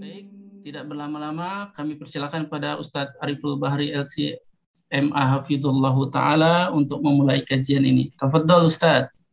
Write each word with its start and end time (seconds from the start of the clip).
Baik, 0.00 0.24
tidak 0.64 0.88
berlama-lama 0.88 1.68
kami 1.76 2.00
persilakan 2.00 2.48
pada 2.48 2.80
Ustadz 2.80 3.20
Ariful 3.20 3.60
Bahri 3.60 3.92
LC 3.92 4.40
MA 4.88 5.36
Hafidullah 5.36 5.92
Ta'ala 6.08 6.72
untuk 6.72 7.04
memulai 7.04 7.44
kajian 7.44 7.84
ini. 7.84 8.08
Tafadhol 8.16 8.72
Ustadz. 8.72 9.23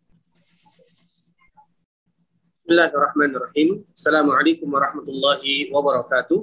Bismillahirrahmanirrahim. 2.72 3.84
Assalamualaikum 3.92 4.64
warahmatullahi 4.72 5.68
wabarakatuh. 5.76 6.40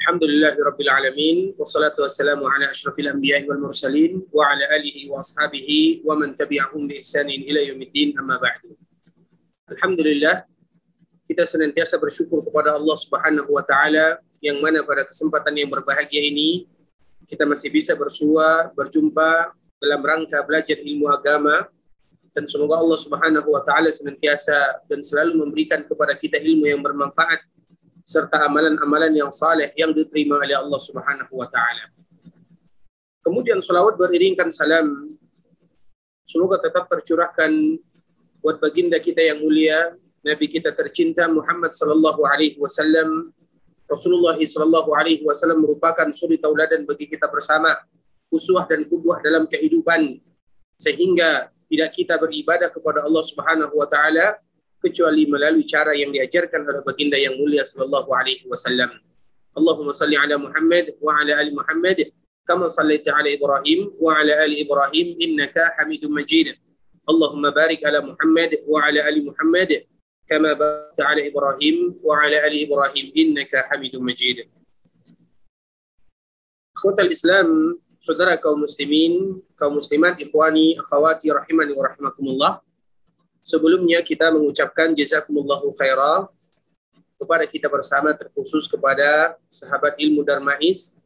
Alhamdulillahi 0.00 0.56
rabbil 0.56 0.88
alamin 0.88 1.36
wassalatu 1.60 2.00
wassalamu 2.00 2.48
ala 2.48 2.72
asyrafil 2.72 3.12
anbiya'i 3.12 3.44
wal 3.44 3.60
mursalin 3.60 4.24
wa 4.32 4.48
ala 4.48 4.64
alihi 4.72 5.12
wa 5.12 5.20
ashabihi 5.20 6.00
wa 6.00 6.16
man 6.16 6.32
tabi'ahum 6.32 6.88
bi 6.88 7.04
ihsanin 7.04 7.44
ila 7.44 7.60
yaumiddin 7.60 8.16
amma 8.16 8.40
ba'du. 8.40 8.72
Alhamdulillah 9.68 10.48
kita 11.28 11.44
senantiasa 11.44 12.00
bersyukur 12.00 12.40
kepada 12.40 12.72
Allah 12.72 12.96
Subhanahu 13.04 13.52
wa 13.52 13.60
taala 13.60 14.16
yang 14.40 14.56
mana 14.64 14.80
pada 14.80 15.04
kesempatan 15.12 15.60
yang 15.60 15.68
berbahagia 15.68 16.24
ini 16.24 16.64
kita 17.28 17.44
masih 17.44 17.68
bisa 17.68 17.92
bersua, 17.92 18.72
berjumpa 18.72 19.52
dalam 19.76 20.00
rangka 20.00 20.40
belajar 20.48 20.80
ilmu 20.80 21.12
agama 21.12 21.68
dan 22.32 22.48
semoga 22.48 22.80
Allah 22.80 22.96
Subhanahu 22.96 23.48
wa 23.52 23.60
taala 23.60 23.92
senantiasa 23.92 24.84
dan 24.88 25.04
selalu 25.04 25.44
memberikan 25.44 25.84
kepada 25.84 26.16
kita 26.16 26.40
ilmu 26.40 26.64
yang 26.64 26.80
bermanfaat 26.80 27.44
serta 28.08 28.48
amalan-amalan 28.48 29.12
yang 29.12 29.30
saleh 29.30 29.70
yang 29.76 29.92
diterima 29.92 30.40
oleh 30.40 30.56
Allah 30.56 30.80
Subhanahu 30.80 31.32
wa 31.32 31.48
taala. 31.48 31.92
Kemudian 33.22 33.60
salawat 33.62 33.94
beriringkan 34.00 34.50
salam 34.50 35.14
semoga 36.26 36.58
tetap 36.58 36.88
tercurahkan 36.88 37.52
buat 38.42 38.58
baginda 38.58 38.98
kita 38.98 39.22
yang 39.22 39.38
mulia, 39.44 39.94
nabi 40.24 40.50
kita 40.50 40.74
tercinta 40.74 41.28
Muhammad 41.30 41.70
sallallahu 41.76 42.26
alaihi 42.26 42.58
wasallam. 42.58 43.30
Rasulullah 43.86 44.40
sallallahu 44.40 44.96
alaihi 44.96 45.20
wasallam 45.20 45.62
merupakan 45.62 46.08
suri 46.16 46.40
tauladan 46.40 46.88
bagi 46.88 47.06
kita 47.06 47.28
bersama, 47.28 47.76
uswah 48.32 48.64
dan 48.64 48.88
qudwah 48.88 49.20
dalam 49.20 49.44
kehidupan 49.44 50.16
sehingga 50.80 51.52
tidak 51.72 51.90
kita 51.96 52.20
beribadah 52.20 52.68
kepada 52.68 53.00
Allah 53.00 53.24
Subhanahu 53.24 53.72
wa 53.72 53.88
taala 53.88 54.36
kecuali 54.84 55.24
melalui 55.24 55.64
cara 55.64 55.96
yang 55.96 56.12
diajarkan 56.12 56.68
oleh 56.68 56.84
baginda 56.84 57.16
yang 57.16 57.32
mulia 57.40 57.64
sallallahu 57.64 58.12
alaihi 58.12 58.44
wasallam. 58.44 58.92
Allahumma 59.56 59.96
salli 59.96 60.20
ala 60.20 60.36
Muhammad 60.36 60.92
wa 61.00 61.16
ala 61.16 61.32
ali 61.40 61.56
Muhammad 61.56 62.12
kama 62.44 62.68
sallaita 62.68 63.16
ala 63.16 63.30
Ibrahim 63.32 63.94
wa 63.96 64.20
ala 64.20 64.44
ali 64.44 64.60
Ibrahim 64.60 65.16
innaka 65.16 65.72
Hamidum 65.80 66.12
Majid. 66.12 66.52
Allahumma 67.08 67.54
barik 67.54 67.80
ala 67.88 68.04
Muhammad 68.04 68.52
wa 68.68 68.78
ala 68.84 69.00
ali 69.08 69.24
Muhammad 69.24 69.70
kama 70.28 70.52
barakta 70.52 71.02
ala 71.08 71.20
Ibrahim 71.24 71.96
wa 72.04 72.20
ala 72.20 72.36
ali 72.44 72.68
Ibrahim 72.68 73.06
innaka 73.16 73.64
Hamidum 73.72 74.04
Majid. 74.04 74.44
Ikhwatal 76.72 77.12
Islam, 77.12 77.78
saudara 78.02 78.34
kaum 78.34 78.58
muslimin, 78.58 79.38
kaum 79.54 79.78
muslimat, 79.78 80.18
ikhwani, 80.18 80.74
akhwati 80.74 81.30
rahimani 81.30 81.70
rahimakumullah. 81.78 82.58
Sebelumnya 83.46 84.02
kita 84.02 84.34
mengucapkan 84.34 84.90
jazakumullahu 84.90 85.70
khairah 85.78 86.26
kepada 87.14 87.46
kita 87.46 87.70
bersama 87.70 88.10
terkhusus 88.10 88.66
kepada 88.66 89.38
sahabat 89.54 89.94
ilmu 90.02 90.26
Darmais. 90.26 90.98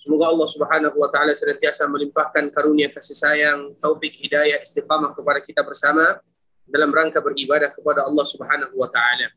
Semoga 0.00 0.32
Allah 0.32 0.48
Subhanahu 0.48 0.96
wa 0.96 1.08
taala 1.12 1.36
senantiasa 1.36 1.84
melimpahkan 1.88 2.48
karunia 2.52 2.88
kasih 2.88 3.16
sayang, 3.16 3.76
taufik, 3.76 4.16
hidayah, 4.20 4.60
istiqamah 4.64 5.12
kepada 5.12 5.40
kita 5.44 5.60
bersama 5.64 6.20
dalam 6.64 6.92
rangka 6.92 7.20
beribadah 7.20 7.72
kepada 7.72 8.08
Allah 8.08 8.24
Subhanahu 8.24 8.72
wa 8.76 8.88
taala. 8.88 9.32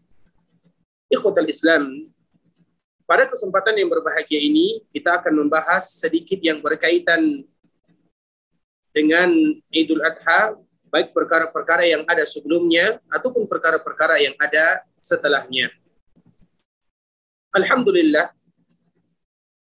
Ikhwatal 1.11 1.47
Islam, 1.47 2.11
pada 3.07 3.23
kesempatan 3.23 3.79
yang 3.79 3.87
berbahagia 3.87 4.35
ini 4.35 4.83
kita 4.91 5.23
akan 5.23 5.47
membahas 5.47 5.87
sedikit 5.87 6.37
yang 6.43 6.59
berkaitan 6.59 7.47
dengan 8.91 9.31
Idul 9.71 10.03
Adha 10.03 10.59
baik 10.91 11.15
perkara-perkara 11.15 11.87
yang 11.87 12.03
ada 12.03 12.27
sebelumnya 12.27 12.99
ataupun 13.07 13.47
perkara-perkara 13.47 14.19
yang 14.19 14.35
ada 14.35 14.83
setelahnya. 14.99 15.71
Alhamdulillah 17.55 18.35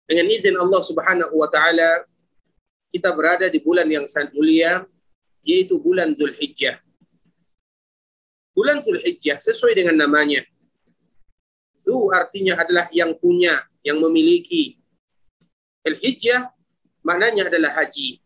dengan 0.06 0.30
izin 0.30 0.54
Allah 0.54 0.82
Subhanahu 0.84 1.34
wa 1.34 1.50
taala 1.50 2.06
kita 2.94 3.10
berada 3.10 3.50
di 3.50 3.58
bulan 3.58 3.90
yang 3.90 4.06
sangat 4.06 4.30
mulia 4.30 4.86
yaitu 5.42 5.74
bulan 5.82 6.14
Zulhijjah. 6.14 6.78
Bulan 8.54 8.78
Zulhijjah 8.78 9.42
sesuai 9.42 9.74
dengan 9.74 10.06
namanya. 10.06 10.46
Zu 11.74 12.14
artinya 12.14 12.54
adalah 12.62 12.86
yang 12.94 13.18
punya, 13.18 13.66
yang 13.82 13.98
memiliki. 13.98 14.78
Al-Hijjah 15.84 16.54
maknanya 17.04 17.50
adalah 17.50 17.76
haji. 17.82 18.22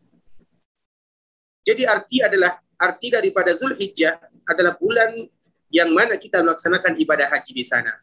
Jadi 1.65 1.83
arti 1.83 2.23
adalah 2.23 2.61
arti 2.79 3.11
daripada 3.11 3.51
Zulhijjah 3.53 4.15
adalah 4.47 4.79
bulan 4.79 5.11
yang 5.69 5.91
mana 5.91 6.15
kita 6.15 6.39
melaksanakan 6.41 6.95
ibadah 6.97 7.27
haji 7.29 7.51
di 7.51 7.65
sana. 7.67 7.99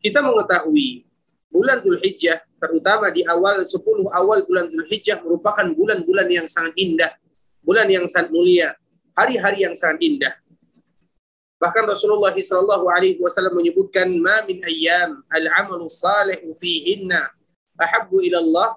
Kita 0.00 0.24
mengetahui 0.24 1.04
bulan 1.52 1.78
Zulhijjah 1.84 2.40
terutama 2.56 3.12
di 3.12 3.20
awal 3.28 3.60
10 3.60 3.76
awal 4.10 4.48
bulan 4.48 4.72
Zulhijjah 4.72 5.20
merupakan 5.20 5.68
bulan-bulan 5.76 6.26
yang 6.32 6.46
sangat 6.48 6.72
indah, 6.80 7.12
bulan 7.60 7.86
yang 7.86 8.08
sangat 8.08 8.32
mulia, 8.32 8.72
hari-hari 9.12 9.68
yang 9.68 9.76
sangat 9.76 10.00
indah. 10.00 10.34
Bahkan 11.60 11.84
Rasulullah 11.84 12.32
wasallam 12.32 13.52
menyebutkan 13.52 14.08
ma 14.16 14.40
min 14.48 14.64
ayyam 14.64 15.20
al-amalu 15.28 15.92
salihu 15.92 16.56
fihinna 16.56 17.28
ahabbu 17.76 18.16
ila 18.24 18.38
Allah 18.40 18.68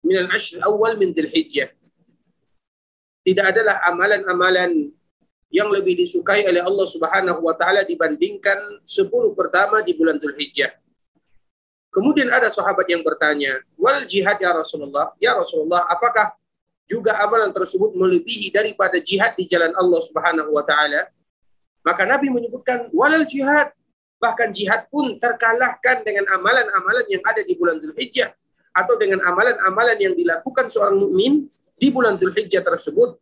min 0.00 0.16
al-ashr 0.24 0.64
awal 0.64 0.96
min 0.96 1.12
Zulhijjah 1.12 1.68
tidak 3.24 3.56
adalah 3.56 3.80
amalan-amalan 3.88 4.92
yang 5.48 5.72
lebih 5.72 5.96
disukai 5.96 6.44
oleh 6.44 6.60
Allah 6.60 6.84
Subhanahu 6.84 7.40
wa 7.40 7.56
taala 7.56 7.80
dibandingkan 7.88 8.84
10 8.84 9.08
pertama 9.32 9.80
di 9.80 9.96
bulan 9.96 10.20
Zulhijjah. 10.20 10.76
Kemudian 11.88 12.28
ada 12.28 12.52
sahabat 12.52 12.84
yang 12.90 13.00
bertanya, 13.00 13.64
"Wal 13.80 14.04
jihad 14.04 14.36
ya 14.42 14.50
Rasulullah? 14.52 15.14
Ya 15.22 15.32
Rasulullah, 15.32 15.88
apakah 15.88 16.36
juga 16.84 17.16
amalan 17.22 17.54
tersebut 17.54 17.96
melebihi 17.96 18.50
daripada 18.52 19.00
jihad 19.00 19.32
di 19.38 19.48
jalan 19.48 19.72
Allah 19.78 20.00
Subhanahu 20.04 20.50
wa 20.52 20.66
taala?" 20.66 21.13
Maka 21.84 22.08
Nabi 22.08 22.32
menyebutkan, 22.32 22.88
"Walal 22.96 23.28
jihad." 23.28 23.70
Bahkan 24.18 24.56
jihad 24.56 24.88
pun 24.88 25.20
terkalahkan 25.20 26.00
dengan 26.00 26.24
amalan-amalan 26.32 27.04
yang 27.12 27.20
ada 27.28 27.44
di 27.44 27.52
bulan 27.60 27.76
Zulhijjah 27.76 28.32
atau 28.72 28.96
dengan 28.96 29.20
amalan-amalan 29.20 30.00
yang 30.00 30.14
dilakukan 30.16 30.72
seorang 30.72 30.96
mukmin 30.96 31.44
di 31.76 31.92
bulan 31.92 32.16
Zulhijjah 32.16 32.64
tersebut 32.64 33.20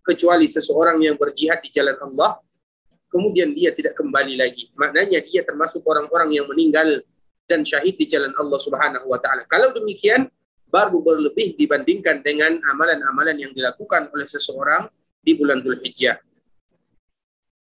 kecuali 0.00 0.48
seseorang 0.48 1.04
yang 1.04 1.20
berjihad 1.20 1.60
di 1.60 1.68
jalan 1.68 2.00
Allah 2.00 2.40
kemudian 3.12 3.52
dia 3.52 3.76
tidak 3.76 3.92
kembali 3.92 4.40
lagi. 4.40 4.72
Maknanya 4.72 5.20
dia 5.20 5.44
termasuk 5.44 5.84
orang-orang 5.84 6.32
yang 6.32 6.48
meninggal 6.48 7.04
dan 7.44 7.60
syahid 7.60 8.00
di 8.00 8.08
jalan 8.08 8.32
Allah 8.40 8.56
Subhanahu 8.56 9.04
wa 9.12 9.20
taala. 9.20 9.44
Kalau 9.44 9.68
demikian 9.76 10.32
baru 10.72 11.04
berlebih 11.04 11.60
dibandingkan 11.60 12.24
dengan 12.24 12.56
amalan-amalan 12.72 13.36
yang 13.36 13.52
dilakukan 13.52 14.08
oleh 14.08 14.24
seseorang 14.24 14.88
di 15.20 15.36
bulan 15.36 15.60
Zulhijjah 15.60 16.16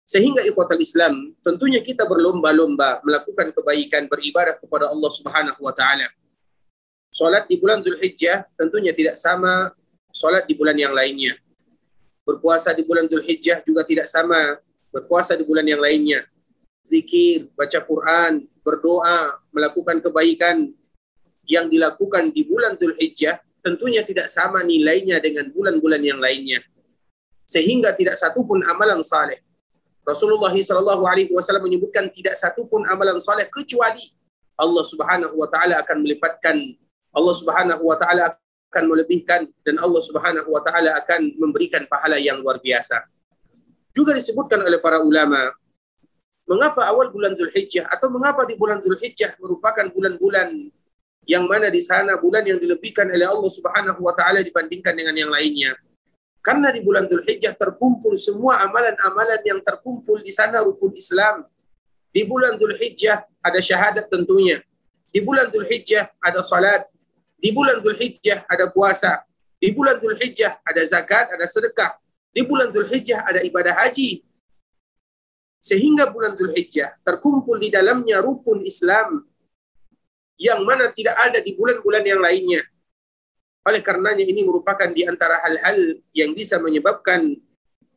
sehingga 0.09 0.41
ikhwatal 0.49 0.81
Islam 0.81 1.37
tentunya 1.45 1.85
kita 1.85 2.09
berlomba-lomba 2.09 3.05
melakukan 3.05 3.53
kebaikan 3.53 4.09
beribadah 4.09 4.57
kepada 4.57 4.89
Allah 4.89 5.11
Subhanahu 5.13 5.61
wa 5.61 5.77
taala 5.77 6.09
Salat 7.09 7.49
di 7.49 7.57
bulan 7.57 7.81
Zulhijjah 7.81 8.45
tentunya 8.55 8.93
tidak 8.93 9.17
sama 9.17 9.73
sholat 10.13 10.45
di 10.45 10.53
bulan 10.53 10.77
yang 10.77 10.93
lainnya. 10.93 11.41
Berpuasa 12.23 12.77
di 12.77 12.85
bulan 12.85 13.09
Zulhijjah 13.09 13.65
juga 13.65 13.83
tidak 13.89 14.05
sama 14.05 14.61
berpuasa 14.93 15.33
di 15.33 15.45
bulan 15.49 15.65
yang 15.65 15.81
lainnya. 15.81 16.29
Zikir, 16.85 17.49
baca 17.57 17.81
Quran, 17.81 18.45
berdoa, 18.61 19.41
melakukan 19.53 20.05
kebaikan 20.05 20.69
yang 21.49 21.73
dilakukan 21.73 22.29
di 22.29 22.45
bulan 22.45 22.77
Zulhijjah 22.77 23.41
tentunya 23.65 24.05
tidak 24.05 24.29
sama 24.29 24.61
nilainya 24.61 25.17
dengan 25.19 25.49
bulan-bulan 25.49 26.05
yang 26.05 26.21
lainnya. 26.21 26.61
Sehingga 27.49 27.97
tidak 27.97 28.21
satu 28.21 28.45
pun 28.45 28.61
amalan 28.69 29.01
saleh. 29.01 29.41
Rasulullah 30.09 30.49
Shallallahu 30.57 31.05
Alaihi 31.05 31.29
Wasallam 31.37 31.69
menyebutkan 31.69 32.09
tidak 32.09 32.41
satu 32.41 32.65
pun 32.65 32.89
amalan 32.89 33.21
saleh 33.21 33.45
kecuali 33.53 34.09
Allah 34.57 34.85
Subhanahu 34.89 35.37
Wa 35.37 35.49
Taala 35.53 35.85
akan 35.85 35.97
melipatkan 36.01 36.57
Allah 37.13 37.35
Subhanahu 37.37 37.85
Wa 37.85 38.01
Taala 38.01 38.41
akan 38.69 38.85
melebihkan 38.85 39.49
dan 39.65 39.81
Allah 39.81 40.03
Subhanahu 40.05 40.53
wa 40.53 40.61
taala 40.61 40.93
akan 41.01 41.41
memberikan 41.41 41.89
pahala 41.89 42.21
yang 42.21 42.45
luar 42.45 42.61
biasa. 42.61 43.01
Juga 43.97 44.13
disebutkan 44.13 44.61
oleh 44.61 44.77
para 44.77 45.01
ulama, 45.01 45.49
mengapa 46.45 46.85
awal 46.85 47.09
bulan 47.09 47.33
Zulhijjah 47.33 47.89
atau 47.89 48.13
mengapa 48.13 48.45
di 48.45 48.61
bulan 48.61 48.79
Zulhijjah 48.85 49.41
merupakan 49.41 49.89
bulan-bulan 49.89 50.69
yang 51.25 51.49
mana 51.49 51.73
di 51.73 51.81
sana 51.81 52.21
bulan 52.21 52.45
yang 52.45 52.61
dilebihkan 52.61 53.09
oleh 53.09 53.25
Allah 53.25 53.51
Subhanahu 53.51 54.01
wa 54.05 54.13
taala 54.13 54.45
dibandingkan 54.45 54.93
dengan 54.93 55.17
yang 55.17 55.33
lainnya. 55.33 55.73
Karena 56.49 56.73
di 56.73 56.81
bulan 56.81 57.05
Zulhijjah 57.05 57.53
terkumpul 57.53 58.17
semua 58.17 58.65
amalan-amalan 58.65 59.37
yang 59.45 59.61
terkumpul 59.61 60.25
di 60.25 60.33
sana 60.33 60.65
rukun 60.65 60.97
Islam. 60.97 61.45
Di 62.09 62.25
bulan 62.25 62.57
Zulhijjah 62.57 63.21
ada 63.45 63.61
syahadat 63.61 64.09
tentunya. 64.09 64.65
Di 65.13 65.21
bulan 65.21 65.53
Zulhijjah 65.53 66.09
ada 66.17 66.41
salat. 66.41 66.89
Di 67.37 67.53
bulan 67.53 67.85
Zulhijjah 67.85 68.49
ada 68.49 68.65
puasa. 68.73 69.29
Di 69.61 69.77
bulan 69.77 70.01
Zulhijjah 70.01 70.57
ada 70.65 70.81
zakat, 70.89 71.29
ada 71.37 71.45
sedekah. 71.45 72.01
Di 72.33 72.41
bulan 72.41 72.73
Zulhijjah 72.73 73.29
ada 73.29 73.45
ibadah 73.45 73.85
haji. 73.85 74.25
Sehingga 75.61 76.09
bulan 76.09 76.33
Zulhijjah 76.33 76.97
terkumpul 77.05 77.61
di 77.61 77.69
dalamnya 77.69 78.25
rukun 78.25 78.65
Islam 78.65 79.21
yang 80.41 80.65
mana 80.65 80.89
tidak 80.97 81.13
ada 81.29 81.45
di 81.45 81.53
bulan-bulan 81.53 82.09
yang 82.09 82.25
lainnya. 82.25 82.65
Oleh 83.69 83.85
karenanya 83.85 84.25
ini 84.25 84.49
merupakan 84.49 84.89
di 84.89 85.05
antara 85.05 85.45
hal-hal 85.45 86.01
yang 86.17 86.33
bisa 86.33 86.57
menyebabkan 86.57 87.37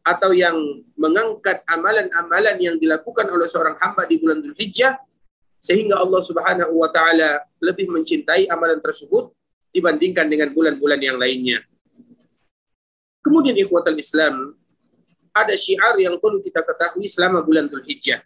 atau 0.03 0.35
yang 0.35 0.57
mengangkat 0.99 1.63
amalan-amalan 1.63 2.59
yang 2.59 2.75
dilakukan 2.75 3.23
oleh 3.31 3.47
seorang 3.47 3.79
hamba 3.79 4.03
di 4.03 4.19
bulan 4.19 4.43
Dzulhijjah 4.43 4.99
sehingga 5.63 6.01
Allah 6.03 6.19
Subhanahu 6.19 6.75
wa 6.75 6.91
taala 6.91 7.47
lebih 7.63 7.87
mencintai 7.87 8.51
amalan 8.51 8.83
tersebut 8.83 9.31
dibandingkan 9.71 10.27
dengan 10.27 10.51
bulan-bulan 10.51 10.99
yang 10.99 11.15
lainnya. 11.15 11.63
Kemudian 13.23 13.55
ikhwatal 13.55 13.95
Islam, 13.95 14.57
ada 15.31 15.55
syiar 15.55 15.95
yang 16.03 16.19
perlu 16.19 16.43
kita 16.43 16.65
ketahui 16.67 17.07
selama 17.07 17.39
bulan 17.39 17.71
Dzulhijjah. 17.71 18.19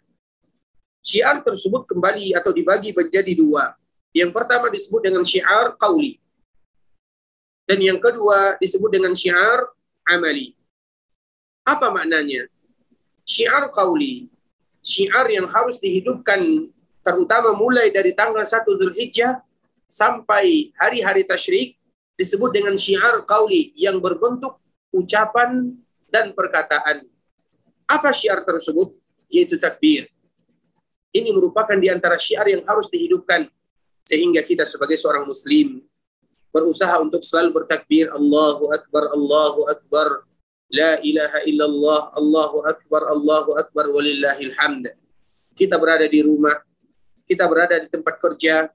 Syiar 0.98 1.38
tersebut 1.46 1.86
kembali 1.86 2.34
atau 2.34 2.50
dibagi 2.50 2.90
menjadi 2.90 3.30
dua. 3.38 3.78
Yang 4.10 4.34
pertama 4.34 4.66
disebut 4.66 5.06
dengan 5.06 5.22
syiar 5.22 5.78
qauli. 5.78 6.18
Dan 7.66 7.82
yang 7.82 7.98
kedua 7.98 8.54
disebut 8.62 8.94
dengan 8.94 9.12
syiar 9.12 9.66
amali. 10.06 10.54
Apa 11.66 11.90
maknanya? 11.90 12.46
Syiar 13.26 13.74
qauli, 13.74 14.30
syiar 14.86 15.26
yang 15.26 15.50
harus 15.50 15.82
dihidupkan 15.82 16.70
terutama 17.02 17.50
mulai 17.58 17.90
dari 17.90 18.14
tanggal 18.14 18.46
1 18.46 18.62
Zulhijjah 18.62 19.42
sampai 19.90 20.70
hari-hari 20.78 21.26
tasyrik 21.26 21.74
disebut 22.14 22.54
dengan 22.54 22.78
syiar 22.78 23.26
qauli 23.26 23.74
yang 23.74 23.98
berbentuk 23.98 24.62
ucapan 24.94 25.74
dan 26.06 26.30
perkataan. 26.30 27.02
Apa 27.90 28.14
syiar 28.14 28.46
tersebut? 28.46 28.94
Yaitu 29.26 29.58
takbir. 29.58 30.06
Ini 31.10 31.34
merupakan 31.34 31.74
di 31.74 31.90
antara 31.90 32.14
syiar 32.14 32.46
yang 32.46 32.62
harus 32.62 32.86
dihidupkan 32.86 33.50
sehingga 34.06 34.46
kita 34.46 34.62
sebagai 34.62 34.94
seorang 34.94 35.26
muslim 35.26 35.82
berusaha 36.56 36.96
untuk 37.04 37.20
selalu 37.20 37.60
bertakbir 37.60 38.08
Allahu 38.08 38.72
Akbar, 38.72 39.12
Allahu 39.12 39.68
Akbar, 39.68 40.24
La 40.72 40.96
ilaha 41.04 41.44
illallah, 41.44 42.16
Allahu 42.16 42.64
Akbar, 42.64 43.12
Allahu 43.12 43.60
Akbar, 43.60 43.92
walillahil 43.92 44.56
hamd. 44.56 44.88
Kita 45.52 45.76
berada 45.76 46.08
di 46.08 46.24
rumah, 46.24 46.56
kita 47.28 47.44
berada 47.44 47.76
di 47.76 47.92
tempat 47.92 48.16
kerja, 48.16 48.72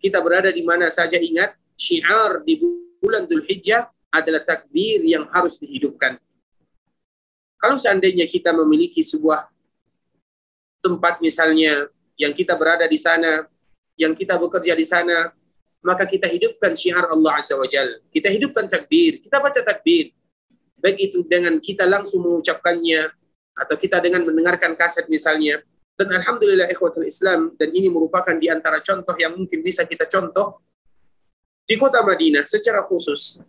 kita 0.00 0.18
berada 0.24 0.48
di 0.48 0.64
mana 0.64 0.88
saja 0.88 1.20
ingat, 1.20 1.52
syiar 1.76 2.40
di 2.48 2.64
bulan 2.98 3.28
Zulhijjah 3.28 3.92
adalah 4.08 4.42
takbir 4.48 5.04
yang 5.04 5.28
harus 5.28 5.60
dihidupkan. 5.60 6.16
Kalau 7.60 7.76
seandainya 7.76 8.24
kita 8.24 8.56
memiliki 8.56 9.04
sebuah 9.04 9.46
tempat 10.80 11.20
misalnya 11.20 11.92
yang 12.16 12.32
kita 12.32 12.56
berada 12.56 12.86
di 12.88 12.96
sana 12.96 13.46
yang 13.98 14.14
kita 14.14 14.38
bekerja 14.38 14.78
di 14.78 14.86
sana, 14.86 15.34
maka 15.82 16.04
kita 16.04 16.26
hidupkan 16.26 16.74
syiar 16.74 17.06
Allah 17.08 17.38
Azza 17.38 17.54
wa 17.54 17.66
Jal. 17.66 18.02
Kita 18.10 18.28
hidupkan 18.28 18.66
takbir, 18.66 19.22
kita 19.22 19.38
baca 19.38 19.60
takbir. 19.62 20.14
Baik 20.78 21.10
itu 21.10 21.26
dengan 21.26 21.58
kita 21.58 21.86
langsung 21.86 22.22
mengucapkannya, 22.22 23.10
atau 23.58 23.74
kita 23.74 23.98
dengan 23.98 24.22
mendengarkan 24.22 24.78
kaset 24.78 25.10
misalnya. 25.10 25.58
Dan 25.98 26.14
Alhamdulillah 26.14 26.70
ikhwatul 26.70 27.10
Islam, 27.10 27.58
dan 27.58 27.74
ini 27.74 27.90
merupakan 27.90 28.30
di 28.38 28.46
antara 28.46 28.78
contoh 28.78 29.18
yang 29.18 29.34
mungkin 29.34 29.66
bisa 29.66 29.82
kita 29.82 30.06
contoh, 30.06 30.62
di 31.66 31.74
kota 31.74 32.06
Madinah 32.06 32.46
secara 32.46 32.86
khusus, 32.86 33.42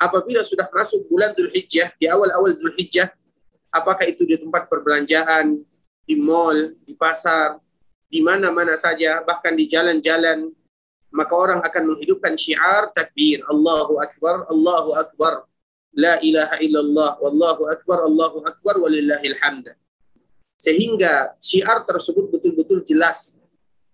apabila 0.00 0.40
sudah 0.40 0.72
masuk 0.72 1.04
bulan 1.06 1.36
Zulhijjah, 1.36 1.92
di 2.00 2.08
awal-awal 2.08 2.56
Zulhijjah, 2.56 3.12
apakah 3.68 4.08
itu 4.08 4.24
di 4.24 4.40
tempat 4.40 4.72
perbelanjaan, 4.72 5.60
di 6.08 6.16
mall, 6.16 6.72
di 6.80 6.96
pasar, 6.96 7.60
di 8.08 8.24
mana-mana 8.24 8.72
saja, 8.74 9.20
bahkan 9.20 9.52
di 9.52 9.68
jalan-jalan, 9.68 10.48
maka 11.14 11.32
orang 11.38 11.62
akan 11.62 11.94
menghidupkan 11.94 12.34
syiar 12.34 12.90
takbir. 12.90 13.40
Allahu 13.46 14.02
Akbar, 14.02 14.50
Allahu 14.50 14.98
Akbar. 14.98 15.46
La 15.94 16.18
ilaha 16.18 16.58
illallah, 16.58 17.22
wallahu 17.22 17.70
akbar, 17.70 18.02
Allahu 18.02 18.42
akbar, 18.42 18.82
walillahil 18.82 19.38
hamd. 19.38 19.70
Sehingga 20.58 21.38
syiar 21.38 21.86
tersebut 21.86 22.34
betul-betul 22.34 22.82
jelas. 22.82 23.38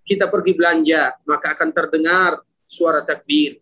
Kita 0.00 0.24
pergi 0.32 0.56
belanja, 0.56 1.12
maka 1.28 1.52
akan 1.52 1.68
terdengar 1.76 2.40
suara 2.64 3.04
takbir. 3.04 3.60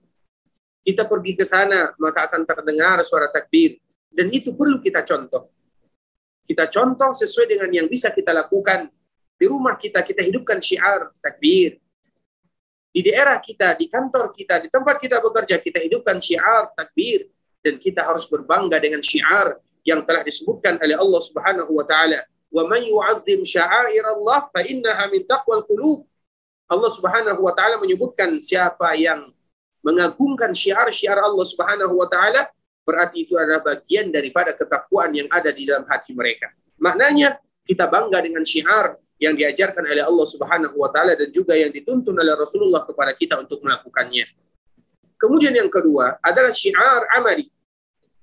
Kita 0.86 1.10
pergi 1.10 1.34
ke 1.34 1.42
sana, 1.42 1.92
maka 1.98 2.30
akan 2.30 2.46
terdengar 2.46 3.02
suara 3.02 3.26
takbir. 3.26 3.82
Dan 4.06 4.30
itu 4.30 4.54
perlu 4.54 4.78
kita 4.78 5.02
contoh. 5.02 5.50
Kita 6.46 6.70
contoh 6.70 7.10
sesuai 7.12 7.58
dengan 7.58 7.70
yang 7.74 7.86
bisa 7.90 8.14
kita 8.14 8.30
lakukan 8.30 8.86
di 9.34 9.46
rumah 9.50 9.74
kita, 9.74 10.06
kita 10.06 10.22
hidupkan 10.22 10.62
syiar 10.62 11.10
takbir. 11.18 11.76
Di 12.88 13.04
daerah 13.04 13.38
kita, 13.38 13.76
di 13.76 13.86
kantor 13.86 14.32
kita, 14.32 14.64
di 14.64 14.68
tempat 14.72 14.96
kita 14.98 15.20
bekerja, 15.20 15.60
kita 15.60 15.78
hidupkan 15.84 16.18
syiar 16.18 16.72
takbir. 16.72 17.28
Dan 17.58 17.74
kita 17.76 18.06
harus 18.06 18.30
berbangga 18.30 18.78
dengan 18.78 19.02
syiar 19.02 19.58
yang 19.82 20.06
telah 20.06 20.22
disebutkan 20.22 20.78
oleh 20.78 20.94
Allah 20.94 21.20
Subhanahu 21.20 21.74
wa 21.74 21.84
taala. 21.84 22.22
Wa 22.48 22.64
man 22.64 22.80
yu'azzim 22.80 23.44
sya'air 23.44 24.04
Allah 24.08 24.46
fa 24.48 24.62
innaha 24.62 25.10
min 25.10 25.26
taqwal 25.26 25.66
qulub. 25.66 26.06
Allah 26.70 26.90
Subhanahu 26.92 27.40
wa 27.42 27.52
taala 27.52 27.82
menyebutkan 27.82 28.38
siapa 28.38 28.94
yang 28.94 29.26
mengagungkan 29.82 30.54
syiar-syiar 30.54 31.18
Allah 31.18 31.46
Subhanahu 31.48 31.98
wa 31.98 32.06
taala 32.06 32.46
berarti 32.88 33.28
itu 33.28 33.36
adalah 33.36 33.60
bagian 33.60 34.08
daripada 34.08 34.56
ketakwaan 34.56 35.12
yang 35.12 35.28
ada 35.28 35.52
di 35.52 35.68
dalam 35.68 35.84
hati 35.84 36.16
mereka. 36.16 36.48
Maknanya 36.80 37.36
kita 37.68 37.84
bangga 37.84 38.24
dengan 38.24 38.44
syiar 38.48 38.96
yang 39.18 39.34
diajarkan 39.34 39.82
oleh 39.82 40.02
Allah 40.06 40.26
Subhanahu 40.26 40.78
wa 40.78 40.88
taala 40.94 41.18
dan 41.18 41.28
juga 41.34 41.58
yang 41.58 41.74
dituntun 41.74 42.14
oleh 42.14 42.34
Rasulullah 42.38 42.86
kepada 42.86 43.12
kita 43.18 43.34
untuk 43.42 43.58
melakukannya. 43.66 44.30
Kemudian 45.18 45.50
yang 45.50 45.66
kedua 45.66 46.22
adalah 46.22 46.54
syiar 46.54 47.10
amali. 47.18 47.50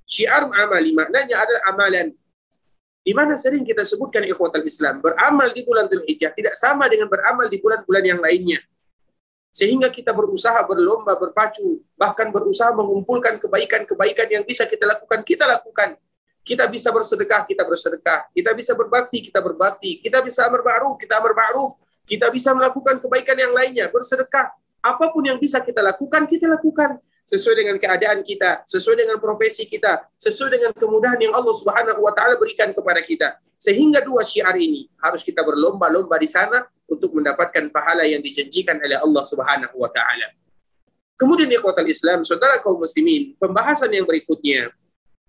Syiar 0.08 0.48
amali 0.48 0.96
maknanya 0.96 1.44
adalah 1.44 1.62
amalan. 1.76 2.08
Di 3.06 3.14
mana 3.14 3.38
sering 3.38 3.62
kita 3.62 3.86
sebutkan 3.86 4.26
ikhwatal 4.26 4.66
Islam, 4.66 4.98
beramal 5.04 5.54
di 5.54 5.62
bulan 5.62 5.86
Dzulhijjah 5.86 6.34
tidak 6.34 6.58
sama 6.58 6.90
dengan 6.90 7.06
beramal 7.06 7.46
di 7.52 7.62
bulan-bulan 7.62 8.02
yang 8.02 8.18
lainnya. 8.18 8.58
Sehingga 9.54 9.94
kita 9.94 10.10
berusaha 10.10 10.58
berlomba, 10.66 11.14
berpacu, 11.14 11.86
bahkan 11.94 12.34
berusaha 12.34 12.74
mengumpulkan 12.74 13.38
kebaikan-kebaikan 13.38 14.28
yang 14.32 14.44
bisa 14.44 14.66
kita 14.66 14.90
lakukan, 14.90 15.22
kita 15.22 15.46
lakukan 15.46 16.02
kita 16.46 16.70
bisa 16.70 16.94
bersedekah, 16.94 17.42
kita 17.50 17.66
bersedekah. 17.66 18.30
Kita 18.30 18.54
bisa 18.54 18.78
berbakti, 18.78 19.18
kita 19.26 19.42
berbakti. 19.42 19.98
Kita 19.98 20.22
bisa 20.22 20.46
berma'ruf, 20.46 21.02
kita 21.02 21.18
berma'ruf. 21.18 21.74
Kita 22.06 22.30
bisa 22.30 22.54
melakukan 22.54 23.02
kebaikan 23.02 23.34
yang 23.34 23.50
lainnya, 23.50 23.90
bersedekah. 23.90 24.54
Apa 24.86 25.10
pun 25.10 25.26
yang 25.26 25.42
bisa 25.42 25.58
kita 25.66 25.82
lakukan, 25.82 26.30
kita 26.30 26.46
lakukan 26.46 27.02
sesuai 27.26 27.66
dengan 27.66 27.76
keadaan 27.82 28.22
kita, 28.22 28.62
sesuai 28.70 29.02
dengan 29.02 29.18
profesi 29.18 29.66
kita, 29.66 30.06
sesuai 30.14 30.62
dengan 30.62 30.72
kemudahan 30.78 31.18
yang 31.18 31.34
Allah 31.34 31.56
Subhanahu 31.58 32.06
wa 32.06 32.14
taala 32.14 32.38
berikan 32.38 32.70
kepada 32.70 33.02
kita. 33.02 33.42
Sehingga 33.58 34.06
dua 34.06 34.22
syiar 34.22 34.54
ini 34.62 34.86
harus 35.02 35.26
kita 35.26 35.42
berlomba-lomba 35.42 36.22
di 36.22 36.30
sana 36.30 36.62
untuk 36.86 37.18
mendapatkan 37.18 37.74
pahala 37.74 38.06
yang 38.06 38.22
dijanjikan 38.22 38.78
oleh 38.78 39.02
Allah 39.02 39.24
Subhanahu 39.26 39.82
wa 39.82 39.90
taala. 39.90 40.30
Kemudian 41.18 41.50
di 41.50 41.58
kota 41.58 41.82
Islam, 41.82 42.22
saudara 42.22 42.62
kaum 42.62 42.78
muslimin, 42.78 43.34
pembahasan 43.42 43.90
yang 43.90 44.06
berikutnya 44.06 44.70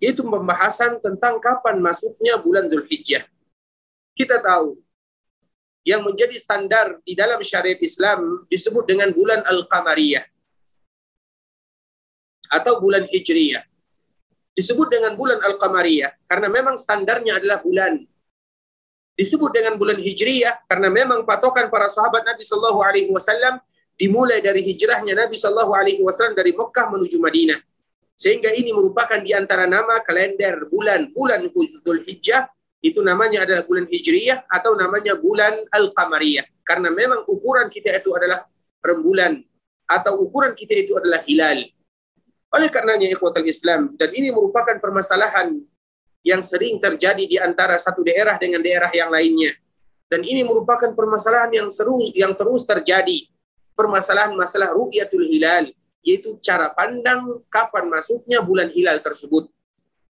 yaitu 0.02 0.24
pembahasan 0.24 1.00
tentang 1.00 1.40
kapan 1.40 1.80
masuknya 1.80 2.36
bulan 2.40 2.68
Zulhijjah. 2.68 3.24
Kita 4.16 4.40
tahu 4.40 4.80
yang 5.86 6.02
menjadi 6.02 6.34
standar 6.36 6.98
di 7.06 7.14
dalam 7.14 7.38
syariat 7.40 7.78
Islam 7.78 8.44
disebut 8.50 8.84
dengan 8.90 9.12
bulan 9.14 9.44
Al-Qamariyah 9.46 10.24
atau 12.50 12.82
bulan 12.82 13.06
Hijriyah. 13.06 13.62
Disebut 14.56 14.88
dengan 14.88 15.12
bulan 15.14 15.38
Al-Qamariyah 15.44 16.26
karena 16.26 16.48
memang 16.48 16.80
standarnya 16.80 17.38
adalah 17.38 17.60
bulan. 17.60 18.02
Disebut 19.16 19.52
dengan 19.52 19.80
bulan 19.80 20.00
Hijriyah 20.00 20.68
karena 20.68 20.88
memang 20.92 21.24
patokan 21.24 21.68
para 21.72 21.88
sahabat 21.88 22.24
Nabi 22.24 22.44
Shallallahu 22.44 22.80
alaihi 22.84 23.12
wasallam 23.12 23.60
dimulai 23.96 24.44
dari 24.44 24.60
hijrahnya 24.60 25.16
Nabi 25.16 25.34
Shallallahu 25.34 25.72
Alaihi 25.72 26.04
Wasallam 26.04 26.36
dari 26.36 26.52
Mekah 26.52 26.86
menuju 26.92 27.16
Madinah. 27.16 27.60
Sehingga 28.16 28.49
ini 28.56 28.73
merupakan 28.73 29.20
di 29.20 29.37
antara 29.37 29.68
nama 29.68 30.00
kalender 30.00 30.64
bulan 30.73 31.12
bulan 31.12 31.52
Dzul 31.52 32.00
Hijjah 32.00 32.49
itu 32.80 33.04
namanya 33.04 33.44
adalah 33.44 33.68
bulan 33.68 33.85
Hijriyah 33.85 34.49
atau 34.49 34.73
namanya 34.73 35.20
bulan 35.20 35.52
Al-Qamariyah. 35.68 36.49
Karena 36.64 36.88
memang 36.88 37.28
ukuran 37.28 37.68
kita 37.68 37.92
itu 37.92 38.16
adalah 38.16 38.49
rembulan 38.80 39.37
atau 39.85 40.25
ukuran 40.25 40.56
kita 40.56 40.75
itu 40.75 40.96
adalah 40.96 41.20
hilal. 41.28 41.61
Oleh 42.56 42.68
karenanya 42.73 43.06
ikhwatal 43.12 43.44
Islam 43.44 43.94
dan 44.00 44.11
ini 44.16 44.32
merupakan 44.32 44.80
permasalahan 44.80 45.61
yang 46.25 46.40
sering 46.40 46.80
terjadi 46.80 47.25
di 47.28 47.37
antara 47.37 47.76
satu 47.76 48.00
daerah 48.00 48.40
dengan 48.40 48.64
daerah 48.64 48.88
yang 48.96 49.12
lainnya. 49.12 49.54
Dan 50.08 50.25
ini 50.25 50.40
merupakan 50.46 50.94
permasalahan 50.96 51.52
yang 51.52 51.68
seru 51.68 51.99
yang 52.16 52.32
terus 52.32 52.64
terjadi. 52.64 53.28
Permasalahan 53.76 54.32
masalah 54.32 54.73
ru'yatul 54.73 55.26
hilal 55.28 55.68
yaitu 56.06 56.38
cara 56.38 56.70
pandang 56.70 57.42
kapan 57.50 57.90
masuknya 57.90 58.38
bulan 58.38 58.70
hilal 58.70 59.02
tersebut. 59.02 59.50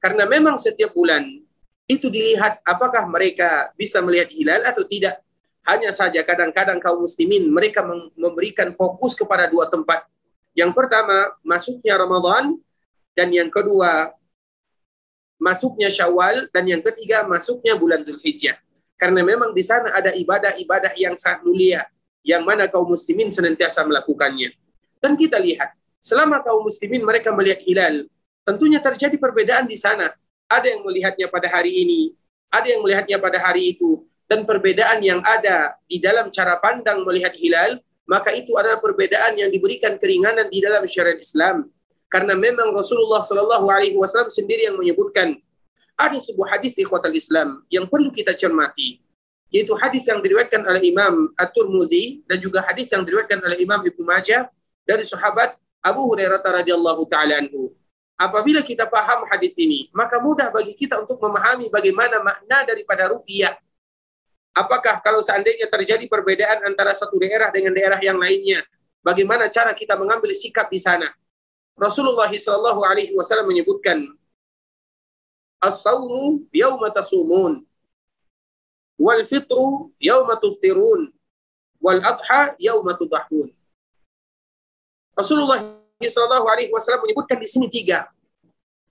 Karena 0.03 0.27
memang 0.27 0.59
setiap 0.59 0.91
bulan 0.91 1.23
itu 1.87 2.11
dilihat 2.11 2.59
apakah 2.67 3.07
mereka 3.07 3.71
bisa 3.79 4.03
melihat 4.03 4.27
hilal 4.35 4.67
atau 4.67 4.83
tidak. 4.83 5.23
Hanya 5.65 5.95
saja 5.95 6.21
kadang-kadang 6.27 6.77
kaum 6.83 7.07
muslimin 7.07 7.49
mereka 7.49 7.81
memberikan 8.19 8.75
fokus 8.77 9.17
kepada 9.17 9.49
dua 9.49 9.71
tempat. 9.71 10.05
Yang 10.53 10.77
pertama, 10.77 11.33
masuknya 11.41 11.97
Ramadan 11.97 12.61
dan 13.17 13.33
yang 13.33 13.49
kedua 13.49 14.13
masuknya 15.41 15.89
Syawal 15.89 16.51
dan 16.53 16.69
yang 16.69 16.83
ketiga 16.85 17.25
masuknya 17.25 17.79
bulan 17.79 18.05
Zulhijjah. 18.05 18.61
Karena 19.01 19.25
memang 19.25 19.57
di 19.57 19.63
sana 19.65 19.95
ada 19.95 20.13
ibadah-ibadah 20.13 20.93
yang 21.01 21.17
sangat 21.17 21.47
mulia 21.47 21.87
yang 22.25 22.45
mana 22.45 22.69
kaum 22.69 22.93
muslimin 22.93 23.33
senantiasa 23.33 23.85
melakukannya. 23.89 24.53
Dan 25.01 25.17
kita 25.21 25.37
lihat 25.37 25.77
Selama 26.05 26.45
kaum 26.45 26.69
muslimin 26.69 27.01
mereka 27.01 27.33
melihat 27.33 27.65
hilal, 27.65 28.05
tentunya 28.45 28.77
terjadi 28.77 29.17
perbedaan 29.17 29.65
di 29.65 29.73
sana. 29.73 30.13
Ada 30.53 30.77
yang 30.77 30.85
melihatnya 30.85 31.33
pada 31.33 31.49
hari 31.49 31.73
ini, 31.73 32.13
ada 32.53 32.69
yang 32.69 32.85
melihatnya 32.85 33.17
pada 33.17 33.41
hari 33.41 33.73
itu, 33.73 34.05
dan 34.29 34.45
perbedaan 34.45 35.01
yang 35.01 35.25
ada 35.25 35.73
di 35.89 35.97
dalam 36.05 36.29
cara 36.29 36.61
pandang 36.61 37.01
melihat 37.09 37.33
hilal, 37.33 37.81
maka 38.05 38.37
itu 38.37 38.53
adalah 38.61 38.85
perbedaan 38.85 39.33
yang 39.41 39.49
diberikan 39.49 39.97
keringanan 39.97 40.53
di 40.53 40.61
dalam 40.61 40.85
syariat 40.85 41.17
Islam. 41.17 41.73
Karena 42.13 42.37
memang 42.37 42.77
Rasulullah 42.77 43.25
Shallallahu 43.25 43.65
Alaihi 43.73 43.97
Wasallam 43.97 44.29
sendiri 44.29 44.69
yang 44.69 44.77
menyebutkan 44.77 45.41
ada 45.97 46.21
sebuah 46.21 46.61
hadis 46.61 46.77
ikhwatal 46.77 47.17
Islam 47.17 47.65
yang 47.73 47.89
perlu 47.89 48.13
kita 48.13 48.37
cermati, 48.37 49.01
yaitu 49.49 49.73
hadis 49.81 50.05
yang 50.05 50.21
diriwayatkan 50.21 50.69
oleh 50.69 50.85
Imam 50.85 51.33
At-Tirmidzi 51.33 52.29
dan 52.29 52.37
juga 52.45 52.61
hadis 52.61 52.93
yang 52.93 53.09
diriwayatkan 53.09 53.41
oleh 53.41 53.57
Imam 53.57 53.81
Ibnu 53.81 54.05
Majah 54.05 54.53
dari 54.85 55.01
sahabat 55.01 55.64
Abu 55.85 56.09
Hurairah 56.09 56.41
radhiyallahu 56.41 57.05
taala 57.05 57.45
anhu. 57.45 57.77
Apabila 58.17 58.65
kita 58.65 58.89
paham 58.89 59.29
hadis 59.29 59.53
ini, 59.61 59.93
maka 59.93 60.17
mudah 60.23 60.49
bagi 60.49 60.73
kita 60.73 60.97
untuk 61.03 61.21
memahami 61.21 61.69
bagaimana 61.69 62.25
makna 62.25 62.65
daripada 62.65 63.11
ru'yah. 63.13 63.53
Apakah 64.55 65.03
kalau 65.03 65.19
seandainya 65.21 65.67
terjadi 65.67 66.07
perbedaan 66.07 66.63
antara 66.65 66.95
satu 66.95 67.19
daerah 67.19 67.51
dengan 67.51 67.75
daerah 67.75 67.99
yang 67.99 68.17
lainnya, 68.17 68.63
bagaimana 69.03 69.51
cara 69.51 69.75
kita 69.75 69.99
mengambil 69.99 70.31
sikap 70.33 70.71
di 70.71 70.79
sana? 70.79 71.11
Rasulullah 71.75 72.31
sallallahu 72.31 72.87
alaihi 72.87 73.13
wasallam 73.19 73.51
menyebutkan 73.51 74.07
As-sawmu 75.59 76.47
yawma 76.55 76.93
tasumun 76.95 77.67
wal 78.95 79.23
fitru 79.27 79.91
yawma 79.99 80.39
tuftirun 80.39 81.11
wal 81.83 81.99
adha 81.99 82.55
yawma 82.63 82.95
tudahun. 82.95 83.51
Rasulullah 85.15 85.63
Shallallahu 86.03 86.47
Alaihi 86.51 86.71
Wasallam 86.75 87.07
menyebutkan 87.07 87.39
di 87.39 87.47
sini 87.47 87.71
tiga. 87.71 88.11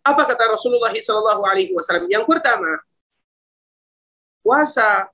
Apa 0.04 0.24
kata 0.24 0.56
Rasulullah 0.56 0.92
Shallallahu 0.92 1.44
Alaihi 1.44 1.76
Wasallam? 1.76 2.08
Yang 2.08 2.24
pertama, 2.28 2.80
puasa 4.40 5.12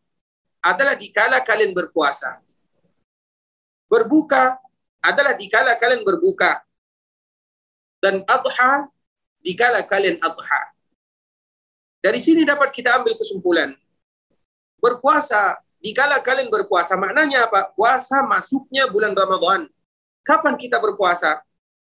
adalah 0.61 0.93
dikala 0.93 1.41
kalian 1.41 1.73
berpuasa. 1.73 2.41
Berbuka 3.89 4.61
adalah 5.01 5.33
dikala 5.33 5.73
kalian 5.81 6.05
berbuka. 6.05 6.61
Dan 7.99 8.21
adha 8.29 8.87
dikala 9.41 9.81
kalian 9.83 10.21
adha. 10.21 10.61
Dari 11.99 12.21
sini 12.21 12.47
dapat 12.47 12.71
kita 12.71 12.95
ambil 12.95 13.17
kesimpulan. 13.17 13.75
Berpuasa 14.79 15.59
dikala 15.81 16.21
kalian 16.23 16.47
berpuasa 16.47 16.95
maknanya 16.95 17.49
apa? 17.49 17.75
Puasa 17.75 18.23
masuknya 18.23 18.87
bulan 18.87 19.11
Ramadan 19.11 19.67
Kapan 20.29 20.61
kita 20.61 20.77
berpuasa? 20.77 21.41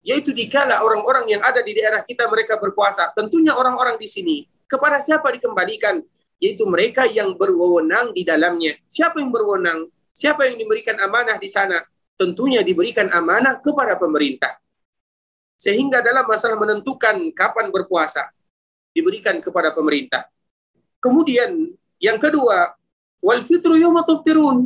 Yaitu 0.06 0.30
dikala 0.30 0.86
orang-orang 0.86 1.26
yang 1.26 1.42
ada 1.42 1.58
di 1.58 1.74
daerah 1.74 2.06
kita 2.06 2.30
mereka 2.30 2.54
berpuasa. 2.54 3.10
Tentunya 3.10 3.50
orang-orang 3.50 3.98
di 3.98 4.06
sini. 4.06 4.46
Kepada 4.70 5.02
siapa 5.02 5.34
dikembalikan? 5.34 5.98
Yaitu 6.38 6.62
mereka 6.70 7.02
yang 7.10 7.34
berwenang 7.34 8.14
di 8.14 8.22
dalamnya. 8.22 8.78
Siapa 8.86 9.18
yang 9.18 9.34
berwenang? 9.34 9.90
Siapa 10.14 10.46
yang 10.46 10.54
diberikan 10.54 10.94
amanah 11.02 11.34
di 11.34 11.50
sana? 11.50 11.82
Tentunya 12.14 12.62
diberikan 12.62 13.10
amanah 13.10 13.58
kepada 13.58 13.98
pemerintah. 13.98 14.54
Sehingga 15.58 15.98
dalam 15.98 16.22
masalah 16.22 16.54
menentukan 16.54 17.18
kapan 17.34 17.74
berpuasa, 17.74 18.30
diberikan 18.94 19.42
kepada 19.42 19.74
pemerintah. 19.74 20.30
Kemudian 21.02 21.74
yang 21.98 22.22
kedua, 22.22 22.70
wal 23.18 23.42
fitru 23.42 23.74
yawma 23.74 24.06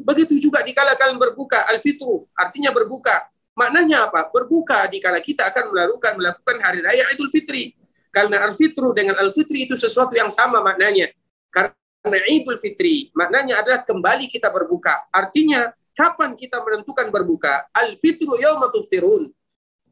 Begitu 0.04 0.36
juga 0.36 0.60
dikala 0.60 0.92
kalian 0.92 1.16
berbuka, 1.16 1.64
al 1.64 1.80
fitru 1.80 2.28
artinya 2.36 2.68
berbuka. 2.68 3.31
Maknanya 3.52 4.08
apa? 4.08 4.32
Berbuka 4.32 4.88
di 4.88 4.96
kala 4.96 5.20
kita 5.20 5.52
akan 5.52 5.72
melakukan 5.72 6.16
melakukan 6.16 6.56
hari 6.64 6.80
raya 6.80 7.04
Idul 7.12 7.28
Fitri. 7.28 7.76
Karena 8.12 8.44
Al-Fitru 8.44 8.92
dengan 8.92 9.16
Al-Fitri 9.16 9.64
itu 9.64 9.76
sesuatu 9.76 10.12
yang 10.12 10.28
sama 10.28 10.60
maknanya. 10.60 11.08
Karena 11.52 12.18
Idul 12.28 12.60
Fitri 12.60 13.12
maknanya 13.12 13.60
adalah 13.60 13.84
kembali 13.84 14.28
kita 14.28 14.48
berbuka. 14.52 15.08
Artinya 15.12 15.72
kapan 15.92 16.36
kita 16.36 16.60
menentukan 16.64 17.08
berbuka? 17.12 17.68
Al-Fitru 17.72 18.40
yauma 18.40 18.72
tuftirun. 18.72 19.28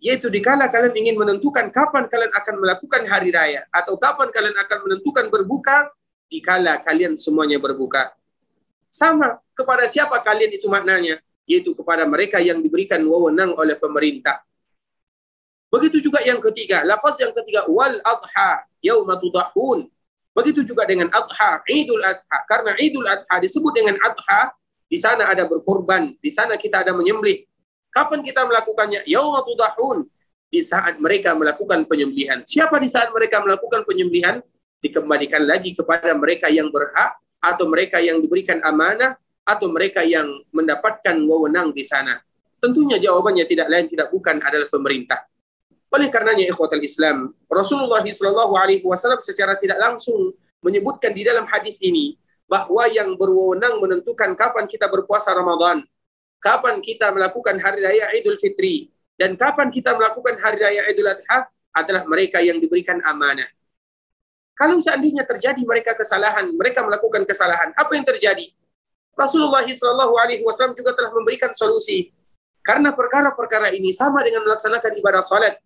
Yaitu 0.00 0.32
dikala 0.32 0.72
kalian 0.72 0.96
ingin 0.96 1.16
menentukan 1.20 1.68
kapan 1.68 2.08
kalian 2.08 2.32
akan 2.32 2.54
melakukan 2.56 3.04
hari 3.04 3.28
raya 3.36 3.68
atau 3.68 4.00
kapan 4.00 4.32
kalian 4.32 4.56
akan 4.56 4.78
menentukan 4.88 5.28
berbuka 5.28 5.92
dikala 6.32 6.80
kalian 6.80 7.20
semuanya 7.20 7.60
berbuka. 7.60 8.16
Sama 8.88 9.36
kepada 9.52 9.84
siapa 9.84 10.16
kalian 10.24 10.56
itu 10.56 10.64
maknanya? 10.72 11.20
Yaitu 11.48 11.76
kepada 11.76 12.04
mereka 12.08 12.38
yang 12.40 12.60
diberikan 12.60 13.00
wewenang 13.04 13.56
oleh 13.56 13.76
pemerintah. 13.76 14.40
Begitu 15.70 16.10
juga 16.10 16.18
yang 16.26 16.42
ketiga, 16.42 16.82
lafaz 16.82 17.18
yang 17.22 17.30
ketiga 17.30 17.64
wal 17.70 17.94
adha 18.02 18.66
yauma 18.82 19.16
tudahun. 19.16 19.86
Begitu 20.30 20.62
juga 20.62 20.86
dengan 20.86 21.10
adha, 21.10 21.62
Idul 21.66 22.02
Adha. 22.06 22.38
Karena 22.46 22.74
Idul 22.78 23.06
Adha 23.06 23.36
disebut 23.42 23.74
dengan 23.74 23.98
adha, 23.98 24.54
di 24.86 24.98
sana 24.98 25.26
ada 25.26 25.46
berkorban, 25.46 26.14
di 26.18 26.30
sana 26.30 26.54
kita 26.54 26.86
ada 26.86 26.94
menyembelih. 26.94 27.46
Kapan 27.90 28.22
kita 28.22 28.46
melakukannya? 28.46 29.02
Yauma 29.06 29.42
tudahun. 29.42 30.06
Di 30.50 30.62
saat 30.66 30.98
mereka 30.98 31.34
melakukan 31.38 31.86
penyembelihan. 31.86 32.42
Siapa 32.42 32.78
di 32.82 32.90
saat 32.90 33.10
mereka 33.14 33.38
melakukan 33.38 33.86
penyembelihan? 33.86 34.42
Dikembalikan 34.82 35.46
lagi 35.46 35.78
kepada 35.78 36.10
mereka 36.14 36.50
yang 36.50 36.74
berhak 36.74 37.14
atau 37.38 37.70
mereka 37.70 38.02
yang 38.02 38.18
diberikan 38.18 38.58
amanah 38.66 39.14
atau 39.44 39.66
mereka 39.72 40.04
yang 40.04 40.26
mendapatkan 40.52 41.16
wewenang 41.26 41.72
di 41.74 41.84
sana? 41.84 42.20
Tentunya 42.60 43.00
jawabannya 43.00 43.48
tidak 43.48 43.68
lain 43.72 43.86
tidak 43.88 44.12
bukan 44.12 44.36
adalah 44.40 44.68
pemerintah. 44.68 45.24
Oleh 45.90 46.06
karenanya 46.06 46.46
ikhwatal 46.46 46.78
Islam, 46.84 47.34
Rasulullah 47.50 48.04
Shallallahu 48.04 48.54
alaihi 48.54 48.84
wasallam 48.86 49.18
secara 49.18 49.58
tidak 49.58 49.80
langsung 49.80 50.30
menyebutkan 50.62 51.10
di 51.10 51.26
dalam 51.26 51.48
hadis 51.50 51.82
ini 51.82 52.14
bahwa 52.46 52.86
yang 52.90 53.16
berwenang 53.18 53.80
menentukan 53.82 54.36
kapan 54.38 54.70
kita 54.70 54.86
berpuasa 54.86 55.34
Ramadan, 55.34 55.82
kapan 56.38 56.78
kita 56.78 57.10
melakukan 57.10 57.58
hari 57.58 57.80
raya 57.82 58.06
Idul 58.14 58.38
Fitri, 58.38 58.90
dan 59.18 59.34
kapan 59.34 59.70
kita 59.70 59.96
melakukan 59.96 60.38
hari 60.38 60.58
raya 60.62 60.82
Idul 60.90 61.10
Adha 61.10 61.50
adalah 61.74 62.02
mereka 62.06 62.38
yang 62.42 62.58
diberikan 62.58 62.98
amanah. 63.06 63.46
Kalau 64.58 64.76
seandainya 64.76 65.24
terjadi 65.24 65.62
mereka 65.64 65.96
kesalahan, 65.96 66.52
mereka 66.52 66.84
melakukan 66.84 67.24
kesalahan, 67.24 67.72
apa 67.72 67.92
yang 67.96 68.04
terjadi? 68.04 68.52
Rasulullah 69.18 69.64
Shallallahu 69.66 70.14
Alaihi 70.16 70.42
Wasallam 70.46 70.74
juga 70.74 70.94
telah 70.96 71.10
memberikan 71.12 71.50
solusi. 71.52 72.10
Karena 72.60 72.92
perkara-perkara 72.92 73.72
ini 73.72 73.90
sama 73.90 74.20
dengan 74.20 74.44
melaksanakan 74.44 74.92
ibadah 75.00 75.24
salat. 75.24 75.56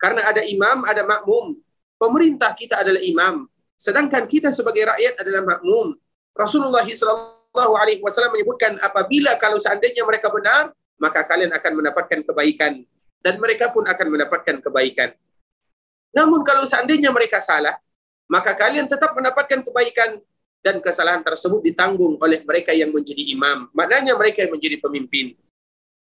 Karena 0.00 0.24
ada 0.24 0.42
imam, 0.44 0.84
ada 0.88 1.04
makmum. 1.04 1.56
Pemerintah 2.00 2.52
kita 2.56 2.80
adalah 2.80 3.00
imam. 3.00 3.46
Sedangkan 3.76 4.24
kita 4.26 4.48
sebagai 4.50 4.88
rakyat 4.88 5.20
adalah 5.20 5.56
makmum. 5.56 5.96
Rasulullah 6.34 6.82
Shallallahu 6.82 7.72
Alaihi 7.78 8.00
Wasallam 8.02 8.34
menyebutkan 8.34 8.80
apabila 8.82 9.36
kalau 9.38 9.60
seandainya 9.60 10.02
mereka 10.02 10.32
benar, 10.32 10.72
maka 10.98 11.22
kalian 11.26 11.52
akan 11.52 11.72
mendapatkan 11.78 12.20
kebaikan 12.26 12.82
dan 13.24 13.34
mereka 13.40 13.70
pun 13.70 13.84
akan 13.86 14.06
mendapatkan 14.10 14.56
kebaikan. 14.60 15.10
Namun 16.14 16.46
kalau 16.46 16.62
seandainya 16.68 17.10
mereka 17.10 17.42
salah, 17.42 17.74
maka 18.30 18.54
kalian 18.54 18.86
tetap 18.86 19.12
mendapatkan 19.12 19.60
kebaikan 19.64 20.22
dan 20.64 20.80
kesalahan 20.80 21.20
tersebut 21.20 21.60
ditanggung 21.60 22.16
oleh 22.16 22.40
mereka 22.40 22.72
yang 22.72 22.88
menjadi 22.88 23.20
imam. 23.36 23.68
Maknanya 23.76 24.16
mereka 24.16 24.48
yang 24.48 24.56
menjadi 24.56 24.80
pemimpin. 24.80 25.36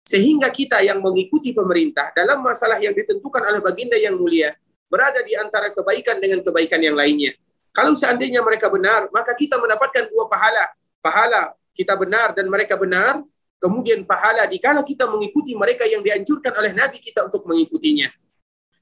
Sehingga 0.04 0.52
kita 0.52 0.84
yang 0.84 1.00
mengikuti 1.00 1.56
pemerintah 1.56 2.12
dalam 2.12 2.44
masalah 2.44 2.76
yang 2.84 2.92
ditentukan 2.92 3.40
oleh 3.40 3.64
baginda 3.64 3.96
yang 3.96 4.20
mulia 4.20 4.52
berada 4.92 5.24
di 5.24 5.38
antara 5.40 5.72
kebaikan 5.72 6.20
dengan 6.20 6.44
kebaikan 6.44 6.84
yang 6.84 7.00
lainnya. 7.00 7.32
Kalau 7.72 7.96
seandainya 7.96 8.44
mereka 8.44 8.68
benar, 8.68 9.08
maka 9.16 9.32
kita 9.38 9.56
mendapatkan 9.56 10.12
dua 10.12 10.28
pahala. 10.28 10.66
Pahala 11.00 11.56
kita 11.72 11.96
benar 11.96 12.36
dan 12.36 12.52
mereka 12.52 12.76
benar, 12.76 13.24
kemudian 13.64 14.04
pahala 14.04 14.44
dikala 14.50 14.84
kita 14.84 15.08
mengikuti 15.08 15.56
mereka 15.56 15.88
yang 15.88 16.04
dianjurkan 16.04 16.52
oleh 16.52 16.76
Nabi 16.76 17.00
kita 17.00 17.24
untuk 17.24 17.48
mengikutinya. 17.48 18.12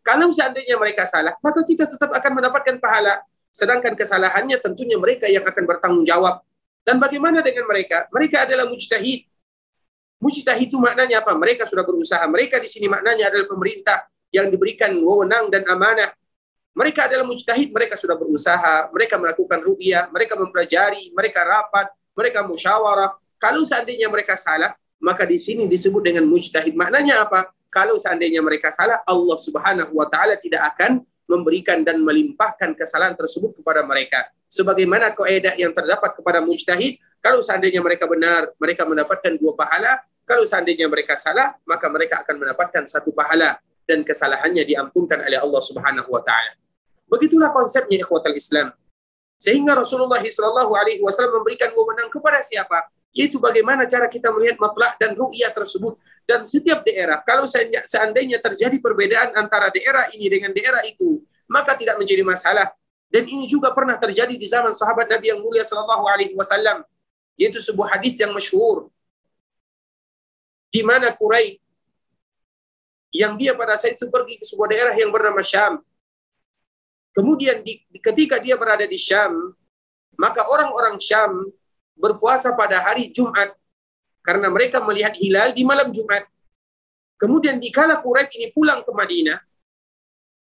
Kalau 0.02 0.32
seandainya 0.32 0.80
mereka 0.80 1.04
salah, 1.04 1.36
maka 1.44 1.62
kita 1.68 1.86
tetap 1.86 2.10
akan 2.10 2.32
mendapatkan 2.40 2.80
pahala. 2.80 3.22
Sedangkan 3.58 3.98
kesalahannya 3.98 4.62
tentunya 4.62 5.02
mereka 5.02 5.26
yang 5.26 5.42
akan 5.42 5.64
bertanggung 5.66 6.06
jawab. 6.06 6.46
Dan 6.86 7.02
bagaimana 7.02 7.42
dengan 7.42 7.66
mereka? 7.66 8.06
Mereka 8.14 8.46
adalah 8.46 8.70
mujtahid. 8.70 9.26
Mujtahid 10.22 10.70
itu 10.70 10.78
maknanya 10.78 11.26
apa? 11.26 11.34
Mereka 11.34 11.66
sudah 11.66 11.82
berusaha. 11.82 12.22
Mereka 12.30 12.62
di 12.62 12.70
sini 12.70 12.86
maknanya 12.86 13.34
adalah 13.34 13.50
pemerintah 13.50 14.06
yang 14.30 14.54
diberikan 14.54 14.94
wewenang 15.02 15.50
dan 15.50 15.66
amanah. 15.66 16.14
Mereka 16.78 17.10
adalah 17.10 17.26
mujtahid, 17.26 17.74
mereka 17.74 17.98
sudah 17.98 18.14
berusaha, 18.14 18.94
mereka 18.94 19.18
melakukan 19.18 19.58
ru'yah, 19.66 20.14
mereka 20.14 20.38
mempelajari, 20.38 21.10
mereka 21.10 21.42
rapat, 21.42 21.90
mereka 22.14 22.46
musyawarah. 22.46 23.18
Kalau 23.42 23.66
seandainya 23.66 24.06
mereka 24.14 24.38
salah, 24.38 24.78
maka 25.02 25.26
di 25.26 25.42
sini 25.42 25.66
disebut 25.66 26.06
dengan 26.06 26.30
mujtahid. 26.30 26.78
Maknanya 26.78 27.26
apa? 27.26 27.50
Kalau 27.74 27.98
seandainya 27.98 28.46
mereka 28.46 28.70
salah, 28.70 29.02
Allah 29.10 29.38
Subhanahu 29.42 29.98
wa 29.98 30.06
taala 30.06 30.38
tidak 30.38 30.70
akan 30.78 31.02
memberikan 31.28 31.84
dan 31.84 32.00
melimpahkan 32.02 32.74
kesalahan 32.74 33.14
tersebut 33.14 33.60
kepada 33.60 33.84
mereka. 33.84 34.32
Sebagaimana 34.48 35.12
kaidah 35.12 35.60
yang 35.60 35.76
terdapat 35.76 36.16
kepada 36.16 36.40
mujtahid, 36.40 36.98
kalau 37.20 37.44
seandainya 37.44 37.84
mereka 37.84 38.08
benar, 38.08 38.56
mereka 38.56 38.88
mendapatkan 38.88 39.36
dua 39.36 39.54
pahala. 39.54 40.00
Kalau 40.24 40.44
seandainya 40.48 40.88
mereka 40.88 41.20
salah, 41.20 41.56
maka 41.68 41.88
mereka 41.92 42.24
akan 42.24 42.36
mendapatkan 42.40 42.84
satu 42.88 43.12
pahala 43.12 43.60
dan 43.88 44.04
kesalahannya 44.04 44.64
diampunkan 44.68 45.24
oleh 45.24 45.40
Allah 45.40 45.62
Subhanahu 45.64 46.10
wa 46.12 46.24
taala. 46.24 46.56
Begitulah 47.08 47.56
konsepnya 47.56 48.04
ikhwatal 48.04 48.36
Islam. 48.36 48.76
Sehingga 49.40 49.78
Rasulullah 49.78 50.20
SAW 50.20 50.76
alaihi 50.76 51.00
wasallam 51.00 51.40
memberikan 51.40 51.72
wewenang 51.72 52.12
kepada 52.12 52.44
siapa? 52.44 52.90
Yaitu 53.16 53.40
bagaimana 53.40 53.88
cara 53.88 54.12
kita 54.12 54.34
melihat 54.34 54.60
matlak 54.60 55.00
dan 55.00 55.16
ru'yah 55.16 55.54
tersebut 55.56 55.96
dan 56.28 56.44
setiap 56.44 56.84
daerah 56.84 57.24
kalau 57.24 57.48
seandainya 57.88 58.44
terjadi 58.44 58.76
perbedaan 58.84 59.32
antara 59.40 59.72
daerah 59.72 60.12
ini 60.12 60.28
dengan 60.28 60.52
daerah 60.52 60.84
itu, 60.84 61.24
maka 61.48 61.80
tidak 61.80 61.96
menjadi 61.96 62.22
masalah. 62.28 62.76
Dan 63.08 63.24
ini 63.24 63.48
juga 63.48 63.72
pernah 63.72 63.96
terjadi 63.96 64.36
di 64.36 64.44
zaman 64.44 64.76
sahabat 64.76 65.08
Nabi 65.08 65.32
yang 65.32 65.40
mulia 65.40 65.64
sallallahu 65.64 66.04
alaihi 66.12 66.36
wasallam 66.36 66.84
yaitu 67.40 67.64
sebuah 67.64 67.96
hadis 67.96 68.20
yang 68.20 68.36
masyhur 68.36 68.92
di 70.68 70.84
mana 70.84 71.16
Quraisy 71.16 71.64
yang 73.16 73.40
dia 73.40 73.56
pada 73.56 73.80
saat 73.80 73.96
itu 73.96 74.12
pergi 74.12 74.36
ke 74.36 74.46
sebuah 74.46 74.68
daerah 74.68 74.96
yang 75.00 75.08
bernama 75.08 75.40
Syam. 75.40 75.80
Kemudian 77.16 77.64
di, 77.64 77.80
ketika 78.04 78.38
dia 78.44 78.60
berada 78.60 78.84
di 78.84 79.00
Syam, 79.00 79.56
maka 80.20 80.44
orang-orang 80.44 81.00
Syam 81.00 81.48
berpuasa 81.96 82.52
pada 82.54 82.84
hari 82.84 83.08
Jumat 83.16 83.56
karena 84.28 84.52
mereka 84.52 84.84
melihat 84.84 85.16
hilal 85.16 85.56
di 85.56 85.64
malam 85.64 85.88
Jumat. 85.88 86.28
Kemudian 87.16 87.64
dikala 87.64 88.04
Quraisy 88.04 88.36
ini 88.36 88.48
pulang 88.52 88.84
ke 88.84 88.92
Madinah, 88.92 89.40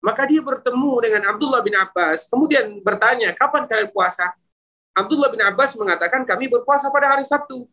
maka 0.03 0.27
dia 0.27 0.43
bertemu 0.43 0.99
dengan 0.99 1.31
Abdullah 1.31 1.63
bin 1.63 1.79
Abbas, 1.79 2.27
kemudian 2.27 2.83
bertanya, 2.83 3.31
"Kapan 3.31 3.63
kalian 3.71 3.87
puasa?" 3.95 4.35
Abdullah 4.91 5.31
bin 5.31 5.39
Abbas 5.39 5.79
mengatakan 5.79 6.27
kami 6.27 6.51
berpuasa 6.51 6.91
pada 6.91 7.15
hari 7.15 7.23
Sabtu. 7.23 7.63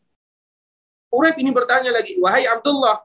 Uraib 1.11 1.35
ini 1.43 1.51
bertanya 1.51 1.91
lagi, 1.91 2.15
wahai 2.23 2.47
Abdullah, 2.47 3.03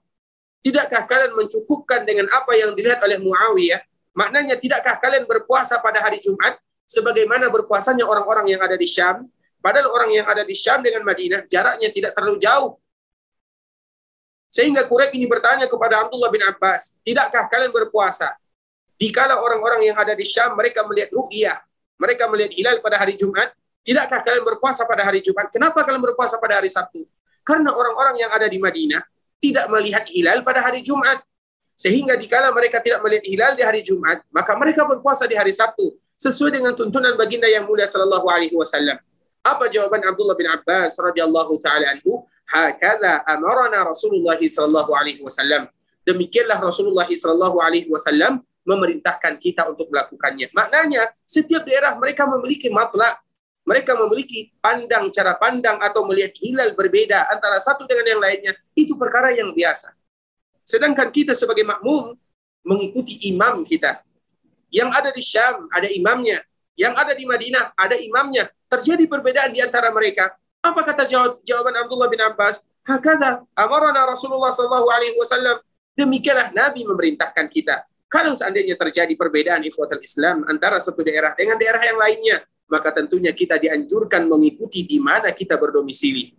tidakkah 0.62 1.10
kalian 1.10 1.34
mencukupkan 1.34 2.06
dengan 2.06 2.30
apa 2.30 2.54
yang 2.54 2.78
dilihat 2.78 3.02
oleh 3.02 3.18
Muawiyah? 3.18 3.82
Maknanya 4.14 4.62
tidakkah 4.62 5.02
kalian 5.02 5.26
berpuasa 5.26 5.82
pada 5.82 6.06
hari 6.06 6.22
Jumat 6.22 6.60
sebagaimana 6.86 7.50
berpuasanya 7.50 8.06
orang-orang 8.06 8.58
yang 8.58 8.62
ada 8.62 8.78
di 8.78 8.86
Syam? 8.86 9.26
Padahal 9.62 9.94
orang 9.94 10.10
yang 10.12 10.26
ada 10.26 10.42
di 10.42 10.58
Syam 10.58 10.82
dengan 10.82 11.06
Madinah 11.06 11.46
jaraknya 11.46 11.90
tidak 11.94 12.12
terlalu 12.18 12.42
jauh. 12.42 12.82
Sehingga 14.52 14.84
Quraib 14.84 15.16
ini 15.16 15.32
bertanya 15.32 15.66
kepada 15.66 16.04
Abdullah 16.04 16.28
bin 16.28 16.44
Abbas, 16.44 17.00
tidakkah 17.08 17.48
kalian 17.48 17.72
berpuasa? 17.72 18.36
Dikala 19.00 19.40
orang-orang 19.40 19.88
yang 19.88 19.98
ada 19.98 20.12
di 20.12 20.28
Syam 20.28 20.54
mereka 20.54 20.84
melihat 20.86 21.10
ru'yah, 21.16 21.58
mereka 21.96 22.28
melihat 22.28 22.52
hilal 22.54 22.78
pada 22.84 23.00
hari 23.00 23.16
Jumat, 23.16 23.56
Tidakkah 23.82 24.22
kalian 24.22 24.46
berpuasa 24.46 24.86
pada 24.86 25.02
hari 25.02 25.26
Jumat? 25.26 25.50
Kenapa 25.50 25.82
kalian 25.82 26.02
berpuasa 26.06 26.38
pada 26.38 26.62
hari 26.62 26.70
Sabtu? 26.70 27.02
Karena 27.42 27.74
orang-orang 27.74 28.22
yang 28.22 28.30
ada 28.30 28.46
di 28.46 28.62
Madinah 28.62 29.02
tidak 29.42 29.66
melihat 29.74 30.06
hilal 30.06 30.46
pada 30.46 30.62
hari 30.62 30.86
Jumat. 30.86 31.26
Sehingga 31.74 32.14
dikala 32.14 32.54
mereka 32.54 32.78
tidak 32.78 33.02
melihat 33.02 33.26
hilal 33.26 33.52
di 33.58 33.66
hari 33.66 33.82
Jumat, 33.82 34.22
maka 34.30 34.54
mereka 34.54 34.86
berpuasa 34.86 35.26
di 35.26 35.34
hari 35.34 35.50
Sabtu 35.50 35.98
sesuai 36.22 36.62
dengan 36.62 36.78
tuntunan 36.78 37.18
baginda 37.18 37.50
yang 37.50 37.66
mulia 37.66 37.90
sallallahu 37.90 38.30
alaihi 38.30 38.54
wasallam. 38.54 39.02
Apa 39.42 39.66
jawaban 39.66 40.06
Abdullah 40.06 40.38
bin 40.38 40.46
Abbas 40.46 41.02
radhiyallahu 41.02 41.58
taala 41.58 41.98
anhu? 41.98 42.22
Hakaza 42.52 43.24
amarana 43.24 43.88
Rasulullah 43.88 44.36
sallallahu 44.36 44.92
alaihi 44.92 45.24
wasallam. 45.24 45.72
Demikianlah 46.04 46.60
Rasulullah 46.60 47.08
sallallahu 47.08 47.64
alaihi 47.64 47.88
wasallam 47.88 48.44
memerintahkan 48.68 49.40
kita 49.40 49.72
untuk 49.72 49.88
melakukannya. 49.88 50.52
Maknanya 50.52 51.08
setiap 51.24 51.64
daerah 51.64 51.96
mereka 51.96 52.28
memiliki 52.28 52.68
matlak 52.68 53.24
mereka 53.62 53.94
memiliki 53.94 54.50
pandang 54.58 55.14
cara 55.14 55.38
pandang 55.38 55.78
atau 55.78 56.02
melihat 56.10 56.34
hilal 56.42 56.74
berbeda 56.74 57.30
antara 57.30 57.62
satu 57.62 57.86
dengan 57.86 58.18
yang 58.18 58.22
lainnya 58.22 58.54
itu 58.74 58.98
perkara 58.98 59.30
yang 59.38 59.54
biasa. 59.54 59.94
Sedangkan 60.66 61.14
kita 61.14 61.38
sebagai 61.38 61.62
makmum 61.62 62.18
mengikuti 62.66 63.22
imam 63.30 63.62
kita. 63.62 64.02
Yang 64.74 64.90
ada 64.98 65.10
di 65.14 65.22
Syam 65.22 65.70
ada 65.70 65.86
imamnya. 65.94 66.42
Yang 66.74 66.94
ada 66.98 67.14
di 67.14 67.24
Madinah 67.30 67.64
ada 67.78 67.96
imamnya. 68.02 68.50
Terjadi 68.66 69.06
perbedaan 69.06 69.54
di 69.54 69.62
antara 69.62 69.94
mereka 69.94 70.34
apa 70.62 70.82
kata 70.86 71.04
jawab, 71.10 71.42
jawaban 71.42 71.76
Abdullah 71.82 72.10
bin 72.10 72.22
Abbas 72.22 72.70
hakada 72.86 73.46
amarana 73.58 74.06
Rasulullah 74.10 74.54
sallallahu 74.54 74.88
alaihi 74.90 75.18
wasallam 75.18 75.58
demikianlah 75.98 76.54
Nabi 76.54 76.86
memerintahkan 76.86 77.50
kita 77.50 77.86
kalau 78.06 78.34
seandainya 78.38 78.78
terjadi 78.78 79.14
perbedaan 79.18 79.66
ikhwatul 79.66 80.02
Islam 80.02 80.46
antara 80.46 80.78
satu 80.78 81.02
daerah 81.02 81.34
dengan 81.34 81.58
daerah 81.58 81.82
yang 81.82 81.98
lainnya 81.98 82.38
maka 82.72 82.96
tentunya 82.96 83.36
kita 83.36 83.60
dianjurkan 83.60 84.32
mengikuti 84.32 84.88
di 84.88 84.96
mana 85.04 85.36
kita 85.36 85.60
berdomisili. 85.60 86.32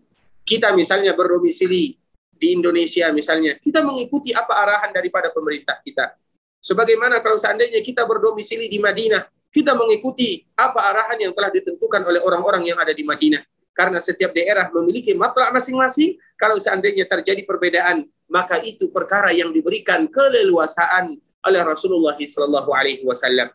Kita 0.43 0.73
misalnya 0.73 1.13
berdomisili 1.13 2.01
di 2.33 2.49
Indonesia 2.57 3.13
misalnya, 3.13 3.61
kita 3.61 3.85
mengikuti 3.85 4.33
apa 4.33 4.65
arahan 4.65 4.91
daripada 4.97 5.29
pemerintah 5.29 5.77
kita. 5.85 6.17
Sebagaimana 6.59 7.21
kalau 7.21 7.37
seandainya 7.37 7.85
kita 7.85 8.09
berdomisili 8.09 8.67
di 8.73 8.81
Madinah, 8.81 9.29
kita 9.53 9.77
mengikuti 9.77 10.41
apa 10.57 10.89
arahan 10.89 11.21
yang 11.21 11.33
telah 11.37 11.53
ditentukan 11.53 12.01
oleh 12.01 12.25
orang-orang 12.25 12.65
yang 12.65 12.81
ada 12.81 12.97
di 12.97 13.05
Madinah. 13.05 13.45
Karena 13.73 13.99
setiap 13.99 14.37
daerah 14.37 14.69
memiliki 14.69 15.17
matlak 15.17 15.53
masing-masing, 15.57 16.21
kalau 16.37 16.61
seandainya 16.61 17.09
terjadi 17.09 17.41
perbedaan, 17.49 18.05
maka 18.29 18.61
itu 18.61 18.93
perkara 18.93 19.33
yang 19.33 19.49
diberikan 19.49 20.09
keleluasaan 20.09 21.17
oleh 21.43 21.63
Rasulullah 21.65 22.17
SAW. 22.17 23.49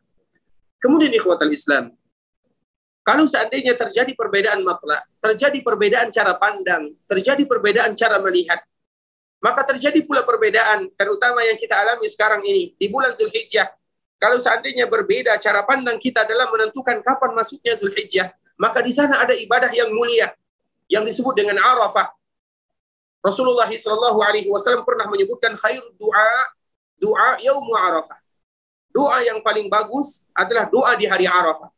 Kemudian 0.78 1.14
ikhwatal 1.14 1.50
Islam, 1.50 1.94
kalau 3.08 3.24
seandainya 3.24 3.72
terjadi 3.72 4.12
perbedaan 4.14 4.62
makna, 4.68 5.00
terjadi 5.24 5.64
perbedaan 5.64 6.12
cara 6.12 6.36
pandang, 6.36 6.92
terjadi 7.08 7.48
perbedaan 7.48 7.96
cara 7.96 8.20
melihat, 8.20 8.60
maka 9.40 9.64
terjadi 9.64 10.04
pula 10.04 10.28
perbedaan, 10.28 10.92
terutama 10.98 11.40
yang 11.46 11.56
kita 11.56 11.78
alami 11.78 12.04
sekarang 12.12 12.44
ini, 12.44 12.76
di 12.76 12.92
bulan 12.92 13.16
Zulhijjah. 13.16 13.70
Kalau 14.18 14.42
seandainya 14.42 14.90
berbeda 14.90 15.38
cara 15.38 15.64
pandang 15.64 16.02
kita 16.02 16.26
dalam 16.26 16.50
menentukan 16.50 17.00
kapan 17.06 17.32
masuknya 17.38 17.78
Zulhijjah, 17.80 18.34
maka 18.58 18.82
di 18.82 18.90
sana 18.92 19.22
ada 19.22 19.38
ibadah 19.38 19.70
yang 19.70 19.94
mulia, 19.94 20.34
yang 20.90 21.06
disebut 21.06 21.38
dengan 21.38 21.62
Arafah. 21.62 22.10
Rasulullah 23.22 23.70
Shallallahu 23.70 24.20
Alaihi 24.22 24.50
Wasallam 24.50 24.82
pernah 24.82 25.06
menyebutkan 25.10 25.54
khair 25.58 25.82
doa 25.98 26.30
doa 26.98 27.38
yaum 27.46 27.66
Arafah. 27.78 28.18
Doa 28.90 29.22
yang 29.22 29.46
paling 29.46 29.70
bagus 29.70 30.26
adalah 30.34 30.66
doa 30.66 30.98
di 30.98 31.06
hari 31.06 31.30
Arafah. 31.30 31.70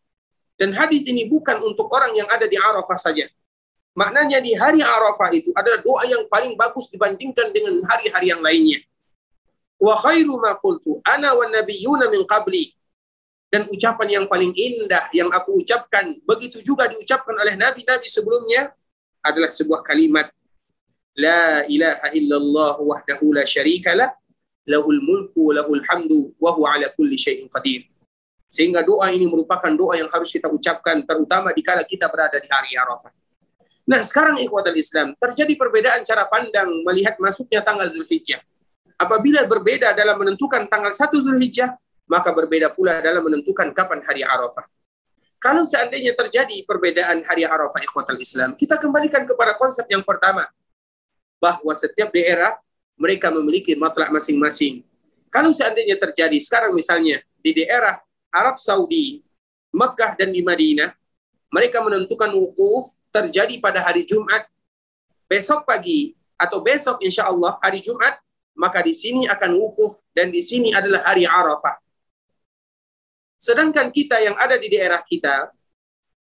Dan 0.55 0.71
hadis 0.75 1.07
ini 1.07 1.27
bukan 1.27 1.59
untuk 1.63 1.91
orang 1.91 2.15
yang 2.15 2.27
ada 2.31 2.47
di 2.47 2.55
Arafah 2.55 2.99
saja. 2.99 3.27
Maknanya 3.95 4.39
di 4.39 4.55
hari 4.55 4.79
Arafah 4.79 5.27
itu 5.35 5.51
adalah 5.51 5.83
doa 5.83 6.03
yang 6.07 6.23
paling 6.31 6.55
bagus 6.55 6.87
dibandingkan 6.87 7.51
dengan 7.51 7.83
hari-hari 7.87 8.31
yang 8.31 8.39
lainnya. 8.39 8.79
Wa 9.79 9.99
khairu 9.99 10.39
ma 10.39 10.55
qultu 10.59 10.99
ana 11.03 11.35
wa 11.35 11.43
nabiyyuna 11.47 12.07
min 12.07 12.23
qabli. 12.23 12.75
Dan 13.49 13.65
ucapan 13.65 14.21
yang 14.21 14.25
paling 14.29 14.53
indah 14.53 15.09
yang 15.09 15.29
aku 15.33 15.57
ucapkan, 15.65 16.21
begitu 16.21 16.61
juga 16.61 16.85
diucapkan 16.85 17.33
oleh 17.33 17.57
nabi-nabi 17.57 18.05
sebelumnya 18.05 18.69
adalah 19.25 19.49
sebuah 19.49 19.81
kalimat 19.81 20.29
La 21.17 21.65
ilaha 21.65 22.07
illallah 22.15 22.77
wahdahu 22.79 23.35
la 23.35 23.43
syarika 23.43 23.91
lah, 23.97 24.13
lahul 24.69 25.01
mulku 25.01 25.51
lahul 25.51 25.81
hamdu 25.89 26.31
wa 26.37 26.53
huwa 26.55 26.77
ala 26.77 26.87
kulli 26.93 27.17
syai'in 27.17 27.49
qadir. 27.49 27.89
Sehingga 28.47 28.85
doa 28.85 29.09
ini 29.11 29.25
merupakan 29.25 29.69
doa 29.73 29.97
yang 29.99 30.07
harus 30.13 30.29
kita 30.31 30.47
ucapkan 30.47 31.03
terutama 31.03 31.51
di 31.51 31.65
kala 31.65 31.83
kita 31.83 32.07
berada 32.07 32.37
di 32.37 32.47
hari 32.47 32.77
Arafah. 32.77 33.11
Nah, 33.89 34.05
sekarang 34.05 34.37
ikhwatal 34.37 34.77
Islam, 34.77 35.17
terjadi 35.17 35.53
perbedaan 35.57 36.05
cara 36.05 36.29
pandang 36.29 36.69
melihat 36.85 37.17
masuknya 37.17 37.65
tanggal 37.65 37.89
Zulhijjah. 37.89 38.37
Apabila 39.01 39.41
berbeda 39.49 39.97
dalam 39.97 40.13
menentukan 40.21 40.69
tanggal 40.69 40.93
1 40.93 41.09
Zulhijjah, 41.09 41.73
maka 42.09 42.33
berbeda 42.33 42.73
pula 42.73 42.97
dalam 42.99 43.21
menentukan 43.21 43.69
kapan 43.69 44.01
hari 44.01 44.25
Arafah. 44.25 44.65
Kalau 45.39 45.63
seandainya 45.63 46.17
terjadi 46.17 46.65
perbedaan 46.65 47.23
hari 47.23 47.45
Arafah 47.45 47.79
ikhwatal 47.79 48.17
Islam, 48.19 48.57
kita 48.57 48.75
kembalikan 48.75 49.23
kepada 49.23 49.55
konsep 49.55 49.85
yang 49.87 50.03
pertama, 50.03 50.49
bahwa 51.39 51.71
setiap 51.71 52.11
daerah 52.11 52.59
mereka 52.99 53.31
memiliki 53.31 53.71
matlak 53.79 54.11
masing-masing. 54.11 54.83
Kalau 55.31 55.55
seandainya 55.55 55.95
terjadi 55.95 56.35
sekarang 56.41 56.75
misalnya 56.75 57.23
di 57.39 57.55
daerah 57.55 58.01
Arab 58.33 58.59
Saudi, 58.59 59.23
Mekah 59.71 60.19
dan 60.19 60.35
di 60.35 60.43
Madinah, 60.43 60.91
mereka 61.47 61.79
menentukan 61.79 62.27
wukuf 62.35 62.91
terjadi 63.13 63.55
pada 63.63 63.79
hari 63.79 64.03
Jumat 64.03 64.45
besok 65.29 65.63
pagi 65.63 66.17
atau 66.35 66.59
besok 66.59 66.99
insya 67.05 67.29
Allah 67.29 67.57
hari 67.61 67.79
Jumat 67.79 68.17
maka 68.59 68.83
di 68.83 68.91
sini 68.91 69.23
akan 69.25 69.55
wukuf 69.55 69.97
dan 70.11 70.29
di 70.29 70.43
sini 70.43 70.75
adalah 70.75 71.07
hari 71.07 71.23
Arafah. 71.23 71.79
Sedangkan 73.39 73.87
kita 73.89 74.19
yang 74.19 74.35
ada 74.35 74.59
di 74.59 74.67
daerah 74.67 74.99
kita, 74.99 75.49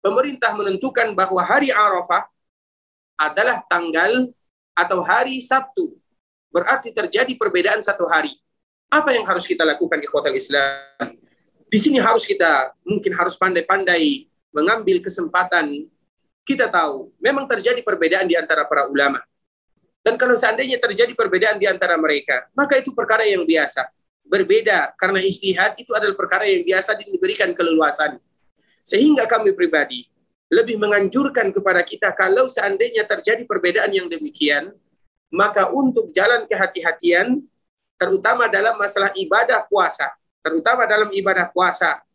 pemerintah 0.04 0.52
menentukan 0.52 1.16
bahwa 1.16 1.40
hari 1.40 1.72
Arafah 1.72 2.28
adalah 3.16 3.64
tanggal 3.72 4.30
atau 4.76 5.00
hari 5.00 5.40
Sabtu. 5.40 5.96
Berarti 6.52 6.92
terjadi 6.92 7.32
perbedaan 7.40 7.80
satu 7.80 8.04
hari. 8.06 8.36
Apa 8.92 9.16
yang 9.16 9.24
harus 9.24 9.48
kita 9.48 9.64
lakukan 9.64 9.98
di 9.98 10.08
kota 10.12 10.28
Islam? 10.30 11.16
Di 11.72 11.80
sini 11.80 11.98
harus 11.98 12.28
kita 12.28 12.76
mungkin 12.84 13.16
harus 13.16 13.40
pandai-pandai 13.40 14.30
mengambil 14.54 15.02
kesempatan 15.02 15.88
kita 16.46 16.70
tahu 16.70 17.10
memang 17.18 17.50
terjadi 17.50 17.82
perbedaan 17.82 18.30
di 18.30 18.38
antara 18.38 18.64
para 18.70 18.86
ulama. 18.86 19.20
Dan 20.06 20.22
kalau 20.22 20.38
seandainya 20.38 20.78
terjadi 20.78 21.18
perbedaan 21.18 21.58
di 21.58 21.66
antara 21.66 21.98
mereka, 21.98 22.46
maka 22.54 22.78
itu 22.78 22.94
perkara 22.94 23.26
yang 23.26 23.42
biasa. 23.42 23.90
Berbeda 24.26 24.94
karena 24.98 25.22
istihad 25.22 25.78
itu 25.78 25.94
adalah 25.94 26.18
perkara 26.18 26.50
yang 26.50 26.66
biasa 26.66 26.98
diberikan 26.98 27.54
keleluasan. 27.54 28.18
Sehingga 28.82 29.30
kami 29.30 29.54
pribadi 29.54 30.10
lebih 30.50 30.78
menganjurkan 30.78 31.50
kepada 31.54 31.82
kita 31.82 32.14
kalau 32.14 32.46
seandainya 32.46 33.06
terjadi 33.06 33.46
perbedaan 33.46 33.90
yang 33.90 34.06
demikian, 34.10 34.74
maka 35.34 35.70
untuk 35.74 36.14
jalan 36.14 36.46
kehati-hatian, 36.46 37.42
terutama 37.98 38.46
dalam 38.46 38.78
masalah 38.78 39.10
ibadah 39.18 39.66
puasa, 39.66 40.14
terutama 40.46 40.86
dalam 40.86 41.10
ibadah 41.10 41.50
puasa, 41.50 42.06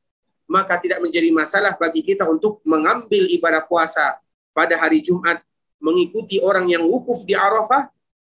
maka 0.51 0.79
tidak 0.83 0.99
menjadi 0.99 1.31
masalah 1.31 1.79
bagi 1.79 2.03
kita 2.03 2.27
untuk 2.27 2.59
mengambil 2.67 3.27
ibadah 3.31 3.63
puasa 3.67 4.19
pada 4.51 4.75
hari 4.75 4.99
Jumat 4.99 5.39
mengikuti 5.79 6.43
orang 6.43 6.67
yang 6.67 6.83
wukuf 6.83 7.23
di 7.23 7.39
Arafah 7.39 7.87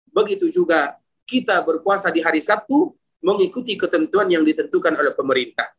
begitu 0.09 0.49
juga 0.49 0.97
kita 1.29 1.61
berpuasa 1.61 2.09
di 2.09 2.25
hari 2.25 2.41
Sabtu 2.41 2.97
mengikuti 3.21 3.73
ketentuan 3.75 4.29
yang 4.29 4.45
ditentukan 4.45 4.93
oleh 4.97 5.13
pemerintah. 5.13 5.69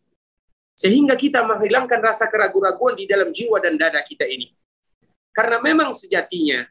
Sehingga 0.78 1.18
kita 1.18 1.42
menghilangkan 1.42 1.98
rasa 1.98 2.30
keraguan-raguan 2.30 2.94
di 2.94 3.04
dalam 3.10 3.34
jiwa 3.34 3.58
dan 3.58 3.74
dada 3.74 3.98
kita 4.02 4.26
ini. 4.26 4.54
Karena 5.34 5.58
memang 5.58 5.90
sejatinya 5.90 6.66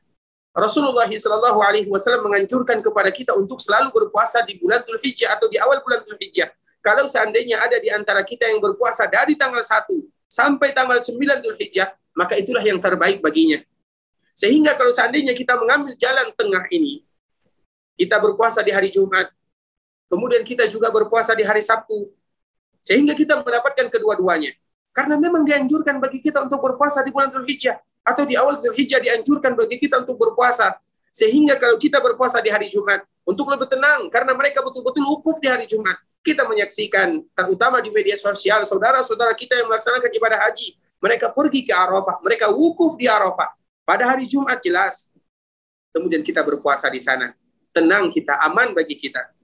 Rasulullah 0.56 1.06
SAW 1.06 1.60
Alaihi 1.60 1.92
Wasallam 1.92 2.32
menganjurkan 2.32 2.82
kepada 2.82 3.12
kita 3.14 3.36
untuk 3.38 3.62
selalu 3.62 3.94
berpuasa 3.94 4.42
di 4.42 4.58
bulan 4.58 4.82
Dzulhijjah 4.82 5.38
atau 5.38 5.46
di 5.52 5.60
awal 5.62 5.84
bulan 5.86 6.02
Dzulhijjah 6.02 6.50
kalau 6.88 7.04
seandainya 7.04 7.60
ada 7.60 7.84
di 7.84 7.92
antara 7.92 8.24
kita 8.24 8.48
yang 8.48 8.64
berpuasa 8.64 9.12
dari 9.12 9.36
tanggal 9.36 9.60
1 9.60 9.92
sampai 10.32 10.72
tanggal 10.72 10.96
9 10.96 11.20
Dzulhijjah, 11.44 11.92
maka 12.16 12.40
itulah 12.40 12.64
yang 12.64 12.80
terbaik 12.80 13.20
baginya. 13.20 13.60
Sehingga 14.32 14.72
kalau 14.80 14.96
seandainya 14.96 15.36
kita 15.36 15.60
mengambil 15.60 16.00
jalan 16.00 16.32
tengah 16.32 16.64
ini, 16.72 17.04
kita 18.00 18.22
berpuasa 18.24 18.64
di 18.64 18.72
hari 18.72 18.88
Jumat, 18.88 19.28
kemudian 20.08 20.44
kita 20.44 20.68
juga 20.68 20.92
berpuasa 20.92 21.36
di 21.36 21.44
hari 21.44 21.64
Sabtu, 21.64 22.12
sehingga 22.88 23.12
kita 23.14 23.44
mendapatkan 23.44 23.92
kedua-duanya. 23.92 24.56
Karena 24.96 25.20
memang 25.20 25.46
dianjurkan 25.46 26.02
bagi 26.02 26.24
kita 26.24 26.42
untuk 26.42 26.64
berpuasa 26.64 27.06
di 27.06 27.14
bulan 27.14 27.30
Dzulhijjah. 27.30 27.78
Atau 28.02 28.24
di 28.24 28.40
awal 28.40 28.56
Dzulhijjah 28.58 29.04
dianjurkan 29.04 29.54
bagi 29.54 29.78
kita 29.78 30.02
untuk 30.02 30.18
berpuasa. 30.18 30.80
Sehingga 31.14 31.60
kalau 31.62 31.78
kita 31.78 32.02
berpuasa 32.02 32.42
di 32.42 32.50
hari 32.50 32.66
Jumat, 32.66 33.06
untuk 33.28 33.46
lebih 33.52 33.68
tenang, 33.68 34.08
karena 34.08 34.34
mereka 34.34 34.64
betul-betul 34.64 35.04
wukuf 35.06 35.38
di 35.44 35.52
hari 35.52 35.68
Jumat. 35.70 36.00
Kita 36.24 36.48
menyaksikan 36.48 37.24
terutama 37.36 37.84
di 37.84 37.92
media 37.92 38.16
sosial 38.16 38.64
saudara-saudara 38.64 39.36
kita 39.36 39.60
yang 39.60 39.68
melaksanakan 39.70 40.12
ibadah 40.12 40.40
haji. 40.50 40.80
Mereka 40.98 41.36
pergi 41.36 41.62
ke 41.68 41.74
Arafah. 41.76 42.18
Mereka 42.24 42.50
wukuf 42.56 42.98
di 42.98 43.06
Arafah. 43.06 43.54
Pada 43.86 44.16
hari 44.16 44.26
Jumat 44.26 44.58
jelas. 44.64 45.14
Kemudian 45.94 46.26
kita 46.26 46.42
berpuasa 46.42 46.90
di 46.90 47.00
sana. 47.00 47.38
Tenang 47.70 48.10
kita 48.10 48.40
aman 48.42 48.74
bagi 48.74 48.98
kita 48.98 49.37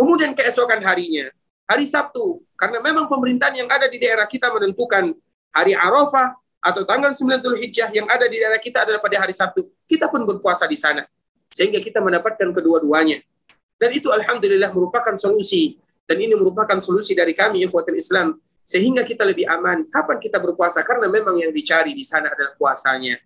kemudian 0.00 0.32
keesokan 0.32 0.80
harinya 0.80 1.28
hari 1.68 1.84
Sabtu 1.84 2.40
karena 2.56 2.80
memang 2.80 3.04
pemerintahan 3.04 3.60
yang 3.60 3.68
ada 3.68 3.84
di 3.84 4.00
daerah 4.00 4.24
kita 4.24 4.48
menentukan 4.48 5.12
hari 5.52 5.76
Arafah 5.76 6.40
atau 6.64 6.88
tanggal 6.88 7.12
9 7.12 7.44
Hijjah 7.60 7.92
yang 7.92 8.08
ada 8.08 8.24
di 8.24 8.40
daerah 8.40 8.56
kita 8.56 8.88
adalah 8.88 9.04
pada 9.04 9.20
hari 9.20 9.36
Sabtu 9.36 9.68
kita 9.84 10.08
pun 10.08 10.24
berpuasa 10.24 10.64
di 10.64 10.80
sana 10.80 11.04
sehingga 11.52 11.84
kita 11.84 12.00
mendapatkan 12.00 12.48
kedua-duanya 12.56 13.20
dan 13.76 13.92
itu 13.92 14.08
alhamdulillah 14.08 14.72
merupakan 14.72 15.12
solusi 15.20 15.76
dan 16.08 16.16
ini 16.16 16.34
merupakan 16.34 16.80
solusi 16.80 17.12
dari 17.12 17.36
kami 17.36 17.62
ikhwatul 17.68 17.94
Islam 17.94 18.40
sehingga 18.70 19.02
kita 19.02 19.26
lebih 19.26 19.50
aman 19.50 19.82
kapan 19.90 20.22
kita 20.22 20.38
berpuasa 20.38 20.86
karena 20.86 21.10
memang 21.10 21.34
yang 21.42 21.50
dicari 21.50 21.90
di 21.90 22.06
sana 22.06 22.30
adalah 22.30 22.54
puasanya. 22.54 23.18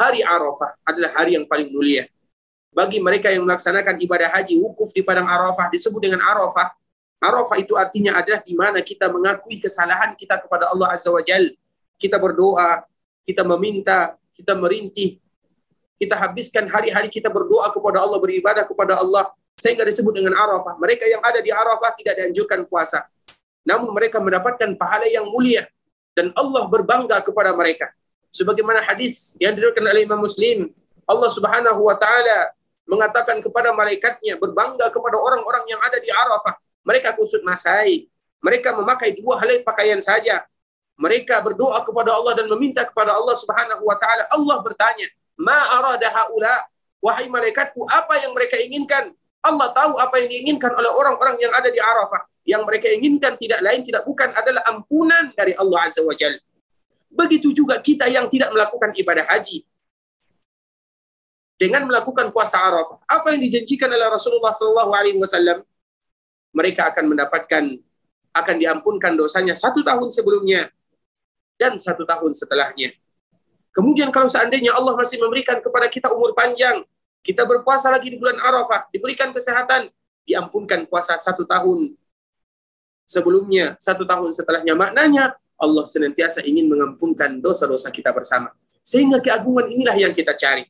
Hari 0.00 0.24
Arafah 0.24 0.80
adalah 0.88 1.10
hari 1.20 1.36
yang 1.36 1.44
paling 1.44 1.68
mulia. 1.68 2.08
Bagi 2.74 2.98
mereka 2.98 3.30
yang 3.30 3.46
melaksanakan 3.46 4.02
ibadah 4.02 4.34
haji 4.34 4.58
wukuf 4.58 4.90
di 4.90 5.06
padang 5.06 5.30
Arafah 5.30 5.70
disebut 5.70 6.10
dengan 6.10 6.26
Arafah. 6.26 6.74
Arafah 7.22 7.56
itu 7.62 7.78
artinya 7.78 8.18
adalah 8.18 8.42
di 8.42 8.52
mana 8.58 8.82
kita 8.82 9.06
mengakui 9.08 9.62
kesalahan 9.62 10.18
kita 10.18 10.42
kepada 10.42 10.74
Allah 10.74 10.90
Azza 10.90 11.14
wa 11.14 11.22
Jal. 11.22 11.54
Kita 11.94 12.18
berdoa, 12.18 12.82
kita 13.22 13.46
meminta, 13.46 14.18
kita 14.34 14.58
merintih, 14.58 15.22
kita 15.94 16.18
habiskan 16.18 16.66
hari-hari 16.66 17.06
kita 17.06 17.30
berdoa 17.30 17.70
kepada 17.70 18.02
Allah, 18.02 18.18
beribadah 18.18 18.66
kepada 18.66 18.98
Allah, 18.98 19.30
sehingga 19.54 19.86
disebut 19.86 20.10
dengan 20.10 20.34
Arafah. 20.34 20.74
Mereka 20.74 21.06
yang 21.06 21.22
ada 21.22 21.38
di 21.38 21.54
Arafah 21.54 21.94
tidak 21.94 22.18
dianjurkan 22.18 22.66
puasa. 22.66 23.06
Namun 23.62 23.94
mereka 23.94 24.18
mendapatkan 24.18 24.74
pahala 24.74 25.06
yang 25.06 25.30
mulia 25.30 25.64
dan 26.12 26.34
Allah 26.34 26.66
berbangga 26.66 27.22
kepada 27.22 27.54
mereka. 27.54 27.94
Sebagaimana 28.34 28.82
hadis 28.82 29.38
yang 29.38 29.54
diriwayatkan 29.54 29.86
oleh 29.86 30.02
Imam 30.04 30.20
Muslim, 30.20 30.74
Allah 31.06 31.30
Subhanahu 31.30 31.80
wa 31.86 31.94
taala 31.94 32.50
mengatakan 32.84 33.40
kepada 33.40 33.72
malaikatnya 33.72 34.36
berbangga 34.36 34.92
kepada 34.92 35.16
orang-orang 35.16 35.64
yang 35.68 35.80
ada 35.80 35.98
di 36.00 36.08
Arafah. 36.12 36.56
Mereka 36.84 37.16
kusut 37.16 37.40
masai. 37.42 38.08
Mereka 38.44 38.76
memakai 38.76 39.16
dua 39.16 39.40
helai 39.40 39.64
pakaian 39.64 39.98
saja. 40.04 40.44
Mereka 41.00 41.40
berdoa 41.42 41.80
kepada 41.82 42.14
Allah 42.14 42.38
dan 42.38 42.46
meminta 42.46 42.84
kepada 42.84 43.16
Allah 43.16 43.34
Subhanahu 43.34 43.82
wa 43.82 43.96
taala. 43.96 44.28
Allah 44.30 44.56
bertanya, 44.62 45.08
"Ma 45.34 45.80
arada 45.80 46.06
haula?" 46.12 46.68
Wahai 47.04 47.28
malaikatku, 47.28 47.84
apa 47.84 48.16
yang 48.24 48.32
mereka 48.32 48.56
inginkan? 48.56 49.12
Allah 49.44 49.68
tahu 49.76 50.00
apa 50.00 50.24
yang 50.24 50.28
diinginkan 50.32 50.72
oleh 50.72 50.88
orang-orang 50.88 51.36
yang 51.36 51.52
ada 51.52 51.68
di 51.68 51.76
Arafah. 51.76 52.24
Yang 52.48 52.62
mereka 52.64 52.88
inginkan 52.88 53.36
tidak 53.36 53.60
lain 53.60 53.84
tidak 53.84 54.08
bukan 54.08 54.32
adalah 54.32 54.64
ampunan 54.72 55.28
dari 55.36 55.52
Allah 55.52 55.84
Azza 55.84 56.00
wa 56.00 56.16
Jalla. 56.16 56.40
Begitu 57.12 57.52
juga 57.52 57.76
kita 57.76 58.08
yang 58.08 58.28
tidak 58.32 58.56
melakukan 58.56 58.96
ibadah 58.96 59.28
haji. 59.28 59.68
Dengan 61.54 61.86
melakukan 61.86 62.34
puasa 62.34 62.58
Arafah. 62.58 62.98
Apa 63.06 63.34
yang 63.34 63.40
dijanjikan 63.46 63.86
oleh 63.86 64.10
Rasulullah 64.10 64.50
Wasallam? 64.52 65.62
Mereka 66.54 66.94
akan 66.94 67.04
mendapatkan, 67.14 67.64
akan 68.34 68.56
diampunkan 68.58 69.14
dosanya 69.14 69.54
satu 69.54 69.82
tahun 69.82 70.10
sebelumnya 70.10 70.70
dan 71.58 71.78
satu 71.78 72.02
tahun 72.02 72.34
setelahnya. 72.34 72.94
Kemudian 73.74 74.14
kalau 74.14 74.30
seandainya 74.30 74.74
Allah 74.74 74.94
masih 74.94 75.18
memberikan 75.18 75.58
kepada 75.58 75.90
kita 75.90 76.10
umur 76.14 76.30
panjang, 76.34 76.86
kita 77.26 77.42
berpuasa 77.42 77.90
lagi 77.90 78.10
di 78.10 78.18
bulan 78.18 78.38
Arafah, 78.38 78.86
diberikan 78.94 79.34
kesehatan, 79.34 79.90
diampunkan 80.22 80.86
puasa 80.86 81.18
satu 81.18 81.42
tahun 81.42 81.98
sebelumnya, 83.02 83.74
satu 83.82 84.06
tahun 84.06 84.30
setelahnya. 84.30 84.74
Maknanya 84.78 85.34
Allah 85.58 85.84
senantiasa 85.86 86.42
ingin 86.42 86.66
mengampunkan 86.66 87.38
dosa-dosa 87.38 87.90
kita 87.90 88.10
bersama. 88.10 88.50
Sehingga 88.84 89.18
keagungan 89.18 89.70
inilah 89.70 89.96
yang 89.96 90.12
kita 90.12 90.36
cari. 90.36 90.68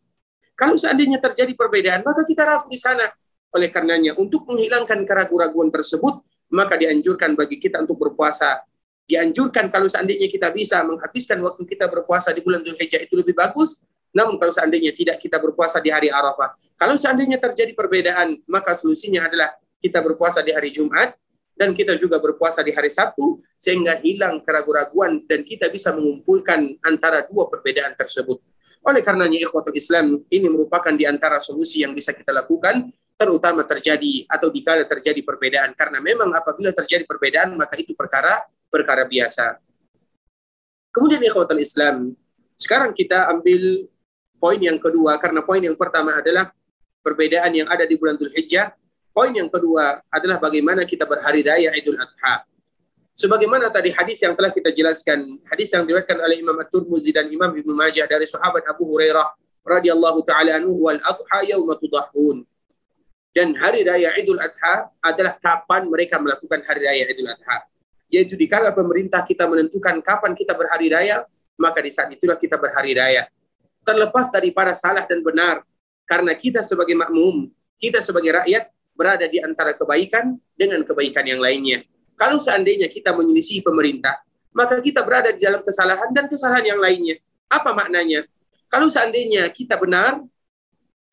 Kalau 0.55 0.79
seandainya 0.79 1.19
terjadi 1.19 1.51
perbedaan, 1.59 2.07
maka 2.07 2.23
kita 2.23 2.47
ragu 2.47 2.71
di 2.71 2.79
sana. 2.79 3.11
Oleh 3.55 3.71
karenanya, 3.71 4.19
untuk 4.19 4.47
menghilangkan 4.51 5.07
keraguan-raguan 5.07 5.71
tersebut, 5.71 6.23
maka 6.51 6.75
dianjurkan 6.79 7.35
bagi 7.39 7.59
kita 7.63 7.83
untuk 7.83 7.99
berpuasa. 7.99 8.63
Dianjurkan 9.05 9.69
kalau 9.69 9.87
seandainya 9.87 10.27
kita 10.31 10.51
bisa 10.51 10.81
menghabiskan 10.83 11.39
waktu 11.45 11.63
kita 11.69 11.87
berpuasa 11.91 12.33
di 12.33 12.41
bulan 12.41 12.65
Dzulhijjah 12.65 13.03
itu 13.05 13.15
lebih 13.19 13.37
bagus, 13.37 13.85
namun 14.15 14.39
kalau 14.39 14.55
seandainya 14.55 14.95
tidak 14.95 15.21
kita 15.21 15.43
berpuasa 15.43 15.83
di 15.83 15.91
hari 15.91 16.09
Arafah, 16.09 16.57
kalau 16.79 16.95
seandainya 16.95 17.37
terjadi 17.37 17.75
perbedaan, 17.75 18.41
maka 18.47 18.73
solusinya 18.73 19.27
adalah 19.27 19.55
kita 19.83 20.01
berpuasa 20.01 20.41
di 20.41 20.55
hari 20.55 20.73
Jumat 20.73 21.13
dan 21.55 21.77
kita 21.77 21.95
juga 22.01 22.19
berpuasa 22.19 22.65
di 22.67 22.75
hari 22.75 22.91
Sabtu 22.91 23.43
sehingga 23.59 24.01
hilang 24.03 24.43
keraguan-raguan 24.43 25.23
dan 25.29 25.47
kita 25.47 25.71
bisa 25.71 25.95
mengumpulkan 25.95 26.79
antara 26.83 27.27
dua 27.29 27.47
perbedaan 27.47 27.95
tersebut. 27.95 28.43
Oleh 28.85 29.01
karenanya 29.01 29.41
ikhwatul 29.41 29.73
Islam 29.73 30.21
ini 30.29 30.47
merupakan 30.53 30.93
di 30.93 31.09
antara 31.09 31.41
solusi 31.41 31.81
yang 31.81 31.97
bisa 31.97 32.13
kita 32.13 32.37
lakukan 32.37 32.93
terutama 33.17 33.65
terjadi 33.65 34.29
atau 34.29 34.53
dikala 34.53 34.85
terjadi 34.85 35.25
perbedaan 35.25 35.73
karena 35.73 36.03
memang 36.05 36.35
apabila 36.37 36.75
terjadi 36.75 37.09
perbedaan 37.09 37.57
maka 37.57 37.81
itu 37.81 37.97
perkara 37.97 38.45
perkara 38.69 39.09
biasa. 39.09 39.57
Kemudian 40.93 41.23
ikhwatul 41.25 41.63
Islam, 41.63 42.13
sekarang 42.55 42.93
kita 42.93 43.27
ambil 43.33 43.89
poin 44.37 44.61
yang 44.61 44.77
kedua 44.77 45.17
karena 45.17 45.41
poin 45.41 45.63
yang 45.65 45.75
pertama 45.75 46.21
adalah 46.21 46.53
perbedaan 47.01 47.51
yang 47.57 47.69
ada 47.73 47.89
di 47.89 47.97
bulan 47.97 48.21
Dzulhijjah. 48.21 48.77
Poin 49.15 49.31
yang 49.31 49.47
kedua 49.47 50.03
adalah 50.11 50.43
bagaimana 50.43 50.83
kita 50.83 51.07
berhari 51.07 51.47
raya 51.47 51.71
Idul 51.73 51.97
Adha. 51.97 52.43
Sebagaimana 53.15 53.71
tadi 53.71 53.95
hadis 53.95 54.19
yang 54.27 54.35
telah 54.35 54.51
kita 54.51 54.75
jelaskan, 54.75 55.39
hadis 55.47 55.71
yang 55.71 55.87
diriwayatkan 55.87 56.19
oleh 56.19 56.43
Imam 56.43 56.59
At-Tirmidzi 56.59 57.15
dan 57.15 57.31
Imam 57.31 57.55
Ibnu 57.55 57.71
Majah 57.71 58.11
dari 58.11 58.27
sahabat 58.27 58.67
Abu 58.67 58.91
Hurairah 58.91 59.39
radhiyallahu 59.63 60.27
taala 60.27 60.59
anhu 60.59 60.91
wal 60.91 60.99
adha 60.99 61.39
yauma 61.47 61.79
tudahun. 61.79 62.43
Dan 63.35 63.55
hari 63.59 63.83
raya 63.83 64.15
Idul 64.15 64.39
Adha 64.39 64.95
adalah 65.03 65.35
kapan 65.43 65.91
mereka 65.91 66.23
melakukan 66.23 66.63
hari 66.71 66.87
raya 66.87 67.05
Idul 67.11 67.27
Adha. 67.27 67.67
Yaitu 68.07 68.39
di 68.39 68.47
kala 68.47 68.71
pemerintah 68.71 69.27
kita 69.27 69.51
menentukan 69.51 69.99
kapan 70.07 70.39
kita 70.39 70.55
berhari 70.55 70.87
raya, 70.87 71.27
maka 71.59 71.83
di 71.83 71.91
saat 71.91 72.15
itulah 72.15 72.39
kita 72.39 72.59
berhari 72.59 72.95
raya. 72.95 73.27
Terlepas 73.83 74.31
daripada 74.31 74.71
salah 74.71 75.03
dan 75.03 75.19
benar, 75.19 75.67
karena 76.07 76.31
kita 76.35 76.63
sebagai 76.63 76.95
makmum, 76.95 77.51
kita 77.79 77.99
sebagai 78.03 78.39
rakyat 78.43 78.71
berada 78.95 79.27
di 79.27 79.43
antara 79.43 79.75
kebaikan 79.75 80.39
dengan 80.55 80.87
kebaikan 80.87 81.27
yang 81.27 81.43
lainnya. 81.43 81.83
Kalau 82.15 82.39
seandainya 82.39 82.87
kita 82.91 83.11
menyelisih 83.15 83.63
pemerintah, 83.63 84.23
maka 84.55 84.79
kita 84.79 85.03
berada 85.03 85.35
di 85.35 85.43
dalam 85.43 85.61
kesalahan 85.67 86.15
dan 86.15 86.31
kesalahan 86.31 86.63
yang 86.63 86.81
lainnya. 86.81 87.19
Apa 87.51 87.75
maknanya? 87.75 88.25
Kalau 88.71 88.87
seandainya 88.87 89.51
kita 89.51 89.75
benar, 89.79 90.23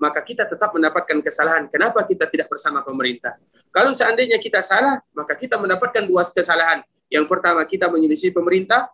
maka 0.02 0.22
kita 0.26 0.50
tetap 0.50 0.74
mendapatkan 0.74 1.22
kesalahan. 1.22 1.70
Kenapa 1.70 2.02
kita 2.06 2.26
tidak 2.26 2.50
bersama 2.50 2.82
pemerintah? 2.82 3.38
Kalau 3.70 3.94
seandainya 3.94 4.42
kita 4.42 4.66
salah, 4.66 4.98
maka 5.14 5.38
kita 5.38 5.62
mendapatkan 5.62 6.06
dua 6.10 6.26
kesalahan. 6.26 6.82
Yang 7.06 7.26
pertama, 7.30 7.62
kita 7.70 7.86
menyelisih 7.86 8.34
pemerintah, 8.34 8.90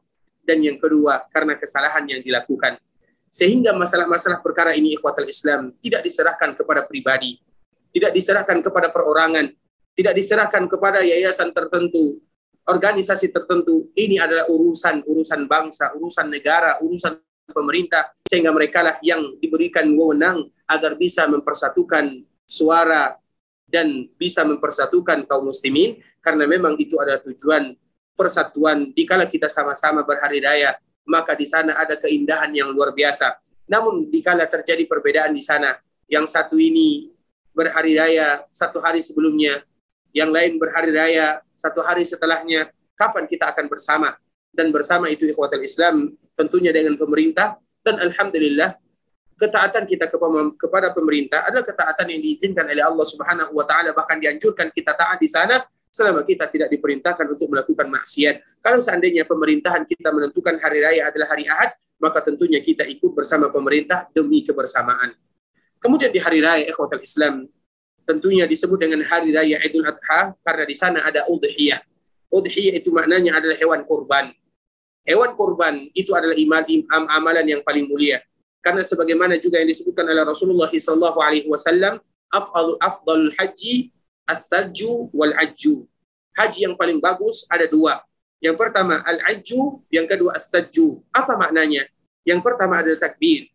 dan 0.48 0.64
yang 0.64 0.80
kedua, 0.80 1.28
karena 1.32 1.56
kesalahan 1.60 2.04
yang 2.08 2.20
dilakukan. 2.24 2.80
Sehingga 3.28 3.76
masalah-masalah 3.76 4.40
perkara 4.40 4.72
ini 4.76 4.96
ikhwatal 4.96 5.28
Islam 5.28 5.76
tidak 5.84 6.08
diserahkan 6.08 6.56
kepada 6.56 6.88
pribadi, 6.88 7.40
tidak 7.92 8.16
diserahkan 8.16 8.64
kepada 8.64 8.88
perorangan, 8.92 9.52
tidak 9.98 10.14
diserahkan 10.14 10.70
kepada 10.70 11.02
yayasan 11.02 11.50
tertentu, 11.50 12.22
organisasi 12.70 13.34
tertentu. 13.34 13.90
Ini 13.98 14.22
adalah 14.22 14.46
urusan 14.46 15.02
urusan 15.10 15.50
bangsa, 15.50 15.98
urusan 15.98 16.30
negara, 16.30 16.78
urusan 16.86 17.18
pemerintah. 17.50 18.14
Sehingga 18.30 18.54
mereka 18.54 18.86
lah 18.86 18.96
yang 19.02 19.42
diberikan 19.42 19.90
wewenang 19.98 20.46
agar 20.70 20.94
bisa 20.94 21.26
mempersatukan 21.26 22.22
suara 22.46 23.18
dan 23.66 24.06
bisa 24.22 24.46
mempersatukan 24.46 25.26
kaum 25.26 25.50
muslimin. 25.50 25.98
Karena 26.22 26.46
memang 26.46 26.78
itu 26.78 27.02
adalah 27.02 27.26
tujuan 27.26 27.74
persatuan 28.14 28.94
dikala 28.94 29.26
kita 29.26 29.50
sama-sama 29.50 30.06
berhari 30.06 30.42
raya 30.46 30.78
maka 31.08 31.34
di 31.34 31.48
sana 31.48 31.74
ada 31.74 31.96
keindahan 31.98 32.52
yang 32.52 32.70
luar 32.76 32.92
biasa. 32.92 33.40
Namun 33.72 34.12
dikala 34.12 34.44
terjadi 34.46 34.84
perbedaan 34.86 35.32
di 35.32 35.42
sana 35.42 35.80
yang 36.12 36.28
satu 36.28 36.60
ini 36.60 37.12
berhari 37.56 37.96
raya 37.96 38.44
satu 38.52 38.84
hari 38.84 39.00
sebelumnya 39.00 39.64
yang 40.12 40.32
lain 40.32 40.60
berhari 40.62 40.92
raya 40.94 41.42
satu 41.58 41.82
hari 41.82 42.06
setelahnya, 42.06 42.70
kapan 42.94 43.26
kita 43.26 43.50
akan 43.52 43.66
bersama? 43.68 44.14
Dan 44.54 44.74
bersama 44.74 45.10
itu 45.12 45.28
ikhwatul 45.30 45.62
Islam 45.62 46.14
tentunya 46.34 46.74
dengan 46.74 46.98
pemerintah 46.98 47.58
dan 47.86 48.02
alhamdulillah 48.02 48.78
ketaatan 49.38 49.86
kita 49.86 50.10
kepada 50.58 50.92
pemerintah 50.98 51.46
adalah 51.46 51.62
ketaatan 51.62 52.10
yang 52.10 52.22
diizinkan 52.26 52.66
oleh 52.66 52.82
Allah 52.82 53.06
Subhanahu 53.06 53.54
wa 53.54 53.66
taala 53.70 53.94
bahkan 53.94 54.18
dianjurkan 54.18 54.74
kita 54.74 54.98
taat 54.98 55.22
di 55.22 55.30
sana 55.30 55.62
selama 55.94 56.26
kita 56.26 56.50
tidak 56.50 56.70
diperintahkan 56.74 57.26
untuk 57.26 57.50
melakukan 57.50 57.90
maksiat. 57.90 58.62
Kalau 58.62 58.82
seandainya 58.82 59.26
pemerintahan 59.26 59.86
kita 59.86 60.10
menentukan 60.14 60.58
hari 60.62 60.82
raya 60.82 61.10
adalah 61.10 61.34
hari 61.34 61.46
Ahad, 61.50 61.74
maka 61.98 62.22
tentunya 62.22 62.62
kita 62.62 62.86
ikut 62.86 63.14
bersama 63.14 63.50
pemerintah 63.50 64.06
demi 64.14 64.46
kebersamaan. 64.46 65.18
Kemudian 65.82 66.10
di 66.14 66.22
hari 66.22 66.42
raya 66.42 66.66
ikhwatul 66.66 67.02
Islam 67.02 67.50
tentunya 68.08 68.48
disebut 68.48 68.80
dengan 68.80 69.04
hari 69.04 69.36
raya 69.36 69.60
Idul 69.60 69.84
Adha 69.84 70.32
karena 70.40 70.64
di 70.64 70.76
sana 70.76 71.04
ada 71.04 71.28
udhiyah. 71.28 71.84
Udhiyah 72.32 72.80
itu 72.80 72.88
maknanya 72.96 73.36
adalah 73.44 73.60
hewan 73.60 73.84
kurban. 73.84 74.32
Hewan 75.04 75.36
kurban 75.36 75.92
itu 75.92 76.16
adalah 76.16 76.36
iman, 76.36 76.64
im, 76.72 76.82
amalan 76.88 77.46
yang 77.48 77.62
paling 77.68 77.88
mulia. 77.88 78.24
Karena 78.64 78.84
sebagaimana 78.84 79.36
juga 79.40 79.60
yang 79.60 79.68
disebutkan 79.68 80.08
oleh 80.08 80.24
Rasulullah 80.24 80.72
sallallahu 80.72 81.20
alaihi 81.20 81.48
wasallam, 81.48 82.00
afdal 82.32 82.76
afdal 82.80 83.32
haji 83.36 83.92
as-sajju 84.28 85.12
wal 85.12 85.32
ajju. 85.44 85.88
Haji 86.36 86.68
yang 86.68 86.76
paling 86.76 87.00
bagus 87.00 87.48
ada 87.48 87.68
dua. 87.68 88.04
Yang 88.44 88.60
pertama 88.60 89.00
al-ajju, 89.04 89.84
yang 89.92 90.06
kedua 90.08 90.36
as-sajju. 90.36 91.00
Apa 91.16 91.40
maknanya? 91.40 91.88
Yang 92.28 92.44
pertama 92.44 92.84
adalah 92.84 93.00
takbir 93.00 93.48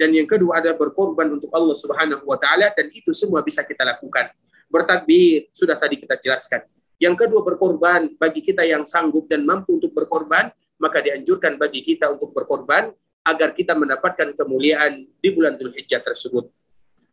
dan 0.00 0.16
yang 0.16 0.24
kedua 0.24 0.64
adalah 0.64 0.80
berkorban 0.80 1.28
untuk 1.36 1.52
Allah 1.52 1.76
Subhanahu 1.76 2.24
wa 2.24 2.40
taala 2.40 2.72
dan 2.72 2.88
itu 2.88 3.12
semua 3.12 3.44
bisa 3.44 3.60
kita 3.60 3.84
lakukan. 3.84 4.32
Bertakbir 4.72 5.52
sudah 5.52 5.76
tadi 5.76 6.00
kita 6.00 6.16
jelaskan. 6.16 6.64
Yang 6.96 7.28
kedua 7.28 7.44
berkorban 7.44 8.08
bagi 8.16 8.40
kita 8.40 8.64
yang 8.64 8.88
sanggup 8.88 9.28
dan 9.28 9.44
mampu 9.44 9.76
untuk 9.76 9.92
berkorban, 9.92 10.48
maka 10.80 11.04
dianjurkan 11.04 11.60
bagi 11.60 11.84
kita 11.84 12.16
untuk 12.16 12.32
berkorban 12.32 12.88
agar 13.28 13.52
kita 13.52 13.76
mendapatkan 13.76 14.32
kemuliaan 14.32 15.04
di 15.20 15.28
bulan 15.36 15.60
Zulhijjah 15.60 16.00
tersebut. 16.00 16.48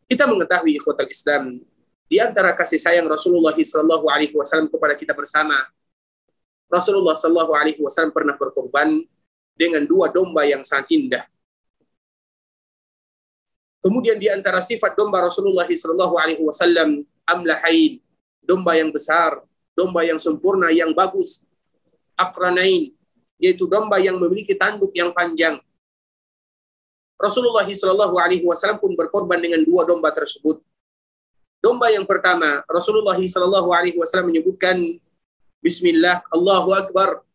Kita 0.08 0.24
mengetahui 0.24 0.80
ikhwatal 0.80 1.12
Islam 1.12 1.60
di 2.08 2.24
antara 2.24 2.56
kasih 2.56 2.80
sayang 2.80 3.12
Rasulullah 3.12 3.52
sallallahu 3.52 4.08
alaihi 4.08 4.32
wasallam 4.32 4.72
kepada 4.72 4.96
kita 4.96 5.12
bersama. 5.12 5.60
Rasulullah 6.72 7.20
sallallahu 7.20 7.52
alaihi 7.52 7.84
wasallam 7.84 8.16
pernah 8.16 8.40
berkorban 8.40 9.04
dengan 9.60 9.84
dua 9.84 10.08
domba 10.08 10.48
yang 10.48 10.64
sangat 10.64 10.88
indah 10.96 11.28
Kemudian 13.82 14.18
di 14.18 14.28
antara 14.28 14.60
sifat 14.60 14.98
domba 14.98 15.22
Rasulullah 15.24 15.68
Shallallahu 15.70 16.16
Alaihi 16.18 16.42
Wasallam 16.42 17.06
amlahain, 17.24 18.02
domba 18.42 18.74
yang 18.76 18.90
besar, 18.90 19.40
domba 19.78 20.02
yang 20.02 20.18
sempurna, 20.18 20.74
yang 20.74 20.92
bagus, 20.92 21.46
akranain, 22.18 22.98
yaitu 23.38 23.70
domba 23.70 24.02
yang 24.02 24.18
memiliki 24.18 24.58
tanduk 24.58 24.90
yang 24.98 25.14
panjang. 25.14 25.62
Rasulullah 27.18 27.66
Wasallam 27.66 28.78
pun 28.82 28.94
berkorban 28.94 29.42
dengan 29.42 29.62
dua 29.66 29.86
domba 29.86 30.14
tersebut. 30.14 30.62
Domba 31.58 31.90
yang 31.90 32.06
pertama, 32.06 32.62
Rasulullah 32.70 33.18
Wasallam 33.18 34.30
menyebutkan 34.30 34.78
Bismillah, 35.58 36.22
Allahu 36.30 36.70
Akbar. 36.78 37.26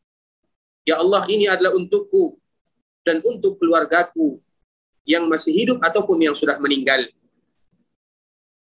Ya 0.86 0.98
Allah, 0.98 1.26
ini 1.26 1.50
adalah 1.50 1.74
untukku 1.74 2.38
dan 3.02 3.18
untuk 3.26 3.58
keluargaku 3.58 4.38
yang 5.02 5.26
masih 5.26 5.50
hidup 5.50 5.78
ataupun 5.82 6.18
yang 6.22 6.34
sudah 6.34 6.58
meninggal. 6.62 7.06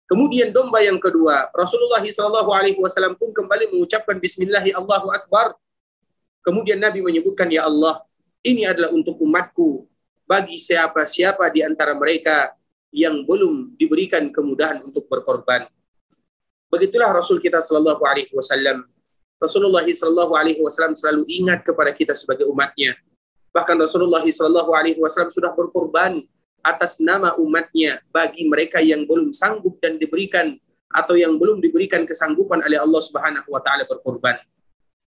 Kemudian 0.07 0.51
domba 0.51 0.83
yang 0.83 0.99
kedua, 0.99 1.47
Rasulullah 1.55 2.03
Shallallahu 2.03 2.51
Alaihi 2.51 2.79
Wasallam 2.83 3.15
pun 3.15 3.31
kembali 3.31 3.71
mengucapkan 3.71 4.19
Bismillahi 4.19 4.75
Allahu 4.75 5.07
Akbar. 5.07 5.55
Kemudian 6.43 6.83
Nabi 6.83 6.99
menyebutkan, 6.99 7.47
Ya 7.47 7.63
Allah, 7.63 8.03
ini 8.43 8.67
adalah 8.67 8.91
untuk 8.91 9.15
umatku 9.23 9.87
bagi 10.27 10.59
siapa-siapa 10.59 11.47
di 11.55 11.63
antara 11.63 11.95
mereka 11.95 12.51
yang 12.91 13.23
belum 13.23 13.79
diberikan 13.79 14.27
kemudahan 14.35 14.83
untuk 14.83 15.07
berkorban. 15.07 15.63
Begitulah 16.67 17.15
Rasul 17.15 17.39
kita 17.39 17.63
Shallallahu 17.63 18.03
Alaihi 18.03 18.35
Wasallam. 18.35 18.83
Rasulullah 19.39 19.87
Shallallahu 19.87 20.35
Alaihi 20.35 20.59
Wasallam 20.59 20.99
selalu 20.99 21.23
ingat 21.27 21.63
kepada 21.63 21.95
kita 21.95 22.11
sebagai 22.11 22.51
umatnya 22.51 22.99
Bahkan 23.51 23.75
Rasulullah 23.79 24.23
Shallallahu 24.23 24.71
Alaihi 24.71 24.99
Wasallam 24.99 25.31
sudah 25.31 25.51
berkorban 25.51 26.23
atas 26.63 27.01
nama 27.01 27.35
umatnya 27.35 27.99
bagi 28.13 28.47
mereka 28.47 28.79
yang 28.79 29.03
belum 29.03 29.33
sanggup 29.35 29.81
dan 29.81 29.97
diberikan 29.97 30.55
atau 30.91 31.15
yang 31.15 31.35
belum 31.39 31.63
diberikan 31.63 32.03
kesanggupan 32.03 32.61
oleh 32.61 32.77
Allah 32.77 33.01
Subhanahu 33.01 33.47
wa 33.49 33.61
taala 33.63 33.87
berkorban. 33.87 34.37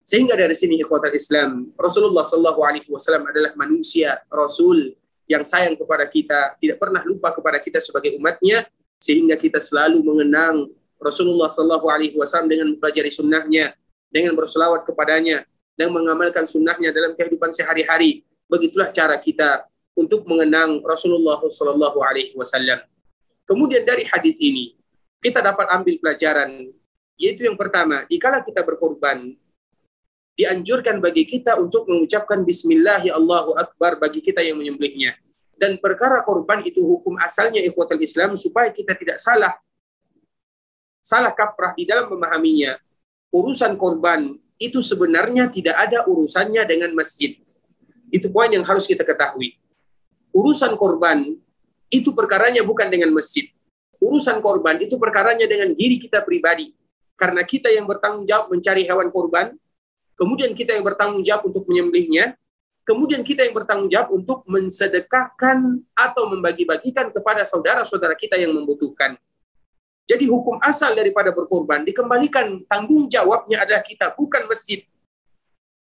Sehingga 0.06 0.38
dari 0.38 0.54
sini 0.54 0.78
ikhwatal 0.80 1.12
Islam, 1.12 1.70
Rasulullah 1.74 2.22
Shallallahu 2.22 2.60
alaihi 2.62 2.88
wasallam 2.88 3.26
adalah 3.26 3.52
manusia, 3.58 4.22
rasul 4.30 4.94
yang 5.26 5.42
sayang 5.42 5.74
kepada 5.74 6.06
kita, 6.06 6.54
tidak 6.62 6.78
pernah 6.78 7.02
lupa 7.02 7.34
kepada 7.34 7.58
kita 7.58 7.82
sebagai 7.82 8.14
umatnya 8.14 8.66
sehingga 8.96 9.34
kita 9.34 9.58
selalu 9.58 10.00
mengenang 10.06 10.70
Rasulullah 10.96 11.50
Shallallahu 11.50 11.86
alaihi 11.90 12.14
wasallam 12.16 12.48
dengan 12.48 12.72
mempelajari 12.74 13.10
sunnahnya, 13.12 13.74
dengan 14.08 14.32
berselawat 14.38 14.86
kepadanya, 14.86 15.44
dan 15.76 15.92
mengamalkan 15.92 16.48
sunnahnya 16.48 16.90
dalam 16.90 17.12
kehidupan 17.14 17.52
sehari-hari. 17.52 18.24
Begitulah 18.48 18.90
cara 18.90 19.20
kita 19.20 19.68
untuk 19.92 20.24
mengenang 20.24 20.80
Rasulullah 20.82 21.38
Sallallahu 21.38 21.98
Alaihi 22.00 22.32
Wasallam. 22.34 22.80
Kemudian 23.46 23.84
dari 23.86 24.08
hadis 24.08 24.40
ini 24.42 24.74
kita 25.20 25.44
dapat 25.44 25.68
ambil 25.70 25.96
pelajaran, 26.02 26.72
yaitu 27.20 27.46
yang 27.46 27.54
pertama, 27.54 28.04
dikala 28.08 28.42
kita 28.42 28.64
berkorban, 28.64 29.36
dianjurkan 30.36 31.00
bagi 31.00 31.24
kita 31.24 31.56
untuk 31.56 31.88
mengucapkan 31.88 32.44
Bismillah 32.44 33.00
ya 33.04 33.16
Allahu 33.16 33.56
Akbar 33.56 33.96
bagi 33.96 34.20
kita 34.20 34.44
yang 34.44 34.60
menyembelihnya. 34.60 35.16
Dan 35.56 35.80
perkara 35.80 36.20
korban 36.20 36.60
itu 36.60 36.84
hukum 36.84 37.16
asalnya 37.16 37.64
ikhwatul 37.64 37.96
Islam 37.96 38.36
supaya 38.36 38.68
kita 38.68 38.92
tidak 38.92 39.16
salah 39.16 39.56
salah 41.00 41.32
kaprah 41.32 41.72
di 41.72 41.88
dalam 41.88 42.12
memahaminya. 42.12 42.76
Urusan 43.32 43.74
korban 43.80 44.36
itu 44.56 44.80
sebenarnya 44.80 45.48
tidak 45.52 45.76
ada 45.76 46.04
urusannya 46.08 46.64
dengan 46.64 46.92
masjid. 46.96 47.36
Itu 48.08 48.32
poin 48.32 48.48
yang 48.48 48.64
harus 48.64 48.88
kita 48.88 49.04
ketahui. 49.04 49.56
Urusan 50.32 50.76
korban 50.76 51.36
itu 51.92 52.10
perkaranya 52.12 52.64
bukan 52.64 52.88
dengan 52.88 53.12
masjid. 53.12 53.48
Urusan 54.00 54.40
korban 54.44 54.76
itu 54.80 55.00
perkaranya 55.00 55.48
dengan 55.48 55.72
diri 55.72 55.96
kita 55.96 56.24
pribadi. 56.24 56.72
Karena 57.16 57.40
kita 57.44 57.72
yang 57.72 57.88
bertanggung 57.88 58.28
jawab 58.28 58.52
mencari 58.52 58.84
hewan 58.84 59.08
korban, 59.08 59.56
kemudian 60.20 60.52
kita 60.52 60.76
yang 60.76 60.84
bertanggung 60.84 61.24
jawab 61.24 61.48
untuk 61.48 61.64
menyembelihnya, 61.64 62.36
kemudian 62.84 63.24
kita 63.24 63.48
yang 63.48 63.56
bertanggung 63.56 63.88
jawab 63.88 64.12
untuk 64.12 64.44
mensedekahkan 64.44 65.80
atau 65.96 66.28
membagi-bagikan 66.28 67.08
kepada 67.08 67.48
saudara-saudara 67.48 68.12
kita 68.12 68.36
yang 68.36 68.52
membutuhkan. 68.52 69.16
Jadi 70.06 70.30
hukum 70.30 70.62
asal 70.62 70.94
daripada 70.94 71.34
berkorban 71.34 71.82
dikembalikan 71.82 72.62
tanggung 72.70 73.10
jawabnya 73.10 73.66
adalah 73.66 73.82
kita, 73.82 74.14
bukan 74.14 74.46
masjid. 74.46 74.86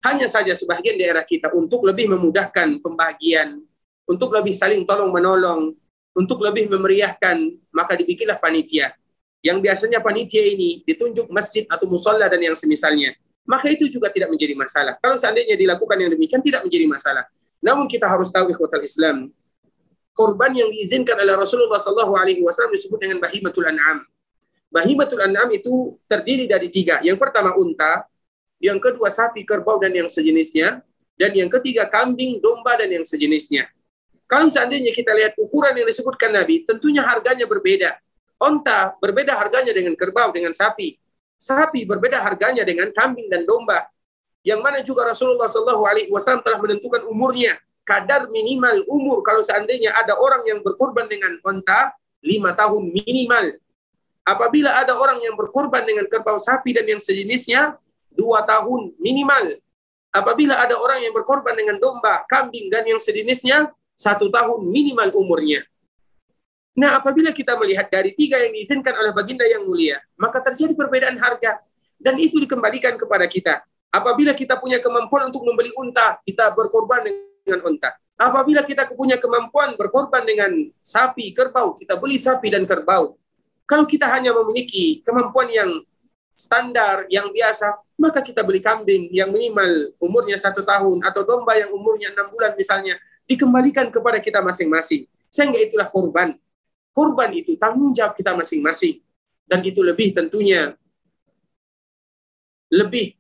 Hanya 0.03 0.31
saja 0.31 0.55
sebagian 0.55 0.95
daerah 0.95 1.27
kita 1.27 1.51
untuk 1.51 1.83
lebih 1.83 2.11
memudahkan 2.11 2.79
pembagian, 2.79 3.63
untuk 4.07 4.31
lebih 4.31 4.55
saling 4.55 4.87
tolong 4.87 5.11
menolong, 5.11 5.75
untuk 6.15 6.39
lebih 6.39 6.71
memeriahkan, 6.71 7.39
maka 7.75 7.99
dibikinlah 7.99 8.39
panitia. 8.39 8.95
Yang 9.43 9.59
biasanya 9.59 9.99
panitia 9.99 10.43
ini 10.43 10.87
ditunjuk 10.87 11.27
masjid 11.35 11.67
atau 11.67 11.91
musola 11.91 12.31
dan 12.31 12.39
yang 12.39 12.55
semisalnya. 12.55 13.19
Maka 13.43 13.75
itu 13.75 13.91
juga 13.91 14.07
tidak 14.07 14.31
menjadi 14.31 14.55
masalah. 14.55 14.95
Kalau 15.03 15.19
seandainya 15.19 15.59
dilakukan 15.59 15.99
yang 15.99 16.15
demikian 16.15 16.39
tidak 16.39 16.63
menjadi 16.63 16.87
masalah. 16.87 17.27
Namun 17.59 17.91
kita 17.91 18.07
harus 18.07 18.31
tahu 18.31 18.55
ikhwatal 18.55 18.83
Islam, 18.87 19.35
korban 20.15 20.55
yang 20.55 20.71
diizinkan 20.71 21.19
oleh 21.19 21.35
Rasulullah 21.35 21.79
Wasallam 21.79 22.71
disebut 22.71 22.99
dengan 23.03 23.19
bahimatul 23.19 23.67
an'am. 23.67 24.07
Bahimatul 24.73 25.21
an'am 25.21 25.53
itu 25.53 26.01
terdiri 26.09 26.49
dari 26.49 26.73
tiga. 26.73 27.05
Yang 27.05 27.21
pertama 27.21 27.53
unta, 27.61 28.09
yang 28.57 28.81
kedua 28.81 29.13
sapi, 29.13 29.45
kerbau 29.45 29.77
dan 29.77 29.93
yang 29.93 30.09
sejenisnya, 30.09 30.81
dan 31.21 31.31
yang 31.37 31.53
ketiga 31.53 31.85
kambing, 31.93 32.41
domba 32.41 32.81
dan 32.81 32.89
yang 32.89 33.05
sejenisnya. 33.05 33.69
Kalau 34.25 34.49
seandainya 34.49 34.97
kita 34.97 35.13
lihat 35.13 35.37
ukuran 35.37 35.77
yang 35.77 35.85
disebutkan 35.85 36.33
Nabi, 36.33 36.65
tentunya 36.65 37.05
harganya 37.05 37.45
berbeda. 37.45 38.01
Onta 38.41 38.97
berbeda 38.97 39.37
harganya 39.37 39.77
dengan 39.77 39.93
kerbau, 39.93 40.33
dengan 40.33 40.57
sapi. 40.57 40.97
Sapi 41.37 41.85
berbeda 41.85 42.17
harganya 42.17 42.65
dengan 42.65 42.89
kambing 42.97 43.29
dan 43.29 43.45
domba. 43.45 43.93
Yang 44.41 44.61
mana 44.65 44.79
juga 44.81 45.05
Rasulullah 45.05 45.47
Shallallahu 45.47 45.85
Alaihi 45.85 46.09
Wasallam 46.09 46.41
telah 46.41 46.59
menentukan 46.59 47.05
umurnya, 47.07 47.61
kadar 47.85 48.27
minimal 48.33 48.83
umur 48.89 49.23
kalau 49.23 49.45
seandainya 49.45 49.93
ada 49.95 50.17
orang 50.19 50.43
yang 50.49 50.59
berkorban 50.65 51.07
dengan 51.07 51.37
onta 51.45 51.95
lima 52.25 52.55
tahun 52.57 52.89
minimal. 52.89 53.59
Apabila 54.23 54.71
ada 54.79 54.95
orang 54.95 55.19
yang 55.19 55.35
berkorban 55.35 55.83
dengan 55.83 56.07
kerbau 56.07 56.39
sapi 56.39 56.71
dan 56.71 56.87
yang 56.87 57.03
sejenisnya 57.03 57.75
dua 58.15 58.47
tahun 58.47 58.95
minimal. 59.03 59.59
Apabila 60.13 60.61
ada 60.61 60.77
orang 60.77 61.01
yang 61.03 61.11
berkorban 61.17 61.57
dengan 61.57 61.81
domba, 61.81 62.23
kambing 62.29 62.69
dan 62.69 62.85
yang 62.85 63.01
sejenisnya 63.01 63.73
satu 63.97 64.29
tahun 64.29 64.69
minimal 64.69 65.09
umurnya. 65.17 65.65
Nah, 66.73 67.01
apabila 67.01 67.33
kita 67.33 67.57
melihat 67.61 67.89
dari 67.93 68.17
tiga 68.17 68.41
yang 68.41 68.53
diizinkan 68.53 68.97
oleh 68.97 69.13
baginda 69.13 69.45
yang 69.45 69.65
mulia, 69.65 70.01
maka 70.17 70.41
terjadi 70.41 70.73
perbedaan 70.73 71.17
harga. 71.21 71.61
Dan 72.01 72.19
itu 72.19 72.41
dikembalikan 72.41 72.97
kepada 72.99 73.25
kita. 73.29 73.63
Apabila 73.93 74.33
kita 74.33 74.57
punya 74.57 74.81
kemampuan 74.81 75.29
untuk 75.29 75.45
membeli 75.45 75.69
unta, 75.77 76.19
kita 76.25 76.51
berkorban 76.57 77.05
dengan 77.45 77.61
unta. 77.69 77.93
Apabila 78.17 78.65
kita 78.65 78.89
punya 78.97 79.21
kemampuan 79.21 79.77
berkorban 79.77 80.25
dengan 80.25 80.51
sapi, 80.81 81.37
kerbau, 81.37 81.77
kita 81.77 82.01
beli 82.01 82.17
sapi 82.17 82.49
dan 82.53 82.65
kerbau. 82.65 83.21
Kalau 83.73 83.89
kita 83.89 84.05
hanya 84.13 84.37
memiliki 84.37 85.01
kemampuan 85.01 85.49
yang 85.49 85.73
standar, 86.37 87.09
yang 87.09 87.33
biasa, 87.33 87.73
maka 87.97 88.21
kita 88.21 88.45
beli 88.45 88.61
kambing 88.61 89.09
yang 89.09 89.33
minimal 89.33 89.97
umurnya 89.97 90.37
satu 90.37 90.61
tahun, 90.61 91.01
atau 91.01 91.25
domba 91.25 91.57
yang 91.57 91.73
umurnya 91.73 92.13
enam 92.13 92.29
bulan 92.29 92.53
misalnya, 92.53 93.01
dikembalikan 93.25 93.89
kepada 93.89 94.21
kita 94.21 94.45
masing-masing. 94.45 95.09
Sehingga 95.33 95.57
itulah 95.57 95.89
korban. 95.89 96.37
Korban 96.93 97.33
itu 97.33 97.57
tanggung 97.57 97.97
jawab 97.97 98.13
kita 98.13 98.37
masing-masing. 98.37 99.01
Dan 99.49 99.65
itu 99.65 99.81
lebih 99.81 100.13
tentunya 100.13 100.77
lebih 102.69 103.17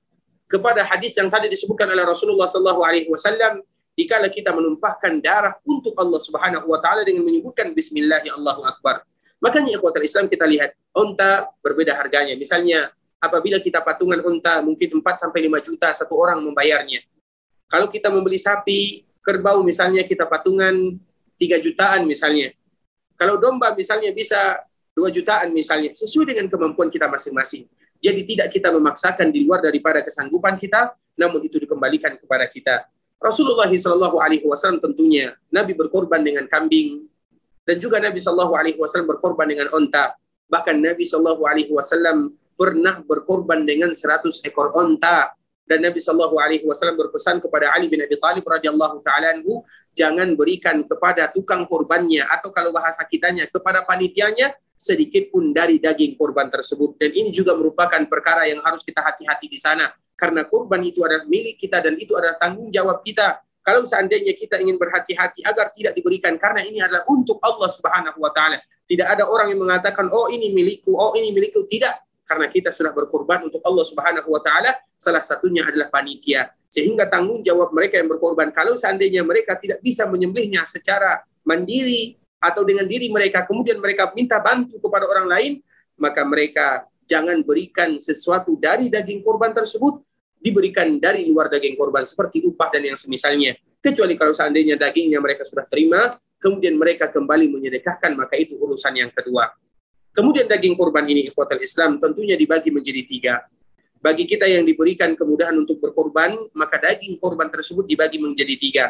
kepada 0.52 0.84
hadis 0.84 1.16
yang 1.16 1.32
tadi 1.32 1.48
disebutkan 1.48 1.88
oleh 1.88 2.04
Rasulullah 2.04 2.44
Sallallahu 2.44 2.84
Alaihi 2.84 3.08
Wasallam 3.08 3.64
dikala 3.96 4.28
kita 4.28 4.52
menumpahkan 4.52 5.16
darah 5.24 5.56
untuk 5.64 5.96
Allah 5.96 6.20
Subhanahu 6.20 6.68
Wa 6.68 6.78
Taala 6.84 7.08
dengan 7.08 7.24
menyebutkan 7.24 7.72
Bismillah 7.72 8.20
Allahu 8.36 8.68
Akbar. 8.68 9.08
Makanya 9.42 9.74
ikhwatal 9.74 10.06
Islam 10.06 10.30
kita 10.30 10.46
lihat 10.46 10.78
unta 10.94 11.50
berbeda 11.58 11.98
harganya. 11.98 12.38
Misalnya 12.38 12.94
apabila 13.18 13.58
kita 13.58 13.82
patungan 13.82 14.22
unta 14.22 14.62
mungkin 14.62 15.02
4 15.02 15.02
sampai 15.18 15.50
5 15.50 15.66
juta 15.66 15.90
satu 15.90 16.14
orang 16.14 16.38
membayarnya. 16.38 17.02
Kalau 17.66 17.90
kita 17.90 18.06
membeli 18.06 18.38
sapi 18.38 19.02
kerbau 19.18 19.66
misalnya 19.66 20.06
kita 20.06 20.30
patungan 20.30 20.94
3 21.42 21.58
jutaan 21.58 22.06
misalnya. 22.06 22.54
Kalau 23.18 23.38
domba 23.42 23.74
misalnya 23.74 24.14
bisa 24.14 24.62
2 24.94 25.08
jutaan 25.10 25.50
misalnya, 25.50 25.90
sesuai 25.96 26.36
dengan 26.36 26.46
kemampuan 26.52 26.92
kita 26.92 27.08
masing-masing. 27.08 27.64
Jadi 28.02 28.20
tidak 28.26 28.52
kita 28.52 28.68
memaksakan 28.74 29.30
di 29.32 29.46
luar 29.46 29.62
daripada 29.62 30.02
kesanggupan 30.04 30.58
kita, 30.58 30.92
namun 31.16 31.40
itu 31.46 31.56
dikembalikan 31.56 32.18
kepada 32.18 32.44
kita. 32.50 32.84
Rasulullah 33.22 33.70
Shallallahu 33.70 34.18
Alaihi 34.18 34.42
Wasallam 34.42 34.82
tentunya 34.82 35.38
Nabi 35.54 35.78
berkorban 35.78 36.20
dengan 36.20 36.50
kambing 36.50 37.06
dan 37.62 37.76
juga 37.78 38.02
Nabi 38.02 38.18
Shallallahu 38.18 38.54
Alaihi 38.58 38.78
Wasallam 38.78 39.08
berkorban 39.10 39.46
dengan 39.46 39.70
onta. 39.70 40.18
Bahkan 40.50 40.76
Nabi 40.82 41.04
Shallallahu 41.06 41.42
Alaihi 41.46 41.70
Wasallam 41.70 42.34
pernah 42.58 43.00
berkorban 43.02 43.62
dengan 43.62 43.94
100 43.94 44.42
ekor 44.46 44.74
onta. 44.74 45.34
Dan 45.62 45.86
Nabi 45.86 46.02
Shallallahu 46.02 46.36
Alaihi 46.42 46.66
Wasallam 46.66 46.98
berpesan 46.98 47.38
kepada 47.38 47.70
Ali 47.70 47.86
bin 47.86 48.02
Abi 48.02 48.18
Thalib 48.18 48.42
radhiyallahu 48.42 48.98
taala 49.06 49.30
anhu 49.30 49.62
jangan 49.94 50.34
berikan 50.34 50.82
kepada 50.82 51.30
tukang 51.30 51.64
korbannya 51.70 52.26
atau 52.26 52.50
kalau 52.50 52.74
bahasa 52.74 53.06
kitanya 53.06 53.46
kepada 53.46 53.86
panitianya 53.86 54.52
sedikit 54.74 55.30
pun 55.30 55.54
dari 55.54 55.78
daging 55.78 56.18
korban 56.18 56.50
tersebut. 56.50 56.98
Dan 56.98 57.14
ini 57.14 57.30
juga 57.30 57.54
merupakan 57.54 58.02
perkara 58.10 58.50
yang 58.50 58.58
harus 58.66 58.82
kita 58.82 59.06
hati-hati 59.06 59.46
di 59.46 59.56
sana. 59.56 59.86
Karena 60.18 60.42
korban 60.50 60.82
itu 60.82 61.06
adalah 61.06 61.24
milik 61.30 61.62
kita 61.62 61.78
dan 61.78 61.94
itu 61.94 62.10
adalah 62.18 62.34
tanggung 62.42 62.66
jawab 62.66 63.06
kita 63.06 63.38
kalau 63.62 63.86
seandainya 63.86 64.34
kita 64.34 64.58
ingin 64.58 64.74
berhati-hati 64.74 65.46
agar 65.46 65.70
tidak 65.70 65.94
diberikan 65.94 66.34
karena 66.34 66.66
ini 66.66 66.82
adalah 66.82 67.06
untuk 67.06 67.38
Allah 67.38 67.70
Subhanahu 67.70 68.18
wa 68.18 68.34
taala. 68.34 68.58
Tidak 68.90 69.06
ada 69.06 69.22
orang 69.22 69.54
yang 69.54 69.62
mengatakan 69.62 70.10
oh 70.10 70.26
ini 70.26 70.50
milikku 70.50 70.90
oh 70.90 71.14
ini 71.14 71.30
milikku. 71.30 71.62
Tidak. 71.70 72.26
Karena 72.26 72.50
kita 72.50 72.74
sudah 72.74 72.90
berkorban 72.90 73.46
untuk 73.46 73.62
Allah 73.62 73.84
Subhanahu 73.86 74.28
wa 74.30 74.42
taala, 74.42 74.74
salah 74.98 75.22
satunya 75.22 75.62
adalah 75.62 75.94
panitia. 75.94 76.50
Sehingga 76.66 77.06
tanggung 77.06 77.44
jawab 77.44 77.70
mereka 77.70 78.02
yang 78.02 78.10
berkorban 78.10 78.50
kalau 78.50 78.74
seandainya 78.74 79.22
mereka 79.22 79.54
tidak 79.54 79.78
bisa 79.78 80.10
menyembelihnya 80.10 80.66
secara 80.66 81.22
mandiri 81.46 82.18
atau 82.42 82.66
dengan 82.66 82.90
diri 82.90 83.06
mereka 83.14 83.46
kemudian 83.46 83.78
mereka 83.78 84.10
minta 84.16 84.42
bantu 84.42 84.82
kepada 84.82 85.06
orang 85.06 85.30
lain, 85.30 85.52
maka 85.94 86.26
mereka 86.26 86.90
jangan 87.06 87.38
berikan 87.46 88.00
sesuatu 88.02 88.58
dari 88.58 88.90
daging 88.90 89.22
korban 89.22 89.54
tersebut 89.54 90.02
diberikan 90.42 90.98
dari 90.98 91.30
luar 91.30 91.46
daging 91.46 91.78
korban 91.78 92.02
seperti 92.02 92.42
upah 92.42 92.74
dan 92.74 92.82
yang 92.82 92.98
semisalnya. 92.98 93.54
Kecuali 93.78 94.18
kalau 94.18 94.34
seandainya 94.34 94.74
dagingnya 94.74 95.22
mereka 95.22 95.46
sudah 95.46 95.62
terima, 95.70 96.18
kemudian 96.42 96.74
mereka 96.74 97.06
kembali 97.06 97.46
menyedekahkan, 97.46 98.18
maka 98.18 98.34
itu 98.34 98.58
urusan 98.58 98.98
yang 98.98 99.10
kedua. 99.14 99.54
Kemudian 100.12 100.44
daging 100.50 100.74
kurban 100.74 101.06
ini 101.06 101.30
ikhwatal 101.30 101.62
Islam 101.62 101.96
tentunya 101.96 102.34
dibagi 102.34 102.68
menjadi 102.68 103.02
tiga. 103.06 103.34
Bagi 104.02 104.26
kita 104.26 104.50
yang 104.50 104.66
diberikan 104.66 105.14
kemudahan 105.14 105.54
untuk 105.54 105.78
berkorban, 105.78 106.34
maka 106.58 106.82
daging 106.82 107.22
korban 107.22 107.46
tersebut 107.48 107.86
dibagi 107.86 108.18
menjadi 108.18 108.54
tiga. 108.58 108.86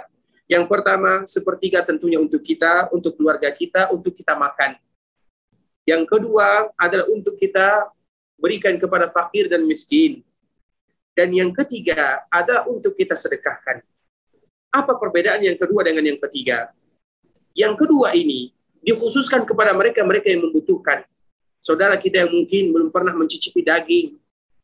Yang 0.49 0.65
pertama, 0.67 1.23
sepertiga 1.29 1.85
tentunya 1.85 2.17
untuk 2.17 2.41
kita, 2.41 2.89
untuk 2.91 3.15
keluarga 3.21 3.53
kita, 3.53 3.93
untuk 3.93 4.17
kita 4.17 4.35
makan. 4.35 4.81
Yang 5.85 6.03
kedua 6.09 6.73
adalah 6.75 7.07
untuk 7.13 7.37
kita 7.39 7.93
berikan 8.41 8.75
kepada 8.81 9.13
fakir 9.13 9.47
dan 9.47 9.63
miskin. 9.63 10.25
Dan 11.13 11.29
yang 11.33 11.53
ketiga 11.53 12.25
adalah 12.33 12.65
untuk 12.69 12.97
kita 12.97 13.13
sedekahkan. 13.13 13.85
Apa 14.73 14.97
perbedaan 14.97 15.45
yang 15.45 15.61
kedua 15.61 15.85
dengan 15.85 16.09
yang 16.09 16.17
ketiga? 16.17 16.73
Yang 17.53 17.85
kedua 17.85 18.17
ini 18.17 18.57
dikhususkan 18.81 19.45
kepada 19.45 19.77
mereka-mereka 19.77 20.33
yang 20.33 20.49
membutuhkan. 20.49 21.05
Saudara 21.61 21.95
kita 22.01 22.25
yang 22.27 22.33
mungkin 22.33 22.73
belum 22.73 22.89
pernah 22.89 23.13
mencicipi 23.13 23.61
daging, 23.61 24.17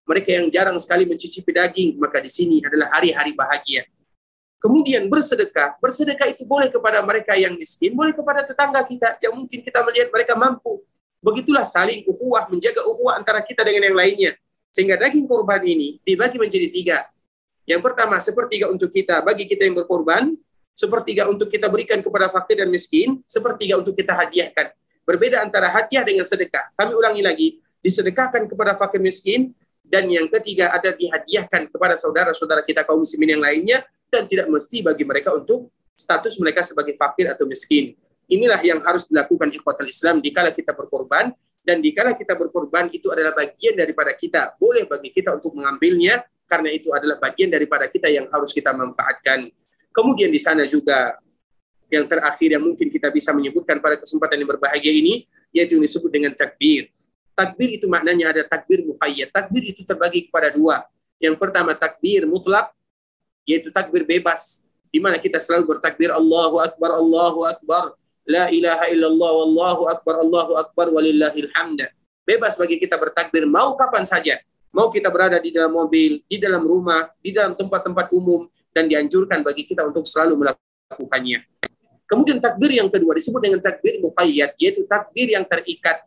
mereka 0.09 0.35
yang 0.35 0.49
jarang 0.49 0.81
sekali 0.81 1.05
mencicipi 1.05 1.53
daging, 1.53 2.01
maka 2.01 2.19
di 2.19 2.33
sini 2.33 2.65
adalah 2.65 2.89
hari-hari 2.97 3.37
bahagia. 3.37 3.85
Kemudian 4.59 5.07
bersedekah, 5.07 5.79
bersedekah 5.79 6.27
itu 6.33 6.43
boleh 6.43 6.67
kepada 6.67 6.99
mereka 7.05 7.39
yang 7.39 7.55
miskin, 7.55 7.95
boleh 7.95 8.11
kepada 8.11 8.43
tetangga 8.43 8.83
kita 8.83 9.21
yang 9.23 9.39
mungkin 9.39 9.63
kita 9.63 9.85
melihat 9.87 10.11
mereka 10.11 10.35
mampu. 10.35 10.83
Begitulah 11.23 11.63
saling 11.63 12.03
ukhuwah, 12.09 12.51
menjaga 12.51 12.83
ukhuwah 12.89 13.21
antara 13.21 13.39
kita 13.45 13.63
dengan 13.63 13.93
yang 13.93 13.99
lainnya. 14.01 14.33
Sehingga 14.79 14.95
daging 14.95 15.27
korban 15.27 15.59
ini 15.67 15.99
dibagi 16.07 16.39
menjadi 16.39 16.71
tiga. 16.71 16.99
Yang 17.67 17.83
pertama, 17.83 18.23
sepertiga 18.23 18.71
untuk 18.71 18.95
kita, 18.95 19.19
bagi 19.27 19.51
kita 19.51 19.67
yang 19.67 19.75
berkorban, 19.75 20.39
sepertiga 20.71 21.27
untuk 21.27 21.51
kita 21.51 21.67
berikan 21.67 21.99
kepada 21.99 22.31
fakir 22.31 22.63
dan 22.63 22.71
miskin, 22.71 23.19
sepertiga 23.27 23.75
untuk 23.75 23.99
kita 23.99 24.15
hadiahkan. 24.15 24.71
Berbeda 25.03 25.43
antara 25.43 25.67
hadiah 25.67 26.07
dengan 26.07 26.23
sedekah. 26.23 26.71
Kami 26.79 26.95
ulangi 26.95 27.27
lagi, 27.27 27.49
disedekahkan 27.83 28.47
kepada 28.47 28.79
fakir 28.79 29.03
miskin, 29.03 29.51
dan 29.83 30.07
yang 30.07 30.31
ketiga 30.31 30.71
ada 30.71 30.95
dihadiahkan 30.95 31.75
kepada 31.75 31.99
saudara-saudara 31.99 32.63
kita 32.63 32.87
kaum 32.87 33.03
muslimin 33.03 33.35
yang 33.35 33.43
lainnya, 33.43 33.83
dan 34.15 34.31
tidak 34.31 34.47
mesti 34.47 34.87
bagi 34.87 35.03
mereka 35.03 35.35
untuk 35.35 35.75
status 35.99 36.39
mereka 36.39 36.63
sebagai 36.63 36.95
fakir 36.95 37.27
atau 37.27 37.51
miskin. 37.51 37.99
Inilah 38.31 38.63
yang 38.63 38.79
harus 38.87 39.11
dilakukan 39.11 39.51
ikhwatul 39.51 39.91
Islam 39.91 40.23
dikala 40.23 40.55
kita 40.55 40.71
berkorban, 40.71 41.35
dan 41.69 41.85
dikala 41.85 42.17
kita 42.17 42.33
berkorban 42.33 42.89
itu 42.89 43.13
adalah 43.13 43.37
bagian 43.37 43.77
daripada 43.77 44.17
kita. 44.17 44.57
Boleh 44.57 44.89
bagi 44.89 45.13
kita 45.13 45.37
untuk 45.37 45.53
mengambilnya, 45.53 46.25
karena 46.49 46.73
itu 46.73 46.89
adalah 46.97 47.21
bagian 47.21 47.53
daripada 47.53 47.85
kita 47.93 48.09
yang 48.09 48.25
harus 48.33 48.57
kita 48.57 48.73
manfaatkan. 48.73 49.53
Kemudian 49.93 50.33
di 50.33 50.41
sana 50.41 50.65
juga 50.65 51.21
yang 51.93 52.09
terakhir 52.09 52.57
yang 52.57 52.65
mungkin 52.65 52.89
kita 52.89 53.13
bisa 53.13 53.37
menyebutkan 53.37 53.85
pada 53.85 54.01
kesempatan 54.01 54.41
yang 54.41 54.49
berbahagia 54.49 54.89
ini, 54.97 55.29
yaitu 55.53 55.77
yang 55.77 55.85
disebut 55.85 56.09
dengan 56.09 56.33
takbir. 56.33 56.89
Takbir 57.37 57.77
itu 57.77 57.85
maknanya 57.85 58.33
ada 58.33 58.43
takbir 58.49 58.89
muqayyad. 58.89 59.29
Takbir 59.29 59.69
itu 59.69 59.85
terbagi 59.85 60.33
kepada 60.33 60.49
dua. 60.49 60.89
Yang 61.21 61.37
pertama 61.37 61.77
takbir 61.77 62.25
mutlak, 62.25 62.73
yaitu 63.45 63.69
takbir 63.69 64.09
bebas, 64.09 64.65
di 64.89 65.05
mana 65.05 65.21
kita 65.21 65.37
selalu 65.37 65.77
bertakbir 65.77 66.17
Allahu 66.17 66.65
Akbar, 66.65 66.97
Allahu 66.97 67.45
Akbar, 67.45 67.93
La 68.29 68.53
ilaha 68.53 68.93
illallah, 68.93 69.33
Wallahu 69.41 69.83
Akbar, 69.89 70.21
Allahu 70.21 70.53
Akbar, 70.61 70.93
walillahil 70.93 71.49
hamd. 71.57 71.89
Bebas 72.29 72.61
bagi 72.61 72.77
kita 72.77 73.01
bertakbir 73.01 73.49
mau 73.49 73.73
kapan 73.73 74.05
saja. 74.05 74.37
Mau 74.69 74.93
kita 74.93 75.09
berada 75.09 75.41
di 75.41 75.49
dalam 75.49 75.73
mobil, 75.73 76.21
di 76.29 76.37
dalam 76.37 76.61
rumah, 76.61 77.09
di 77.25 77.33
dalam 77.33 77.57
tempat-tempat 77.57 78.13
umum, 78.13 78.45
dan 78.77 78.85
dianjurkan 78.85 79.41
bagi 79.41 79.65
kita 79.65 79.81
untuk 79.89 80.05
selalu 80.05 80.45
melakukannya. 80.45 81.41
Kemudian 82.05 82.37
takbir 82.37 82.77
yang 82.77 82.93
kedua 82.93 83.17
disebut 83.17 83.41
dengan 83.41 83.61
takbir 83.65 83.97
muqayyad, 84.05 84.53
yaitu 84.61 84.85
takbir 84.85 85.33
yang 85.33 85.49
terikat. 85.49 86.05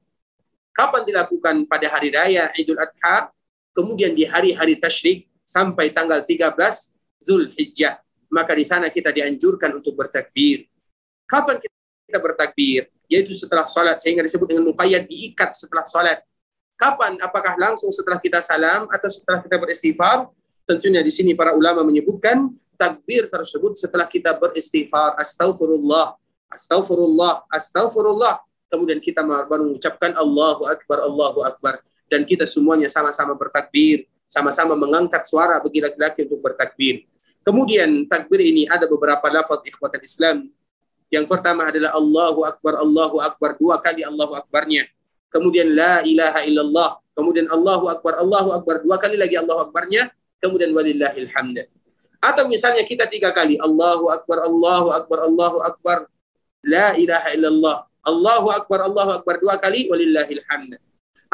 Kapan 0.78 1.02
dilakukan? 1.02 1.66
Pada 1.66 1.90
hari 1.90 2.14
raya 2.14 2.54
Idul 2.54 2.78
Adha, 2.78 3.34
kemudian 3.74 4.14
di 4.14 4.30
hari-hari 4.30 4.78
tasyrik 4.78 5.26
sampai 5.42 5.90
tanggal 5.90 6.22
13 6.22 6.54
Zulhijjah. 7.18 7.98
Maka 8.30 8.54
di 8.54 8.62
sana 8.62 8.94
kita 8.94 9.10
dianjurkan 9.10 9.74
untuk 9.74 9.98
bertakbir. 9.98 10.70
Kapan 11.26 11.58
kita 11.58 11.81
bertakbir? 12.18 12.90
Yaitu 13.08 13.32
setelah 13.38 13.64
sholat, 13.64 14.00
sehingga 14.02 14.26
disebut 14.26 14.50
dengan 14.50 14.68
muqayyad, 14.72 15.08
diikat 15.08 15.56
setelah 15.56 15.86
sholat. 15.88 16.20
Kapan? 16.76 17.16
Apakah 17.22 17.56
langsung 17.62 17.94
setelah 17.94 18.18
kita 18.18 18.42
salam 18.42 18.90
atau 18.90 19.08
setelah 19.08 19.40
kita 19.44 19.56
beristighfar? 19.62 20.28
Tentunya 20.66 21.06
di 21.06 21.12
sini 21.14 21.38
para 21.38 21.54
ulama 21.54 21.86
menyebutkan 21.86 22.50
takbir 22.82 23.30
tersebut 23.30 23.78
setelah 23.78 24.10
kita 24.10 24.34
beristighfar 24.34 25.14
astagfirullah 25.22 26.18
astagfirullah 26.50 27.46
astagfirullah 27.54 28.42
kemudian 28.74 28.98
kita 28.98 29.22
baru 29.22 29.70
mengucapkan 29.70 30.18
Allahu 30.18 30.66
akbar 30.66 31.06
Allahu 31.06 31.46
akbar 31.46 31.86
dan 32.10 32.26
kita 32.26 32.50
semuanya 32.50 32.90
sama-sama 32.90 33.38
bertakbir 33.38 34.10
sama-sama 34.26 34.74
mengangkat 34.74 35.30
suara 35.30 35.62
bagi 35.62 35.78
laki-laki 35.78 36.26
untuk 36.26 36.42
bertakbir 36.42 37.06
kemudian 37.46 38.10
takbir 38.10 38.42
ini 38.42 38.66
ada 38.66 38.90
beberapa 38.90 39.30
lafaz 39.30 39.62
ikhwatul 39.62 40.02
Islam 40.02 40.50
yang 41.12 41.28
pertama 41.28 41.68
adalah 41.68 41.92
Allahu 41.94 42.48
akbar 42.48 42.80
Allahu 42.80 43.20
akbar 43.20 43.60
dua 43.60 43.78
kali 43.84 44.02
Allahu 44.08 44.34
akbarnya 44.40 44.88
kemudian 45.30 45.76
la 45.76 46.02
ilaha 46.08 46.42
illallah 46.48 46.90
kemudian 47.14 47.52
Allahu 47.52 47.92
akbar 47.92 48.18
Allahu 48.24 48.56
akbar 48.56 48.82
dua 48.82 48.98
kali 48.98 49.20
lagi 49.20 49.36
Allahu 49.36 49.70
akbarnya 49.70 50.10
kemudian 50.40 50.72
walillahil 50.72 51.30
hamd 51.36 51.68
atau 52.22 52.46
misalnya 52.46 52.86
kita 52.86 53.10
tiga 53.10 53.34
kali 53.34 53.58
Allahu 53.58 54.14
Akbar, 54.14 54.46
Allahu 54.46 54.94
Akbar, 54.94 55.26
Allahu 55.26 55.58
Akbar, 55.66 55.98
La 56.62 56.94
ilaha 56.94 57.34
illallah, 57.34 57.78
Allahu 58.06 58.48
Akbar, 58.54 58.86
Allahu 58.86 59.12
Akbar 59.18 59.42
dua 59.42 59.58
kali, 59.58 59.90
walillahil 59.90 60.46
hamd. 60.46 60.78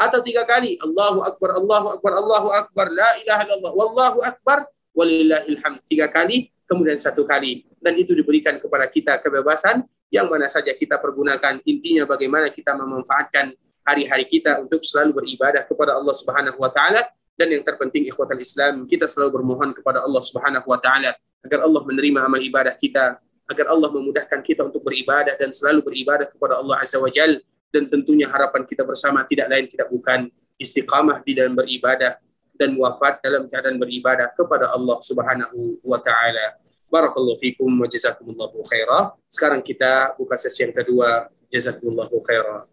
Atau 0.00 0.24
tiga 0.24 0.48
kali 0.48 0.80
Allahu 0.80 1.20
Akbar, 1.20 1.60
Allahu 1.60 1.86
Akbar, 1.92 2.12
Allahu 2.16 2.48
Akbar, 2.56 2.88
La 2.88 3.10
ilaha 3.20 3.44
illallah, 3.44 3.72
Wallahu 3.76 4.18
Akbar, 4.24 4.64
walillahil 4.96 5.60
hamd. 5.60 5.84
Tiga 5.92 6.08
kali, 6.08 6.48
kemudian 6.68 7.00
satu 7.00 7.24
kali. 7.24 7.64
Dan 7.80 7.96
itu 7.96 8.12
diberikan 8.12 8.60
kepada 8.60 8.84
kita 8.86 9.16
kebebasan 9.24 9.82
yang 10.12 10.28
mana 10.28 10.46
saja 10.46 10.76
kita 10.76 11.00
pergunakan. 11.00 11.64
Intinya 11.64 12.04
bagaimana 12.04 12.52
kita 12.52 12.76
memanfaatkan 12.76 13.56
hari-hari 13.88 14.28
kita 14.28 14.60
untuk 14.60 14.84
selalu 14.84 15.24
beribadah 15.24 15.64
kepada 15.64 15.96
Allah 15.96 16.12
Subhanahu 16.12 16.60
wa 16.60 16.68
taala 16.68 17.00
dan 17.38 17.48
yang 17.48 17.64
terpenting 17.64 18.04
ikhwatal 18.04 18.36
Islam, 18.36 18.84
kita 18.84 19.08
selalu 19.08 19.40
bermohon 19.40 19.72
kepada 19.72 20.04
Allah 20.04 20.20
Subhanahu 20.20 20.68
wa 20.68 20.76
taala 20.76 21.16
agar 21.40 21.64
Allah 21.64 21.82
menerima 21.86 22.18
amal 22.20 22.42
ibadah 22.42 22.74
kita, 22.76 23.16
agar 23.48 23.66
Allah 23.72 23.88
memudahkan 23.88 24.44
kita 24.44 24.68
untuk 24.68 24.84
beribadah 24.84 25.32
dan 25.40 25.54
selalu 25.54 25.86
beribadah 25.86 26.28
kepada 26.28 26.60
Allah 26.60 26.84
Azza 26.84 27.00
wa 27.00 27.08
Jal 27.08 27.40
dan 27.72 27.88
tentunya 27.88 28.28
harapan 28.28 28.66
kita 28.68 28.84
bersama 28.84 29.24
tidak 29.24 29.48
lain 29.48 29.64
tidak 29.70 29.88
bukan 29.88 30.28
istiqamah 30.60 31.24
di 31.24 31.32
dalam 31.38 31.56
beribadah 31.56 32.20
dan 32.58 32.74
wafat 32.74 33.22
dalam 33.22 33.46
keadaan 33.46 33.78
beribadah 33.78 34.34
kepada 34.34 34.74
Allah 34.74 34.98
Subhanahu 34.98 35.78
wa 35.86 36.02
taala. 36.02 36.58
Barakallahu 36.90 37.38
fikum 37.38 37.70
wa 37.70 37.86
jazakumullahu 37.86 38.66
khairah. 38.66 39.14
Sekarang 39.30 39.62
kita 39.62 40.18
buka 40.18 40.34
sesi 40.34 40.66
yang 40.66 40.74
kedua. 40.74 41.30
Jazakumullahu 41.48 42.18
khairah. 42.26 42.66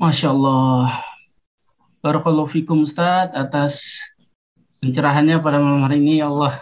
Masya 0.00 0.32
Allah. 0.32 1.04
Barakallahu 2.00 2.48
fikum 2.48 2.88
Ustaz 2.88 3.28
atas 3.36 4.00
pencerahannya 4.80 5.36
pada 5.44 5.60
malam 5.60 5.84
hari 5.84 6.00
ini 6.00 6.24
ya 6.24 6.32
Allah. 6.32 6.56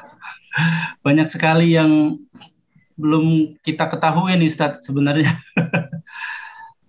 Banyak 1.07 1.31
sekali 1.31 1.79
yang 1.79 2.19
belum 2.99 3.55
kita 3.63 3.87
ketahui 3.87 4.35
nih 4.35 4.51
Ustaz 4.51 4.83
sebenarnya. 4.83 5.39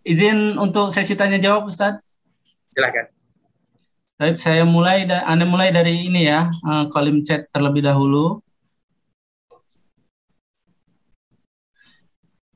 Izin 0.10 0.58
untuk 0.58 0.90
sesi 0.90 1.14
tanya 1.14 1.38
jawab 1.38 1.70
Ustaz. 1.70 2.02
Silakan. 2.74 3.14
Baik, 4.18 4.42
saya 4.42 4.66
mulai 4.66 5.06
Anda 5.06 5.46
mulai 5.46 5.70
dari 5.70 6.10
ini 6.10 6.26
ya, 6.26 6.50
eh, 6.50 6.84
kolim 6.90 7.22
chat 7.22 7.46
terlebih 7.54 7.86
dahulu. 7.86 8.42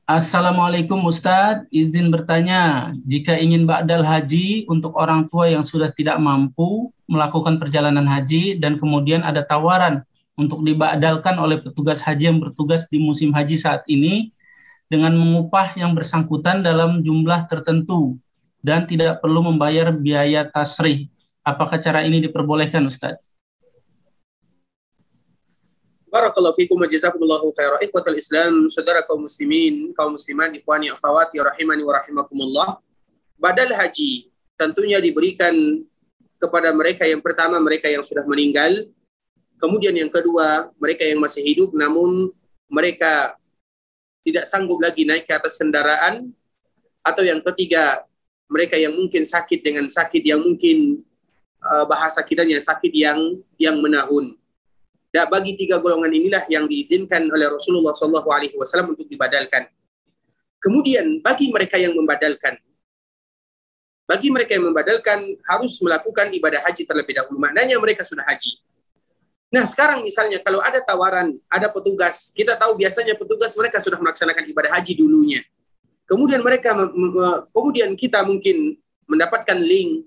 Assalamualaikum 0.04 1.00
Ustadz, 1.08 1.64
izin 1.72 2.12
bertanya, 2.12 2.92
jika 3.08 3.40
ingin 3.40 3.64
ba'dal 3.64 4.04
haji 4.04 4.68
untuk 4.68 4.92
orang 5.00 5.30
tua 5.32 5.48
yang 5.48 5.64
sudah 5.64 5.88
tidak 5.94 6.20
mampu 6.20 6.92
melakukan 7.08 7.56
perjalanan 7.56 8.04
haji 8.04 8.60
dan 8.60 8.76
kemudian 8.76 9.24
ada 9.24 9.40
tawaran 9.40 10.04
untuk 10.36 10.60
diba'dalkan 10.60 11.38
oleh 11.40 11.62
petugas 11.62 12.04
haji 12.04 12.34
yang 12.34 12.38
bertugas 12.42 12.84
di 12.90 13.00
musim 13.00 13.32
haji 13.32 13.56
saat 13.56 13.80
ini 13.88 14.33
dengan 14.94 15.10
mengupah 15.18 15.74
yang 15.74 15.90
bersangkutan 15.90 16.62
dalam 16.62 17.02
jumlah 17.02 17.50
tertentu 17.50 18.14
dan 18.62 18.86
tidak 18.86 19.18
perlu 19.18 19.42
membayar 19.42 19.90
biaya 19.90 20.46
tasrih. 20.46 21.10
Apakah 21.42 21.82
cara 21.82 22.06
ini 22.06 22.22
diperbolehkan 22.22 22.86
Ustadz? 22.86 23.34
Barakallahu 26.14 26.54
fikum 26.54 26.78
wa 26.78 26.86
jazakumullahu 26.86 27.50
khairan. 27.58 27.82
Ikhwatul 27.82 28.14
Islam, 28.14 28.70
saudara 28.70 29.02
kaum 29.02 29.26
muslimin, 29.26 29.90
kaum 29.98 30.14
muslimat, 30.14 30.54
ikhwani 30.54 30.94
akhwati 30.94 31.42
rahimani 31.42 31.82
wa 31.82 31.98
rahimakumullah. 31.98 32.68
Badal 33.34 33.74
haji 33.74 34.30
tentunya 34.54 35.02
diberikan 35.02 35.82
kepada 36.38 36.70
mereka 36.70 37.02
yang 37.02 37.18
pertama 37.18 37.58
mereka 37.58 37.90
yang 37.90 38.06
sudah 38.06 38.22
meninggal, 38.30 38.86
kemudian 39.58 39.90
yang 39.98 40.06
kedua 40.06 40.70
mereka 40.78 41.02
yang 41.02 41.18
masih 41.18 41.42
hidup 41.42 41.74
namun 41.74 42.30
mereka 42.70 43.34
tidak 44.24 44.48
sanggup 44.48 44.80
lagi 44.80 45.04
naik 45.04 45.28
ke 45.28 45.36
atas 45.36 45.60
kendaraan 45.60 46.32
atau 47.04 47.22
yang 47.22 47.44
ketiga 47.44 48.02
mereka 48.48 48.80
yang 48.80 48.96
mungkin 48.96 49.28
sakit 49.28 49.60
dengan 49.60 49.84
sakit 49.84 50.24
yang 50.24 50.40
mungkin 50.40 51.04
uh, 51.60 51.84
bahasa 51.84 52.24
kitanya 52.24 52.56
sakit 52.58 52.90
yang 52.90 53.20
yang 53.60 53.76
menahun 53.78 54.34
dan 55.14 55.30
bagi 55.30 55.54
tiga 55.54 55.78
golongan 55.78 56.10
inilah 56.10 56.42
yang 56.50 56.66
diizinkan 56.66 57.30
oleh 57.30 57.46
Rasulullah 57.46 57.94
Wasallam 57.94 58.98
untuk 58.98 59.06
dibadalkan. 59.06 59.70
Kemudian 60.58 61.22
bagi 61.22 61.54
mereka 61.54 61.78
yang 61.78 61.94
membadalkan, 61.94 62.58
bagi 64.10 64.34
mereka 64.34 64.58
yang 64.58 64.66
membadalkan 64.66 65.38
harus 65.46 65.78
melakukan 65.78 66.34
ibadah 66.34 66.66
haji 66.66 66.82
terlebih 66.82 67.14
dahulu. 67.14 67.38
Maknanya 67.38 67.78
mereka 67.78 68.02
sudah 68.02 68.26
haji. 68.26 68.58
Nah 69.52 69.64
sekarang 69.68 70.02
misalnya 70.02 70.40
kalau 70.42 70.58
ada 70.62 70.80
tawaran, 70.82 71.36
ada 71.46 71.70
petugas, 71.70 72.32
kita 72.34 72.58
tahu 72.58 72.78
biasanya 72.78 73.14
petugas 73.14 73.54
mereka 73.54 73.78
sudah 73.78 73.98
melaksanakan 74.00 74.44
ibadah 74.50 74.70
haji 74.76 74.92
dulunya. 74.98 75.40
Kemudian 76.04 76.44
mereka, 76.44 76.76
kemudian 77.52 77.96
kita 77.96 78.20
mungkin 78.26 78.76
mendapatkan 79.08 79.56
link, 79.56 80.04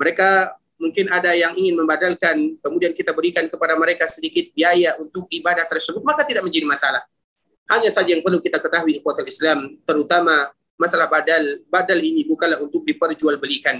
mereka 0.00 0.56
mungkin 0.80 1.06
ada 1.12 1.36
yang 1.36 1.54
ingin 1.54 1.78
membadalkan, 1.78 2.58
kemudian 2.58 2.96
kita 2.96 3.12
berikan 3.12 3.46
kepada 3.46 3.76
mereka 3.76 4.08
sedikit 4.08 4.50
biaya 4.56 4.96
untuk 4.98 5.28
ibadah 5.28 5.62
tersebut, 5.68 6.00
maka 6.02 6.24
tidak 6.24 6.42
menjadi 6.42 6.66
masalah. 6.66 7.04
Hanya 7.70 7.92
saja 7.92 8.10
yang 8.10 8.24
perlu 8.24 8.42
kita 8.42 8.58
ketahui 8.58 8.98
ikhwatul 8.98 9.28
Islam, 9.28 9.78
terutama 9.86 10.50
masalah 10.80 11.06
badal. 11.06 11.62
Badal 11.70 12.02
ini 12.02 12.26
bukanlah 12.26 12.58
untuk 12.58 12.82
diperjualbelikan 12.82 13.78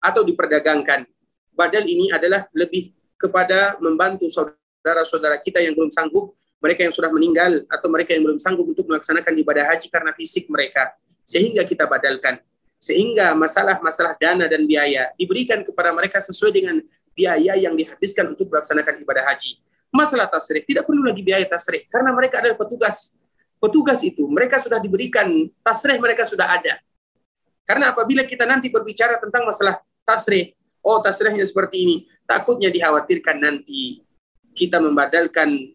atau 0.00 0.24
diperdagangkan. 0.24 1.04
Badal 1.52 1.84
ini 1.84 2.08
adalah 2.08 2.48
lebih 2.56 2.96
kepada 3.20 3.76
membantu 3.84 4.32
saudara-saudara 4.32 5.36
kita 5.44 5.60
yang 5.60 5.76
belum 5.76 5.92
sanggup, 5.92 6.32
mereka 6.60 6.88
yang 6.88 6.94
sudah 6.96 7.12
meninggal 7.12 7.68
atau 7.68 7.88
mereka 7.92 8.16
yang 8.16 8.24
belum 8.24 8.40
sanggup 8.40 8.64
untuk 8.64 8.88
melaksanakan 8.88 9.32
ibadah 9.44 9.64
haji 9.68 9.92
karena 9.92 10.16
fisik 10.16 10.48
mereka. 10.48 10.96
Sehingga 11.24 11.68
kita 11.68 11.84
badalkan. 11.84 12.40
Sehingga 12.80 13.36
masalah-masalah 13.36 14.16
dana 14.16 14.48
dan 14.48 14.64
biaya 14.64 15.12
diberikan 15.20 15.60
kepada 15.60 15.92
mereka 15.92 16.16
sesuai 16.24 16.52
dengan 16.52 16.80
biaya 17.12 17.60
yang 17.60 17.76
dihabiskan 17.76 18.32
untuk 18.32 18.48
melaksanakan 18.48 19.04
ibadah 19.04 19.28
haji. 19.28 19.60
Masalah 19.92 20.30
tasrik, 20.32 20.64
tidak 20.64 20.88
perlu 20.88 21.04
lagi 21.04 21.20
biaya 21.20 21.44
tasrik 21.44 21.90
karena 21.92 22.14
mereka 22.16 22.40
adalah 22.40 22.56
petugas. 22.56 23.20
Petugas 23.60 24.00
itu, 24.00 24.24
mereka 24.24 24.56
sudah 24.56 24.80
diberikan 24.80 25.28
tasrih, 25.60 26.00
mereka 26.00 26.24
sudah 26.24 26.48
ada. 26.48 26.80
Karena 27.68 27.92
apabila 27.92 28.24
kita 28.24 28.48
nanti 28.48 28.72
berbicara 28.72 29.20
tentang 29.20 29.44
masalah 29.44 29.84
tasrih, 30.00 30.56
oh 30.80 30.96
tasrihnya 31.04 31.44
seperti 31.44 31.84
ini, 31.84 31.96
takutnya 32.30 32.70
dikhawatirkan 32.70 33.42
nanti 33.42 34.06
kita 34.54 34.78
membadalkan 34.78 35.74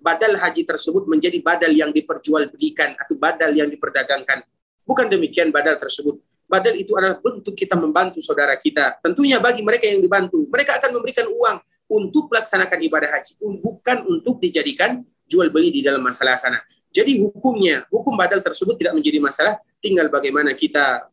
badal 0.00 0.40
haji 0.40 0.64
tersebut 0.64 1.04
menjadi 1.04 1.36
badal 1.44 1.76
yang 1.76 1.92
diperjualbelikan 1.92 2.96
atau 2.96 3.14
badal 3.20 3.52
yang 3.52 3.68
diperdagangkan. 3.68 4.40
Bukan 4.88 5.12
demikian 5.12 5.52
badal 5.52 5.76
tersebut. 5.76 6.16
Badal 6.48 6.74
itu 6.80 6.96
adalah 6.98 7.20
bentuk 7.20 7.54
kita 7.54 7.78
membantu 7.78 8.18
saudara 8.18 8.56
kita. 8.58 8.98
Tentunya 9.04 9.38
bagi 9.38 9.62
mereka 9.62 9.86
yang 9.86 10.02
dibantu, 10.02 10.48
mereka 10.50 10.80
akan 10.82 10.98
memberikan 10.98 11.28
uang 11.30 11.62
untuk 11.86 12.26
melaksanakan 12.32 12.78
ibadah 12.90 13.10
haji, 13.12 13.38
bukan 13.38 14.02
untuk 14.08 14.42
dijadikan 14.42 15.04
jual 15.30 15.46
beli 15.52 15.70
di 15.70 15.84
dalam 15.84 16.02
masalah 16.02 16.34
sana. 16.40 16.58
Jadi 16.90 17.22
hukumnya, 17.22 17.86
hukum 17.86 18.18
badal 18.18 18.42
tersebut 18.42 18.74
tidak 18.74 18.98
menjadi 18.98 19.22
masalah, 19.22 19.62
tinggal 19.78 20.10
bagaimana 20.10 20.50
kita 20.58 21.06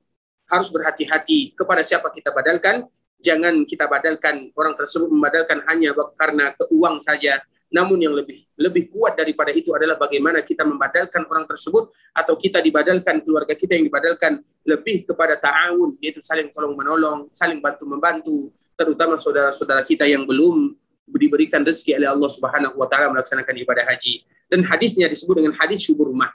harus 0.49 0.73
berhati-hati 0.73 1.53
kepada 1.53 1.85
siapa 1.85 2.09
kita 2.09 2.33
badalkan. 2.33 2.89
Jangan 3.17 3.65
kita 3.65 3.89
badalkan 3.89 4.53
orang 4.53 4.77
tersebut 4.77 5.09
membadalkan 5.09 5.65
hanya 5.65 5.93
karena 6.13 6.53
keuang 6.53 7.01
saja, 7.01 7.41
namun 7.67 7.99
yang 7.99 8.15
lebih 8.15 8.47
lebih 8.55 8.87
kuat 8.93 9.19
daripada 9.19 9.51
itu 9.51 9.75
adalah 9.75 9.99
bagaimana 9.99 10.39
kita 10.39 10.63
membadalkan 10.63 11.27
orang 11.27 11.43
tersebut 11.49 11.91
atau 12.15 12.33
kita 12.39 12.63
dibadalkan 12.63 13.19
keluarga 13.21 13.51
kita 13.53 13.75
yang 13.75 13.85
dibadalkan 13.85 14.39
lebih 14.63 15.03
kepada 15.03 15.35
ta'awun 15.35 15.99
yaitu 15.99 16.23
saling 16.23 16.47
tolong 16.55 16.77
menolong, 16.77 17.27
saling 17.35 17.59
bantu 17.59 17.83
membantu, 17.83 18.37
terutama 18.77 19.19
saudara-saudara 19.19 19.83
kita 19.83 20.07
yang 20.07 20.23
belum 20.23 20.77
diberikan 21.07 21.63
rezeki 21.63 21.99
oleh 22.03 22.09
Allah 22.11 22.29
Subhanahu 22.31 22.75
wa 22.75 22.87
taala 22.87 23.11
melaksanakan 23.11 23.55
ibadah 23.63 23.83
haji. 23.87 24.23
Dan 24.47 24.63
hadisnya 24.63 25.11
disebut 25.11 25.43
dengan 25.43 25.53
hadis 25.59 25.83
syubur 25.83 26.07
rumah. 26.07 26.31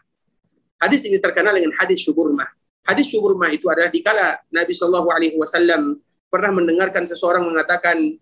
Hadis 0.76 1.06
ini 1.08 1.16
terkenal 1.16 1.56
dengan 1.56 1.72
hadis 1.80 2.04
syubur 2.04 2.28
rumah. 2.28 2.48
Hadis 2.84 3.08
syubur 3.08 3.32
rumah 3.32 3.48
itu 3.48 3.70
adalah 3.72 3.88
dikala 3.88 4.36
Nabi 4.52 4.72
Shallallahu 4.74 5.08
alaihi 5.08 5.36
wasallam 5.40 5.96
pernah 6.32 6.48
mendengarkan 6.48 7.04
seseorang 7.04 7.44
mengatakan 7.44 8.16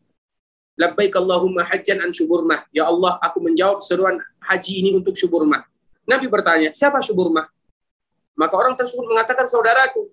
labbaik 0.75 1.15
Allahumma 1.15 1.63
hajjan 1.71 2.03
an 2.03 2.11
syuburmah. 2.11 2.67
Ya 2.75 2.91
Allah, 2.91 3.23
aku 3.23 3.39
menjawab 3.39 3.79
seruan 3.79 4.19
haji 4.43 4.83
ini 4.83 4.91
untuk 4.99 5.15
syuburmah. 5.15 5.63
Nabi 6.11 6.27
bertanya, 6.27 6.75
siapa 6.75 6.99
syuburmah? 6.99 7.47
Maka 8.35 8.55
orang 8.59 8.75
tersebut 8.75 9.07
mengatakan, 9.07 9.47
saudaraku. 9.47 10.11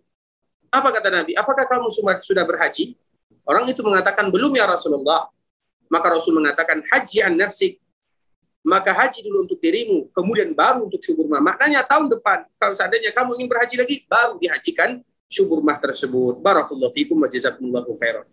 Apa 0.70 0.94
kata 0.94 1.10
Nabi? 1.10 1.34
Apakah 1.34 1.66
kamu 1.66 1.90
sudah 2.22 2.46
berhaji? 2.46 2.94
Orang 3.48 3.66
itu 3.66 3.82
mengatakan, 3.82 4.30
belum 4.30 4.54
ya 4.54 4.70
Rasulullah. 4.70 5.32
Maka 5.88 6.14
Rasul 6.14 6.38
mengatakan, 6.38 6.84
haji 6.92 7.24
an 7.24 7.40
nafsik. 7.40 7.80
Maka 8.68 8.92
haji 8.92 9.24
dulu 9.24 9.48
untuk 9.48 9.64
dirimu, 9.64 10.12
kemudian 10.12 10.52
baru 10.52 10.92
untuk 10.92 11.00
syuburmah. 11.00 11.40
Maknanya 11.40 11.88
tahun 11.88 12.12
depan, 12.12 12.44
kalau 12.60 12.76
seandainya 12.76 13.16
kamu 13.16 13.40
ingin 13.40 13.48
berhaji 13.48 13.76
lagi, 13.80 13.96
baru 14.12 14.36
dihajikan 14.44 15.00
syuburmah 15.28 15.78
tersebut. 15.80 16.40
Barakallahu 16.40 16.92
fikum 16.96 17.20
wa 17.20 17.28
jazakumullahu 17.28 17.94
khairan. 18.00 18.26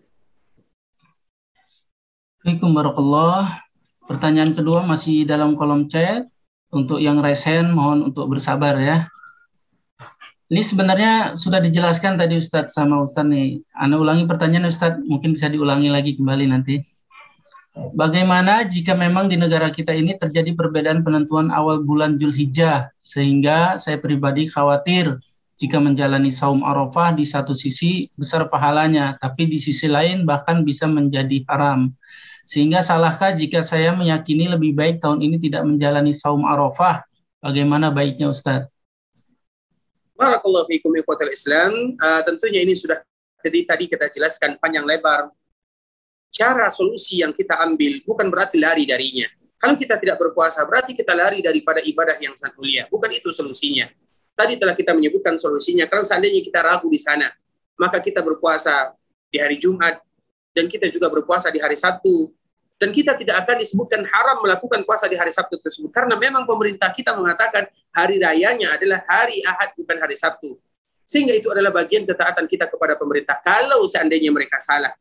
Warahmatullahi 2.44 3.62
Pertanyaan 4.04 4.52
kedua 4.52 4.84
masih 4.84 5.24
dalam 5.24 5.56
kolom 5.56 5.88
chat. 5.88 6.28
Untuk 6.74 6.98
yang 6.98 7.22
raise 7.22 7.46
hand, 7.46 7.70
mohon 7.70 8.10
untuk 8.10 8.26
bersabar 8.26 8.74
ya. 8.76 9.06
Ini 10.50 10.60
sebenarnya 10.60 11.38
sudah 11.38 11.62
dijelaskan 11.62 12.18
tadi 12.18 12.36
Ustadz 12.36 12.74
sama 12.74 13.00
Ustadz 13.00 13.30
nih. 13.30 13.62
Anda 13.72 13.96
ulangi 13.96 14.26
pertanyaan 14.26 14.68
Ustadz, 14.68 15.00
mungkin 15.06 15.38
bisa 15.38 15.48
diulangi 15.48 15.88
lagi 15.88 16.18
kembali 16.18 16.50
nanti. 16.50 16.82
Bagaimana 17.74 18.62
jika 18.66 18.94
memang 18.94 19.26
di 19.26 19.34
negara 19.34 19.70
kita 19.72 19.96
ini 19.96 20.14
terjadi 20.14 20.54
perbedaan 20.54 21.02
penentuan 21.02 21.48
awal 21.50 21.82
bulan 21.82 22.20
Julhijjah, 22.20 22.92
sehingga 23.00 23.80
saya 23.82 23.98
pribadi 23.98 24.46
khawatir 24.46 25.18
jika 25.64 25.80
menjalani 25.80 26.28
saum 26.28 26.60
Arafah 26.60 27.16
di 27.16 27.24
satu 27.24 27.56
sisi 27.56 28.12
besar 28.12 28.52
pahalanya, 28.52 29.16
tapi 29.16 29.48
di 29.48 29.56
sisi 29.56 29.88
lain 29.88 30.28
bahkan 30.28 30.60
bisa 30.60 30.84
menjadi 30.84 31.40
haram. 31.48 31.88
Sehingga 32.44 32.84
salahkah 32.84 33.32
jika 33.32 33.64
saya 33.64 33.96
meyakini 33.96 34.52
lebih 34.52 34.76
baik 34.76 35.00
tahun 35.00 35.24
ini 35.24 35.40
tidak 35.40 35.64
menjalani 35.64 36.12
saum 36.12 36.44
Arafah? 36.44 37.00
Bagaimana 37.40 37.88
baiknya 37.88 38.28
Ustaz? 38.28 38.68
Barakallahu 40.12 40.68
fiikum 40.68 40.92
ikhwatal 41.00 41.32
Islam. 41.32 41.96
Uh, 41.96 42.20
tentunya 42.28 42.60
ini 42.60 42.76
sudah 42.76 43.00
jadi 43.40 43.64
tadi 43.64 43.84
kita 43.88 44.12
jelaskan 44.12 44.60
panjang 44.60 44.84
lebar. 44.84 45.32
Cara 46.28 46.68
solusi 46.68 47.24
yang 47.24 47.32
kita 47.32 47.56
ambil 47.64 48.04
bukan 48.04 48.28
berarti 48.28 48.60
lari 48.60 48.84
darinya. 48.84 49.32
Kalau 49.56 49.80
kita 49.80 49.96
tidak 49.96 50.20
berpuasa, 50.20 50.60
berarti 50.68 50.92
kita 50.92 51.16
lari 51.16 51.40
daripada 51.40 51.80
ibadah 51.80 52.20
yang 52.20 52.36
sangat 52.36 52.60
mulia. 52.60 52.84
Bukan 52.92 53.08
itu 53.16 53.32
solusinya. 53.32 53.88
Tadi 54.34 54.58
telah 54.58 54.74
kita 54.74 54.92
menyebutkan 54.94 55.38
solusinya. 55.38 55.86
Kalau 55.86 56.02
seandainya 56.02 56.42
kita 56.42 56.58
ragu 56.62 56.90
di 56.90 56.98
sana, 56.98 57.30
maka 57.78 58.02
kita 58.02 58.18
berpuasa 58.18 58.94
di 59.30 59.38
hari 59.38 59.58
Jumat, 59.58 60.02
dan 60.54 60.70
kita 60.70 60.86
juga 60.88 61.10
berpuasa 61.10 61.50
di 61.50 61.58
hari 61.58 61.74
Sabtu 61.74 62.30
dan 62.78 62.94
kita 62.94 63.18
tidak 63.18 63.42
akan 63.42 63.58
disebutkan 63.58 64.06
haram 64.06 64.38
melakukan 64.42 64.86
puasa 64.86 65.10
di 65.10 65.18
hari 65.18 65.34
Sabtu 65.34 65.58
tersebut 65.58 65.90
karena 65.90 66.14
memang 66.14 66.46
pemerintah 66.46 66.94
kita 66.94 67.14
mengatakan 67.18 67.66
hari 67.90 68.22
rayanya 68.22 68.78
adalah 68.78 69.02
hari 69.10 69.42
Ahad 69.42 69.74
bukan 69.74 69.98
hari 69.98 70.14
Sabtu. 70.14 70.58
Sehingga 71.04 71.36
itu 71.36 71.52
adalah 71.52 71.68
bagian 71.68 72.08
ketaatan 72.08 72.48
kita 72.48 72.64
kepada 72.64 72.96
pemerintah. 72.96 73.36
Kalau 73.44 73.84
seandainya 73.84 74.32
mereka 74.32 74.56
salah, 74.56 74.96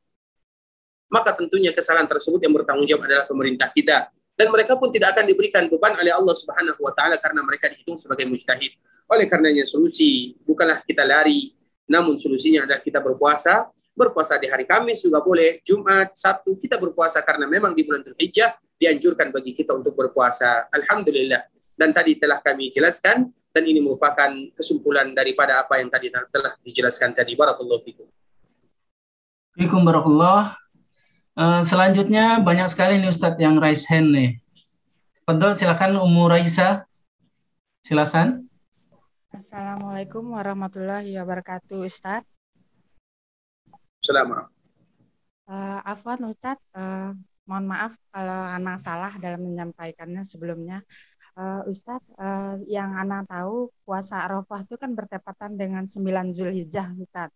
maka 1.08 1.32
tentunya 1.32 1.72
kesalahan 1.72 2.12
tersebut 2.12 2.44
yang 2.44 2.52
bertanggung 2.52 2.84
jawab 2.84 3.08
adalah 3.08 3.24
pemerintah 3.24 3.72
kita. 3.72 4.12
Dan 4.34 4.52
mereka 4.52 4.76
pun 4.76 4.92
tidak 4.92 5.16
akan 5.16 5.30
diberikan 5.30 5.64
beban 5.72 5.96
oleh 5.96 6.12
Allah 6.12 6.36
Subhanahu 6.36 6.82
wa 6.82 6.92
taala 6.92 7.16
karena 7.22 7.40
mereka 7.46 7.72
dihitung 7.72 7.96
sebagai 7.96 8.28
mujtahid. 8.28 8.76
Oleh 9.10 9.28
karenanya 9.28 9.68
solusi 9.68 10.38
bukanlah 10.44 10.84
kita 10.86 11.04
lari, 11.04 11.56
namun 11.90 12.16
solusinya 12.16 12.64
adalah 12.68 12.82
kita 12.82 13.04
berpuasa 13.04 13.68
berpuasa 13.94 14.42
di 14.42 14.50
hari 14.50 14.66
Kamis 14.66 15.06
juga 15.06 15.22
boleh, 15.22 15.62
Jumat, 15.62 16.18
Sabtu 16.18 16.58
kita 16.58 16.82
berpuasa 16.82 17.22
karena 17.22 17.46
memang 17.46 17.78
di 17.78 17.86
bulan 17.86 18.02
Dzulhijjah 18.02 18.58
dianjurkan 18.78 19.30
bagi 19.30 19.54
kita 19.54 19.78
untuk 19.78 19.94
berpuasa. 19.94 20.68
Alhamdulillah. 20.74 21.46
Dan 21.74 21.90
tadi 21.90 22.18
telah 22.22 22.38
kami 22.42 22.70
jelaskan 22.70 23.34
dan 23.54 23.64
ini 23.66 23.82
merupakan 23.82 24.30
kesimpulan 24.54 25.14
daripada 25.14 25.62
apa 25.62 25.82
yang 25.82 25.90
tadi 25.90 26.10
telah 26.10 26.54
dijelaskan 26.62 27.18
tadi. 27.18 27.34
Barakallahu 27.34 27.82
fikum. 27.82 28.08
Uh, 31.34 31.66
selanjutnya 31.66 32.42
banyak 32.42 32.70
sekali 32.70 33.02
nih 33.02 33.10
Ustadz 33.10 33.42
yang 33.42 33.58
raise 33.58 33.90
hand 33.90 34.14
nih. 34.14 34.38
Fadol 35.26 35.58
silakan 35.58 35.98
Umur 36.02 36.34
Raisa. 36.34 36.86
Silakan. 37.82 38.50
Assalamualaikum 39.34 40.38
warahmatullahi 40.38 41.18
wabarakatuh 41.18 41.90
Ustadz. 41.90 42.30
Assalamualaikum. 43.98 44.54
Uh, 45.50 45.82
Afwan 45.82 46.22
Ustaz, 46.30 46.62
uh, 46.78 47.18
mohon 47.50 47.66
maaf 47.66 47.98
kalau 48.14 48.40
anak 48.54 48.78
salah 48.78 49.10
dalam 49.18 49.42
menyampaikannya 49.42 50.22
sebelumnya. 50.22 50.86
Uh, 51.34 51.66
Ustadz, 51.66 52.06
uh, 52.22 52.62
yang 52.70 52.94
anak 52.94 53.26
tahu 53.26 53.74
puasa 53.82 54.22
Arafah 54.22 54.70
itu 54.70 54.78
kan 54.78 54.94
bertepatan 54.94 55.58
dengan 55.58 55.90
9 55.90 56.30
Zulhijjah 56.30 56.94
Ustadz. 56.94 57.34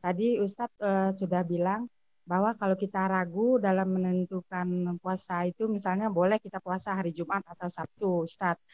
Tadi 0.00 0.40
Ustadz 0.40 0.80
uh, 0.80 1.12
sudah 1.12 1.44
bilang 1.44 1.84
bahwa 2.24 2.56
kalau 2.56 2.80
kita 2.80 3.12
ragu 3.12 3.60
dalam 3.60 3.92
menentukan 3.92 4.98
puasa 5.04 5.44
itu 5.44 5.68
misalnya 5.68 6.08
boleh 6.08 6.40
kita 6.40 6.64
puasa 6.64 6.96
hari 6.96 7.12
Jumat 7.12 7.44
atau 7.44 7.68
Sabtu 7.68 8.24
Ustadz. 8.24 8.64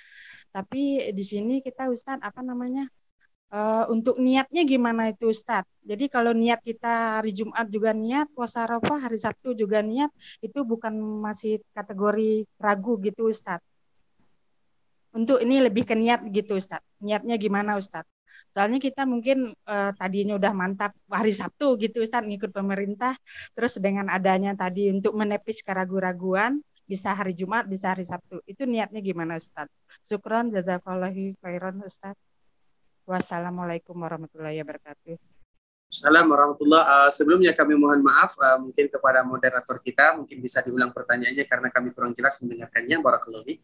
Tapi 0.53 1.11
di 1.17 1.25
sini 1.25 1.65
kita 1.65 1.89
Ustadz 1.89 2.23
apa 2.23 2.45
namanya 2.45 2.87
Uh, 3.53 3.85
untuk 3.93 4.17
niatnya 4.17 4.65
gimana 4.65 5.13
itu 5.13 5.29
Ustadz? 5.29 5.69
Jadi 5.85 6.09
kalau 6.09 6.33
niat 6.33 6.65
kita 6.65 7.21
hari 7.21 7.37
Jumat 7.37 7.69
juga 7.69 7.93
niat, 7.93 8.33
puasa 8.33 8.65
Arafah 8.65 9.05
hari 9.05 9.21
Sabtu 9.21 9.53
juga 9.53 9.85
niat, 9.85 10.09
itu 10.41 10.65
bukan 10.65 10.97
masih 11.21 11.61
kategori 11.77 12.49
ragu 12.57 12.97
gitu 13.05 13.29
Ustadz. 13.29 13.61
Untuk 15.13 15.45
ini 15.45 15.61
lebih 15.61 15.85
ke 15.85 15.93
niat 15.93 16.25
gitu 16.33 16.57
Ustadz. 16.57 16.81
Niatnya 17.05 17.37
gimana 17.37 17.77
Ustadz? 17.77 18.09
Soalnya 18.57 18.81
kita 18.81 19.05
mungkin 19.05 19.53
uh, 19.69 19.93
tadinya 20.01 20.41
udah 20.41 20.53
mantap 20.57 20.97
hari 21.13 21.37
Sabtu 21.37 21.77
gitu 21.77 22.01
Ustadz 22.01 22.25
ngikut 22.25 22.57
pemerintah, 22.57 23.21
terus 23.53 23.77
dengan 23.77 24.09
adanya 24.09 24.57
tadi 24.57 24.89
untuk 24.89 25.13
menepis 25.13 25.61
keraguan-raguan, 25.61 26.65
bisa 26.93 27.17
hari 27.17 27.33
Jumat, 27.33 27.65
bisa 27.65 27.97
hari 27.97 28.05
Sabtu. 28.05 28.45
Itu 28.45 28.69
niatnya 28.69 29.01
gimana 29.01 29.41
Ustadz? 29.41 29.73
Syukron 30.05 30.53
jazakallahu 30.53 31.41
khairan 31.41 31.81
Ustadz. 31.81 32.21
Wassalamualaikum 33.09 33.97
warahmatullahi 33.97 34.61
wabarakatuh. 34.61 35.17
Assalamualaikum 35.89 36.37
warahmatullahi 36.37 36.85
uh, 36.85 37.09
Sebelumnya 37.09 37.57
kami 37.57 37.81
mohon 37.81 38.05
maaf 38.05 38.37
uh, 38.37 38.61
mungkin 38.61 38.93
kepada 38.93 39.25
moderator 39.25 39.81
kita 39.81 40.21
mungkin 40.21 40.37
bisa 40.45 40.61
diulang 40.61 40.93
pertanyaannya 40.93 41.45
karena 41.49 41.73
kami 41.73 41.97
kurang 41.97 42.13
jelas 42.13 42.37
mendengarkannya. 42.45 43.01
Barakallahu. 43.01 43.57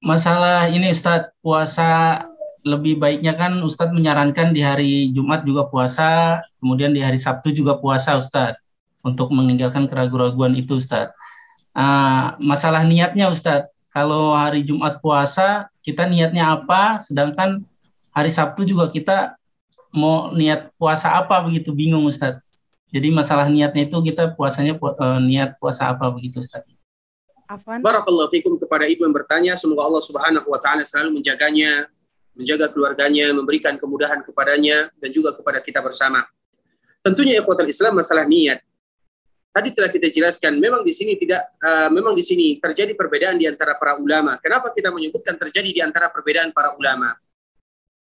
Masalah 0.00 0.72
ini 0.72 0.88
Ustadz, 0.88 1.36
puasa 1.44 2.24
lebih 2.64 2.96
baiknya 2.96 3.36
kan 3.36 3.60
Ustadz 3.60 3.92
menyarankan 3.92 4.56
di 4.56 4.64
hari 4.64 5.12
Jumat 5.12 5.44
juga 5.44 5.68
puasa, 5.68 6.40
kemudian 6.56 6.96
di 6.96 7.04
hari 7.04 7.20
Sabtu 7.20 7.52
juga 7.52 7.76
puasa 7.76 8.16
Ustadz 8.16 8.69
untuk 9.00 9.32
meninggalkan 9.32 9.88
keraguan-keraguan 9.88 10.56
itu 10.56 10.76
Ustadz. 10.76 11.14
Uh, 11.70 12.34
masalah 12.42 12.82
niatnya 12.84 13.30
Ustadz, 13.30 13.70
kalau 13.90 14.34
hari 14.34 14.62
Jumat 14.62 14.98
puasa 15.02 15.70
kita 15.80 16.06
niatnya 16.06 16.52
apa, 16.54 17.00
sedangkan 17.00 17.64
hari 18.12 18.30
Sabtu 18.30 18.66
juga 18.68 18.90
kita 18.90 19.34
mau 19.90 20.30
niat 20.30 20.70
puasa 20.78 21.18
apa 21.18 21.42
begitu 21.42 21.74
bingung 21.74 22.06
Ustadz. 22.06 22.42
Jadi 22.90 23.08
masalah 23.14 23.46
niatnya 23.46 23.86
itu 23.86 23.98
kita 24.02 24.34
puasanya 24.34 24.74
uh, 24.78 25.18
niat 25.22 25.56
puasa 25.62 25.90
apa 25.90 26.10
begitu 26.10 26.42
Ustadz. 26.42 26.66
Afwan. 27.50 27.82
Barakallahu 27.82 28.30
fikum 28.30 28.54
kepada 28.62 28.86
ibu 28.86 29.02
yang 29.02 29.10
bertanya, 29.10 29.58
semoga 29.58 29.82
Allah 29.82 30.02
Subhanahu 30.06 30.46
wa 30.46 30.58
taala 30.62 30.86
selalu 30.86 31.18
menjaganya, 31.18 31.90
menjaga 32.30 32.70
keluarganya, 32.70 33.34
memberikan 33.34 33.74
kemudahan 33.74 34.22
kepadanya 34.22 34.86
dan 35.02 35.10
juga 35.10 35.34
kepada 35.34 35.58
kita 35.58 35.82
bersama. 35.82 36.22
Tentunya 37.02 37.42
ikhwatul 37.42 37.66
Islam 37.66 37.98
masalah 37.98 38.22
niat. 38.22 38.62
Tadi 39.50 39.74
telah 39.74 39.90
kita 39.90 40.06
jelaskan 40.14 40.62
memang 40.62 40.86
di 40.86 40.94
sini 40.94 41.18
tidak 41.18 41.58
uh, 41.58 41.90
memang 41.90 42.14
di 42.14 42.22
sini 42.22 42.62
terjadi 42.62 42.94
perbedaan 42.94 43.34
di 43.34 43.50
antara 43.50 43.74
para 43.74 43.98
ulama. 43.98 44.38
Kenapa 44.38 44.70
kita 44.70 44.94
menyebutkan 44.94 45.34
terjadi 45.34 45.70
di 45.74 45.80
antara 45.82 46.06
perbedaan 46.06 46.54
para 46.54 46.78
ulama? 46.78 47.18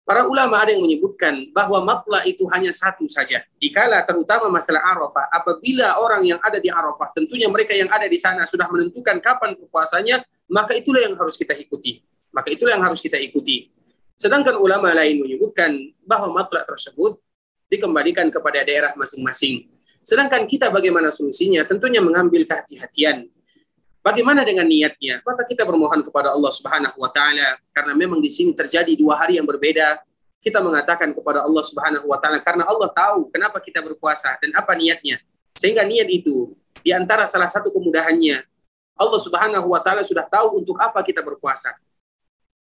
Para 0.06 0.26
ulama 0.30 0.62
ada 0.62 0.70
yang 0.70 0.86
menyebutkan 0.86 1.50
bahwa 1.50 1.82
matla 1.82 2.22
itu 2.30 2.46
hanya 2.54 2.70
satu 2.70 3.10
saja. 3.10 3.42
Dikala 3.58 4.06
terutama 4.06 4.54
masalah 4.54 4.86
Arafah, 4.86 5.34
apabila 5.34 5.98
orang 5.98 6.22
yang 6.30 6.38
ada 6.46 6.62
di 6.62 6.70
Arafah, 6.70 7.10
tentunya 7.18 7.50
mereka 7.50 7.74
yang 7.74 7.90
ada 7.90 8.06
di 8.06 8.14
sana 8.14 8.46
sudah 8.46 8.70
menentukan 8.70 9.18
kapan 9.18 9.58
berpuasanya, 9.58 10.22
maka 10.46 10.78
itulah 10.78 11.02
yang 11.02 11.18
harus 11.18 11.34
kita 11.42 11.58
ikuti. 11.58 12.06
Maka 12.30 12.54
itulah 12.54 12.78
yang 12.78 12.86
harus 12.86 13.02
kita 13.02 13.18
ikuti. 13.18 13.74
Sedangkan 14.14 14.62
ulama 14.62 14.94
lain 14.94 15.26
menyebutkan 15.26 15.74
bahwa 16.06 16.38
matla 16.38 16.62
tersebut 16.62 17.18
dikembalikan 17.66 18.30
kepada 18.30 18.62
daerah 18.62 18.94
masing-masing. 18.94 19.75
Sedangkan 20.06 20.46
kita 20.46 20.70
bagaimana 20.70 21.10
solusinya? 21.10 21.66
Tentunya 21.66 21.98
mengambil 21.98 22.46
kehati-hatian. 22.46 23.26
Bagaimana 24.06 24.46
dengan 24.46 24.70
niatnya? 24.70 25.26
Maka 25.26 25.50
kita 25.50 25.66
bermohon 25.66 26.06
kepada 26.06 26.30
Allah 26.30 26.54
Subhanahu 26.54 27.02
wa 27.02 27.10
taala 27.10 27.58
karena 27.74 27.98
memang 27.98 28.22
di 28.22 28.30
sini 28.30 28.54
terjadi 28.54 28.94
dua 28.94 29.18
hari 29.18 29.42
yang 29.42 29.50
berbeda. 29.50 29.98
Kita 30.46 30.62
mengatakan 30.62 31.10
kepada 31.10 31.42
Allah 31.42 31.66
Subhanahu 31.66 32.06
wa 32.06 32.22
taala 32.22 32.38
karena 32.46 32.70
Allah 32.70 32.86
tahu 32.94 33.34
kenapa 33.34 33.58
kita 33.58 33.82
berpuasa 33.82 34.38
dan 34.38 34.54
apa 34.54 34.78
niatnya. 34.78 35.18
Sehingga 35.58 35.82
niat 35.82 36.06
itu 36.06 36.54
di 36.86 36.94
antara 36.94 37.26
salah 37.26 37.50
satu 37.50 37.74
kemudahannya 37.74 38.46
Allah 39.02 39.20
Subhanahu 39.26 39.74
wa 39.74 39.82
taala 39.82 40.06
sudah 40.06 40.30
tahu 40.30 40.62
untuk 40.62 40.78
apa 40.78 41.02
kita 41.02 41.26
berpuasa. 41.26 41.74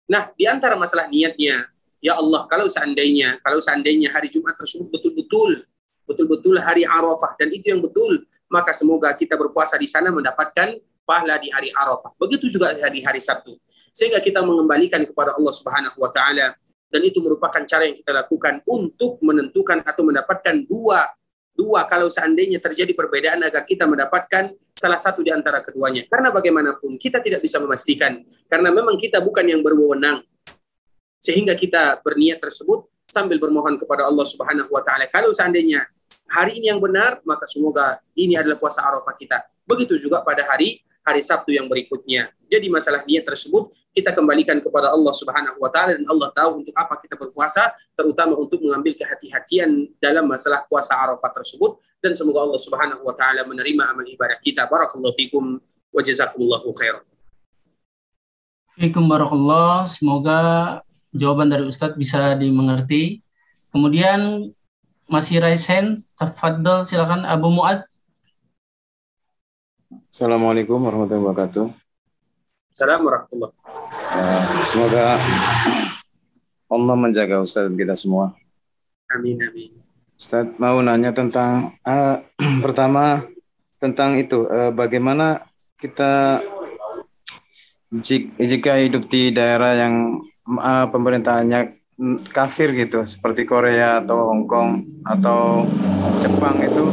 Nah, 0.07 0.31
di 0.39 0.47
antara 0.47 0.79
masalah 0.79 1.11
niatnya, 1.11 1.67
ya 1.99 2.15
Allah, 2.15 2.47
kalau 2.47 2.71
seandainya 2.71 3.43
kalau 3.43 3.59
seandainya 3.59 4.15
hari 4.15 4.31
Jumat 4.31 4.55
tersebut 4.55 4.95
betul-betul 4.95 5.67
betul-betul 6.07 6.63
hari 6.63 6.87
Arafah 6.87 7.35
dan 7.37 7.51
itu 7.53 7.75
yang 7.75 7.83
betul, 7.83 8.25
maka 8.47 8.71
semoga 8.73 9.13
kita 9.13 9.35
berpuasa 9.35 9.75
di 9.77 9.91
sana 9.91 10.15
mendapatkan 10.15 10.79
pahala 11.07 11.39
di 11.39 11.51
hari 11.51 11.71
Arafah. 11.75 12.15
Begitu 12.19 12.51
juga 12.51 12.75
di 12.75 13.03
hari 13.03 13.23
Sabtu. 13.23 13.59
Sehingga 13.95 14.21
kita 14.21 14.43
mengembalikan 14.45 15.03
kepada 15.07 15.35
Allah 15.35 15.55
Subhanahu 15.55 15.99
wa 15.99 16.11
taala 16.11 16.55
dan 16.91 17.01
itu 17.03 17.19
merupakan 17.19 17.63
cara 17.67 17.89
yang 17.89 17.97
kita 17.99 18.13
lakukan 18.15 18.63
untuk 18.69 19.19
menentukan 19.23 19.83
atau 19.83 20.03
mendapatkan 20.07 20.67
dua 20.69 21.07
dua 21.57 21.89
kalau 21.89 22.13
seandainya 22.13 22.61
terjadi 22.61 22.93
perbedaan 22.93 23.41
agar 23.41 23.65
kita 23.65 23.89
mendapatkan 23.89 24.53
salah 24.77 25.01
satu 25.01 25.25
di 25.25 25.33
antara 25.33 25.65
keduanya. 25.65 26.05
Karena 26.05 26.29
bagaimanapun 26.29 27.01
kita 27.01 27.25
tidak 27.25 27.41
bisa 27.41 27.57
memastikan 27.57 28.21
karena 28.47 28.69
memang 28.69 29.01
kita 29.01 29.25
bukan 29.25 29.49
yang 29.49 29.65
berwenang. 29.65 30.21
Sehingga 31.17 31.57
kita 31.57 32.05
berniat 32.05 32.39
tersebut 32.39 32.87
sambil 33.09 33.41
bermohon 33.41 33.81
kepada 33.81 34.05
Allah 34.05 34.27
Subhanahu 34.29 34.69
wa 34.69 34.85
taala 34.85 35.09
kalau 35.09 35.33
seandainya 35.33 35.89
hari 36.27 36.59
ini 36.59 36.71
yang 36.75 36.83
benar 36.83 37.23
maka 37.23 37.47
semoga 37.47 38.03
ini 38.19 38.35
adalah 38.37 38.59
puasa 38.59 38.83
Arafah 38.83 39.15
kita. 39.15 39.43
Begitu 39.67 39.99
juga 39.99 40.23
pada 40.23 40.47
hari 40.47 40.83
hari 41.07 41.23
Sabtu 41.23 41.55
yang 41.55 41.71
berikutnya. 41.71 42.35
Jadi 42.51 42.67
masalah 42.67 43.07
niat 43.07 43.23
tersebut 43.23 43.71
kita 43.97 44.13
kembalikan 44.13 44.61
kepada 44.61 44.93
Allah 44.93 45.15
Subhanahu 45.17 45.57
wa 45.57 45.73
taala 45.73 45.97
dan 45.97 46.05
Allah 46.05 46.29
tahu 46.37 46.61
untuk 46.61 46.75
apa 46.77 47.01
kita 47.01 47.17
berpuasa, 47.17 47.73
terutama 47.97 48.37
untuk 48.37 48.61
mengambil 48.61 48.93
kehati-hatian 48.93 49.89
dalam 49.97 50.29
masalah 50.29 50.69
puasa 50.69 50.93
Arafah 51.01 51.33
tersebut 51.33 51.81
dan 52.05 52.13
semoga 52.13 52.45
Allah 52.45 52.61
Subhanahu 52.61 53.01
wa 53.01 53.17
taala 53.17 53.49
menerima 53.49 53.89
amal 53.89 54.05
ibadah 54.05 54.37
kita. 54.45 54.69
Barakallahu 54.69 55.17
fikum 55.17 55.57
wa 55.65 56.01
jazakumullahu 56.05 56.77
khairan. 56.77 57.01
Fikum 58.77 59.09
barakallah, 59.09 59.89
semoga 59.89 60.41
jawaban 61.17 61.49
dari 61.49 61.65
Ustadz 61.65 61.97
bisa 61.97 62.37
dimengerti. 62.37 63.25
Kemudian 63.73 64.53
masih 65.07 65.39
raise 65.39 65.71
hand, 65.71 66.03
tafadhol 66.19 66.83
silakan 66.83 67.23
Abu 67.23 67.51
Muad. 67.51 67.83
Assalamualaikum 70.11 70.83
warahmatullahi 70.83 71.23
wabarakatuh. 71.23 71.67
Assalamualaikum 72.75 73.47
warahmatullahi 73.47 73.55
uh, 74.13 74.65
Semoga 74.67 75.05
Allah 76.67 76.97
menjaga 76.99 77.39
Ustaz 77.39 77.71
kita 77.71 77.95
semua. 77.95 78.35
Amin 79.15 79.39
amin. 79.39 79.79
Ustaz 80.19 80.51
mau 80.59 80.83
nanya 80.83 81.15
tentang 81.15 81.79
uh, 81.87 82.19
pertama 82.65 83.23
tentang 83.79 84.19
itu 84.19 84.43
uh, 84.51 84.75
bagaimana 84.75 85.47
kita 85.79 86.43
jika 88.43 88.83
hidup 88.83 89.07
di 89.07 89.31
daerah 89.31 89.79
yang 89.79 89.95
uh, 90.51 90.91
pemerintahannya 90.91 91.79
kafir 92.29 92.77
gitu 92.77 93.01
seperti 93.09 93.49
Korea 93.49 94.05
atau 94.05 94.29
Hong 94.29 94.45
Kong 94.45 94.85
atau 95.09 95.65
Jepang 96.21 96.61
itu 96.61 96.85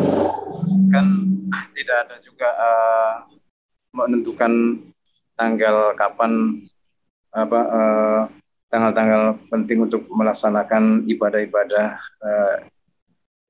kan 0.96 1.06
tidak 1.76 1.98
ada 2.08 2.16
juga 2.24 2.50
uh, 2.56 3.14
menentukan 3.92 4.80
tanggal 5.36 5.92
kapan 6.00 6.64
apa 7.34 7.60
uh, 7.68 8.22
tanggal-tanggal 8.72 9.38
penting 9.52 9.86
untuk 9.86 10.08
melaksanakan 10.10 11.06
ibadah-ibadah 11.06 12.00
uh, 12.24 12.56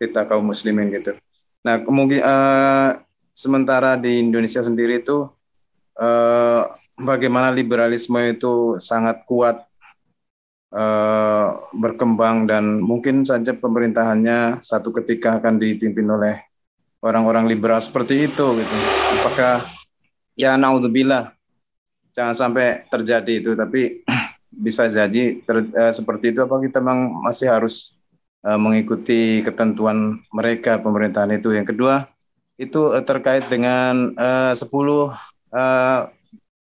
kita 0.01 0.27
kaum 0.27 0.51
muslimin 0.51 0.91
gitu. 0.91 1.15
Nah, 1.63 1.79
kemungkinan 1.79 2.23
uh, 2.27 2.89
sementara 3.31 3.95
di 3.95 4.19
Indonesia 4.19 4.59
sendiri 4.59 4.99
itu 4.99 5.31
uh, 5.95 6.61
bagaimana 6.99 7.55
liberalisme 7.55 8.19
itu 8.27 8.77
sangat 8.83 9.23
kuat 9.23 9.63
berkembang 11.77 12.49
dan 12.49 12.81
mungkin 12.81 13.21
saja 13.21 13.53
pemerintahannya 13.53 14.57
satu 14.65 14.89
ketika 14.89 15.37
akan 15.37 15.61
dipimpin 15.61 16.09
oleh 16.09 16.41
orang-orang 17.03 17.45
liberal 17.45 17.77
seperti 17.77 18.31
itu 18.31 18.45
gitu. 18.57 18.77
Apakah 19.21 19.61
ya 20.33 20.55
naudzubillah 20.55 21.35
jangan 22.15 22.33
sampai 22.33 22.87
terjadi 22.87 23.33
itu 23.43 23.51
tapi 23.53 24.01
bisa 24.65 24.87
jadi 24.87 25.43
ter, 25.43 25.65
uh, 25.65 25.93
seperti 25.93 26.31
itu 26.31 26.45
apa 26.45 26.61
kita 26.63 26.79
memang 26.79 27.25
masih 27.25 27.51
harus 27.51 27.99
uh, 28.45 28.57
mengikuti 28.57 29.43
ketentuan 29.43 30.21
mereka 30.31 30.79
pemerintahan 30.79 31.35
itu. 31.35 31.51
Yang 31.51 31.75
kedua 31.75 32.07
itu 32.55 32.93
uh, 32.93 33.03
terkait 33.03 33.43
dengan 33.51 34.15
uh, 34.15 34.53
10 34.55 34.63
uh, 34.63 35.11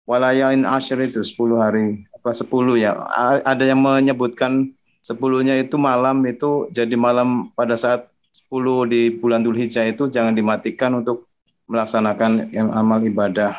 walayain 0.04 0.62
asyir 0.66 1.06
itu 1.06 1.24
10 1.24 1.56
hari 1.56 2.04
10 2.34 2.80
ya. 2.80 2.96
Ada 3.44 3.64
yang 3.68 3.80
menyebutkan 3.80 4.72
sepuluhnya 5.04 5.56
itu 5.56 5.80
malam 5.80 6.20
itu 6.28 6.68
jadi 6.74 6.92
malam 6.98 7.48
pada 7.56 7.78
saat 7.78 8.12
10 8.48 8.88
di 8.90 9.08
bulan 9.14 9.40
Dhul 9.44 9.56
Hijjah 9.56 9.88
itu 9.88 10.10
jangan 10.12 10.36
dimatikan 10.36 11.00
untuk 11.00 11.28
melaksanakan 11.68 12.52
amal 12.72 13.00
ibadah. 13.04 13.56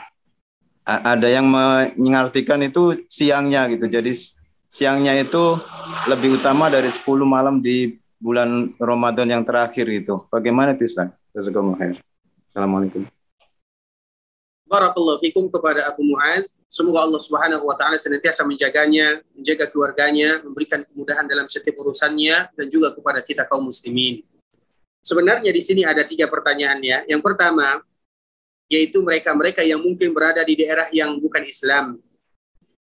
Ada 0.85 1.29
yang 1.29 1.49
mengartikan 1.49 2.61
itu 2.65 2.97
siangnya 3.05 3.69
gitu. 3.69 3.85
Jadi 3.85 4.13
siangnya 4.69 5.13
itu 5.17 5.57
lebih 6.09 6.41
utama 6.41 6.69
dari 6.69 6.89
10 6.89 7.05
malam 7.25 7.61
di 7.61 7.97
bulan 8.19 8.75
Ramadan 8.75 9.31
yang 9.31 9.43
terakhir 9.47 9.87
itu. 9.87 10.25
Bagaimana 10.27 10.75
itu 10.75 10.89
Ustaz? 10.89 11.15
Assalamualaikum. 11.33 13.07
Barakallahu 14.69 15.17
fikum 15.23 15.49
kepada 15.49 15.87
Abu 15.89 16.05
Mu'adz. 16.05 16.58
Semoga 16.69 17.01
Allah 17.01 17.17
Subhanahu 17.17 17.65
wa 17.65 17.73
taala 17.73 17.97
senantiasa 17.97 18.45
menjaganya, 18.45 19.25
menjaga 19.33 19.65
keluarganya, 19.73 20.37
memberikan 20.45 20.85
kemudahan 20.85 21.25
dalam 21.25 21.49
setiap 21.49 21.81
urusannya 21.81 22.53
dan 22.53 22.65
juga 22.69 22.93
kepada 22.93 23.25
kita 23.25 23.49
kaum 23.49 23.65
muslimin. 23.73 24.21
Sebenarnya 25.01 25.49
di 25.49 25.61
sini 25.65 25.81
ada 25.81 26.05
tiga 26.05 26.29
pertanyaan 26.29 26.77
ya. 26.85 27.01
Yang 27.09 27.25
pertama, 27.25 27.81
yaitu 28.69 29.01
mereka-mereka 29.01 29.65
yang 29.65 29.81
mungkin 29.81 30.13
berada 30.13 30.45
di 30.45 30.53
daerah 30.53 30.85
yang 30.93 31.17
bukan 31.17 31.41
Islam. 31.41 31.97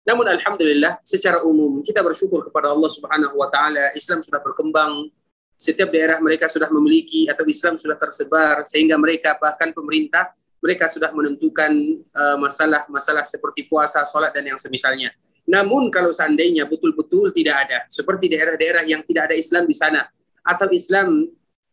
Namun 0.03 0.27
alhamdulillah 0.35 0.99
secara 1.07 1.39
umum 1.47 1.79
kita 1.79 2.03
bersyukur 2.03 2.43
kepada 2.43 2.75
Allah 2.75 2.91
Subhanahu 2.91 3.39
wa 3.39 3.47
taala 3.47 3.95
Islam 3.95 4.19
sudah 4.19 4.43
berkembang 4.43 5.07
setiap 5.55 5.95
daerah 5.95 6.19
mereka 6.19 6.51
sudah 6.51 6.67
memiliki 6.71 7.31
atau 7.31 7.47
Islam 7.47 7.79
sudah 7.79 7.95
tersebar 7.95 8.67
sehingga 8.67 8.99
mereka 8.99 9.39
bahkan 9.39 9.71
pemerintah 9.71 10.31
mereka 10.57 10.89
sudah 10.89 11.13
menentukan 11.13 11.71
uh, 12.13 12.37
masalah-masalah 12.41 13.25
seperti 13.29 13.69
puasa, 13.69 14.01
sholat 14.03 14.33
dan 14.33 14.49
yang 14.49 14.59
semisalnya. 14.59 15.13
Namun 15.47 15.87
kalau 15.93 16.11
seandainya 16.11 16.67
betul-betul 16.67 17.31
tidak 17.31 17.69
ada 17.69 17.79
seperti 17.87 18.27
daerah-daerah 18.27 18.83
yang 18.83 18.99
tidak 19.07 19.31
ada 19.31 19.35
Islam 19.37 19.63
di 19.63 19.75
sana 19.77 20.03
atau 20.43 20.67
Islam 20.73 21.23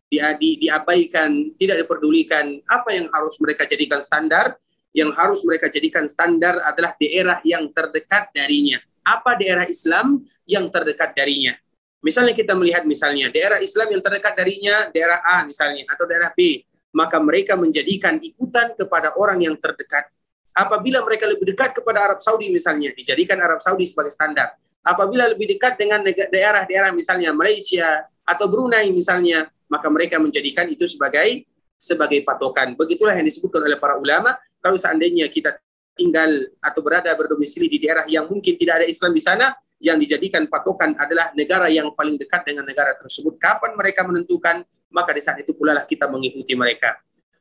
di, 0.07 0.17
di, 0.39 0.49
diabaikan, 0.67 1.57
tidak 1.59 1.83
diperdulikan, 1.83 2.61
apa 2.71 2.95
yang 2.95 3.11
harus 3.11 3.35
mereka 3.41 3.67
jadikan 3.67 3.99
standar? 3.99 4.55
yang 4.95 5.11
harus 5.11 5.43
mereka 5.43 5.67
jadikan 5.67 6.07
standar 6.07 6.63
adalah 6.63 6.95
daerah 6.95 7.43
yang 7.43 7.67
terdekat 7.75 8.31
darinya. 8.31 8.79
Apa 9.03 9.35
daerah 9.35 9.67
Islam 9.67 10.23
yang 10.47 10.71
terdekat 10.71 11.11
darinya? 11.11 11.51
Misalnya 11.99 12.31
kita 12.31 12.55
melihat 12.55 12.87
misalnya 12.87 13.27
daerah 13.27 13.59
Islam 13.59 13.91
yang 13.91 13.99
terdekat 13.99 14.33
darinya 14.39 14.87
daerah 14.95 15.19
A 15.19 15.43
misalnya 15.43 15.83
atau 15.91 16.07
daerah 16.07 16.31
B, 16.31 16.63
maka 16.95 17.19
mereka 17.19 17.59
menjadikan 17.59 18.15
ikutan 18.23 18.71
kepada 18.79 19.11
orang 19.19 19.43
yang 19.43 19.59
terdekat. 19.59 20.07
Apabila 20.55 21.03
mereka 21.03 21.27
lebih 21.27 21.51
dekat 21.51 21.75
kepada 21.75 22.07
Arab 22.07 22.23
Saudi 22.23 22.47
misalnya, 22.47 22.95
dijadikan 22.95 23.35
Arab 23.43 23.59
Saudi 23.59 23.83
sebagai 23.83 24.15
standar. 24.15 24.55
Apabila 24.79 25.27
lebih 25.27 25.51
dekat 25.51 25.75
dengan 25.75 25.99
daerah-daerah 26.07 26.95
misalnya 26.95 27.35
Malaysia 27.35 28.07
atau 28.23 28.47
Brunei 28.47 28.95
misalnya, 28.95 29.51
maka 29.67 29.91
mereka 29.91 30.15
menjadikan 30.15 30.71
itu 30.71 30.87
sebagai 30.87 31.43
sebagai 31.75 32.23
patokan. 32.23 32.71
Begitulah 32.79 33.11
yang 33.11 33.27
disebutkan 33.27 33.67
oleh 33.67 33.75
para 33.75 33.99
ulama 33.99 34.31
kalau 34.63 34.79
seandainya 34.79 35.27
kita 35.27 35.59
tinggal 35.99 36.27
atau 36.63 36.79
berada 36.79 37.11
berdomisili 37.19 37.67
di 37.67 37.83
daerah 37.83 38.07
yang 38.07 38.31
mungkin 38.31 38.55
tidak 38.55 38.83
ada 38.83 38.87
Islam 38.87 39.11
di 39.11 39.19
sana, 39.19 39.51
yang 39.83 39.99
dijadikan 39.99 40.47
patokan 40.47 40.95
adalah 40.95 41.35
negara 41.35 41.67
yang 41.67 41.91
paling 41.91 42.15
dekat 42.15 42.47
dengan 42.47 42.63
negara 42.63 42.95
tersebut. 42.95 43.35
Kapan 43.35 43.75
mereka 43.75 44.07
menentukan, 44.07 44.63
maka 44.89 45.11
di 45.13 45.21
saat 45.21 45.41
itu 45.41 45.51
pula 45.55 45.73
lah 45.73 45.85
kita 45.87 46.09
mengikuti 46.09 46.53
mereka. 46.53 46.99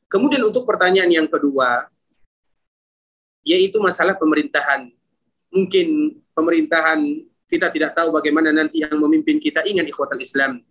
Kemudian 0.08 0.44
untuk 0.46 0.68
pertanyaan 0.68 1.10
yang 1.10 1.28
kedua, 1.28 1.88
yaitu 3.44 3.78
masalah 3.82 4.16
pemerintahan. 4.16 4.90
Mungkin 5.52 6.18
pemerintahan 6.34 7.00
kita 7.46 7.70
tidak 7.70 7.94
tahu 7.94 8.10
bagaimana 8.10 8.50
nanti 8.50 8.82
yang 8.82 8.96
memimpin 8.98 9.38
kita. 9.38 9.62
Ingat 9.62 9.86
ikhwatal 9.86 10.18
Islam. 10.18 10.64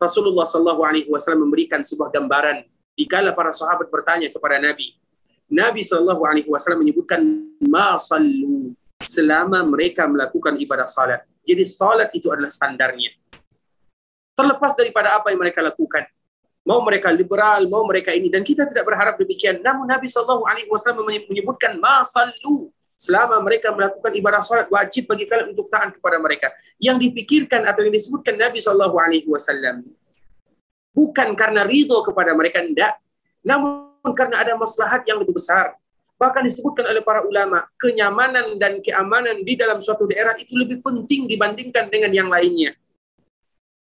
Rasulullah 0.00 0.48
SAW 0.48 1.36
memberikan 1.36 1.84
sebuah 1.84 2.08
gambaran. 2.10 2.64
Dikala 2.96 3.36
para 3.36 3.52
sahabat 3.52 3.88
bertanya 3.88 4.28
kepada 4.28 4.60
Nabi, 4.60 4.96
Nabi 5.50 5.82
Shallallahu 5.82 6.22
Alaihi 6.22 6.46
Wasallam 6.46 6.86
menyebutkan 6.86 7.20
masallu 7.58 8.72
selama 9.02 9.66
mereka 9.66 10.06
melakukan 10.06 10.54
ibadah 10.62 10.86
salat. 10.86 11.26
Jadi 11.42 11.62
salat 11.66 12.08
itu 12.14 12.30
adalah 12.30 12.48
standarnya. 12.48 13.18
Terlepas 14.40 14.72
daripada 14.72 15.20
apa 15.20 15.28
yang 15.28 15.40
mereka 15.44 15.60
lakukan, 15.60 16.08
mau 16.64 16.80
mereka 16.80 17.12
liberal, 17.12 17.68
mau 17.68 17.84
mereka 17.84 18.16
ini, 18.16 18.32
dan 18.32 18.40
kita 18.40 18.64
tidak 18.72 18.88
berharap 18.88 19.20
demikian. 19.20 19.60
Namun 19.60 19.84
Nabi 19.84 20.08
Shallallahu 20.08 20.48
Alaihi 20.48 20.68
Wasallam 20.72 21.04
menyebutkan 21.04 21.76
masallu 21.76 22.72
selama 22.96 23.36
mereka 23.44 23.68
melakukan 23.72 24.12
ibadah 24.16 24.40
salat 24.40 24.68
wajib 24.72 25.08
bagi 25.08 25.28
kalian 25.28 25.52
untuk 25.52 25.68
taat 25.68 25.92
kepada 25.92 26.16
mereka. 26.16 26.48
Yang 26.80 27.12
dipikirkan 27.12 27.68
atau 27.68 27.84
yang 27.84 27.92
disebutkan 27.92 28.40
Nabi 28.40 28.56
Shallallahu 28.56 28.96
Alaihi 28.96 29.28
Wasallam 29.28 29.84
bukan 30.94 31.32
karena 31.38 31.64
ridho 31.64 32.00
kepada 32.04 32.34
mereka, 32.36 32.60
tidak. 32.64 32.98
Namun 33.40 33.88
karena 34.12 34.42
ada 34.44 34.52
maslahat 34.56 35.04
yang 35.08 35.20
lebih 35.22 35.36
besar. 35.36 35.76
Bahkan 36.20 36.44
disebutkan 36.44 36.84
oleh 36.84 37.00
para 37.00 37.24
ulama, 37.24 37.64
kenyamanan 37.80 38.60
dan 38.60 38.84
keamanan 38.84 39.40
di 39.40 39.56
dalam 39.56 39.80
suatu 39.80 40.04
daerah 40.04 40.36
itu 40.36 40.52
lebih 40.52 40.84
penting 40.84 41.24
dibandingkan 41.24 41.88
dengan 41.88 42.12
yang 42.12 42.28
lainnya. 42.28 42.76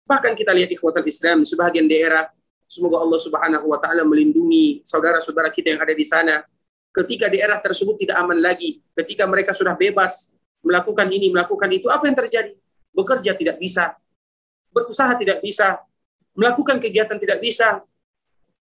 Bahkan 0.07 0.33
kita 0.39 0.55
lihat 0.55 0.71
ikhwatal 0.71 1.03
Islam, 1.03 1.43
sebagian 1.43 1.91
daerah, 1.91 2.31
semoga 2.71 3.03
Allah 3.03 3.19
subhanahu 3.19 3.67
wa 3.75 3.79
ta'ala 3.83 4.07
melindungi 4.07 4.87
saudara-saudara 4.87 5.51
kita 5.51 5.75
yang 5.75 5.81
ada 5.83 5.95
di 5.95 6.07
sana. 6.07 6.47
Ketika 6.95 7.27
daerah 7.29 7.59
tersebut 7.61 7.99
tidak 8.01 8.17
aman 8.23 8.39
lagi, 8.39 8.81
ketika 8.97 9.27
mereka 9.27 9.53
sudah 9.53 9.75
bebas 9.75 10.33
melakukan 10.63 11.11
ini, 11.11 11.29
melakukan 11.35 11.69
itu, 11.75 11.91
apa 11.91 12.07
yang 12.09 12.17
terjadi? 12.17 12.55
Bekerja 12.95 13.37
tidak 13.37 13.61
bisa, 13.61 13.93
berusaha 14.73 15.13
tidak 15.21 15.45
bisa, 15.45 15.85
melakukan 16.33 16.81
kegiatan 16.81 17.21
tidak 17.21 17.45
bisa, 17.45 17.85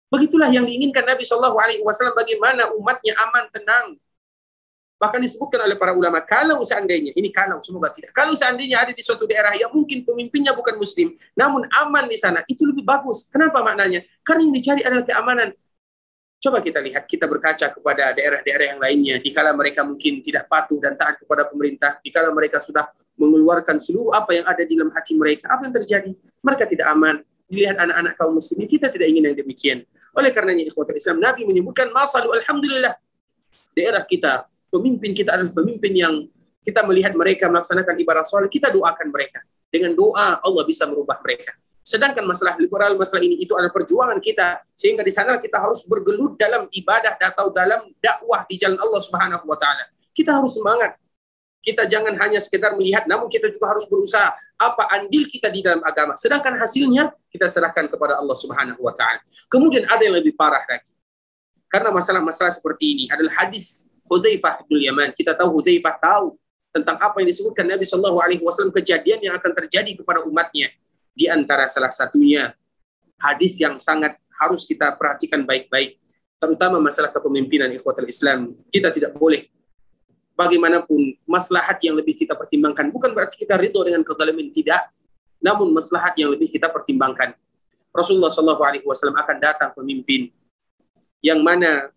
Begitulah 0.09 0.49
yang 0.49 0.65
diinginkan 0.65 1.05
Nabi 1.05 1.21
Shallallahu 1.21 1.57
Alaihi 1.61 1.85
Wasallam 1.85 2.17
bagaimana 2.17 2.73
umatnya 2.73 3.13
aman 3.29 3.45
tenang. 3.53 3.87
Bahkan 4.99 5.23
disebutkan 5.23 5.63
oleh 5.63 5.79
para 5.79 5.95
ulama, 5.95 6.19
kalau 6.27 6.59
seandainya, 6.67 7.15
ini 7.15 7.31
kalau 7.31 7.63
semoga 7.63 7.95
tidak, 7.95 8.11
kalau 8.11 8.35
seandainya 8.35 8.83
ada 8.83 8.91
di 8.91 8.99
suatu 8.99 9.31
daerah 9.31 9.55
yang 9.55 9.71
mungkin 9.71 10.03
pemimpinnya 10.03 10.51
bukan 10.51 10.75
muslim, 10.75 11.15
namun 11.39 11.71
aman 11.71 12.11
di 12.11 12.19
sana, 12.19 12.43
itu 12.51 12.67
lebih 12.67 12.83
bagus. 12.83 13.31
Kenapa 13.31 13.63
maknanya? 13.63 14.03
Karena 14.27 14.43
yang 14.51 14.55
dicari 14.59 14.83
adalah 14.83 15.07
keamanan. 15.07 15.55
Coba 16.39 16.59
kita 16.63 16.83
lihat, 16.83 17.07
kita 17.07 17.31
berkaca 17.31 17.67
kepada 17.79 18.11
daerah-daerah 18.15 18.67
yang 18.75 18.81
lainnya, 18.83 19.17
dikala 19.23 19.55
mereka 19.55 19.87
mungkin 19.87 20.19
tidak 20.19 20.51
patuh 20.51 20.83
dan 20.83 20.99
taat 20.99 21.23
kepada 21.23 21.47
pemerintah, 21.47 22.03
dikala 22.03 22.35
mereka 22.35 22.59
sudah 22.59 22.91
mengeluarkan 23.19 23.79
seluruh 23.83 24.15
apa 24.15 24.35
yang 24.35 24.47
ada 24.47 24.63
di 24.63 24.79
dalam 24.79 24.91
hati 24.95 25.15
mereka, 25.15 25.51
apa 25.51 25.67
yang 25.67 25.75
terjadi? 25.75 26.11
Mereka 26.43 26.65
tidak 26.71 26.87
aman. 26.91 27.23
Dilihat 27.49 27.81
anak-anak 27.81 28.13
kaum 28.19 28.35
muslimin, 28.39 28.67
kita 28.67 28.87
tidak 28.91 29.09
ingin 29.11 29.31
yang 29.31 29.37
demikian. 29.39 29.79
Oleh 30.15 30.31
karenanya 30.35 30.67
ikhwatul 30.67 30.99
Islam, 30.99 31.23
Nabi 31.23 31.47
menyebutkan 31.47 31.91
masalu 31.91 32.35
alhamdulillah. 32.35 32.99
Daerah 33.75 34.03
kita, 34.07 34.47
pemimpin 34.69 35.13
kita 35.17 35.37
adalah 35.37 35.53
pemimpin 35.53 35.93
yang 35.93 36.15
kita 36.65 36.85
melihat 36.85 37.17
mereka 37.17 37.49
melaksanakan 37.49 37.97
ibadah 37.97 38.25
sholat, 38.29 38.53
kita 38.53 38.69
doakan 38.69 39.09
mereka. 39.09 39.41
Dengan 39.69 39.93
doa 39.93 40.41
Allah 40.41 40.65
bisa 40.65 40.89
merubah 40.89 41.21
mereka. 41.21 41.57
Sedangkan 41.89 42.25
masalah 42.29 42.61
liberal, 42.61 43.01
masalah 43.01 43.25
ini 43.25 43.41
itu 43.41 43.57
adalah 43.57 43.73
perjuangan 43.73 44.21
kita. 44.21 44.61
Sehingga 44.77 45.01
di 45.01 45.09
sana 45.09 45.41
kita 45.41 45.57
harus 45.57 45.89
bergelut 45.89 46.37
dalam 46.37 46.69
ibadah 46.69 47.17
atau 47.17 47.49
dalam 47.49 47.89
dakwah 47.97 48.45
di 48.45 48.61
jalan 48.61 48.77
Allah 48.77 49.01
Subhanahu 49.01 49.45
wa 49.49 49.57
taala. 49.57 49.89
Kita 50.13 50.37
harus 50.37 50.61
semangat. 50.61 51.01
Kita 51.65 51.89
jangan 51.89 52.13
hanya 52.21 52.41
sekedar 52.45 52.77
melihat, 52.77 53.09
namun 53.09 53.33
kita 53.33 53.49
juga 53.49 53.73
harus 53.73 53.89
berusaha 53.89 54.37
apa 54.61 54.83
andil 54.93 55.25
kita 55.33 55.49
di 55.49 55.65
dalam 55.65 55.81
agama. 55.81 56.13
Sedangkan 56.21 56.61
hasilnya 56.61 57.09
kita 57.33 57.49
serahkan 57.49 57.89
kepada 57.89 58.21
Allah 58.21 58.37
Subhanahu 58.37 58.85
wa 58.85 58.93
taala. 58.93 59.25
Kemudian 59.49 59.89
ada 59.89 60.05
yang 60.05 60.17
lebih 60.21 60.37
parah 60.37 60.65
lagi. 60.69 60.85
Karena 61.73 61.89
masalah-masalah 61.93 62.53
seperti 62.53 62.85
ini 62.97 63.05
adalah 63.09 63.45
hadis 63.45 63.89
Huzaifah 64.09 64.65
bin 64.67 64.81
Yaman. 64.83 65.13
Kita 65.13 65.37
tahu 65.37 65.61
Huzaifah 65.61 66.01
tahu 66.01 66.35
tentang 66.73 66.97
apa 66.99 67.21
yang 67.21 67.29
disebutkan 67.29 67.69
Nabi 67.69 67.85
Shallallahu 67.85 68.19
alaihi 68.19 68.43
wasallam 68.43 68.73
kejadian 68.73 69.21
yang 69.21 69.35
akan 69.37 69.53
terjadi 69.65 70.01
kepada 70.01 70.25
umatnya. 70.25 70.73
Di 71.13 71.29
antara 71.29 71.69
salah 71.69 71.93
satunya 71.93 72.57
hadis 73.21 73.61
yang 73.61 73.77
sangat 73.77 74.17
harus 74.39 74.65
kita 74.65 74.95
perhatikan 74.97 75.43
baik-baik 75.45 75.99
terutama 76.39 76.79
masalah 76.79 77.11
kepemimpinan 77.13 77.69
ikhwatul 77.75 78.09
Islam. 78.09 78.55
Kita 78.71 78.95
tidak 78.95 79.15
boleh 79.19 79.51
bagaimanapun 80.39 81.19
maslahat 81.27 81.83
yang 81.83 81.99
lebih 81.99 82.15
kita 82.15 82.39
pertimbangkan 82.39 82.95
bukan 82.95 83.11
berarti 83.11 83.43
kita 83.43 83.59
ridho 83.59 83.83
dengan 83.83 84.07
kezaliman 84.07 84.55
tidak 84.55 84.87
namun 85.43 85.75
maslahat 85.75 86.15
yang 86.15 86.31
lebih 86.31 86.47
kita 86.47 86.71
pertimbangkan 86.71 87.35
Rasulullah 87.91 88.31
Shallallahu 88.31 88.63
Alaihi 88.63 88.87
Wasallam 88.87 89.19
akan 89.19 89.37
datang 89.43 89.75
pemimpin 89.75 90.31
yang 91.19 91.43
mana 91.43 91.91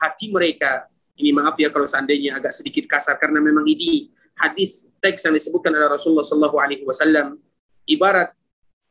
hati 0.00 0.32
mereka 0.32 0.88
ini 1.16 1.32
maaf 1.32 1.56
ya 1.56 1.72
kalau 1.72 1.88
seandainya 1.88 2.36
agak 2.36 2.52
sedikit 2.52 2.84
kasar 2.86 3.16
karena 3.16 3.40
memang 3.40 3.64
ini 3.64 4.12
hadis 4.36 4.92
teks 5.00 5.24
yang 5.24 5.32
disebutkan 5.32 5.72
oleh 5.72 5.88
Rasulullah 5.88 6.24
Shallallahu 6.24 6.56
Alaihi 6.60 6.84
Wasallam 6.84 7.40
ibarat 7.88 8.36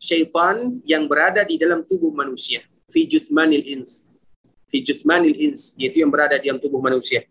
syaitan 0.02 0.82
yang 0.84 1.06
berada 1.06 1.46
di 1.46 1.62
dalam 1.62 1.86
tubuh 1.86 2.10
manusia 2.10 2.66
fi 2.90 3.06
jusmanil 3.06 3.62
ins 3.62 4.10
fi 4.74 4.82
jusmanil 4.82 5.38
ins 5.38 5.78
yaitu 5.78 6.02
yang 6.02 6.10
berada 6.10 6.42
di 6.42 6.50
dalam 6.50 6.58
tubuh 6.58 6.82
manusia 6.82 7.24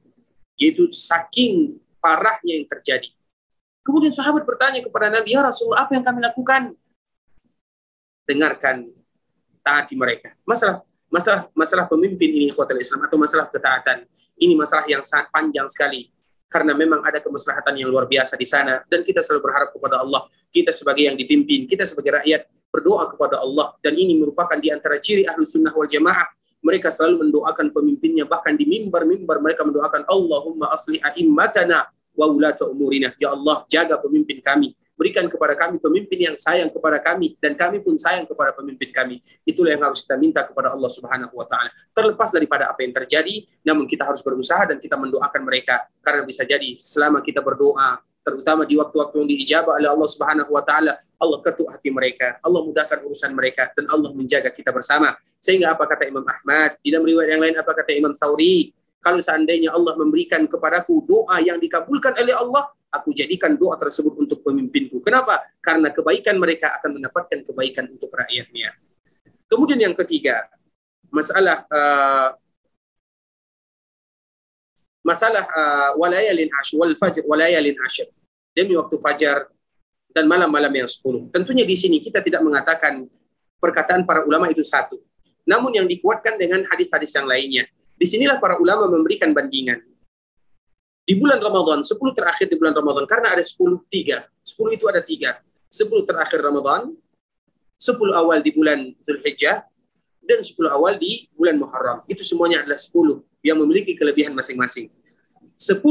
yaitu 0.55 0.87
saking 0.95 1.79
parahnya 2.05 2.61
yang 2.61 2.69
terjadi. 2.69 3.09
Kemudian 3.85 4.13
sahabat 4.13 4.45
bertanya 4.45 4.81
kepada 4.81 5.13
Nabi, 5.13 5.33
ya 5.33 5.45
Rasulullah, 5.45 5.85
apa 5.85 5.93
yang 5.97 6.05
kami 6.05 6.21
lakukan? 6.25 6.63
Dengarkan, 8.25 8.89
taati 9.61 9.93
mereka. 9.97 10.33
Masalah 10.49 10.85
masalah 11.15 11.47
masalah 11.55 11.87
pemimpin 11.87 12.27
ini 12.35 12.51
hotel 12.51 12.83
Islam 12.83 13.07
atau 13.07 13.15
masalah 13.15 13.47
ketaatan 13.47 14.03
ini 14.39 14.59
masalah 14.59 14.87
yang 14.91 15.03
sangat 15.07 15.31
panjang 15.31 15.67
sekali. 15.71 16.11
Karena 16.51 16.71
memang 16.71 17.03
ada 17.03 17.19
kemaslahatan 17.19 17.75
yang 17.83 17.91
luar 17.91 18.07
biasa 18.07 18.39
di 18.39 18.47
sana. 18.47 18.83
Dan 18.87 19.03
kita 19.03 19.19
selalu 19.23 19.51
berharap 19.51 19.69
kepada 19.75 19.99
Allah 20.03 20.27
kita 20.55 20.71
sebagai 20.71 21.03
yang 21.03 21.19
dipimpin 21.19 21.67
kita 21.67 21.83
sebagai 21.83 22.23
rakyat 22.23 22.47
berdoa 22.71 23.11
kepada 23.11 23.43
Allah. 23.43 23.75
Dan 23.83 23.99
ini 23.99 24.19
merupakan 24.19 24.55
di 24.59 24.71
antara 24.71 24.99
ciri 25.03 25.27
ahlu 25.27 25.43
sunnah 25.43 25.75
wal 25.75 25.87
jamaah. 25.91 26.31
Mereka 26.65 26.89
selalu 26.89 27.29
mendoakan 27.29 27.75
pemimpinnya 27.75 28.25
bahkan 28.25 28.57
di 28.57 28.65
mimbar-mimbar 28.65 29.37
mereka 29.43 29.67
mendoakan 29.67 30.09
Allahumma 30.09 30.73
asli 30.73 30.97
a'immatana 31.03 31.91
wa 32.15 32.27
ulata 32.31 32.65
umurina. 32.71 33.13
Ya 33.19 33.35
Allah 33.35 33.67
jaga 33.67 33.99
pemimpin 33.99 34.41
kami 34.41 34.73
berikan 34.95 35.27
kepada 35.27 35.59
kami 35.59 35.83
pemimpin 35.83 36.33
yang 36.33 36.37
sayang 36.39 36.71
kepada 36.71 37.03
kami 37.03 37.35
dan 37.43 37.59
kami 37.59 37.83
pun 37.83 37.99
sayang 37.99 38.25
kepada 38.25 38.55
pemimpin 38.55 38.91
kami. 38.95 39.17
Itulah 39.43 39.75
yang 39.75 39.83
harus 39.83 40.03
kita 40.07 40.17
minta 40.19 40.47
kepada 40.47 40.71
Allah 40.71 40.91
Subhanahu 40.91 41.35
wa 41.35 41.47
taala. 41.47 41.71
Terlepas 41.91 42.31
daripada 42.31 42.71
apa 42.71 42.81
yang 42.83 42.95
terjadi, 42.95 43.45
namun 43.67 43.87
kita 43.91 44.07
harus 44.07 44.23
berusaha 44.23 44.65
dan 44.67 44.79
kita 44.79 44.95
mendoakan 44.95 45.43
mereka 45.43 45.85
karena 46.01 46.23
bisa 46.23 46.47
jadi 46.47 46.79
selama 46.79 47.21
kita 47.21 47.43
berdoa 47.43 48.01
terutama 48.25 48.65
di 48.65 48.75
waktu-waktu 48.81 49.21
yang 49.21 49.29
diijabah 49.29 49.77
oleh 49.77 49.91
Allah 49.93 50.09
Subhanahu 50.09 50.49
wa 50.49 50.65
taala, 50.65 50.97
Allah 51.21 51.39
ketuk 51.45 51.69
hati 51.69 51.93
mereka, 51.93 52.41
Allah 52.41 52.65
mudahkan 52.65 53.05
urusan 53.05 53.37
mereka 53.37 53.69
dan 53.77 53.85
Allah 53.93 54.11
menjaga 54.17 54.49
kita 54.49 54.73
bersama. 54.73 55.13
Sehingga 55.37 55.77
apa 55.77 55.85
kata 55.85 56.09
Imam 56.09 56.25
Ahmad, 56.25 56.81
di 56.81 56.89
dalam 56.89 57.05
riwayat 57.05 57.37
yang 57.37 57.43
lain 57.45 57.57
apa 57.61 57.77
kata 57.77 57.93
Imam 57.93 58.17
Thawri, 58.17 58.73
kalau 59.05 59.21
seandainya 59.21 59.77
Allah 59.77 59.93
memberikan 60.01 60.49
kepadaku 60.49 61.05
doa 61.05 61.37
yang 61.45 61.61
dikabulkan 61.61 62.17
oleh 62.17 62.33
Allah, 62.33 62.73
aku 62.95 63.11
jadikan 63.11 63.59
doa 63.59 63.75
tersebut 63.75 64.15
untuk 64.15 64.47
pemimpinku. 64.47 65.03
Kenapa? 65.03 65.43
Karena 65.59 65.91
kebaikan 65.91 66.39
mereka 66.39 66.79
akan 66.79 67.03
mendapatkan 67.03 67.39
kebaikan 67.43 67.91
untuk 67.91 68.15
rakyatnya. 68.15 68.79
Kemudian 69.51 69.83
yang 69.83 69.95
ketiga, 69.99 70.47
masalah 71.11 71.67
uh, 71.69 72.29
masalah 75.05 75.45
uh, 75.45 75.91
walayalin 76.01 76.49
wal 76.81 76.95
fajr 76.97 77.23
walayalin 77.29 77.77
asyr 77.85 78.09
demi 78.57 78.73
waktu 78.79 78.97
fajar 79.03 79.51
dan 80.15 80.25
malam-malam 80.31 80.73
yang 80.73 80.89
sepuluh. 80.89 81.29
Tentunya 81.35 81.67
di 81.67 81.77
sini 81.77 81.99
kita 82.01 82.23
tidak 82.23 82.41
mengatakan 82.41 83.05
perkataan 83.59 84.07
para 84.07 84.23
ulama 84.25 84.47
itu 84.49 84.63
satu. 84.63 84.97
Namun 85.45 85.77
yang 85.77 85.85
dikuatkan 85.85 86.41
dengan 86.41 86.65
hadis-hadis 86.73 87.13
yang 87.13 87.29
lainnya. 87.29 87.69
Di 87.95 88.07
sinilah 88.09 88.41
para 88.41 88.57
ulama 88.59 88.89
memberikan 88.89 89.31
bandingan. 89.31 89.83
Di 91.05 91.21
bulan 91.21 91.37
Ramadan, 91.37 91.85
10 91.85 92.01
terakhir 92.17 92.49
di 92.49 92.57
bulan 92.57 92.73
Ramadan, 92.73 93.05
karena 93.05 93.37
ada 93.37 93.45
10 93.45 93.85
tiga. 93.93 94.25
10 94.41 94.73
itu 94.73 94.85
ada 94.89 95.05
tiga. 95.05 95.37
10 95.69 96.09
terakhir 96.09 96.41
Ramadan, 96.41 96.97
10 97.77 98.17
awal 98.17 98.41
di 98.41 98.51
bulan 98.57 98.89
Zulhijjah, 99.05 99.69
dan 100.25 100.41
10 100.41 100.73
awal 100.73 100.97
di 100.97 101.29
bulan 101.37 101.61
Muharram. 101.61 101.99
Itu 102.09 102.25
semuanya 102.25 102.65
adalah 102.65 102.81
10 102.81 103.21
yang 103.45 103.61
memiliki 103.61 103.93
kelebihan 103.93 104.33
masing-masing. 104.33 104.89
10 105.61 105.85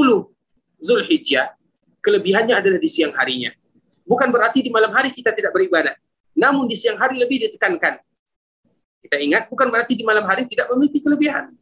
Zulhijjah, 0.82 1.53
kelebihannya 2.01 2.57
adalah 2.57 2.82
di 2.82 2.89
siang 2.89 3.14
harinya. 3.14 3.53
Bukan 4.03 4.34
berarti 4.34 4.66
di 4.66 4.74
malam 4.74 4.89
hari 4.91 5.14
kita 5.14 5.30
tidak 5.32 5.53
beribadah. 5.53 5.93
Namun 6.34 6.66
di 6.66 6.74
siang 6.74 6.97
hari 6.97 7.22
lebih 7.22 7.45
ditekankan. 7.47 8.01
Kita 9.05 9.22
ingat, 9.22 9.45
bukan 9.53 9.70
berarti 9.70 9.93
di 9.93 10.01
malam 10.01 10.26
hari 10.26 10.49
tidak 10.49 10.74
memiliki 10.74 11.05
kelebihan. 11.05 11.53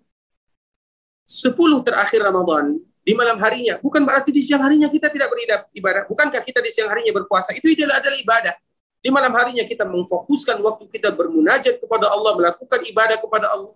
10 1.28 1.52
terakhir 1.84 2.24
Ramadan, 2.24 2.80
di 3.02 3.18
malam 3.18 3.42
harinya, 3.42 3.82
bukan 3.82 4.06
berarti 4.06 4.30
di 4.30 4.46
siang 4.46 4.62
harinya 4.62 4.86
kita 4.86 5.10
tidak 5.10 5.34
beribadah. 5.34 6.06
Bukankah 6.06 6.42
kita 6.46 6.62
di 6.62 6.70
siang 6.70 6.90
harinya 6.94 7.18
berpuasa? 7.18 7.50
Itu 7.50 7.74
adalah 7.74 7.98
adalah 7.98 8.18
ibadah. 8.22 8.54
Di 9.02 9.10
malam 9.10 9.34
harinya 9.34 9.66
kita 9.66 9.90
memfokuskan 9.90 10.62
waktu 10.62 10.86
kita 10.86 11.10
bermunajat 11.18 11.82
kepada 11.82 12.14
Allah, 12.14 12.38
melakukan 12.38 12.80
ibadah 12.86 13.18
kepada 13.18 13.50
Allah. 13.50 13.74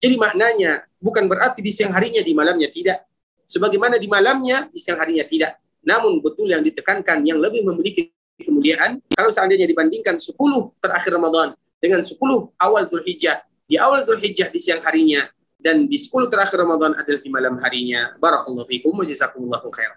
Jadi 0.00 0.16
maknanya 0.16 0.88
bukan 0.96 1.28
berarti 1.28 1.60
di 1.60 1.68
siang 1.68 1.92
harinya 1.92 2.24
di 2.24 2.32
malamnya 2.32 2.72
tidak. 2.72 3.04
Sebagaimana 3.44 4.00
di 4.00 4.08
malamnya 4.08 4.72
di 4.72 4.80
siang 4.80 4.96
harinya 4.96 5.28
tidak. 5.28 5.60
Namun 5.84 6.24
betul 6.24 6.48
yang 6.48 6.64
ditekankan 6.64 7.20
yang 7.28 7.36
lebih 7.36 7.68
memiliki 7.68 8.08
kemuliaan 8.40 9.04
kalau 9.12 9.28
seandainya 9.28 9.68
dibandingkan 9.68 10.16
10 10.16 10.34
terakhir 10.80 11.12
Ramadan 11.12 11.52
dengan 11.76 12.00
10 12.00 12.16
awal 12.56 12.82
Zulhijjah. 12.88 13.44
Di 13.68 13.76
awal 13.76 14.00
Zulhijjah 14.00 14.48
di 14.48 14.56
siang 14.56 14.80
harinya 14.80 15.28
dan 15.62 15.86
di 15.86 15.94
10 15.94 16.26
terakhir 16.26 16.58
Ramadan 16.58 16.98
adalah 16.98 17.20
di 17.22 17.30
malam 17.30 17.54
harinya. 17.62 18.12
Barakallahu 18.18 18.66
fikum 18.66 18.98
wa 18.98 19.06
jazakumullahu 19.06 19.70
khair. 19.70 19.94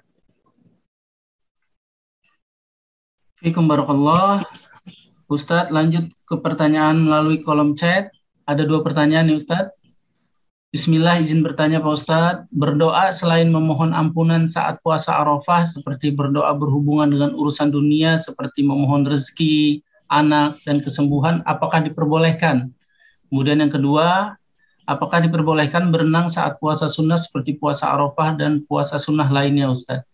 Fikum 3.41 3.65
barakallah. 3.65 4.45
Ustadz 5.25 5.73
lanjut 5.73 6.05
ke 6.29 6.35
pertanyaan 6.37 7.01
melalui 7.01 7.41
kolom 7.41 7.73
chat. 7.73 8.13
Ada 8.45 8.61
dua 8.61 8.85
pertanyaan 8.85 9.25
nih 9.25 9.41
Ustadz. 9.41 9.73
Bismillah 10.69 11.17
izin 11.23 11.39
bertanya 11.39 11.79
Pak 11.79 11.93
Ustadz, 11.97 12.45
berdoa 12.51 13.07
selain 13.15 13.47
memohon 13.47 13.95
ampunan 13.95 14.43
saat 14.43 14.77
puasa 14.83 15.15
Arafah 15.17 15.63
seperti 15.63 16.11
berdoa 16.11 16.51
berhubungan 16.51 17.09
dengan 17.09 17.31
urusan 17.31 17.71
dunia 17.71 18.19
seperti 18.19 18.59
memohon 18.59 19.07
rezeki, 19.07 19.79
anak, 20.11 20.59
dan 20.67 20.83
kesembuhan, 20.83 21.41
apakah 21.47 21.79
diperbolehkan? 21.79 22.75
Kemudian 23.31 23.63
yang 23.63 23.71
kedua, 23.71 24.35
apakah 24.85 25.21
diperbolehkan 25.25 25.89
berenang 25.89 26.29
saat 26.29 26.57
puasa 26.61 26.85
sunnah 26.87 27.17
seperti 27.17 27.57
puasa 27.57 27.91
Arafah 27.91 28.37
dan 28.37 28.61
puasa 28.63 29.01
sunnah 29.01 29.27
lainnya 29.27 29.69
Ustadz? 29.69 30.07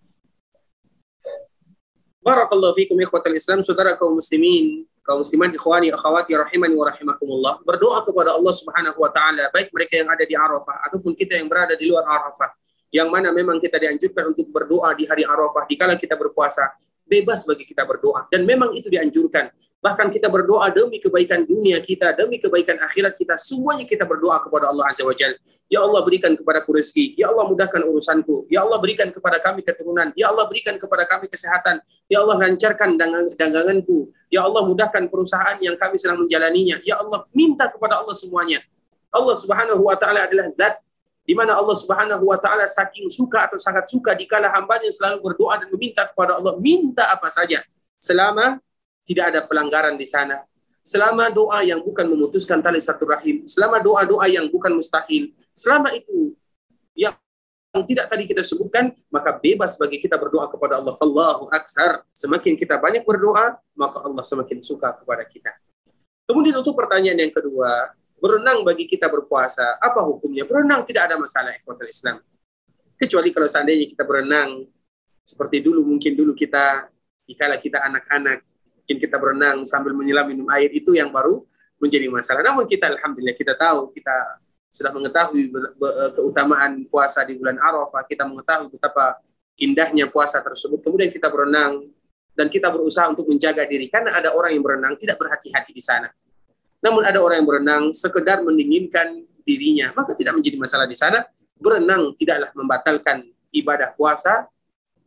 Barakallahu 2.22 2.78
fikum 2.78 2.96
ikhwatal 3.02 3.34
Islam, 3.34 3.60
saudara 3.62 3.98
kaum 4.00 4.18
muslimin 4.18 4.88
kaum 5.02 5.26
muslimat 5.26 5.52
ikhwani 5.52 5.90
akhwati 5.90 6.38
rahimani 6.38 6.78
wa 6.78 6.86
rahimakumullah. 6.88 7.54
Berdoa 7.66 8.06
kepada 8.06 8.38
Allah 8.38 8.54
Subhanahu 8.54 8.98
wa 9.02 9.10
taala 9.10 9.50
baik 9.50 9.74
mereka 9.74 10.00
yang 10.00 10.10
ada 10.10 10.24
di 10.24 10.38
Arafah 10.38 10.88
ataupun 10.88 11.18
kita 11.18 11.38
yang 11.42 11.50
berada 11.50 11.74
di 11.74 11.90
luar 11.90 12.06
Arafah 12.06 12.54
yang 12.94 13.08
mana 13.10 13.32
memang 13.32 13.58
kita 13.58 13.80
dianjurkan 13.80 14.36
untuk 14.36 14.52
berdoa 14.52 14.94
di 14.94 15.08
hari 15.08 15.24
Arafah 15.26 15.66
dikala 15.66 15.98
kita 15.98 16.14
berpuasa 16.20 16.76
bebas 17.08 17.44
bagi 17.48 17.66
kita 17.66 17.84
berdoa. 17.84 18.30
Dan 18.30 18.46
memang 18.46 18.72
itu 18.78 18.88
dianjurkan 18.88 19.50
Bahkan 19.82 20.14
kita 20.14 20.30
berdoa 20.30 20.70
demi 20.70 21.02
kebaikan 21.02 21.42
dunia 21.42 21.82
kita, 21.82 22.14
demi 22.14 22.38
kebaikan 22.38 22.78
akhirat 22.86 23.18
kita. 23.18 23.34
Semuanya 23.34 23.82
kita 23.90 24.06
berdoa 24.06 24.38
kepada 24.38 24.70
Allah 24.70 24.86
Azza 24.86 25.02
wa 25.02 25.16
Jal. 25.18 25.34
Ya 25.66 25.82
Allah 25.82 26.06
berikan 26.06 26.38
kepada 26.38 26.62
rezeki. 26.62 27.18
Ya 27.18 27.34
Allah 27.34 27.50
mudahkan 27.50 27.82
urusanku. 27.90 28.46
Ya 28.54 28.62
Allah 28.62 28.78
berikan 28.78 29.10
kepada 29.10 29.42
kami 29.42 29.66
keturunan. 29.66 30.14
Ya 30.14 30.30
Allah 30.30 30.46
berikan 30.46 30.78
kepada 30.78 31.10
kami 31.10 31.26
kesehatan. 31.34 31.82
Ya 32.06 32.22
Allah 32.22 32.38
lancarkan 32.38 32.94
daganganku. 33.42 34.14
Ya 34.30 34.46
Allah 34.46 34.70
mudahkan 34.70 35.10
perusahaan 35.10 35.58
yang 35.58 35.74
kami 35.82 35.98
sedang 35.98 36.22
menjalaninya. 36.22 36.78
Ya 36.86 37.02
Allah 37.02 37.26
minta 37.34 37.66
kepada 37.66 38.06
Allah 38.06 38.14
semuanya. 38.14 38.62
Allah 39.10 39.34
Subhanahu 39.34 39.82
wa 39.82 39.98
taala 39.98 40.30
adalah 40.30 40.46
zat 40.54 40.78
di 41.26 41.34
mana 41.34 41.58
Allah 41.58 41.74
Subhanahu 41.74 42.22
wa 42.22 42.38
taala 42.38 42.70
saking 42.70 43.10
suka 43.10 43.50
atau 43.50 43.58
sangat 43.58 43.90
suka 43.90 44.14
dikala 44.14 44.50
hambanya 44.54 44.90
selalu 44.94 45.32
berdoa 45.32 45.58
dan 45.58 45.74
meminta 45.74 46.06
kepada 46.06 46.38
Allah 46.38 46.58
minta 46.58 47.10
apa 47.10 47.30
saja 47.30 47.62
selama 48.02 48.58
tidak 49.06 49.36
ada 49.36 49.39
pelanggaran 49.45 49.95
di 49.97 50.08
sana. 50.08 50.43
Selama 50.82 51.30
doa 51.30 51.62
yang 51.62 51.78
bukan 51.82 52.10
memutuskan 52.10 52.58
tali 52.58 52.82
satu 52.82 53.06
rahim, 53.06 53.45
selama 53.45 53.78
doa-doa 53.78 54.26
yang 54.26 54.49
bukan 54.49 54.74
mustahil, 54.74 55.30
selama 55.54 55.93
itu 55.93 56.34
yang 56.97 57.14
tidak 57.86 58.10
tadi 58.12 58.28
kita 58.28 58.41
sebutkan, 58.43 58.91
maka 59.14 59.38
bebas 59.38 59.78
bagi 59.78 60.02
kita 60.02 60.18
berdoa 60.18 60.49
kepada 60.49 60.82
Allah. 60.82 60.97
Allahu 60.97 61.47
aksar. 61.54 62.04
Semakin 62.12 62.58
kita 62.58 62.82
banyak 62.82 63.06
berdoa, 63.06 63.62
maka 63.78 63.97
Allah 64.04 64.26
semakin 64.26 64.60
suka 64.60 64.91
kepada 64.97 65.24
kita. 65.24 65.54
Kemudian 66.28 66.60
untuk 66.60 66.76
pertanyaan 66.76 67.30
yang 67.30 67.32
kedua, 67.32 67.93
berenang 68.20 68.68
bagi 68.68 68.89
kita 68.89 69.08
berpuasa, 69.08 69.80
apa 69.80 70.04
hukumnya? 70.04 70.43
Berenang 70.43 70.84
tidak 70.84 71.10
ada 71.10 71.16
masalah 71.16 71.56
ikhwatul 71.56 71.88
Islam. 71.88 72.20
Kecuali 72.99 73.34
kalau 73.34 73.47
seandainya 73.47 73.88
kita 73.89 74.04
berenang 74.04 74.68
seperti 75.26 75.64
dulu 75.64 75.82
mungkin 75.88 76.14
dulu 76.14 76.36
kita 76.36 76.91
dikala 77.24 77.56
kita 77.58 77.82
anak-anak 77.82 78.43
mungkin 78.92 79.08
kita 79.08 79.16
berenang 79.16 79.64
sambil 79.64 79.96
menyelam 79.96 80.28
minum 80.28 80.44
air 80.52 80.68
itu 80.76 80.92
yang 80.92 81.08
baru 81.16 81.48
menjadi 81.80 82.12
masalah. 82.12 82.44
Namun 82.44 82.68
kita 82.68 82.92
alhamdulillah 82.92 83.39
kita 83.39 83.56
tahu 83.56 83.88
kita 83.96 84.44
sudah 84.68 84.92
mengetahui 84.92 85.48
eh, 85.48 86.12
keutamaan 86.12 86.84
puasa 86.92 87.24
di 87.24 87.39
bulan 87.39 87.56
Arafah, 87.56 88.04
kita 88.04 88.28
mengetahui 88.28 88.68
betapa 88.68 89.24
indahnya 89.56 90.12
puasa 90.12 90.44
tersebut. 90.44 90.84
Kemudian 90.84 91.08
kita 91.08 91.32
berenang 91.32 91.88
dan 92.36 92.52
kita 92.52 92.68
berusaha 92.68 93.08
untuk 93.08 93.32
menjaga 93.32 93.64
diri 93.64 93.88
karena 93.88 94.12
ada 94.12 94.36
orang 94.36 94.60
yang 94.60 94.64
berenang 94.64 95.00
tidak 95.00 95.16
berhati-hati 95.16 95.72
di 95.72 95.80
sana. 95.80 96.12
Namun 96.84 97.08
ada 97.08 97.24
orang 97.24 97.39
yang 97.39 97.48
berenang 97.48 97.84
sekedar 97.96 98.44
mendinginkan 98.44 99.24
dirinya, 99.48 99.96
maka 99.96 100.20
tidak 100.20 100.36
menjadi 100.36 100.60
masalah 100.60 100.84
di 100.84 101.00
sana. 101.00 101.24
Berenang 101.56 102.12
tidaklah 102.20 102.52
membatalkan 102.60 103.24
ibadah 103.56 103.96
puasa 103.96 104.52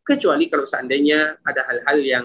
kecuali 0.09 0.49
kalau 0.49 0.64
seandainya 0.64 1.37
ada 1.45 1.61
hal-hal 1.68 1.99
yang 2.01 2.24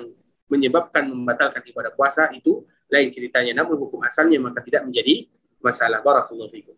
menyebabkan 0.49 1.07
membatalkan 1.07 1.63
ibadah 1.69 1.93
puasa 1.93 2.27
itu 2.33 2.65
lain 2.89 3.13
ceritanya. 3.13 3.63
Namun 3.63 3.77
hukum 3.77 4.01
asalnya 4.03 4.41
maka 4.41 4.59
tidak 4.65 4.83
menjadi 4.83 5.29
masalah. 5.61 6.01
Barakallahu 6.01 6.49
fikum. 6.51 6.75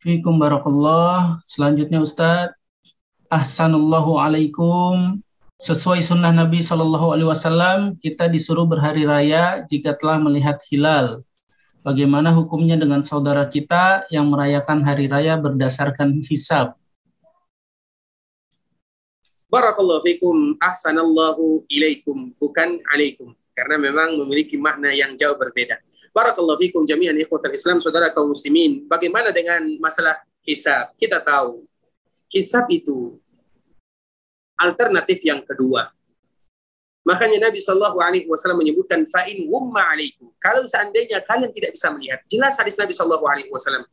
Fikum 0.00 0.34
barakallah. 0.40 1.38
Selanjutnya 1.44 2.00
Ustadz. 2.00 2.56
Ahsanullahu 3.28 4.16
alaikum. 4.16 5.20
Sesuai 5.58 6.00
sunnah 6.06 6.30
Nabi 6.30 6.62
Shallallahu 6.62 7.18
Alaihi 7.18 7.28
Wasallam, 7.28 7.98
kita 7.98 8.30
disuruh 8.30 8.62
berhari 8.62 9.02
raya 9.02 9.66
jika 9.66 9.90
telah 9.98 10.22
melihat 10.22 10.62
hilal. 10.70 11.26
Bagaimana 11.82 12.30
hukumnya 12.30 12.78
dengan 12.78 13.02
saudara 13.02 13.42
kita 13.50 14.06
yang 14.06 14.30
merayakan 14.30 14.86
hari 14.86 15.10
raya 15.10 15.34
berdasarkan 15.34 16.22
hisab? 16.30 16.77
Barakallahu 19.48 20.04
fikum, 20.04 20.60
ahsanallahu 20.60 21.64
ilaikum, 21.72 22.36
bukan 22.36 22.84
alaikum. 22.92 23.32
Karena 23.56 23.80
memang 23.80 24.14
memiliki 24.20 24.60
makna 24.60 24.92
yang 24.92 25.16
jauh 25.16 25.34
berbeda. 25.40 25.80
Barakallahu 26.12 26.60
fikum 26.60 26.84
jami'an 26.84 27.16
ikhwatal 27.16 27.56
Islam, 27.56 27.80
saudara 27.80 28.12
kaum 28.12 28.36
muslimin. 28.36 28.84
Bagaimana 28.84 29.32
dengan 29.32 29.64
masalah 29.80 30.20
hisab? 30.44 30.92
Kita 31.00 31.24
tahu, 31.24 31.64
hisab 32.28 32.68
itu 32.68 33.16
alternatif 34.60 35.24
yang 35.24 35.40
kedua. 35.40 35.88
Makanya 37.08 37.48
Nabi 37.48 37.56
Shallallahu 37.56 38.04
Alaihi 38.04 38.28
Wasallam 38.28 38.60
menyebutkan 38.60 39.08
fa'in 39.08 39.48
wumma 39.48 39.80
alaikum. 39.96 40.28
Kalau 40.36 40.68
seandainya 40.68 41.24
kalian 41.24 41.48
tidak 41.56 41.72
bisa 41.72 41.88
melihat, 41.88 42.20
jelas 42.28 42.52
hadis 42.60 42.76
Nabi 42.76 42.92
Shallallahu 42.92 43.24
Alaihi 43.24 43.48
Wasallam. 43.48 43.88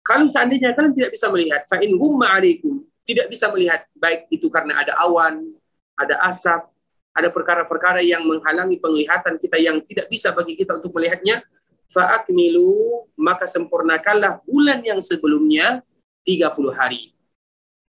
Kalau 0.00 0.24
seandainya 0.32 0.72
kalian 0.72 0.96
tidak 0.96 1.12
bisa 1.12 1.28
melihat, 1.28 1.68
fa'in 1.68 1.92
wumma 1.92 2.32
alaikum, 2.32 2.88
tidak 3.04 3.28
bisa 3.28 3.48
melihat 3.52 3.84
baik 3.96 4.28
itu 4.32 4.48
karena 4.48 4.80
ada 4.80 4.96
awan, 5.04 5.44
ada 5.96 6.16
asap, 6.28 6.66
ada 7.14 7.28
perkara-perkara 7.30 8.02
yang 8.02 8.26
menghalangi 8.26 8.80
penglihatan 8.80 9.38
kita 9.38 9.56
yang 9.60 9.78
tidak 9.86 10.10
bisa 10.10 10.34
bagi 10.34 10.58
kita 10.58 10.80
untuk 10.82 10.90
melihatnya, 10.96 11.44
fa'akmilu, 11.92 13.06
maka 13.14 13.46
sempurnakanlah 13.46 14.42
bulan 14.42 14.82
yang 14.82 14.98
sebelumnya 14.98 15.84
30 16.26 16.74
hari. 16.74 17.14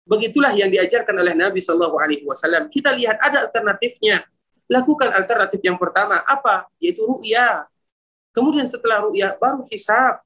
Begitulah 0.05 0.53
yang 0.53 0.69
diajarkan 0.69 1.17
oleh 1.17 1.33
Nabi 1.33 1.57
Shallallahu 1.57 1.97
Alaihi 1.97 2.25
Wasallam. 2.27 2.69
Kita 2.69 2.93
lihat 2.93 3.17
ada 3.23 3.49
alternatifnya. 3.49 4.21
Lakukan 4.69 5.13
alternatif 5.13 5.61
yang 5.65 5.77
pertama 5.77 6.21
apa? 6.25 6.69
Yaitu 6.77 7.01
ru'ya. 7.05 7.65
Kemudian 8.33 8.69
setelah 8.69 9.01
ru'ya 9.01 9.33
baru 9.37 9.65
hisab. 9.69 10.21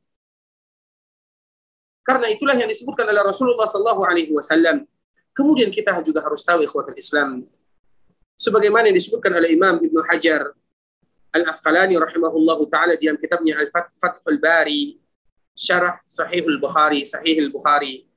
Karena 2.10 2.26
itulah 2.26 2.58
yang 2.58 2.66
disebutkan 2.66 3.06
oleh 3.06 3.22
Rasulullah 3.22 3.70
Shallallahu 3.70 4.02
Alaihi 4.02 4.34
Wasallam. 4.34 4.82
Kemudian 5.30 5.70
kita 5.70 5.94
juga 6.02 6.26
harus 6.26 6.42
tahu 6.42 6.66
ikhwatul 6.66 6.98
Islam. 6.98 7.46
Sebagaimana 8.34 8.90
yang 8.90 8.98
disebutkan 8.98 9.30
oleh 9.30 9.54
Imam 9.54 9.78
Ibnu 9.78 10.02
Hajar 10.10 10.50
Al-Asqalani 11.30 12.02
rahimahullahu 12.02 12.66
taala 12.74 12.98
dalam 12.98 13.14
kitabnya 13.22 13.62
Al-Fathul 13.62 14.42
Bari 14.42 14.98
Syarah 15.54 16.02
Sahihul 16.10 16.58
Bukhari, 16.58 17.06
Sahihul 17.06 17.54
Bukhari 17.54 18.10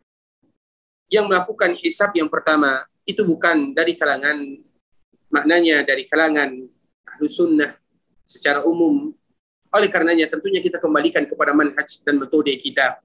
yang 1.13 1.29
melakukan 1.29 1.77
hisab 1.77 2.17
yang 2.17 2.33
pertama 2.33 2.89
itu 3.05 3.21
bukan 3.29 3.77
dari 3.77 4.01
kalangan 4.01 4.57
maknanya 5.29 5.85
dari 5.85 6.09
kalangan 6.09 6.49
ahlu 7.05 7.29
sunnah 7.29 7.77
secara 8.25 8.65
umum. 8.65 9.13
Oleh 9.69 9.93
karenanya 9.93 10.33
tentunya 10.33 10.65
kita 10.65 10.81
kembalikan 10.81 11.29
kepada 11.29 11.53
manhaj 11.53 12.01
dan 12.09 12.17
metode 12.17 12.57
kita. 12.57 13.05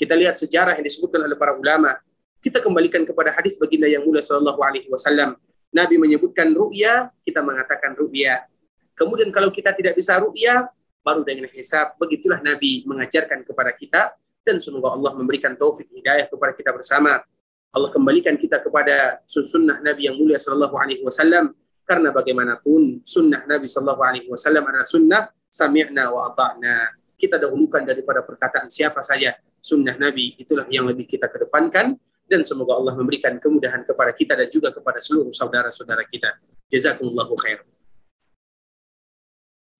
Kita 0.00 0.16
lihat 0.16 0.40
sejarah 0.40 0.80
yang 0.80 0.86
disebutkan 0.88 1.20
oleh 1.28 1.36
para 1.36 1.52
ulama. 1.52 2.00
Kita 2.40 2.64
kembalikan 2.64 3.04
kepada 3.04 3.36
hadis 3.36 3.60
baginda 3.60 3.84
yang 3.84 4.00
mulia 4.00 4.24
sallallahu 4.24 4.64
alaihi 4.64 4.88
wasallam. 4.88 5.36
Nabi 5.76 6.00
menyebutkan 6.00 6.48
ru'ya, 6.56 7.12
kita 7.20 7.44
mengatakan 7.44 7.92
ru'ya. 7.92 8.48
Kemudian 8.96 9.28
kalau 9.28 9.52
kita 9.52 9.76
tidak 9.76 9.92
bisa 9.92 10.16
ru'ya, 10.16 10.72
baru 11.04 11.20
dengan 11.24 11.48
hisab. 11.52 11.96
Begitulah 12.00 12.40
Nabi 12.40 12.84
mengajarkan 12.88 13.44
kepada 13.44 13.76
kita 13.76 14.16
dan 14.40 14.56
semoga 14.56 14.96
Allah 14.96 15.12
memberikan 15.16 15.52
taufik 15.52 15.88
hidayah 15.92 16.24
kepada 16.28 16.56
kita 16.56 16.72
bersama 16.72 17.20
Allah 17.70 17.90
kembalikan 17.92 18.34
kita 18.34 18.58
kepada 18.58 19.22
sunnah 19.28 19.78
Nabi 19.78 20.10
yang 20.10 20.18
mulia 20.18 20.40
sallallahu 20.40 20.74
alaihi 20.74 21.06
wasallam 21.06 21.54
karena 21.86 22.10
bagaimanapun 22.10 23.04
sunnah 23.06 23.46
Nabi 23.46 23.70
sallallahu 23.70 24.02
alaihi 24.02 24.26
wasallam 24.26 24.66
adalah 24.66 24.88
sunnah 24.88 25.22
sami'na 25.50 26.10
wa 26.10 26.34
ata'na. 26.34 26.98
Kita 27.20 27.36
dahulukan 27.36 27.84
daripada 27.84 28.24
perkataan 28.24 28.72
siapa 28.72 29.04
saja 29.04 29.36
sunnah 29.60 29.96
Nabi 29.96 30.34
itulah 30.40 30.66
yang 30.72 30.88
lebih 30.88 31.06
kita 31.06 31.28
kedepankan 31.28 31.96
dan 32.30 32.40
semoga 32.46 32.78
Allah 32.78 32.94
memberikan 32.94 33.36
kemudahan 33.36 33.82
kepada 33.82 34.14
kita 34.14 34.38
dan 34.38 34.48
juga 34.48 34.70
kepada 34.70 35.02
seluruh 35.02 35.34
saudara-saudara 35.34 36.06
kita. 36.06 36.38
Jazakumullahu 36.70 37.34
khair. 37.42 37.66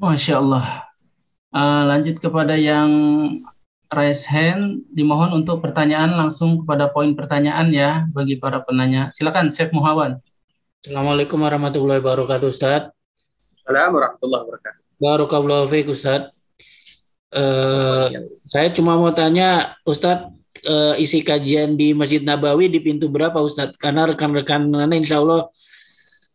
Masya 0.02 0.40
Allah. 0.40 0.90
Uh, 1.50 1.82
lanjut 1.86 2.18
kepada 2.18 2.54
yang 2.54 2.90
raise 3.90 4.26
hand 4.30 4.86
dimohon 4.94 5.34
untuk 5.34 5.58
pertanyaan 5.62 6.14
langsung 6.14 6.62
kepada 6.62 6.90
poin 6.90 7.10
pertanyaan 7.14 7.70
ya 7.70 8.06
bagi 8.10 8.38
para 8.38 8.62
penanya. 8.62 9.10
Silakan 9.14 9.50
Chef 9.50 9.70
Muhawan. 9.70 10.18
Assalamualaikum 10.80 11.38
warahmatullahi 11.38 12.00
wabarakatuh 12.02 12.46
Ustaz. 12.48 12.90
Assalamualaikum 13.62 13.94
warahmatullahi 13.98 14.42
wabarakatuh. 14.46 14.80
Barakallahu 14.98 15.64
fiik 15.70 15.86
Ustaz. 15.92 16.39
Uh, 17.30 18.10
saya 18.50 18.74
cuma 18.74 18.98
mau 18.98 19.14
tanya 19.14 19.78
Ustadz 19.86 20.34
uh, 20.66 20.94
isi 20.98 21.22
kajian 21.22 21.78
di 21.78 21.94
Masjid 21.94 22.18
Nabawi 22.18 22.66
di 22.66 22.82
pintu 22.82 23.06
berapa 23.06 23.38
Ustadz? 23.38 23.78
Karena 23.78 24.10
rekan-rekan 24.10 24.66
insya 24.90 25.22
Allah 25.22 25.46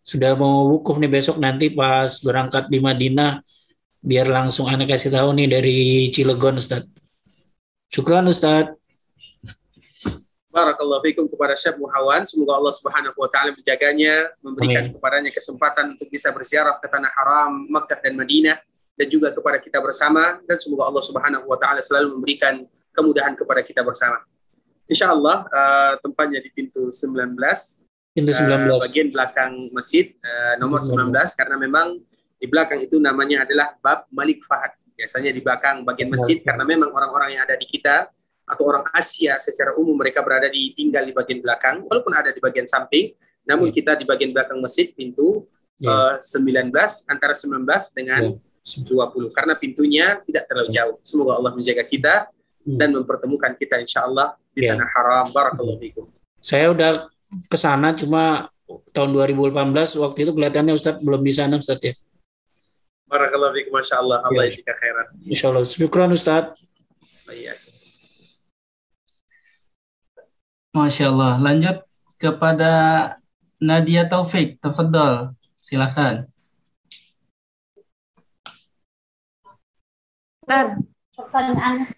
sudah 0.06 0.38
mau 0.38 0.72
wukuf 0.72 0.96
nih 1.02 1.12
besok 1.12 1.42
nanti 1.42 1.74
pas 1.74 2.22
berangkat 2.24 2.72
di 2.72 2.80
Madinah 2.80 3.44
biar 4.06 4.30
langsung 4.30 4.70
anak 4.70 4.96
kasih 4.96 5.12
tahu 5.12 5.34
nih 5.34 5.48
dari 5.50 5.78
Cilegon 6.14 6.62
Ustadz. 6.62 6.88
Syukran 7.90 8.28
Ustaz. 8.30 8.72
Barakallahu 10.56 11.04
fikum 11.04 11.28
kepada 11.28 11.52
Syekh 11.60 11.76
Muhawan. 11.76 12.24
Semoga 12.24 12.56
Allah 12.56 12.72
Subhanahu 12.72 13.18
wa 13.20 13.28
taala 13.28 13.52
menjaganya, 13.52 14.32
memberikan 14.40 14.88
Amin. 14.88 14.94
kepadanya 14.96 15.32
kesempatan 15.36 16.00
untuk 16.00 16.08
bisa 16.08 16.32
berziarah 16.32 16.80
ke 16.80 16.88
tanah 16.88 17.12
haram 17.12 17.68
Makkah 17.68 18.00
dan 18.00 18.16
Madinah 18.16 18.56
dan 18.96 19.08
juga 19.12 19.32
kepada 19.36 19.60
kita 19.60 19.84
bersama 19.84 20.40
dan 20.48 20.58
semoga 20.60 20.88
Allah 20.88 21.04
Subhanahu 21.04 21.46
wa 21.52 21.60
taala 21.60 21.84
selalu 21.84 22.20
memberikan 22.20 22.64
kemudahan 22.96 23.36
kepada 23.36 23.62
kita 23.62 23.84
bersama. 23.84 24.24
Insya 24.88 25.12
Allah 25.12 25.44
uh, 25.52 25.94
tempatnya 26.00 26.40
di 26.40 26.50
pintu 26.56 26.90
19 26.90 27.36
pintu 28.16 28.32
19 28.32 28.48
uh, 28.48 28.80
bagian 28.80 29.12
belakang 29.12 29.68
masjid 29.76 30.16
uh, 30.24 30.56
nomor 30.62 30.80
19 30.80 31.12
karena 31.12 31.56
memang 31.60 32.00
di 32.40 32.48
belakang 32.48 32.80
itu 32.80 32.96
namanya 33.02 33.44
adalah 33.44 33.76
bab 33.84 34.08
Malik 34.14 34.46
Fahad 34.48 34.72
biasanya 34.96 35.36
di 35.36 35.44
belakang 35.44 35.84
bagian 35.84 36.08
masjid 36.08 36.40
karena 36.40 36.64
memang 36.64 36.94
orang-orang 36.96 37.36
yang 37.36 37.44
ada 37.44 37.60
di 37.60 37.68
kita 37.68 38.08
atau 38.46 38.64
orang 38.70 38.86
Asia 38.96 39.36
secara 39.42 39.76
umum 39.76 39.98
mereka 39.98 40.24
berada 40.24 40.48
di 40.48 40.72
tinggal 40.72 41.04
di 41.04 41.12
bagian 41.12 41.44
belakang 41.44 41.84
walaupun 41.90 42.14
ada 42.16 42.32
di 42.32 42.40
bagian 42.40 42.70
samping 42.70 43.12
namun 43.44 43.74
yeah. 43.74 43.76
kita 43.76 43.92
di 44.00 44.06
bagian 44.08 44.32
belakang 44.32 44.62
masjid 44.64 44.94
pintu 44.96 45.44
yeah. 45.82 46.16
uh, 46.16 46.22
19 46.22 46.72
antara 47.10 47.34
19 47.34 47.66
dengan 47.98 48.22
yeah. 48.32 48.55
20 48.66 49.30
karena 49.30 49.54
pintunya 49.54 50.06
tidak 50.26 50.50
terlalu 50.50 50.70
ya. 50.74 50.90
jauh 50.90 50.98
semoga 51.06 51.38
Allah 51.38 51.54
menjaga 51.54 51.86
kita 51.86 52.34
hmm. 52.66 52.78
dan 52.82 52.90
mempertemukan 52.98 53.54
kita 53.54 53.78
insya 53.78 54.10
Allah 54.10 54.34
di 54.52 54.66
yeah. 54.66 54.74
tanah 54.74 54.90
haram 54.90 55.26
barakallahu 55.30 55.78
fikum 55.78 56.10
saya 56.42 56.74
udah 56.74 57.06
ke 57.46 57.58
sana 57.58 57.94
cuma 57.94 58.50
tahun 58.90 59.14
2018 59.14 59.70
waktu 60.02 60.18
itu 60.26 60.32
kelihatannya 60.34 60.74
Ustadz 60.74 61.02
belum 61.06 61.22
di 61.22 61.34
sana 61.34 61.62
Ustadz 61.62 61.86
ya 61.86 61.94
Barakallahu 63.06 63.54
fiik, 63.54 63.70
Masya 63.70 63.96
Allah. 64.02 64.18
Allah 64.26 64.44
ya. 64.50 64.52
jika 64.52 64.74
khairan. 64.74 65.08
Insya 65.30 65.46
Allah. 65.54 65.64
Syukran 65.64 66.10
Ustaz. 66.10 66.58
Iya. 67.30 67.54
Masya 70.74 71.14
Allah. 71.14 71.38
Lanjut 71.38 71.78
kepada 72.18 72.72
Nadia 73.62 74.10
Taufik. 74.10 74.58
Tafadol. 74.58 75.38
Silakan. 75.54 76.26
Ustaz, 80.46 80.78
pertanyaan. 81.18 81.90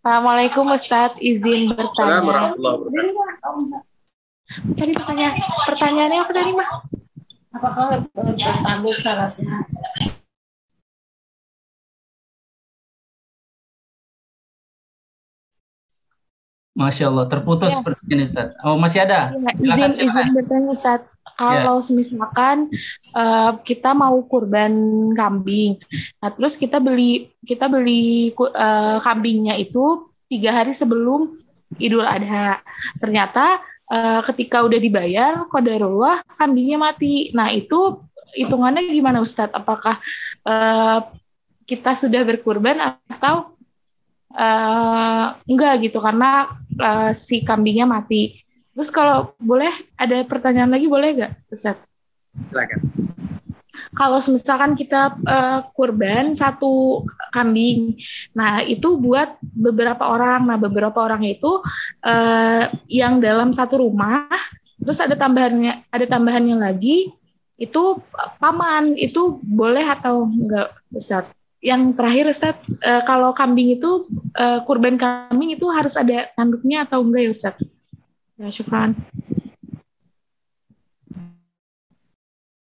Assalamualaikum 0.00 0.72
Ustaz, 0.72 1.12
izin 1.20 1.68
bertanya. 1.68 2.24
Assalamualaikum 2.56 3.84
Tadi 4.72 4.92
pertanyaan, 4.96 5.36
pertanyaannya 5.68 6.16
apa 6.24 6.32
tadi, 6.32 6.56
Mah? 6.56 6.70
Apakah 7.52 8.08
bertamu 8.16 8.88
syaratnya? 8.96 9.68
Masya 16.78 17.10
Allah, 17.10 17.26
terputus 17.26 17.74
ya. 17.74 17.82
seperti 17.82 18.06
ini 18.06 18.22
Ustaz. 18.22 18.54
Oh, 18.62 18.78
masih 18.78 19.02
ada? 19.02 19.34
Ya, 19.34 19.50
silakan, 19.58 19.90
izin, 19.90 19.98
silakan. 19.98 20.22
izin 20.22 20.34
bertanya 20.38 20.70
Ustaz. 20.70 21.00
Kalau 21.34 21.76
ya. 21.82 21.90
misalkan 21.90 22.56
uh, 23.18 23.52
kita 23.66 23.90
mau 23.98 24.14
kurban 24.30 24.74
kambing, 25.18 25.82
nah 26.22 26.30
terus 26.30 26.54
kita 26.54 26.78
beli 26.78 27.34
kita 27.42 27.66
beli 27.66 28.30
uh, 28.34 29.02
kambingnya 29.02 29.58
itu 29.58 30.06
tiga 30.30 30.54
hari 30.54 30.70
sebelum 30.70 31.34
Idul 31.82 32.06
Adha. 32.06 32.62
Ternyata 33.02 33.58
uh, 33.90 34.20
ketika 34.30 34.62
udah 34.62 34.78
dibayar, 34.78 35.50
kodarullah 35.50 36.22
kambingnya 36.38 36.78
mati. 36.78 37.34
Nah 37.34 37.50
itu 37.50 38.06
hitungannya 38.38 38.86
gimana 38.86 39.18
Ustadz? 39.18 39.54
Apakah 39.54 39.98
uh, 40.46 40.98
kita 41.68 41.92
sudah 41.98 42.22
berkurban 42.24 42.80
atau 43.10 43.58
uh, 44.32 45.36
enggak 45.44 45.90
gitu 45.90 46.00
karena 46.00 46.48
uh, 46.78 47.12
si 47.12 47.42
kambingnya 47.44 47.84
mati. 47.84 48.42
Terus 48.74 48.94
kalau 48.94 49.34
boleh 49.42 49.70
ada 49.98 50.22
pertanyaan 50.22 50.70
lagi 50.70 50.86
boleh 50.86 51.10
nggak, 51.18 51.32
Ustaz? 51.50 51.78
Silakan. 52.46 52.80
Kalau 53.94 54.22
misalkan 54.30 54.78
kita 54.78 55.18
uh, 55.26 55.66
kurban 55.74 56.38
satu 56.38 57.02
kambing, 57.34 57.98
nah 58.38 58.62
itu 58.62 58.94
buat 58.94 59.38
beberapa 59.42 60.06
orang. 60.06 60.46
Nah 60.46 60.58
beberapa 60.60 61.02
orang 61.02 61.26
itu 61.26 61.62
uh, 62.06 62.70
yang 62.86 63.18
dalam 63.18 63.54
satu 63.54 63.82
rumah, 63.82 64.30
terus 64.78 65.02
ada 65.02 65.18
tambahannya, 65.18 65.88
ada 65.90 66.06
tambahannya 66.06 66.56
lagi 66.58 67.10
itu 67.58 67.82
paman 68.38 68.94
itu 68.94 69.42
boleh 69.42 69.82
atau 69.82 70.30
enggak 70.30 70.70
Ustaz? 70.94 71.26
Yang 71.58 71.90
terakhir 71.94 72.30
Ustaz, 72.30 72.56
uh, 72.86 73.02
kalau 73.02 73.34
kambing 73.34 73.74
itu 73.74 74.06
uh, 74.38 74.62
kurban 74.62 74.94
kambing 74.94 75.58
itu 75.58 75.66
harus 75.74 75.98
ada 75.98 76.30
tanduknya 76.38 76.86
atau 76.86 77.02
enggak 77.02 77.22
ya 77.26 77.30
Ustaz? 77.34 77.54
Ya, 78.38 78.48
syukran. 78.54 78.94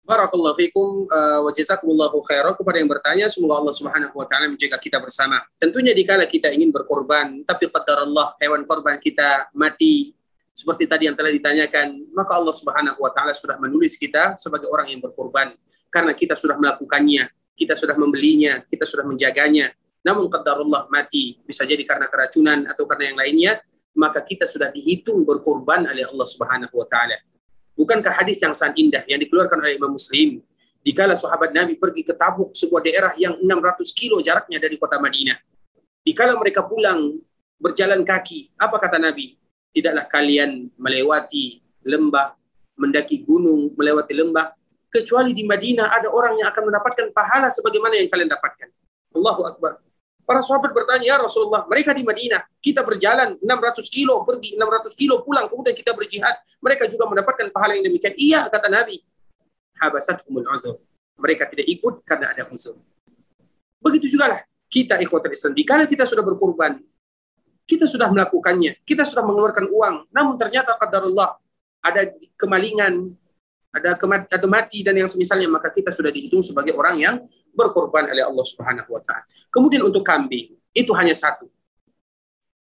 Barakallahu 0.07 0.55
fikum 0.55 1.03
uh, 1.11 1.43
wa 1.43 1.51
jazakumullahu 1.51 2.23
khairan 2.23 2.55
kepada 2.55 2.79
yang 2.79 2.87
bertanya 2.87 3.27
semoga 3.27 3.59
Allah 3.59 3.75
Subhanahu 3.75 4.15
wa 4.15 4.23
taala 4.23 4.47
menjaga 4.47 4.79
kita 4.79 5.03
bersama. 5.03 5.43
Tentunya 5.59 5.91
dikala 5.91 6.23
kita 6.23 6.47
ingin 6.55 6.71
berkorban 6.71 7.43
tapi 7.43 7.67
qadar 7.67 8.07
Allah 8.07 8.31
hewan 8.39 8.63
korban 8.63 9.03
kita 9.03 9.51
mati 9.51 10.15
seperti 10.57 10.89
tadi 10.89 11.05
yang 11.05 11.13
telah 11.13 11.29
ditanyakan, 11.29 12.07
maka 12.17 12.33
Allah 12.33 12.55
Subhanahu 12.55 12.97
wa 12.97 13.11
taala 13.13 13.35
sudah 13.35 13.61
menulis 13.61 13.93
kita 13.93 14.39
sebagai 14.41 14.71
orang 14.71 14.89
yang 14.89 15.03
berkorban 15.03 15.53
karena 15.93 16.15
kita 16.17 16.33
sudah 16.33 16.57
melakukannya, 16.57 17.29
kita 17.57 17.73
sudah 17.73 17.97
membelinya, 17.97 18.61
kita 18.69 18.85
sudah 18.85 19.03
menjaganya. 19.03 19.73
Namun 20.05 20.29
qadar 20.29 20.61
Allah 20.61 20.85
mati 20.93 21.41
bisa 21.41 21.65
jadi 21.65 21.81
karena 21.81 22.05
keracunan 22.05 22.69
atau 22.69 22.85
karena 22.85 23.11
yang 23.11 23.17
lainnya, 23.17 23.53
maka 23.97 24.21
kita 24.21 24.45
sudah 24.45 24.69
dihitung 24.69 25.25
berkorban 25.25 25.89
oleh 25.89 26.05
Allah 26.05 26.27
Subhanahu 26.29 26.77
wa 26.77 26.85
taala. 26.85 27.17
Bukankah 27.73 28.21
hadis 28.21 28.41
yang 28.41 28.53
sangat 28.53 28.77
indah 28.77 29.03
yang 29.09 29.17
dikeluarkan 29.21 29.57
oleh 29.57 29.75
Imam 29.75 29.93
Muslim? 29.93 30.41
Dikala 30.81 31.17
sahabat 31.17 31.51
Nabi 31.51 31.75
pergi 31.75 32.05
ke 32.05 32.13
Tabuk, 32.15 32.55
sebuah 32.55 32.81
daerah 32.85 33.11
yang 33.19 33.35
600 33.41 33.91
kilo 33.91 34.17
jaraknya 34.23 34.61
dari 34.61 34.79
kota 34.79 35.01
Madinah. 35.01 35.35
Dikala 36.01 36.39
mereka 36.39 36.63
pulang 36.63 37.19
berjalan 37.59 38.01
kaki, 38.07 38.55
apa 38.57 38.77
kata 38.81 38.97
Nabi? 38.97 39.37
Tidaklah 39.75 40.07
kalian 40.09 40.71
melewati 40.79 41.61
lembah, 41.85 42.33
mendaki 42.79 43.21
gunung, 43.21 43.77
melewati 43.77 44.13
lembah, 44.15 44.56
kecuali 44.87 45.31
di 45.35 45.43
Madinah 45.43 45.91
ada 45.91 46.07
orang 46.11 46.39
yang 46.39 46.47
akan 46.51 46.63
mendapatkan 46.71 47.05
pahala 47.11 47.47
sebagaimana 47.51 47.99
yang 47.99 48.09
kalian 48.11 48.29
dapatkan. 48.31 48.69
Allahu 49.15 49.41
Akbar. 49.47 49.81
Para 50.27 50.43
sahabat 50.43 50.75
bertanya, 50.75 51.07
ya 51.07 51.15
Rasulullah, 51.23 51.63
mereka 51.71 51.95
di 51.95 52.03
Madinah, 52.03 52.43
kita 52.59 52.83
berjalan 52.83 53.39
600 53.39 53.87
kilo, 53.87 54.27
pergi 54.27 54.59
600 54.59 54.91
kilo, 54.99 55.23
pulang, 55.23 55.47
kemudian 55.47 55.71
kita 55.71 55.95
berjihad. 55.95 56.35
Mereka 56.59 56.83
juga 56.91 57.07
mendapatkan 57.07 57.47
pahala 57.47 57.79
yang 57.79 57.87
demikian. 57.87 58.11
Iya, 58.19 58.39
kata 58.51 58.67
Nabi. 58.67 58.99
Habasathumul 59.79 60.43
uzur. 60.51 60.83
Mereka 61.15 61.47
tidak 61.47 61.71
ikut 61.71 62.03
karena 62.03 62.35
ada 62.35 62.43
uzur. 62.51 62.75
Begitu 63.79 64.19
juga 64.19 64.35
lah 64.35 64.39
kita 64.67 64.99
ikhwatul 64.99 65.31
Islam. 65.31 65.55
Kalau 65.63 65.85
kita 65.87 66.03
sudah 66.03 66.23
berkorban, 66.27 66.75
kita 67.67 67.87
sudah 67.87 68.07
melakukannya, 68.11 68.79
kita 68.83 69.03
sudah 69.03 69.23
mengeluarkan 69.23 69.67
uang, 69.67 69.95
namun 70.11 70.35
ternyata 70.39 70.75
qadarullah 70.79 71.35
ada 71.83 72.15
kemalingan, 72.39 73.15
ada 73.73 73.93
kemati, 73.99 74.27
atau 74.31 74.47
mati 74.49 74.79
dan 74.81 74.95
yang 74.95 75.09
semisalnya 75.09 75.47
maka 75.51 75.69
kita 75.69 75.91
sudah 75.91 76.09
dihitung 76.09 76.41
sebagai 76.41 76.73
orang 76.73 76.95
yang 76.97 77.15
berkorban 77.51 78.07
oleh 78.09 78.23
Allah 78.23 78.45
Subhanahu 78.45 78.89
wa 78.89 79.01
taala. 79.01 79.25
Kemudian 79.49 79.83
untuk 79.83 80.05
kambing, 80.05 80.55
itu 80.71 80.91
hanya 80.93 81.13
satu. 81.13 81.49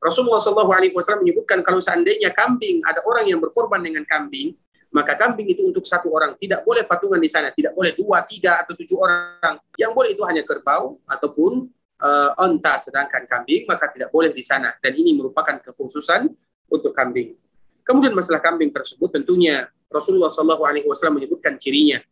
Rasulullah 0.01 0.39
Shallallahu 0.39 0.73
alaihi 0.73 0.93
wasallam 0.93 1.25
menyebutkan 1.25 1.65
kalau 1.65 1.81
seandainya 1.81 2.31
kambing 2.31 2.85
ada 2.85 3.01
orang 3.09 3.27
yang 3.27 3.41
berkorban 3.41 3.81
dengan 3.81 4.05
kambing, 4.05 4.55
maka 4.93 5.19
kambing 5.19 5.51
itu 5.51 5.67
untuk 5.67 5.85
satu 5.85 6.09
orang, 6.15 6.39
tidak 6.41 6.63
boleh 6.63 6.87
patungan 6.87 7.21
di 7.21 7.29
sana, 7.29 7.53
tidak 7.53 7.77
boleh 7.77 7.93
dua, 7.93 8.23
tiga 8.25 8.65
atau 8.65 8.73
tujuh 8.77 8.97
orang. 8.97 9.61
Yang 9.77 9.93
boleh 9.93 10.11
itu 10.15 10.23
hanya 10.25 10.43
kerbau 10.47 11.01
ataupun 11.05 11.69
uh, 12.01 12.31
onta, 12.41 12.81
sedangkan 12.81 13.29
kambing 13.29 13.69
maka 13.69 13.93
tidak 13.93 14.09
boleh 14.09 14.33
di 14.33 14.41
sana. 14.41 14.73
Dan 14.81 14.97
ini 14.97 15.17
merupakan 15.17 15.59
kekhususan 15.61 16.33
untuk 16.71 16.97
kambing. 16.97 17.37
Kemudian 17.85 18.17
masalah 18.17 18.43
kambing 18.43 18.73
tersebut 18.73 19.15
tentunya 19.15 19.69
Rasulullah 19.91 20.31
Shallallahu 20.33 20.63
Alaihi 20.67 20.87
Wasallam 20.87 21.23
menyebutkan 21.23 21.57
cirinya. 21.57 22.03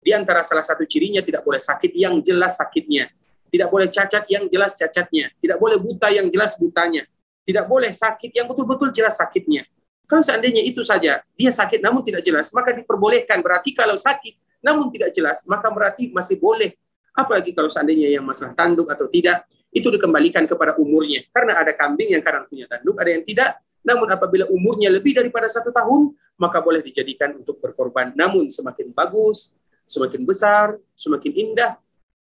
Di 0.00 0.16
antara 0.16 0.40
salah 0.40 0.64
satu 0.64 0.82
cirinya 0.88 1.20
tidak 1.20 1.44
boleh 1.44 1.60
sakit 1.60 1.92
yang 1.92 2.18
jelas 2.24 2.56
sakitnya. 2.56 3.12
Tidak 3.50 3.68
boleh 3.68 3.90
cacat 3.90 4.24
yang 4.30 4.46
jelas 4.46 4.78
cacatnya. 4.78 5.28
Tidak 5.42 5.58
boleh 5.58 5.76
buta 5.76 6.08
yang 6.08 6.30
jelas 6.30 6.56
butanya. 6.56 7.04
Tidak 7.44 7.66
boleh 7.66 7.90
sakit 7.90 8.30
yang 8.30 8.46
betul-betul 8.46 8.94
jelas 8.94 9.18
sakitnya. 9.18 9.66
Kalau 10.06 10.26
seandainya 10.26 10.62
itu 10.66 10.82
saja, 10.82 11.22
dia 11.38 11.52
sakit 11.54 11.78
namun 11.78 12.02
tidak 12.02 12.26
jelas, 12.26 12.50
maka 12.50 12.74
diperbolehkan. 12.74 13.42
Berarti 13.46 13.70
kalau 13.74 13.94
sakit 13.94 14.38
namun 14.58 14.90
tidak 14.90 15.14
jelas, 15.14 15.46
maka 15.46 15.70
berarti 15.70 16.10
masih 16.10 16.34
boleh. 16.34 16.74
Apalagi 17.14 17.54
kalau 17.54 17.70
seandainya 17.70 18.10
yang 18.10 18.26
masalah 18.26 18.54
tanduk 18.54 18.90
atau 18.90 19.06
tidak, 19.06 19.46
itu 19.70 19.86
dikembalikan 19.86 20.50
kepada 20.50 20.74
umurnya. 20.78 21.22
Karena 21.30 21.62
ada 21.62 21.70
kambing 21.74 22.10
yang 22.10 22.22
kadang 22.26 22.46
punya 22.50 22.66
tanduk, 22.66 22.98
ada 22.98 23.10
yang 23.14 23.22
tidak. 23.22 23.62
Namun 23.86 24.06
apabila 24.10 24.44
umurnya 24.50 24.90
lebih 24.90 25.14
daripada 25.14 25.46
satu 25.46 25.70
tahun, 25.70 26.12
maka 26.40 26.64
boleh 26.64 26.80
dijadikan 26.80 27.36
untuk 27.36 27.60
berkorban. 27.60 28.16
Namun 28.16 28.48
semakin 28.48 28.96
bagus, 28.96 29.52
semakin 29.84 30.24
besar, 30.24 30.80
semakin 30.96 31.32
indah. 31.36 31.76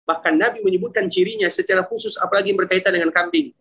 Bahkan 0.09 0.34
Nabi 0.34 0.65
menyebutkan 0.65 1.05
cirinya 1.05 1.45
secara 1.53 1.86
khusus 1.86 2.18
apalagi 2.18 2.49
yang 2.49 2.59
berkaitan 2.59 2.97
dengan 2.97 3.13
kambing. 3.13 3.53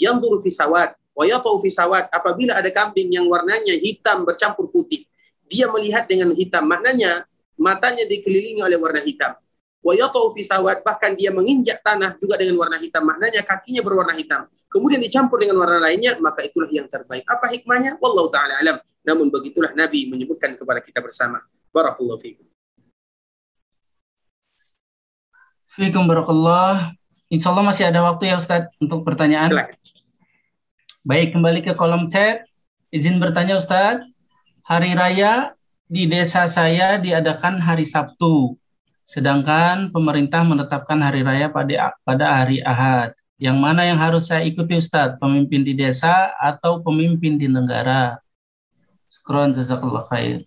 Yang 0.00 0.16
buru 0.24 0.38
fisawat, 0.40 0.96
wayatau 1.12 1.60
fisawat. 1.60 2.08
Apabila 2.08 2.56
ada 2.56 2.72
kambing 2.72 3.12
yang 3.12 3.28
warnanya 3.28 3.76
hitam 3.76 4.24
bercampur 4.24 4.72
putih, 4.72 5.04
dia 5.44 5.68
melihat 5.68 6.08
dengan 6.08 6.32
hitam. 6.32 6.64
Maknanya 6.64 7.28
matanya 7.60 8.08
dikelilingi 8.08 8.64
oleh 8.64 8.80
warna 8.80 9.04
hitam. 9.04 9.36
Wayatau 9.82 10.32
fisawat, 10.32 10.80
bahkan 10.86 11.12
dia 11.12 11.34
menginjak 11.34 11.82
tanah 11.84 12.16
juga 12.16 12.38
dengan 12.40 12.56
warna 12.56 12.80
hitam. 12.80 13.04
Maknanya 13.04 13.44
kakinya 13.44 13.82
berwarna 13.84 14.14
hitam. 14.16 14.48
Kemudian 14.72 15.04
dicampur 15.04 15.36
dengan 15.36 15.60
warna 15.60 15.76
lainnya, 15.84 16.16
maka 16.16 16.40
itulah 16.40 16.72
yang 16.72 16.88
terbaik. 16.88 17.28
Apa 17.28 17.52
hikmahnya? 17.52 18.00
Wallahu 18.00 18.32
ta'ala 18.32 18.56
alam. 18.64 18.76
Namun 19.04 19.28
begitulah 19.28 19.76
Nabi 19.76 20.08
menyebutkan 20.08 20.56
kepada 20.56 20.80
kita 20.80 21.04
bersama. 21.04 21.44
Barakallahu 21.68 22.16
fikum. 22.16 22.48
Fikum 25.68 26.08
barakallah. 26.08 26.96
Insya 27.28 27.52
Allah 27.52 27.64
masih 27.68 27.84
ada 27.88 28.00
waktu 28.00 28.32
ya 28.32 28.40
Ustadz 28.40 28.72
untuk 28.80 29.04
pertanyaan. 29.04 29.52
Silakan. 29.52 29.76
Baik, 31.04 31.36
kembali 31.36 31.60
ke 31.60 31.72
kolom 31.76 32.08
chat. 32.08 32.48
Izin 32.92 33.16
bertanya 33.16 33.56
Ustadz, 33.56 34.04
hari 34.68 34.92
raya 34.92 35.52
di 35.88 36.08
desa 36.08 36.48
saya 36.48 36.96
diadakan 36.96 37.60
hari 37.60 37.84
Sabtu, 37.84 38.56
sedangkan 39.04 39.92
pemerintah 39.92 40.40
menetapkan 40.44 41.00
hari 41.00 41.20
raya 41.20 41.52
pada 41.52 41.96
pada 42.04 42.26
hari 42.40 42.64
Ahad. 42.64 43.12
Yang 43.42 43.58
mana 43.58 43.82
yang 43.82 43.98
harus 43.98 44.30
saya 44.30 44.46
ikuti 44.46 44.78
Ustadz, 44.78 45.18
pemimpin 45.18 45.66
di 45.66 45.74
desa 45.74 46.30
atau 46.38 46.78
pemimpin 46.78 47.34
di 47.34 47.50
negara? 47.50 48.22
Syukran 49.10 49.50
jazakallah 49.50 50.06
khair. 50.06 50.46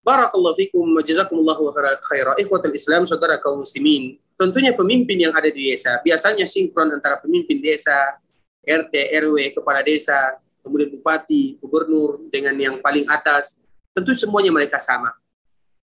Barakallahu 0.00 0.56
fikum 0.56 0.88
wa 0.88 1.04
jazakumullahu 1.04 1.68
khaira. 2.00 2.32
Ikhwatul 2.40 2.72
Islam, 2.72 3.04
saudara 3.04 3.36
kaum 3.36 3.60
muslimin. 3.60 4.16
Tentunya 4.40 4.72
pemimpin 4.72 5.20
yang 5.20 5.36
ada 5.36 5.52
di 5.52 5.68
desa, 5.68 6.00
biasanya 6.00 6.48
sinkron 6.48 6.96
antara 6.96 7.20
pemimpin 7.20 7.60
desa, 7.60 8.16
RT, 8.64 9.20
RW, 9.20 9.60
kepala 9.60 9.84
desa, 9.84 10.40
kemudian 10.64 10.96
bupati, 10.96 11.60
gubernur, 11.60 12.24
dengan 12.32 12.56
yang 12.56 12.80
paling 12.80 13.04
atas. 13.04 13.60
Tentu 13.92 14.16
semuanya 14.16 14.48
mereka 14.48 14.80
sama. 14.80 15.12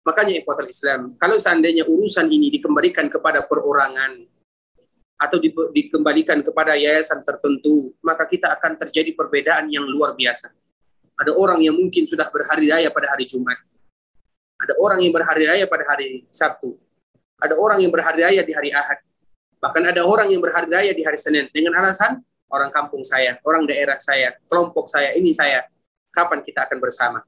Makanya 0.05 0.37
ikhwatul 0.37 0.69
Islam, 0.69 1.17
kalau 1.17 1.41
seandainya 1.41 1.81
urusan 1.89 2.29
ini 2.29 2.53
dikembalikan 2.53 3.09
kepada 3.09 3.41
perorangan, 3.41 4.36
atau 5.17 5.41
di, 5.41 5.49
dikembalikan 5.49 6.45
kepada 6.45 6.77
yayasan 6.77 7.25
tertentu, 7.25 7.93
maka 8.05 8.29
kita 8.29 8.53
akan 8.53 8.77
terjadi 8.77 9.17
perbedaan 9.17 9.67
yang 9.69 9.85
luar 9.85 10.13
biasa. 10.13 10.53
Ada 11.17 11.33
orang 11.33 11.65
yang 11.65 11.73
mungkin 11.73 12.05
sudah 12.05 12.29
berhari 12.29 12.69
raya 12.69 12.93
pada 12.93 13.09
hari 13.09 13.25
Jumat. 13.25 13.57
Ada 14.61 14.77
orang 14.77 15.01
yang 15.01 15.13
berhari 15.13 15.43
raya 15.49 15.65
pada 15.65 15.85
hari 15.89 16.25
Sabtu 16.29 16.77
ada 17.37 17.53
orang 17.57 17.77
yang 17.81 17.93
berhari 17.93 18.25
raya 18.25 18.41
di 18.41 18.53
hari 18.53 18.73
Ahad. 18.73 18.99
Bahkan 19.61 19.83
ada 19.93 20.01
orang 20.05 20.29
yang 20.29 20.41
berhari 20.41 20.69
raya 20.69 20.91
di 20.93 21.05
hari 21.05 21.17
Senin 21.17 21.49
dengan 21.53 21.77
alasan 21.81 22.21
orang 22.49 22.73
kampung 22.73 23.05
saya, 23.05 23.37
orang 23.45 23.69
daerah 23.69 23.97
saya, 24.01 24.33
kelompok 24.49 24.89
saya, 24.89 25.13
ini 25.13 25.33
saya. 25.33 25.65
Kapan 26.13 26.41
kita 26.41 26.65
akan 26.65 26.81
bersama? 26.81 27.19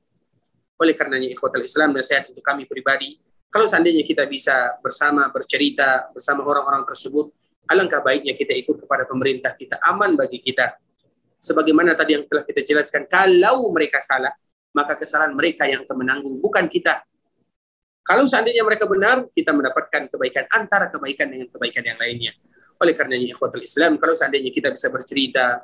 Oleh 0.81 0.97
karenanya 0.97 1.29
ikhwatul 1.29 1.61
Islam 1.61 1.93
nasihat 1.93 2.25
untuk 2.25 2.41
kami 2.41 2.65
pribadi, 2.65 3.21
kalau 3.53 3.69
seandainya 3.69 4.01
kita 4.01 4.25
bisa 4.25 4.81
bersama 4.81 5.29
bercerita 5.29 6.09
bersama 6.09 6.41
orang-orang 6.41 6.85
tersebut, 6.89 7.29
alangkah 7.69 8.01
baiknya 8.01 8.33
kita 8.33 8.57
ikut 8.57 8.81
kepada 8.81 9.05
pemerintah 9.05 9.53
kita 9.53 9.77
aman 9.85 10.17
bagi 10.17 10.41
kita. 10.41 10.75
Sebagaimana 11.39 11.95
tadi 11.95 12.19
yang 12.19 12.25
telah 12.27 12.43
kita 12.43 12.65
jelaskan, 12.65 13.07
kalau 13.07 13.71
mereka 13.71 14.03
salah, 14.03 14.33
maka 14.75 14.97
kesalahan 14.99 15.31
mereka 15.31 15.63
yang 15.69 15.87
akan 15.87 15.95
menanggung, 15.95 16.35
bukan 16.43 16.67
kita. 16.67 16.99
Kalau 18.03 18.25
seandainya 18.25 18.65
mereka 18.65 18.89
benar, 18.89 19.29
kita 19.31 19.53
mendapatkan 19.53 20.09
kebaikan 20.09 20.49
antara 20.49 20.89
kebaikan 20.89 21.29
dengan 21.29 21.47
kebaikan 21.53 21.85
yang 21.85 21.95
lainnya. 22.01 22.33
Oleh 22.81 22.97
karenanya 22.97 23.29
ikhwatul 23.31 23.63
Islam, 23.63 24.01
kalau 24.01 24.17
seandainya 24.17 24.49
kita 24.49 24.73
bisa 24.73 24.89
bercerita, 24.89 25.63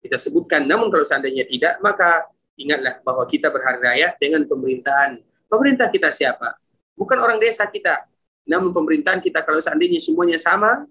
kita 0.00 0.16
sebutkan, 0.16 0.64
namun 0.64 0.88
kalau 0.88 1.04
seandainya 1.04 1.44
tidak, 1.44 1.78
maka 1.84 2.26
ingatlah 2.56 2.98
bahwa 3.04 3.28
kita 3.28 3.52
berhari 3.52 3.78
raya 3.78 4.08
dengan 4.16 4.48
pemerintahan. 4.48 5.20
Pemerintah 5.46 5.92
kita 5.92 6.08
siapa? 6.08 6.56
Bukan 6.96 7.20
orang 7.20 7.36
desa 7.38 7.68
kita. 7.68 8.08
Namun 8.48 8.72
pemerintahan 8.72 9.20
kita 9.20 9.44
kalau 9.44 9.60
seandainya 9.60 10.00
semuanya 10.00 10.40
sama, 10.40 10.88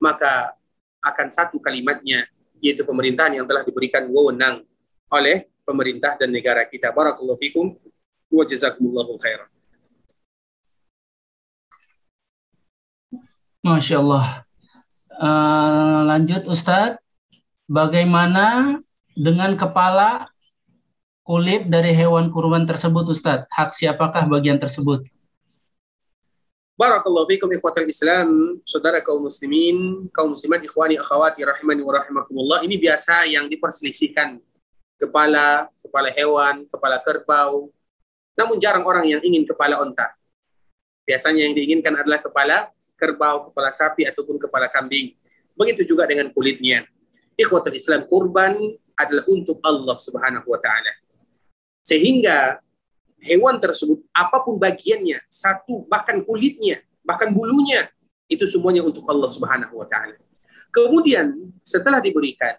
maka 0.00 0.56
akan 1.04 1.28
satu 1.28 1.60
kalimatnya, 1.60 2.24
yaitu 2.58 2.82
pemerintahan 2.82 3.36
yang 3.36 3.46
telah 3.46 3.62
diberikan 3.62 4.08
wewenang 4.08 4.64
oleh 5.12 5.46
pemerintah 5.68 6.16
dan 6.16 6.32
negara 6.32 6.64
kita. 6.64 6.90
Barakallahu 6.90 7.38
fikum 7.38 7.76
wa 8.32 8.42
jazakumullahu 8.42 9.14
khairan. 9.20 9.48
Masya 13.60 14.00
Allah. 14.00 14.26
Uh, 15.20 16.00
lanjut 16.08 16.48
Ustadz, 16.48 16.96
bagaimana 17.68 18.80
dengan 19.12 19.52
kepala 19.52 20.32
kulit 21.28 21.68
dari 21.68 21.92
hewan 21.92 22.32
kurban 22.32 22.64
tersebut 22.64 23.04
Ustadz? 23.12 23.44
Hak 23.52 23.76
siapakah 23.76 24.24
bagian 24.32 24.56
tersebut? 24.56 25.04
Barakallahu 26.80 27.28
fikum 27.28 27.52
ikhwatal 27.52 27.84
Islam, 27.84 28.56
saudara 28.64 29.04
kaum 29.04 29.28
muslimin, 29.28 30.08
kaum 30.16 30.32
muslimat, 30.32 30.64
ikhwani, 30.64 30.96
akhwati, 30.96 31.44
rahimani 31.44 31.84
wa 31.84 31.92
rahimakumullah. 32.00 32.64
Ini 32.64 32.80
biasa 32.80 33.28
yang 33.28 33.52
diperselisihkan. 33.52 34.40
Kepala, 34.96 35.68
kepala 35.84 36.08
hewan, 36.08 36.64
kepala 36.72 36.96
kerbau. 37.04 37.68
Namun 38.32 38.56
jarang 38.56 38.88
orang 38.88 39.04
yang 39.04 39.20
ingin 39.20 39.44
kepala 39.44 39.76
onta. 39.76 40.08
Biasanya 41.04 41.52
yang 41.52 41.52
diinginkan 41.52 42.00
adalah 42.00 42.16
kepala 42.24 42.72
kerbau, 42.96 43.52
kepala 43.52 43.68
sapi, 43.68 44.08
ataupun 44.08 44.40
kepala 44.40 44.72
kambing. 44.72 45.12
Begitu 45.52 45.84
juga 45.84 46.08
dengan 46.08 46.32
kulitnya. 46.32 46.88
Ikhwatul 47.36 47.76
Islam, 47.76 48.08
kurban 48.08 48.56
adalah 48.96 49.28
untuk 49.28 49.60
Allah 49.60 50.00
subhanahu 50.00 50.48
wa 50.48 50.56
ta'ala. 50.56 50.96
Sehingga 51.84 52.56
hewan 53.20 53.60
tersebut, 53.60 54.00
apa 54.12 54.42
pun 54.42 54.56
bagiannya, 54.56 55.20
satu 55.28 55.84
bahkan 55.86 56.20
kulitnya, 56.24 56.80
bahkan 57.04 57.30
bulunya, 57.30 57.88
itu 58.30 58.46
semuanya 58.46 58.86
untuk 58.86 59.04
Allah 59.10 59.28
Subhanahu 59.28 59.74
wa 59.80 59.86
taala. 59.86 60.16
Kemudian 60.70 61.50
setelah 61.66 61.98
diberikan, 61.98 62.54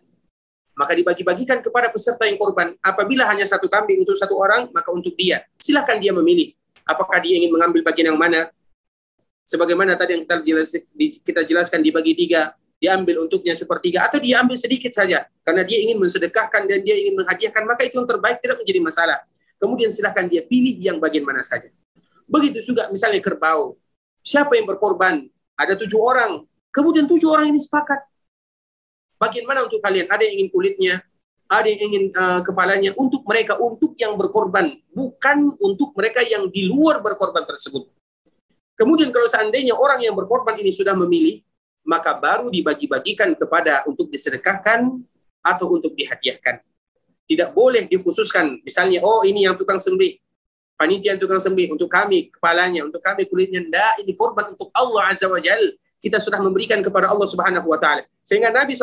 maka 0.75 0.95
dibagi-bagikan 0.95 1.63
kepada 1.63 1.87
peserta 1.91 2.27
yang 2.27 2.35
korban. 2.39 2.75
Apabila 2.83 3.27
hanya 3.27 3.47
satu 3.47 3.67
kambing 3.71 4.03
untuk 4.03 4.15
satu 4.19 4.35
orang, 4.35 4.67
maka 4.71 4.91
untuk 4.91 5.15
dia. 5.15 5.43
Silahkan 5.59 5.99
dia 5.99 6.11
memilih 6.11 6.51
apakah 6.87 7.21
dia 7.23 7.39
ingin 7.39 7.51
mengambil 7.53 7.85
bagian 7.87 8.11
yang 8.13 8.19
mana. 8.19 8.51
Sebagaimana 9.47 9.99
tadi 9.99 10.15
yang 10.15 10.23
kita, 10.23 10.35
jelas, 10.43 10.69
kita 10.95 11.41
jelaskan 11.43 11.83
dibagi 11.83 12.15
tiga, 12.15 12.55
diambil 12.79 13.25
untuknya 13.27 13.51
sepertiga, 13.51 14.07
atau 14.07 14.19
dia 14.19 14.39
ambil 14.39 14.55
sedikit 14.55 14.91
saja. 14.95 15.27
Karena 15.43 15.61
dia 15.67 15.79
ingin 15.81 15.99
mensedekahkan 15.99 16.67
dan 16.67 16.79
dia 16.83 16.95
ingin 16.95 17.19
menghadiahkan, 17.19 17.63
maka 17.67 17.83
itu 17.83 17.99
yang 17.99 18.07
terbaik 18.07 18.39
tidak 18.39 18.63
menjadi 18.63 18.79
masalah. 18.79 19.19
Kemudian 19.61 19.93
silahkan 19.93 20.25
dia 20.25 20.41
pilih 20.41 20.73
yang 20.81 20.97
bagian 20.97 21.21
mana 21.21 21.45
saja. 21.45 21.69
Begitu 22.25 22.73
juga 22.73 22.89
misalnya 22.89 23.21
kerbau. 23.21 23.77
Siapa 24.25 24.57
yang 24.57 24.65
berkorban? 24.65 25.29
Ada 25.53 25.77
tujuh 25.77 26.01
orang. 26.01 26.41
Kemudian 26.73 27.05
tujuh 27.05 27.29
orang 27.29 27.53
ini 27.53 27.61
sepakat. 27.61 28.01
Bagian 29.21 29.45
mana 29.45 29.61
untuk 29.61 29.77
kalian? 29.77 30.09
Ada 30.09 30.25
yang 30.25 30.33
ingin 30.41 30.49
kulitnya, 30.49 30.93
ada 31.45 31.69
yang 31.69 31.81
ingin 31.93 32.03
uh, 32.17 32.41
kepalanya 32.41 32.89
untuk 32.97 33.21
mereka 33.29 33.53
untuk 33.61 33.93
yang 34.01 34.17
berkorban, 34.17 34.81
bukan 34.89 35.53
untuk 35.61 35.93
mereka 35.93 36.25
yang 36.25 36.49
di 36.49 36.65
luar 36.65 36.97
berkorban 37.05 37.45
tersebut. 37.45 37.85
Kemudian 38.73 39.13
kalau 39.13 39.29
seandainya 39.29 39.77
orang 39.77 40.01
yang 40.01 40.17
berkorban 40.17 40.57
ini 40.57 40.73
sudah 40.73 40.97
memilih, 40.97 41.45
maka 41.85 42.17
baru 42.17 42.49
dibagi-bagikan 42.49 43.37
kepada 43.37 43.85
untuk 43.85 44.09
disedekahkan 44.09 44.89
atau 45.45 45.65
untuk 45.69 45.93
dihadiahkan 45.93 46.65
tidak 47.27 47.55
boleh 47.55 47.87
dikhususkan. 47.87 48.59
Misalnya 48.63 49.01
oh 49.03 49.21
ini 49.25 49.45
yang 49.47 49.55
tukang 49.55 49.77
sembelih. 49.77 50.19
Panitia 50.75 51.13
tukang 51.15 51.37
sembelih 51.37 51.77
untuk 51.77 51.87
kami 51.87 52.33
kepalanya 52.33 52.87
untuk 52.87 53.01
kami 53.05 53.29
kulitnya 53.29 53.61
tidak. 53.61 53.93
Ini 54.01 54.11
korban 54.17 54.53
untuk 54.53 54.73
Allah 54.73 55.13
azza 55.13 55.29
wajal 55.29 55.77
kita 56.01 56.17
sudah 56.17 56.41
memberikan 56.41 56.81
kepada 56.81 57.13
Allah 57.13 57.29
Subhanahu 57.29 57.69
wa 57.69 57.77
taala. 57.77 58.01
Sehingga 58.25 58.49
Nabi 58.49 58.73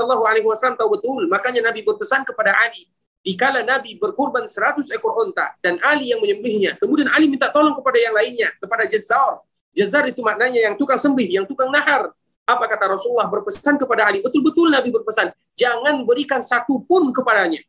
wasallam 0.46 0.78
tahu 0.78 0.94
betul. 0.94 1.26
Makanya 1.26 1.66
Nabi 1.66 1.82
berpesan 1.82 2.22
kepada 2.22 2.54
Ali. 2.54 2.86
Dikala 3.18 3.66
Nabi 3.66 3.98
berkorban 3.98 4.46
100 4.46 4.94
ekor 4.94 5.18
onta 5.18 5.50
dan 5.58 5.82
Ali 5.82 6.14
yang 6.14 6.22
menyembelihnya 6.22 6.78
kemudian 6.78 7.10
Ali 7.10 7.26
minta 7.26 7.50
tolong 7.50 7.74
kepada 7.74 7.98
yang 7.98 8.14
lainnya 8.14 8.54
kepada 8.62 8.86
Jazar 8.86 9.42
Jazar 9.74 10.06
itu 10.06 10.22
maknanya 10.22 10.70
yang 10.70 10.74
tukang 10.78 10.96
sembelih 10.96 11.42
yang 11.42 11.46
tukang 11.46 11.68
nahar. 11.68 12.14
Apa 12.48 12.64
kata 12.64 12.96
Rasulullah? 12.96 13.28
Berpesan 13.28 13.76
kepada 13.76 14.08
Ali. 14.08 14.24
Betul-betul 14.24 14.72
Nabi 14.72 14.88
berpesan. 14.88 15.34
Jangan 15.52 16.02
berikan 16.08 16.40
satu 16.40 16.80
pun 16.86 17.12
kepadanya 17.12 17.60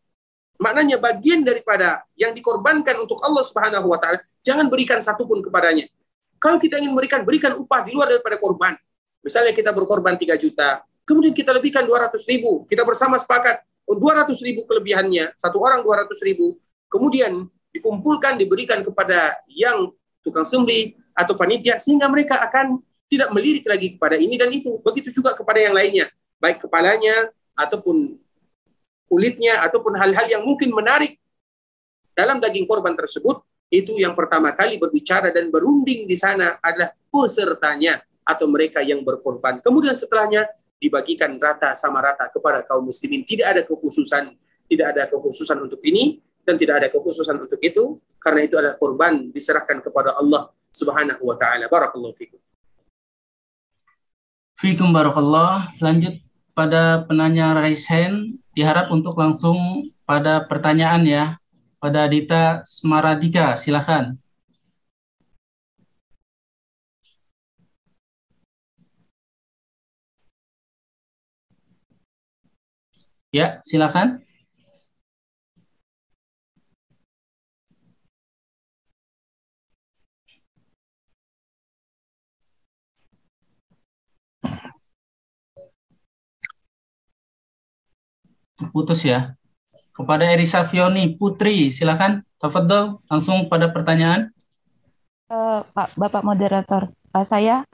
Maknanya 0.60 1.00
bagian 1.00 1.48
daripada 1.48 2.04
yang 2.20 2.36
dikorbankan 2.36 3.00
untuk 3.00 3.24
Allah 3.24 3.44
Subhanahu 3.48 3.88
wa 3.88 3.96
taala, 3.96 4.20
jangan 4.44 4.68
berikan 4.68 5.00
satupun 5.00 5.40
kepadanya. 5.40 5.88
Kalau 6.36 6.60
kita 6.60 6.80
ingin 6.80 6.92
berikan, 6.92 7.24
berikan 7.24 7.56
upah 7.56 7.80
di 7.84 7.96
luar 7.96 8.12
daripada 8.12 8.36
korban. 8.36 8.76
Misalnya 9.24 9.56
kita 9.56 9.72
berkorban 9.72 10.20
3 10.20 10.36
juta, 10.36 10.84
kemudian 11.08 11.32
kita 11.32 11.56
lebihkan 11.56 11.88
200 11.88 12.16
ribu, 12.28 12.68
kita 12.68 12.84
bersama 12.84 13.16
sepakat 13.16 13.64
200 13.88 14.36
ribu 14.44 14.68
kelebihannya, 14.68 15.34
satu 15.40 15.64
orang 15.64 15.80
200 15.82 16.12
ribu, 16.28 16.60
kemudian 16.92 17.48
dikumpulkan, 17.72 18.36
diberikan 18.36 18.84
kepada 18.84 19.40
yang 19.48 19.90
tukang 20.22 20.44
sembelih 20.46 20.94
atau 21.16 21.34
panitia, 21.40 21.80
sehingga 21.80 22.12
mereka 22.12 22.40
akan 22.44 22.84
tidak 23.10 23.32
melirik 23.34 23.66
lagi 23.66 23.98
kepada 23.98 24.16
ini 24.20 24.36
dan 24.38 24.54
itu. 24.54 24.78
Begitu 24.86 25.10
juga 25.24 25.34
kepada 25.34 25.58
yang 25.58 25.74
lainnya, 25.74 26.12
baik 26.38 26.68
kepalanya 26.68 27.34
ataupun 27.58 28.19
kulitnya 29.10 29.66
ataupun 29.66 29.98
hal-hal 29.98 30.30
yang 30.30 30.46
mungkin 30.46 30.70
menarik 30.70 31.18
dalam 32.14 32.38
daging 32.38 32.70
korban 32.70 32.94
tersebut 32.94 33.42
itu 33.70 33.98
yang 33.98 34.18
pertama 34.18 34.54
kali 34.54 34.78
berbicara 34.82 35.30
dan 35.30 35.50
berunding 35.50 36.06
di 36.06 36.18
sana 36.18 36.58
adalah 36.62 36.94
pesertanya 37.10 38.02
atau 38.26 38.46
mereka 38.46 38.82
yang 38.86 39.02
berkorban. 39.02 39.62
Kemudian 39.62 39.94
setelahnya 39.98 40.46
dibagikan 40.78 41.38
rata 41.38 41.74
sama 41.74 42.02
rata 42.02 42.30
kepada 42.30 42.66
kaum 42.66 42.90
muslimin. 42.90 43.22
Tidak 43.26 43.46
ada 43.46 43.62
kekhususan, 43.66 44.34
tidak 44.70 44.88
ada 44.94 45.04
kekhususan 45.10 45.58
untuk 45.66 45.82
ini 45.86 46.22
dan 46.46 46.58
tidak 46.58 46.86
ada 46.86 46.88
kekhususan 46.90 47.38
untuk 47.46 47.62
itu 47.62 48.02
karena 48.18 48.42
itu 48.46 48.56
adalah 48.58 48.78
korban 48.78 49.30
diserahkan 49.30 49.82
kepada 49.86 50.18
Allah 50.18 50.50
Subhanahu 50.74 51.30
wa 51.30 51.38
taala. 51.38 51.70
Barakallahu 51.70 52.14
fikum. 52.18 52.42
Fikum 54.58 54.90
barakallah. 54.90 55.72
Lanjut 55.78 56.20
pada 56.58 57.06
penanya 57.06 57.54
raise 57.56 57.88
hand 57.88 58.42
diharap 58.60 58.92
untuk 58.92 59.16
langsung 59.16 59.88
pada 60.04 60.44
pertanyaan 60.44 61.04
ya. 61.08 61.26
Pada 61.80 62.04
Dita 62.12 62.60
Semaradika, 62.68 63.56
silakan. 63.56 64.20
Ya, 73.32 73.62
silakan. 73.64 74.29
Putus 88.68 89.08
ya. 89.08 89.40
Kepada 89.96 90.28
Erisa 90.28 90.68
Fioni 90.68 91.16
Putri, 91.16 91.72
silakan. 91.72 92.24
Tafadhol 92.40 93.04
langsung 93.12 93.52
pada 93.52 93.68
pertanyaan. 93.72 94.32
Uh, 95.28 95.62
Pak 95.76 95.92
Bapak 96.00 96.24
moderator, 96.24 96.88
uh, 97.12 97.26
saya 97.28 97.68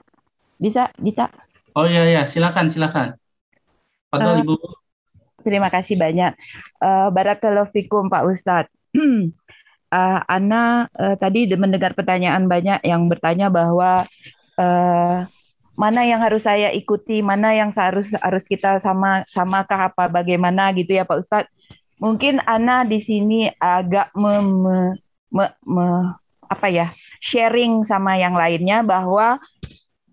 bisa 0.58 0.90
bisa. 0.98 1.30
Oh 1.78 1.86
iya 1.86 2.02
ya, 2.06 2.22
silakan 2.26 2.66
silakan. 2.66 3.14
Tafadhol 4.10 4.34
uh, 4.34 4.42
Ibu. 4.42 4.54
Terima 5.46 5.70
kasih 5.70 5.94
banyak. 5.94 6.34
Uh, 6.82 7.14
Barakallahu 7.14 7.70
fikum 7.70 8.10
Pak 8.10 8.26
Ustadz. 8.26 8.74
uh, 8.98 9.30
Ana 10.34 10.90
uh, 10.90 11.14
tadi 11.14 11.46
mendengar 11.54 11.94
pertanyaan 11.94 12.50
banyak 12.50 12.82
yang 12.82 13.06
bertanya 13.06 13.46
bahwa 13.54 14.02
uh, 14.58 15.30
mana 15.76 16.08
yang 16.08 16.24
harus 16.24 16.48
saya 16.48 16.72
ikuti, 16.72 17.20
mana 17.20 17.52
yang 17.52 17.68
harus 17.76 18.16
harus 18.16 18.48
kita 18.48 18.80
sama 18.80 19.22
samakah 19.28 19.92
apa 19.92 20.08
bagaimana 20.08 20.72
gitu 20.72 20.96
ya 20.96 21.04
Pak 21.04 21.20
Ustadz. 21.20 21.52
Mungkin 22.00 22.40
Ana 22.44 22.84
di 22.84 23.00
sini 23.00 23.48
agak 23.56 24.12
me, 24.16 24.40
me, 24.40 24.76
me, 25.32 25.44
me, 25.64 25.86
apa 26.48 26.68
ya 26.68 26.92
sharing 27.20 27.84
sama 27.84 28.16
yang 28.20 28.36
lainnya 28.36 28.84
bahwa 28.84 29.40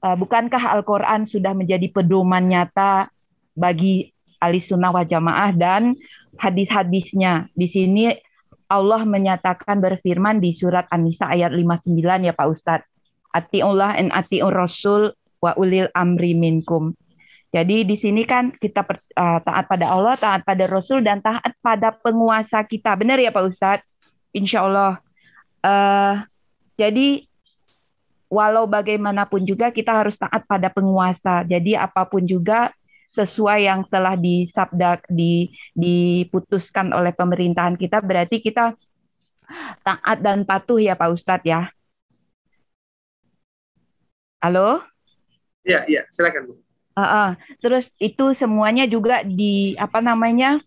uh, 0.03 0.15
bukankah 0.19 0.79
Al-Quran 0.79 1.27
sudah 1.27 1.51
menjadi 1.55 1.91
pedoman 1.91 2.47
nyata 2.47 3.11
bagi 3.55 4.11
ahli 4.43 4.59
sunnah 4.59 4.91
wal 4.91 5.07
jamaah 5.07 5.55
dan 5.55 5.95
hadis-hadisnya. 6.39 7.47
Di 7.55 7.67
sini 7.71 8.11
Allah 8.67 9.07
menyatakan 9.07 9.79
berfirman 9.79 10.43
di 10.43 10.51
surat 10.51 10.87
An-Nisa 10.91 11.31
ayat 11.31 11.55
59 11.55 12.27
ya 12.27 12.35
Pak 12.35 12.47
Ustadz. 12.51 12.89
Atiullah 13.33 13.97
and 13.97 14.13
atiur 14.13 14.53
Rasul 14.53 15.15
wa 15.43 15.51
ulil 15.59 15.91
amri 15.91 16.31
minkum. 16.31 16.95
Jadi 17.51 17.83
di 17.85 17.99
sini 17.99 18.23
kan 18.23 18.55
kita 18.55 18.81
per, 18.81 19.03
uh, 19.19 19.43
taat 19.43 19.67
pada 19.67 19.85
Allah, 19.91 20.15
taat 20.17 20.41
pada 20.47 20.65
Rasul, 20.71 21.03
dan 21.03 21.19
taat 21.19 21.53
pada 21.59 21.91
penguasa 21.93 22.63
kita. 22.63 22.95
Benar 22.95 23.19
ya 23.19 23.29
Pak 23.29 23.43
Ustadz? 23.45 23.85
Insya 24.33 24.65
Allah. 24.65 24.97
Uh, 25.61 26.23
jadi 26.79 27.27
walau 28.31 28.65
bagaimanapun 28.65 29.45
juga 29.45 29.69
kita 29.69 29.93
harus 29.93 30.17
taat 30.17 30.47
pada 30.49 30.73
penguasa. 30.73 31.45
Jadi 31.45 31.77
apa 31.77 32.09
pun 32.09 32.25
juga 32.25 32.73
sesuai 33.13 33.69
yang 33.69 33.85
telah 33.85 34.17
disabda 34.17 35.05
di 35.05 35.53
diputuskan 35.77 36.89
oleh 36.89 37.13
pemerintahan 37.13 37.77
kita 37.77 38.01
berarti 38.01 38.41
kita 38.41 38.73
taat 39.85 40.17
dan 40.25 40.41
patuh 40.49 40.81
ya 40.81 40.97
Pak 40.97 41.09
Ustadz 41.13 41.45
ya. 41.45 41.69
Halo? 44.41 44.92
Iya, 45.63 45.87
iya, 45.87 46.01
silakan 46.11 46.51
Bu. 46.51 46.53
Uh, 46.93 47.01
uh. 47.01 47.29
Terus 47.63 47.89
itu 47.97 48.37
semuanya 48.37 48.85
juga 48.85 49.25
di 49.25 49.73
apa 49.81 49.97
namanya 49.97 50.61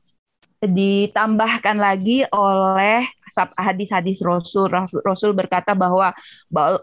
ditambahkan 0.56 1.76
lagi 1.76 2.24
oleh 2.32 3.04
hadis-hadis 3.60 4.24
Rasul. 4.24 4.72
Rasul 5.04 5.36
berkata 5.36 5.76
bahwa 5.76 6.16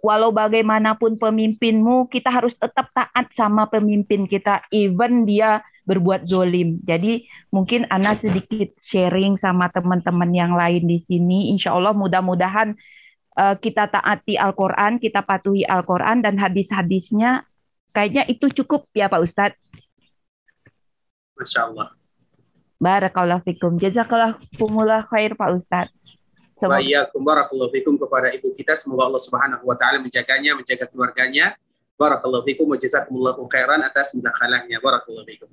walau 0.05 0.29
bagaimanapun 0.29 1.17
pemimpinmu, 1.17 2.07
kita 2.07 2.29
harus 2.29 2.53
tetap 2.53 2.93
taat 2.93 3.33
sama 3.33 3.65
pemimpin 3.67 4.29
kita, 4.29 4.61
even 4.69 5.25
dia 5.25 5.65
berbuat 5.83 6.29
zolim. 6.29 6.79
Jadi 6.85 7.27
mungkin 7.51 7.89
Ana 7.91 8.15
sedikit 8.15 8.71
sharing 8.79 9.35
sama 9.35 9.67
teman-teman 9.73 10.31
yang 10.31 10.53
lain 10.55 10.87
di 10.87 11.01
sini. 11.01 11.51
Insya 11.51 11.75
Allah 11.75 11.91
mudah-mudahan 11.91 12.77
uh, 13.35 13.55
kita 13.59 13.91
taati 13.91 14.39
Al-Quran, 14.39 15.01
kita 15.01 15.25
patuhi 15.25 15.67
Al-Quran 15.67 16.23
dan 16.23 16.39
hadis-hadisnya. 16.39 17.43
Kayaknya 17.93 18.25
itu 18.25 18.49
cukup 18.63 18.89
ya 18.91 19.05
Pak 19.05 19.21
Ustadz. 19.21 19.61
Masya 21.37 21.69
Allah. 21.69 21.93
Barakallahu 22.81 23.45
fikum. 23.45 23.77
Jazakallahu 23.77 24.41
khair 25.13 25.37
Pak 25.37 25.49
Ustaz. 25.53 25.93
Wa 26.57 26.79
iyyakum 26.79 27.21
barakallahu 27.21 27.71
fikum 27.75 27.95
kepada 27.99 28.31
ibu 28.31 28.55
kita 28.55 28.73
semoga 28.73 29.11
Allah 29.11 29.19
Subhanahu 29.19 29.63
wa 29.67 29.75
taala 29.75 29.99
menjaganya, 29.99 30.55
menjaga 30.55 30.87
keluarganya. 30.87 31.53
Barakallahu 31.99 32.47
fikum 32.47 32.65
wa 32.65 32.77
jazakumullahu 32.79 33.45
khairan 33.51 33.83
atas 33.85 34.15
mudakhalahnya. 34.17 34.79
Barakallahu 34.81 35.27
fikum. 35.27 35.51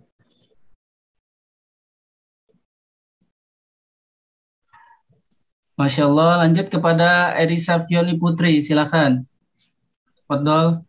Masya 5.81 6.13
Allah, 6.13 6.45
lanjut 6.45 6.69
kepada 6.69 7.33
Erisa 7.41 7.81
Fioni 7.81 8.13
Putri, 8.21 8.61
silakan. 8.61 9.25
Fadol. 10.29 10.85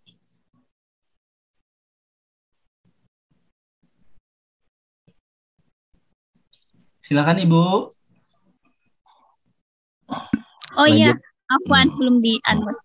Silakan 7.01 7.41
Ibu. 7.41 7.89
Oh 10.77 10.87
iya, 10.87 11.17
Afwan 11.49 11.89
belum 11.97 12.21
di 12.21 12.37
unmute. 12.45 12.77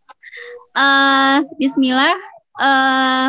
Uh, 0.72 1.44
Bismillah. 1.60 2.16
Uh, 2.56 3.28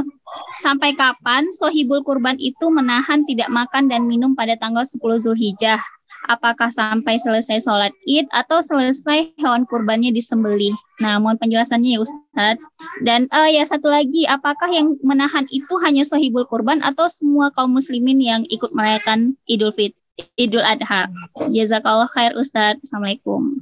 sampai 0.63 0.95
kapan 0.95 1.51
sohibul 1.51 1.99
kurban 2.07 2.39
itu 2.39 2.71
menahan 2.71 3.27
tidak 3.27 3.51
makan 3.51 3.91
dan 3.91 4.07
minum 4.07 4.31
pada 4.39 4.55
tanggal 4.55 4.87
10 4.87 5.03
Zulhijjah? 5.19 5.83
Apakah 6.31 6.71
sampai 6.71 7.19
selesai 7.19 7.67
sholat 7.67 7.91
id 8.07 8.31
atau 8.31 8.63
selesai 8.63 9.35
hewan 9.35 9.67
kurbannya 9.67 10.15
disembelih? 10.15 10.71
Nah, 11.03 11.19
mohon 11.19 11.35
penjelasannya 11.35 11.99
ya 11.99 12.03
Ustadz. 12.03 12.63
Dan 13.03 13.27
uh, 13.35 13.51
ya 13.51 13.67
satu 13.67 13.91
lagi, 13.91 14.23
apakah 14.23 14.71
yang 14.71 14.95
menahan 15.03 15.43
itu 15.51 15.75
hanya 15.83 16.07
sohibul 16.07 16.47
kurban 16.47 16.79
atau 16.79 17.11
semua 17.11 17.51
kaum 17.51 17.75
muslimin 17.75 18.23
yang 18.23 18.41
ikut 18.47 18.71
merayakan 18.71 19.35
Idul 19.43 19.75
Fitri? 19.75 20.06
Idul 20.33 20.65
Adha. 20.65 21.05
Jazakallah 21.53 22.09
khair 22.09 22.33
Ustaz. 22.33 22.81
Assalamualaikum. 22.81 23.61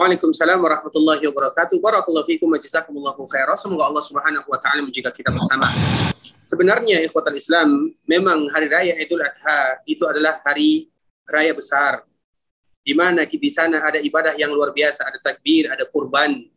Waalaikumsalam 0.00 0.56
warahmatullahi 0.56 1.28
wabarakatuh. 1.28 1.76
Barakallahu 1.76 2.24
fiikum 2.24 2.48
wa 2.48 2.56
jazakumullahu 2.56 3.28
khairan. 3.28 3.58
Semoga 3.60 3.92
Allah 3.92 4.00
Subhanahu 4.00 4.48
wa 4.48 4.56
taala 4.56 4.80
menjaga 4.80 5.12
kita 5.12 5.28
bersama. 5.28 5.68
Sebenarnya 6.48 7.04
ikhwatal 7.04 7.36
Islam, 7.36 7.92
memang 8.08 8.48
hari 8.48 8.72
raya 8.72 8.96
Idul 8.96 9.20
Adha 9.20 9.84
itu 9.84 10.08
adalah 10.08 10.40
hari 10.40 10.88
raya 11.28 11.52
besar 11.52 12.08
di 12.80 12.96
mana 12.96 13.28
di 13.28 13.50
sana 13.52 13.84
ada 13.84 14.00
ibadah 14.00 14.32
yang 14.40 14.48
luar 14.48 14.72
biasa, 14.72 15.04
ada 15.04 15.20
takbir, 15.20 15.68
ada 15.68 15.84
kurban. 15.84 16.48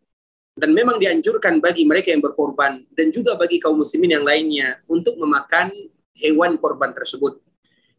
Dan 0.55 0.71
memang 0.71 0.95
dianjurkan 0.95 1.59
bagi 1.59 1.83
mereka 1.83 2.15
yang 2.15 2.23
berkorban 2.23 2.87
dan 2.95 3.11
juga 3.11 3.35
bagi 3.35 3.59
kaum 3.59 3.83
muslimin 3.83 4.15
yang 4.15 4.23
lainnya 4.23 4.79
untuk 4.87 5.19
memakan 5.19 5.67
hewan 6.15 6.55
korban 6.55 6.95
tersebut. 6.95 7.43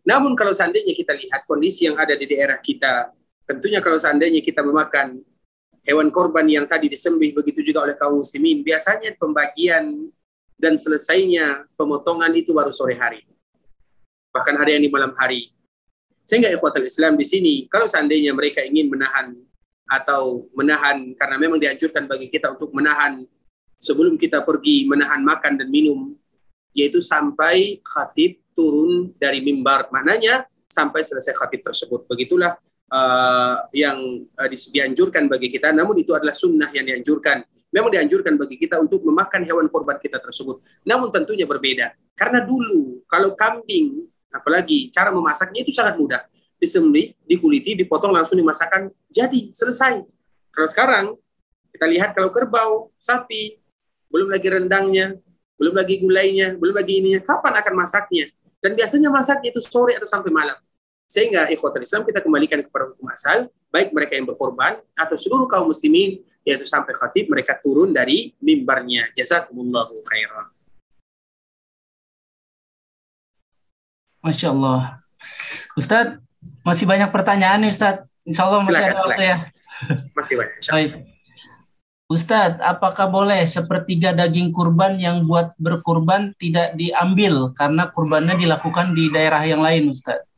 Namun 0.02 0.34
kalau 0.34 0.50
seandainya 0.50 0.94
kita 0.98 1.14
lihat 1.14 1.46
kondisi 1.46 1.86
yang 1.86 1.94
ada 1.94 2.18
di 2.18 2.26
daerah 2.26 2.58
kita, 2.58 3.14
tentunya 3.46 3.78
kalau 3.78 3.98
seandainya 3.98 4.42
kita 4.42 4.62
memakan 4.66 5.22
hewan 5.86 6.10
korban 6.10 6.46
yang 6.46 6.66
tadi 6.66 6.90
disembih 6.90 7.34
begitu 7.34 7.62
juga 7.62 7.86
oleh 7.86 7.94
kaum 7.94 8.18
muslimin, 8.18 8.66
biasanya 8.66 9.14
pembagian 9.14 10.10
dan 10.58 10.74
selesainya 10.78 11.66
pemotongan 11.78 12.30
itu 12.34 12.50
baru 12.54 12.74
sore 12.74 12.98
hari. 12.98 13.22
Bahkan 14.34 14.54
ada 14.58 14.70
yang 14.70 14.82
di 14.82 14.90
malam 14.90 15.14
hari. 15.14 15.54
Sehingga 16.22 16.50
ikhwatul 16.50 16.86
Islam 16.86 17.18
di 17.18 17.26
sini, 17.26 17.54
kalau 17.66 17.86
seandainya 17.86 18.30
mereka 18.34 18.62
ingin 18.62 18.90
menahan 18.90 19.34
atau 19.86 20.46
menahan, 20.54 21.14
karena 21.18 21.36
memang 21.38 21.58
dianjurkan 21.58 22.06
bagi 22.06 22.30
kita 22.30 22.54
untuk 22.54 22.70
menahan 22.74 23.26
sebelum 23.78 24.14
kita 24.14 24.46
pergi 24.46 24.86
menahan 24.86 25.22
makan 25.26 25.58
dan 25.58 25.68
minum, 25.70 26.14
yaitu 26.74 27.02
sampai 27.02 27.82
khatib 27.82 28.41
turun 28.52 29.12
dari 29.16 29.40
mimbar. 29.44 29.88
Maknanya 29.92 30.46
sampai 30.68 31.04
selesai 31.04 31.36
khatib 31.36 31.64
tersebut. 31.66 32.08
Begitulah 32.08 32.56
uh, 32.92 33.56
yang 33.76 34.24
uh, 34.36 34.48
dianjurkan 34.48 35.28
bagi 35.28 35.52
kita. 35.52 35.72
Namun 35.72 36.00
itu 36.00 36.12
adalah 36.16 36.32
sunnah 36.32 36.72
yang 36.72 36.88
dianjurkan. 36.88 37.44
Memang 37.72 37.88
dianjurkan 37.88 38.36
bagi 38.36 38.60
kita 38.60 38.76
untuk 38.76 39.00
memakan 39.00 39.48
hewan 39.48 39.66
korban 39.72 39.96
kita 39.96 40.20
tersebut. 40.20 40.60
Namun 40.84 41.08
tentunya 41.08 41.48
berbeda. 41.48 41.96
Karena 42.12 42.44
dulu 42.44 43.00
kalau 43.08 43.32
kambing, 43.32 44.04
apalagi 44.28 44.92
cara 44.92 45.08
memasaknya 45.08 45.64
itu 45.64 45.72
sangat 45.72 45.96
mudah. 45.96 46.20
Disembelih, 46.60 47.16
dikuliti, 47.26 47.74
dipotong 47.74 48.14
langsung 48.14 48.38
dimasakkan, 48.38 48.92
jadi 49.10 49.50
selesai. 49.50 49.98
Kalau 50.52 50.68
sekarang 50.68 51.04
kita 51.74 51.88
lihat 51.88 52.14
kalau 52.14 52.30
kerbau, 52.30 52.92
sapi, 53.00 53.58
belum 54.12 54.30
lagi 54.30 54.46
rendangnya, 54.52 55.16
belum 55.56 55.74
lagi 55.74 55.98
gulainya, 55.98 56.54
belum 56.60 56.76
lagi 56.76 57.02
ininya, 57.02 57.24
kapan 57.24 57.56
akan 57.56 57.74
masaknya? 57.74 58.30
Dan 58.62 58.78
biasanya 58.78 59.10
masaknya 59.10 59.50
itu 59.50 59.58
sore 59.58 59.98
atau 59.98 60.06
sampai 60.06 60.30
malam. 60.30 60.54
Sehingga 61.10 61.50
ikhwatul 61.50 61.82
Islam 61.82 62.06
kita 62.06 62.22
kembalikan 62.22 62.62
kepada 62.62 62.94
hukum 62.94 63.10
asal, 63.10 63.50
baik 63.74 63.90
mereka 63.90 64.16
yang 64.16 64.24
berkorban 64.24 64.80
atau 64.94 65.18
seluruh 65.18 65.50
kaum 65.50 65.68
muslimin, 65.68 66.22
yaitu 66.46 66.64
sampai 66.64 66.94
khatib 66.94 67.28
mereka 67.28 67.58
turun 67.58 67.90
dari 67.90 68.32
mimbarnya. 68.38 69.10
Jazakumullahu 69.12 70.00
khairan. 70.06 70.46
Masya 74.22 74.54
Allah. 74.54 75.02
Ustadz, 75.74 76.22
masih 76.62 76.86
banyak 76.86 77.10
pertanyaan 77.10 77.66
nih 77.66 77.74
Ustadz. 77.74 78.06
Insya 78.22 78.46
Allah 78.46 78.62
masih 78.62 78.78
silakan, 78.78 78.94
ada 78.94 79.02
waktu 79.02 79.24
ya. 79.26 79.36
Masih 80.14 80.34
banyak. 80.38 80.58
Baik. 80.70 81.11
Ustadz, 82.12 82.60
apakah 82.60 83.08
boleh 83.08 83.40
sepertiga 83.48 84.12
daging 84.12 84.52
kurban 84.52 85.00
yang 85.00 85.24
buat 85.24 85.56
berkurban 85.56 86.36
tidak 86.36 86.76
diambil 86.76 87.56
karena 87.56 87.88
kurbannya 87.88 88.36
dilakukan 88.36 88.92
di 88.92 89.08
daerah 89.08 89.40
yang 89.48 89.64
lain, 89.64 89.88
Ustadz? 89.88 90.28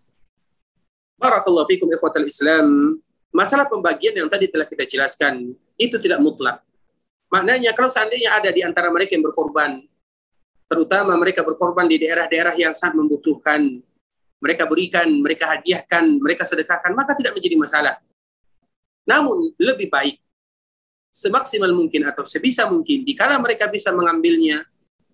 Barakallahu 1.19 1.67
fikum 1.67 1.91
ikhwatal 1.91 2.23
Islam. 2.23 2.95
Masalah 3.35 3.67
pembagian 3.67 4.15
yang 4.15 4.31
tadi 4.31 4.47
telah 4.47 4.71
kita 4.71 4.87
jelaskan, 4.87 5.51
itu 5.75 5.99
tidak 5.99 6.23
mutlak. 6.23 6.63
Maknanya 7.35 7.75
kalau 7.75 7.91
seandainya 7.91 8.39
ada 8.39 8.55
di 8.55 8.63
antara 8.63 8.87
mereka 8.95 9.19
yang 9.19 9.27
berkorban, 9.27 9.83
terutama 10.71 11.19
mereka 11.19 11.43
berkorban 11.43 11.91
di 11.91 11.99
daerah-daerah 11.99 12.55
yang 12.55 12.71
sangat 12.71 13.03
membutuhkan, 13.03 13.83
mereka 14.39 14.71
berikan, 14.71 15.11
mereka 15.19 15.59
hadiahkan, 15.59 16.23
mereka 16.23 16.47
sedekahkan, 16.47 16.95
maka 16.95 17.19
tidak 17.19 17.35
menjadi 17.35 17.59
masalah. 17.59 17.99
Namun 19.03 19.51
lebih 19.59 19.91
baik 19.91 20.23
semaksimal 21.15 21.71
mungkin 21.71 22.11
atau 22.11 22.27
sebisa 22.27 22.67
mungkin 22.67 23.07
dikala 23.07 23.39
mereka 23.39 23.71
bisa 23.71 23.95
mengambilnya 23.95 24.67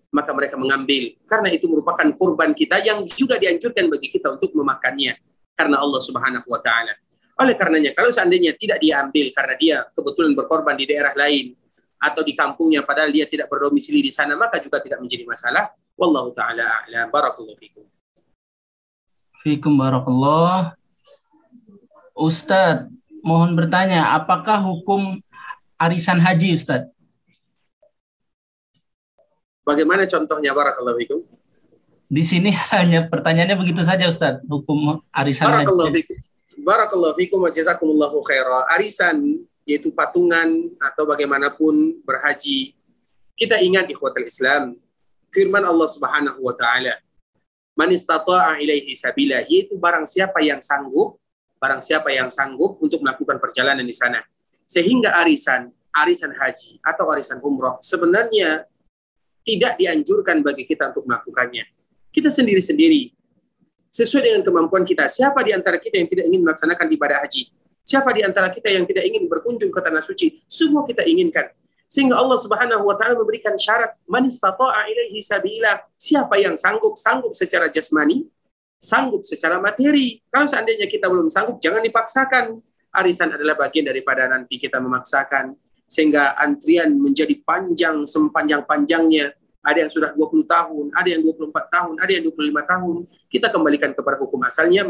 maka 0.09 0.33
mereka 0.33 0.57
mengambil 0.57 1.13
karena 1.29 1.53
itu 1.53 1.69
merupakan 1.69 2.03
kurban 2.17 2.57
kita 2.57 2.81
yang 2.81 3.05
juga 3.05 3.37
dianjurkan 3.37 3.85
bagi 3.87 4.09
kita 4.09 4.33
untuk 4.33 4.51
memakannya 4.57 5.15
karena 5.53 5.77
Allah 5.77 6.01
Subhanahu 6.01 6.47
wa 6.49 6.59
taala. 6.59 6.97
Oleh 7.39 7.55
karenanya 7.55 7.95
kalau 7.95 8.09
seandainya 8.11 8.57
tidak 8.57 8.81
diambil 8.81 9.31
karena 9.31 9.55
dia 9.55 9.77
kebetulan 9.93 10.33
berkorban 10.35 10.75
di 10.75 10.89
daerah 10.89 11.13
lain 11.15 11.55
atau 12.01 12.25
di 12.25 12.33
kampungnya 12.33 12.81
padahal 12.81 13.13
dia 13.13 13.29
tidak 13.29 13.47
berdomisili 13.47 14.01
di 14.01 14.11
sana 14.11 14.33
maka 14.33 14.57
juga 14.57 14.81
tidak 14.81 14.99
menjadi 14.99 15.23
masalah. 15.23 15.71
Wallahu 15.95 16.33
taala 16.33 16.81
a'lam. 16.81 17.07
Barakallahu 17.07 17.55
fikum. 17.61 17.85
Fikum 19.45 19.73
barakallah. 19.79 20.75
Ustadz, 22.11 22.91
mohon 23.25 23.57
bertanya, 23.57 24.13
apakah 24.13 24.61
hukum 24.61 25.17
arisan 25.81 26.21
haji, 26.21 26.53
Ustaz? 26.53 26.85
Bagaimana 29.65 30.05
contohnya 30.05 30.53
barakallahu 30.53 30.97
fikum? 31.01 31.19
Di 32.05 32.21
sini 32.21 32.53
hanya 32.77 33.09
pertanyaannya 33.09 33.57
begitu 33.57 33.81
saja 33.81 34.05
Ustaz, 34.05 34.37
hukum 34.45 35.01
arisan 35.09 35.49
barakallahu 35.49 35.89
haji. 35.89 35.97
Fikum. 36.05 36.17
Barakallahu 36.61 37.15
fikum 37.17 37.39
wa 37.41 37.49
jazakumullahu 37.49 38.21
khaira. 38.21 38.69
Arisan 38.77 39.41
yaitu 39.65 39.89
patungan 39.93 40.69
atau 40.77 41.09
bagaimanapun 41.09 42.01
berhaji. 42.05 42.77
Kita 43.37 43.57
ingat 43.57 43.89
ikhwatul 43.89 44.29
Islam, 44.29 44.77
firman 45.33 45.65
Allah 45.65 45.89
Subhanahu 45.89 46.43
wa 46.43 46.53
taala, 46.53 47.01
"Man 47.73 47.89
istata'a 47.89 48.61
ilaihi 48.61 48.93
sabila," 48.93 49.41
yaitu 49.47 49.79
barang 49.79 50.05
siapa 50.05 50.43
yang 50.45 50.61
sanggup, 50.61 51.17
barang 51.57 51.81
siapa 51.81 52.13
yang 52.13 52.29
sanggup 52.29 52.77
untuk 52.81 53.01
melakukan 53.01 53.41
perjalanan 53.41 53.85
di 53.85 53.95
sana. 53.95 54.21
Sehingga 54.71 55.19
arisan, 55.19 55.67
arisan 55.91 56.31
haji 56.31 56.79
atau 56.79 57.11
arisan 57.11 57.43
umroh 57.43 57.75
sebenarnya 57.83 58.63
tidak 59.43 59.75
dianjurkan 59.75 60.39
bagi 60.39 60.63
kita 60.63 60.95
untuk 60.95 61.11
melakukannya. 61.11 61.67
Kita 62.07 62.31
sendiri-sendiri 62.31 63.11
sesuai 63.91 64.23
dengan 64.31 64.41
kemampuan 64.47 64.87
kita. 64.87 65.11
Siapa 65.11 65.43
di 65.43 65.51
antara 65.51 65.75
kita 65.75 65.99
yang 65.99 66.07
tidak 66.07 66.25
ingin 66.31 66.41
melaksanakan 66.47 66.87
ibadah 66.87 67.19
haji? 67.19 67.51
Siapa 67.83 68.15
di 68.15 68.23
antara 68.23 68.47
kita 68.47 68.71
yang 68.71 68.87
tidak 68.87 69.03
ingin 69.03 69.27
berkunjung 69.27 69.75
ke 69.75 69.79
tanah 69.83 69.99
suci? 69.99 70.39
Semua 70.47 70.87
kita 70.87 71.03
inginkan. 71.03 71.51
Sehingga 71.91 72.15
Allah 72.15 72.39
Subhanahu 72.39 72.87
wa 72.87 72.95
taala 72.95 73.19
memberikan 73.19 73.51
syarat 73.59 73.99
man 74.07 74.23
istata'a 74.23 74.87
ilaihi 74.87 75.19
sabila. 75.19 75.83
Siapa 75.99 76.39
yang 76.39 76.55
sanggup 76.55 76.95
sanggup 76.95 77.35
secara 77.35 77.67
jasmani, 77.67 78.23
sanggup 78.79 79.27
secara 79.27 79.59
materi. 79.59 80.23
Kalau 80.31 80.47
seandainya 80.47 80.87
kita 80.87 81.11
belum 81.11 81.27
sanggup, 81.27 81.59
jangan 81.59 81.83
dipaksakan. 81.83 82.63
Arisan 82.91 83.31
adalah 83.31 83.55
bagian 83.55 83.87
daripada 83.87 84.27
nanti 84.27 84.59
kita 84.59 84.79
memaksakan 84.83 85.55
sehingga 85.87 86.35
antrian 86.39 86.91
menjadi 86.95 87.35
panjang 87.43 88.03
sepanjang-panjangnya. 88.03 89.35
Ada 89.61 89.85
yang 89.85 89.91
sudah 89.93 90.09
20 90.17 90.49
tahun, 90.49 90.85
ada 90.89 91.05
yang 91.05 91.21
24 91.21 91.53
tahun, 91.69 91.93
ada 92.01 92.11
yang 92.11 92.23
25 92.25 92.65
tahun. 92.65 92.95
Kita 93.29 93.47
kembalikan 93.53 93.91
kepada 93.93 94.17
hukum 94.17 94.41
asalnya, 94.41 94.81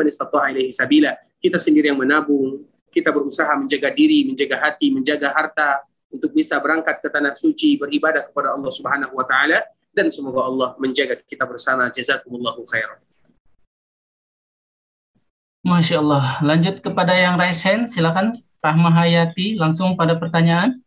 sabila. 0.72 1.12
Kita 1.44 1.60
sendiri 1.60 1.92
yang 1.92 2.00
menabung, 2.00 2.64
kita 2.88 3.12
berusaha 3.12 3.52
menjaga 3.60 3.92
diri, 3.92 4.24
menjaga 4.24 4.64
hati, 4.64 4.96
menjaga 4.96 5.36
harta 5.36 5.84
untuk 6.08 6.32
bisa 6.32 6.56
berangkat 6.60 7.04
ke 7.04 7.08
tanah 7.12 7.36
suci 7.36 7.80
beribadah 7.80 8.32
kepada 8.32 8.56
Allah 8.56 8.72
Subhanahu 8.72 9.16
wa 9.16 9.26
taala 9.28 9.60
dan 9.92 10.08
semoga 10.08 10.48
Allah 10.48 10.76
menjaga 10.80 11.20
kita 11.24 11.44
bersama. 11.44 11.92
Jazakumullahu 11.92 12.64
khairan. 12.68 13.11
Masya 15.62 16.02
Allah. 16.02 16.42
Lanjut 16.42 16.82
kepada 16.82 17.14
yang 17.14 17.38
raise 17.38 17.62
hand, 17.62 17.86
silakan 17.86 18.34
Rahma 18.66 18.90
Hayati 18.90 19.54
langsung 19.62 19.94
pada 19.94 20.18
pertanyaan. 20.18 20.82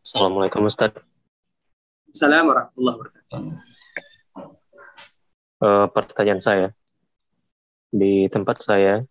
Assalamualaikum 0.00 0.64
Ustaz. 0.64 0.96
Assalamualaikum 2.08 2.48
warahmatullahi 2.56 2.96
wabarakatuh. 2.96 3.40
Uh, 5.60 5.86
pertanyaan 5.92 6.40
saya, 6.40 6.68
di 7.92 8.32
tempat 8.32 8.64
saya 8.64 9.04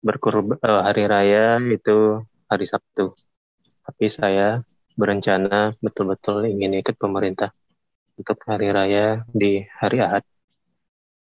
berkurban 0.00 0.58
uh, 0.64 0.82
hari 0.82 1.04
raya 1.06 1.60
itu 1.70 2.24
hari 2.50 2.66
Sabtu, 2.66 3.14
tapi 3.86 4.10
saya 4.10 4.64
berencana 4.98 5.76
betul-betul 5.78 6.50
ingin 6.50 6.80
ikut 6.80 6.96
pemerintah 6.98 7.54
untuk 8.20 8.36
hari 8.44 8.68
raya 8.68 9.24
di 9.32 9.64
hari 9.80 10.04
Ahad. 10.04 10.20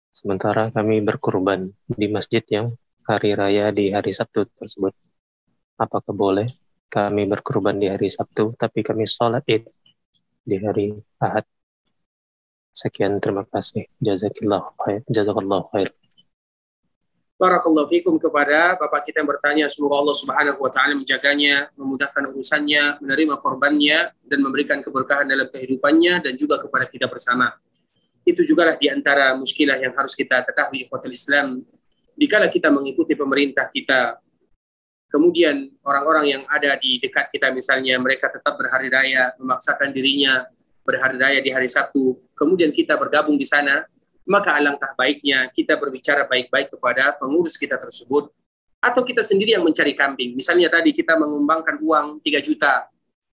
Sementara 0.10 0.74
kami 0.74 0.98
berkurban 1.06 1.70
di 1.86 2.10
masjid 2.10 2.42
yang 2.50 2.74
hari 3.06 3.38
raya 3.38 3.70
di 3.70 3.94
hari 3.94 4.10
Sabtu 4.10 4.50
tersebut. 4.58 4.98
Apakah 5.78 6.10
boleh 6.10 6.50
kami 6.90 7.30
berkurban 7.30 7.78
di 7.78 7.86
hari 7.86 8.10
Sabtu, 8.10 8.58
tapi 8.58 8.82
kami 8.82 9.06
sholat 9.06 9.46
id 9.46 9.70
di 10.42 10.58
hari 10.58 10.98
Ahad? 11.22 11.46
Sekian 12.74 13.22
terima 13.22 13.46
kasih. 13.46 13.86
Jazakillah 14.02 14.74
khair. 14.82 15.06
Jazakallah 15.06 15.70
khair. 15.70 15.94
Barakallahu 17.38 17.86
fikum 17.94 18.18
kepada 18.18 18.74
Bapak 18.82 19.06
kita 19.06 19.22
yang 19.22 19.30
bertanya 19.30 19.66
semoga 19.70 20.02
Allah 20.02 20.18
Subhanahu 20.18 20.58
wa 20.58 20.74
taala 20.74 20.98
menjaganya, 20.98 21.70
memudahkan 21.78 22.34
urusannya, 22.34 22.98
menerima 22.98 23.38
korbannya 23.38 24.10
dan 24.26 24.40
memberikan 24.42 24.82
keberkahan 24.82 25.30
dalam 25.30 25.46
kehidupannya 25.54 26.26
dan 26.26 26.34
juga 26.34 26.58
kepada 26.58 26.90
kita 26.90 27.06
bersama. 27.06 27.54
Itu 28.26 28.42
juga 28.42 28.74
lah 28.74 28.76
di 28.82 28.90
antara 28.90 29.38
muskilah 29.38 29.78
yang 29.78 29.94
harus 29.94 30.18
kita 30.18 30.42
ketahui 30.50 30.90
ikhwatul 30.90 31.14
Islam. 31.14 31.62
Dikala 32.18 32.50
kita 32.50 32.74
mengikuti 32.74 33.14
pemerintah 33.14 33.70
kita, 33.70 34.18
kemudian 35.14 35.70
orang-orang 35.86 36.26
yang 36.26 36.44
ada 36.50 36.74
di 36.82 36.98
dekat 36.98 37.30
kita 37.30 37.54
misalnya 37.54 38.02
mereka 38.02 38.34
tetap 38.34 38.58
berhari 38.58 38.90
raya, 38.90 39.38
memaksakan 39.38 39.94
dirinya 39.94 40.50
berhari 40.82 41.22
raya 41.22 41.40
di 41.44 41.54
hari 41.54 41.70
Sabtu, 41.70 42.18
kemudian 42.34 42.74
kita 42.74 42.98
bergabung 42.98 43.38
di 43.38 43.46
sana, 43.46 43.86
maka 44.28 44.60
alangkah 44.60 44.92
baiknya 45.00 45.48
kita 45.56 45.80
berbicara 45.80 46.28
baik-baik 46.28 46.76
kepada 46.76 47.16
pengurus 47.16 47.56
kita 47.56 47.80
tersebut, 47.80 48.30
atau 48.78 49.02
kita 49.02 49.26
sendiri 49.26 49.58
yang 49.58 49.66
mencari 49.66 49.98
kambing. 49.98 50.38
Misalnya 50.38 50.70
tadi 50.70 50.94
kita 50.94 51.18
mengembangkan 51.18 51.80
uang 51.82 52.22
3 52.22 52.44
juta, 52.44 52.86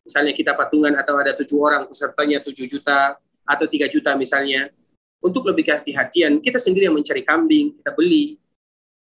misalnya 0.06 0.32
kita 0.32 0.56
patungan 0.56 0.94
atau 0.96 1.18
ada 1.20 1.36
tujuh 1.36 1.58
orang 1.60 1.84
pesertanya 1.90 2.40
7 2.40 2.64
juta 2.64 3.18
atau 3.44 3.66
3 3.68 3.90
juta 3.90 4.16
misalnya, 4.16 4.72
untuk 5.20 5.44
lebih 5.48 5.68
kehati-hatian, 5.68 6.40
kita 6.40 6.60
sendiri 6.60 6.88
yang 6.88 6.96
mencari 6.96 7.24
kambing, 7.24 7.76
kita 7.80 7.92
beli, 7.96 8.36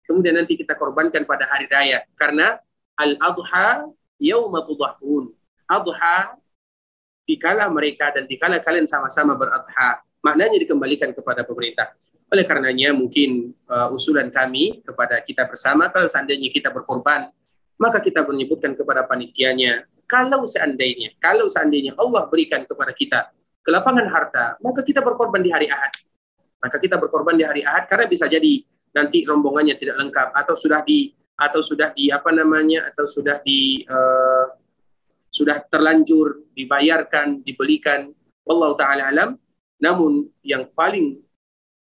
kemudian 0.03 0.35
nanti 0.35 0.59
kita 0.59 0.75
korbankan 0.75 1.23
pada 1.23 1.47
hari 1.47 1.71
raya. 1.71 2.03
Karena 2.19 2.59
al-adha 2.99 3.87
yaumatudahun. 4.19 5.31
Adha 5.71 6.35
dikala 7.29 7.71
mereka 7.71 8.11
dan 8.11 8.27
dikala 8.27 8.59
kalian 8.59 8.89
sama-sama 8.89 9.37
beradha, 9.39 10.03
maknanya 10.23 10.59
dikembalikan 10.59 11.15
kepada 11.15 11.43
pemerintah. 11.47 11.95
Oleh 12.29 12.45
karenanya 12.45 12.93
mungkin 12.93 13.57
uh, 13.71 13.89
usulan 13.95 14.29
kami 14.29 14.85
kepada 14.85 15.25
kita 15.25 15.49
bersama, 15.49 15.89
kalau 15.89 16.07
seandainya 16.11 16.53
kita 16.53 16.69
berkorban, 16.69 17.33
maka 17.81 18.03
kita 18.05 18.27
menyebutkan 18.27 18.77
kepada 18.77 19.07
panitianya, 19.09 19.87
kalau 20.05 20.45
seandainya, 20.45 21.17
kalau 21.23 21.49
seandainya 21.49 21.97
Allah 21.97 22.29
berikan 22.29 22.65
kepada 22.69 22.93
kita 22.93 23.33
kelapangan 23.65 24.09
harta, 24.09 24.47
maka 24.65 24.81
kita 24.81 25.05
berkorban 25.05 25.45
di 25.45 25.53
hari 25.53 25.69
Ahad. 25.69 25.93
Maka 26.59 26.77
kita 26.83 26.99
berkorban 26.99 27.39
di 27.39 27.45
hari 27.47 27.63
Ahad 27.63 27.87
karena 27.87 28.09
bisa 28.09 28.27
jadi 28.27 28.65
nanti 28.97 29.23
rombongannya 29.29 29.77
tidak 29.77 30.01
lengkap 30.01 30.29
atau 30.35 30.57
sudah 30.57 30.83
di 30.83 31.13
atau 31.39 31.63
sudah 31.63 31.95
di 31.95 32.11
apa 32.11 32.35
namanya 32.35 32.91
atau 32.91 33.07
sudah 33.07 33.39
di 33.47 33.87
uh, 33.87 34.59
sudah 35.31 35.63
terlanjur 35.69 36.51
dibayarkan, 36.57 37.47
dibelikan. 37.47 38.11
Allah 38.49 38.71
taala 38.75 39.05
alam. 39.13 39.31
Namun 39.79 40.27
yang 40.43 40.67
paling 40.75 41.23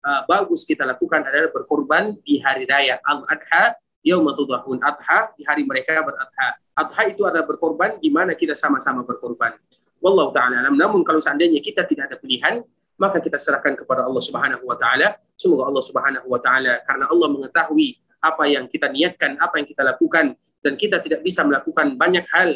uh, 0.04 0.22
bagus 0.26 0.66
kita 0.66 0.84
lakukan 0.84 1.24
adalah 1.24 1.50
berkorban 1.54 2.18
di 2.26 2.42
hari 2.42 2.66
raya 2.66 2.98
Al-Adha, 3.06 3.78
Yaumatudhahun 4.04 4.84
Adha, 4.84 5.32
di 5.38 5.48
hari 5.48 5.64
mereka 5.64 6.04
beradha. 6.04 6.60
Adha 6.74 7.02
itu 7.08 7.24
adalah 7.24 7.46
berkorban 7.46 8.02
di 8.02 8.10
mana 8.10 8.34
kita 8.36 8.58
sama-sama 8.58 9.06
berkorban. 9.06 9.56
Wallahu 10.04 10.36
taala 10.36 10.60
alam. 10.60 10.76
Namun 10.76 11.06
kalau 11.08 11.24
seandainya 11.24 11.64
kita 11.64 11.88
tidak 11.88 12.12
ada 12.12 12.18
pilihan, 12.20 12.60
maka 13.00 13.24
kita 13.24 13.40
serahkan 13.40 13.80
kepada 13.80 14.04
Allah 14.04 14.20
Subhanahu 14.20 14.68
wa 14.68 14.76
taala. 14.76 15.16
Semoga 15.40 15.72
Allah 15.72 15.84
Subhanahu 15.86 16.28
wa 16.28 16.40
taala 16.42 16.84
karena 16.84 17.08
Allah 17.08 17.28
mengetahui 17.32 18.02
apa 18.20 18.44
yang 18.52 18.68
kita 18.68 18.92
niatkan, 18.92 19.40
apa 19.40 19.64
yang 19.64 19.68
kita 19.70 19.84
lakukan 19.86 20.36
dan 20.64 20.74
kita 20.80 21.00
tidak 21.04 21.24
bisa 21.24 21.44
melakukan 21.44 21.96
banyak 22.00 22.24
hal 22.32 22.56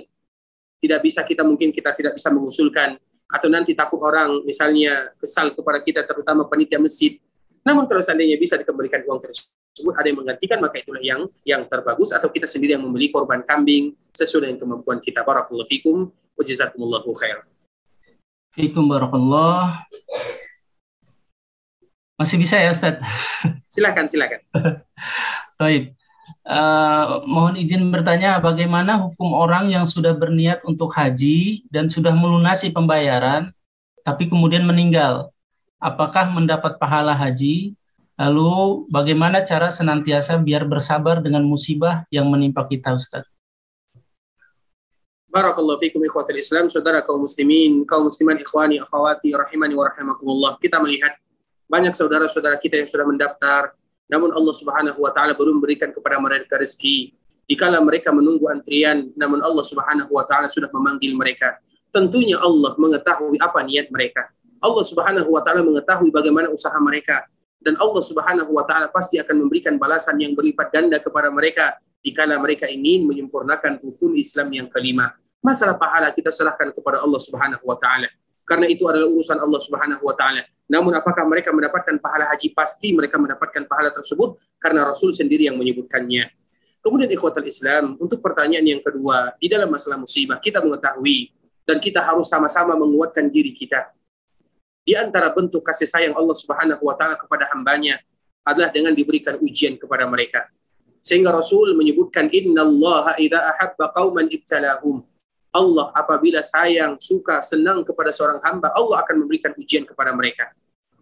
tidak 0.77 0.99
bisa 1.03 1.25
kita 1.25 1.43
mungkin 1.43 1.73
kita 1.73 1.91
tidak 1.93 2.15
bisa 2.15 2.29
mengusulkan 2.31 2.95
atau 3.27 3.47
nanti 3.51 3.75
takut 3.75 3.99
orang 3.99 4.41
misalnya 4.47 5.11
kesal 5.19 5.51
kepada 5.51 5.83
kita 5.83 6.01
terutama 6.07 6.47
panitia 6.47 6.79
masjid. 6.79 7.19
Namun 7.67 7.83
kalau 7.85 7.99
seandainya 7.99 8.39
bisa 8.39 8.55
dikembalikan 8.55 9.03
uang 9.03 9.19
tersebut 9.19 9.93
ada 9.93 10.07
yang 10.09 10.17
menggantikan 10.23 10.57
maka 10.57 10.81
itulah 10.81 11.03
yang 11.03 11.21
yang 11.45 11.61
terbagus 11.69 12.09
atau 12.15 12.31
kita 12.31 12.49
sendiri 12.49 12.73
yang 12.73 12.81
membeli 12.81 13.13
korban 13.13 13.43
kambing 13.45 13.93
sesuai 14.15 14.49
dengan 14.49 14.57
kemampuan 14.57 14.99
kita. 15.03 15.21
Barakallahu 15.21 15.67
fikum 15.67 16.09
wa 16.09 16.41
jazakumullahu 16.41 17.11
khair. 17.19 17.45
Fikum 18.55 18.89
barakallah. 18.89 19.85
Masih 22.17 22.41
bisa 22.41 22.57
ya 22.57 22.73
Ustaz? 22.73 22.97
Silakan, 23.69 24.09
silakan. 24.09 24.41
Baik. 25.61 25.93
Uh, 26.47 27.23
mohon 27.27 27.59
izin 27.59 27.91
bertanya 27.91 28.39
bagaimana 28.39 28.95
hukum 28.99 29.35
orang 29.35 29.67
yang 29.67 29.83
sudah 29.83 30.15
berniat 30.15 30.63
untuk 30.63 30.91
haji 30.95 31.67
dan 31.67 31.91
sudah 31.91 32.15
melunasi 32.15 32.71
pembayaran 32.71 33.51
tapi 34.07 34.31
kemudian 34.31 34.63
meninggal? 34.63 35.35
Apakah 35.79 36.31
mendapat 36.31 36.79
pahala 36.79 37.11
haji? 37.11 37.75
Lalu 38.17 38.87
bagaimana 38.89 39.45
cara 39.45 39.69
senantiasa 39.69 40.41
biar 40.41 40.65
bersabar 40.65 41.21
dengan 41.21 41.45
musibah 41.45 42.07
yang 42.09 42.25
menimpa 42.31 42.65
kita 42.65 42.95
Ustaz? 42.95 43.27
Barakallahu 45.27 45.77
fikum 45.77 46.01
ikhwatul 46.01 46.39
Islam. 46.39 46.65
Saudara 46.65 47.05
kaum 47.05 47.27
muslimin 47.27 47.85
kaum 47.85 48.09
musliman 48.09 48.39
ikhwani 48.41 48.81
akhwati 48.81 49.37
rahimani 49.37 49.77
wa 49.77 49.85
rahimakumullah. 49.91 50.57
Kita 50.57 50.81
melihat 50.81 51.13
banyak 51.69 51.93
saudara-saudara 51.93 52.57
kita 52.57 52.79
yang 52.79 52.89
sudah 52.89 53.05
mendaftar 53.05 53.75
namun 54.07 54.31
Allah 54.31 54.55
Subhanahu 54.55 54.99
wa 55.03 55.11
taala 55.11 55.35
belum 55.35 55.59
memberikan 55.59 55.91
kepada 55.91 56.19
mereka 56.19 56.59
rezeki. 56.59 57.15
Dikala 57.47 57.79
mereka 57.79 58.11
menunggu 58.11 58.51
antrian, 58.51 59.07
namun 59.15 59.39
Allah 59.39 59.63
Subhanahu 59.63 60.11
wa 60.11 60.23
taala 60.27 60.51
sudah 60.51 60.67
memanggil 60.67 61.15
mereka. 61.15 61.59
Tentunya 61.95 62.35
Allah 62.39 62.75
mengetahui 62.75 63.39
apa 63.39 63.63
niat 63.63 63.87
mereka. 63.87 64.27
Allah 64.59 64.83
Subhanahu 64.83 65.31
wa 65.31 65.39
taala 65.39 65.63
mengetahui 65.63 66.11
bagaimana 66.11 66.51
usaha 66.51 66.75
mereka 66.83 67.23
dan 67.61 67.75
Allah 67.81 68.03
Subhanahu 68.03 68.51
wa 68.53 68.63
taala 68.63 68.87
pasti 68.87 69.19
akan 69.19 69.47
memberikan 69.47 69.75
balasan 69.75 70.17
yang 70.21 70.37
berlipat 70.37 70.71
ganda 70.71 70.97
kepada 71.01 71.27
mereka 71.27 71.75
dikala 72.05 72.37
mereka 72.39 72.69
ingin 72.69 73.03
menyempurnakan 73.09 73.81
rukun 73.81 74.15
Islam 74.15 74.47
yang 74.53 74.67
kelima. 74.71 75.11
Masalah 75.43 75.75
pahala 75.75 76.13
kita 76.13 76.31
serahkan 76.31 76.71
kepada 76.71 77.01
Allah 77.03 77.19
Subhanahu 77.21 77.63
wa 77.65 77.77
taala. 77.77 78.07
Karena 78.47 78.63
itu 78.71 78.87
adalah 78.87 79.11
urusan 79.11 79.35
Allah 79.35 79.59
Subhanahu 79.59 80.07
wa 80.07 80.15
taala. 80.15 80.47
Namun 80.71 80.95
apakah 80.95 81.27
mereka 81.27 81.51
mendapatkan 81.51 81.99
pahala 81.99 82.31
haji? 82.31 82.55
Pasti 82.55 82.95
mereka 82.95 83.19
mendapatkan 83.19 83.67
pahala 83.67 83.91
tersebut 83.91 84.39
karena 84.55 84.87
Rasul 84.87 85.11
sendiri 85.11 85.51
yang 85.51 85.59
menyebutkannya. 85.59 86.31
Kemudian 86.79 87.11
ikhwatal 87.11 87.43
Islam, 87.43 87.99
untuk 87.99 88.23
pertanyaan 88.23 88.63
yang 88.63 88.79
kedua, 88.79 89.35
di 89.35 89.51
dalam 89.51 89.67
masalah 89.67 89.99
musibah, 89.99 90.39
kita 90.39 90.63
mengetahui 90.63 91.35
dan 91.67 91.83
kita 91.83 91.99
harus 91.99 92.31
sama-sama 92.31 92.79
menguatkan 92.79 93.27
diri 93.27 93.51
kita. 93.51 93.91
Di 94.87 94.95
antara 94.95 95.35
bentuk 95.35 95.67
kasih 95.67 95.83
sayang 95.83 96.15
Allah 96.15 96.31
Subhanahu 96.31 96.79
wa 96.87 96.95
taala 96.95 97.19
kepada 97.19 97.51
hambanya 97.51 97.99
adalah 98.47 98.71
dengan 98.71 98.95
diberikan 98.95 99.35
ujian 99.43 99.75
kepada 99.75 100.07
mereka. 100.07 100.47
Sehingga 101.03 101.35
Rasul 101.35 101.75
menyebutkan 101.75 102.31
innallaha 102.31 103.19
idza 103.19 103.39
ahabba 103.51 103.91
qauman 103.91 104.31
ibtalahum. 104.31 105.03
Allah 105.57 105.89
apabila 105.97 106.45
sayang, 106.45 107.01
suka, 107.01 107.41
senang 107.41 107.81
kepada 107.81 108.13
seorang 108.13 108.37
hamba, 108.45 108.69
Allah 108.77 109.01
akan 109.01 109.25
memberikan 109.25 109.57
ujian 109.57 109.89
kepada 109.89 110.13
mereka. 110.13 110.53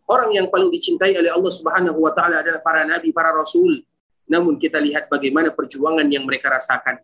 Orang 0.07 0.31
yang 0.31 0.47
paling 0.47 0.71
dicintai 0.71 1.11
oleh 1.19 1.33
Allah 1.33 1.51
Subhanahu 1.51 1.99
wa 1.99 2.15
taala 2.15 2.39
adalah 2.39 2.63
para 2.63 2.87
nabi, 2.87 3.11
para 3.11 3.35
rasul. 3.35 3.83
Namun 4.31 4.55
kita 4.55 4.79
lihat 4.79 5.11
bagaimana 5.11 5.51
perjuangan 5.51 6.07
yang 6.07 6.23
mereka 6.23 6.53
rasakan. 6.53 7.01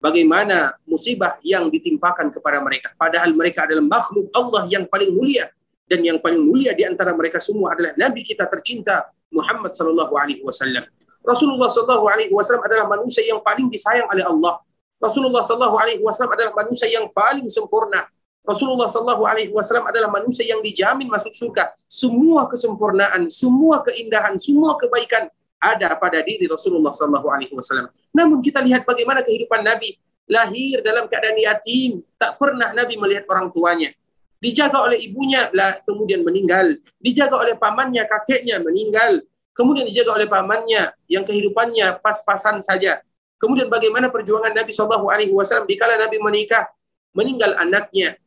Bagaimana 0.00 0.76
musibah 0.84 1.40
yang 1.40 1.72
ditimpakan 1.72 2.28
kepada 2.32 2.60
mereka. 2.60 2.92
Padahal 2.96 3.32
mereka 3.32 3.64
adalah 3.64 3.84
makhluk 3.84 4.28
Allah 4.36 4.68
yang 4.68 4.84
paling 4.84 5.12
mulia 5.12 5.48
dan 5.90 6.00
yang 6.06 6.18
paling 6.22 6.40
mulia 6.40 6.70
di 6.70 6.86
antara 6.86 7.10
mereka 7.10 7.42
semua 7.42 7.74
adalah 7.74 7.92
nabi 7.98 8.22
kita 8.22 8.46
tercinta 8.46 9.10
Muhammad 9.34 9.74
sallallahu 9.74 10.14
alaihi 10.14 10.42
wasallam. 10.46 10.86
Rasulullah 11.20 11.68
sallallahu 11.68 12.06
alaihi 12.06 12.32
wasallam 12.32 12.64
adalah 12.64 12.86
manusia 12.88 13.26
yang 13.26 13.42
paling 13.42 13.66
disayang 13.68 14.08
oleh 14.08 14.24
Allah. 14.24 14.62
Rasulullah 15.00 15.40
sallallahu 15.40 15.76
alaihi 15.80 16.04
wasallam 16.04 16.36
adalah 16.36 16.52
manusia 16.52 16.86
yang 16.86 17.08
paling 17.08 17.48
sempurna. 17.48 18.04
Rasulullah 18.44 18.88
sallallahu 18.88 19.24
alaihi 19.24 19.52
wasallam 19.52 19.88
adalah 19.88 20.12
manusia 20.12 20.44
yang 20.44 20.60
dijamin 20.60 21.08
masuk 21.08 21.32
surga. 21.32 21.72
Semua 21.88 22.44
kesempurnaan, 22.48 23.32
semua 23.32 23.80
keindahan, 23.80 24.36
semua 24.36 24.76
kebaikan 24.76 25.32
ada 25.60 25.92
pada 25.96 26.20
diri 26.20 26.44
Rasulullah 26.48 26.92
sallallahu 26.92 27.28
alaihi 27.32 27.52
wasallam. 27.56 27.88
Namun 28.12 28.44
kita 28.44 28.60
lihat 28.60 28.84
bagaimana 28.84 29.24
kehidupan 29.24 29.64
Nabi 29.64 29.96
lahir 30.28 30.84
dalam 30.84 31.08
keadaan 31.08 31.36
yatim, 31.40 32.04
tak 32.20 32.36
pernah 32.36 32.72
Nabi 32.76 33.00
melihat 33.00 33.24
orang 33.28 33.48
tuanya 33.48 33.92
dijaga 34.40 34.80
oleh 34.88 34.98
ibunya 35.04 35.52
lah 35.52 35.78
kemudian 35.84 36.24
meninggal, 36.24 36.80
dijaga 36.96 37.36
oleh 37.36 37.54
pamannya, 37.60 38.08
kakeknya 38.08 38.56
meninggal, 38.58 39.20
kemudian 39.52 39.84
dijaga 39.84 40.16
oleh 40.16 40.26
pamannya 40.26 40.96
yang 41.06 41.22
kehidupannya 41.28 42.00
pas-pasan 42.00 42.64
saja. 42.64 43.04
Kemudian 43.40 43.72
bagaimana 43.72 44.12
perjuangan 44.12 44.52
Nabi 44.52 44.68
Shallallahu 44.68 45.08
Alaihi 45.08 45.32
Wasallam 45.32 45.64
dikala 45.64 45.96
Nabi 45.96 46.20
menikah, 46.20 46.68
meninggal 47.16 47.56
anaknya, 47.56 48.20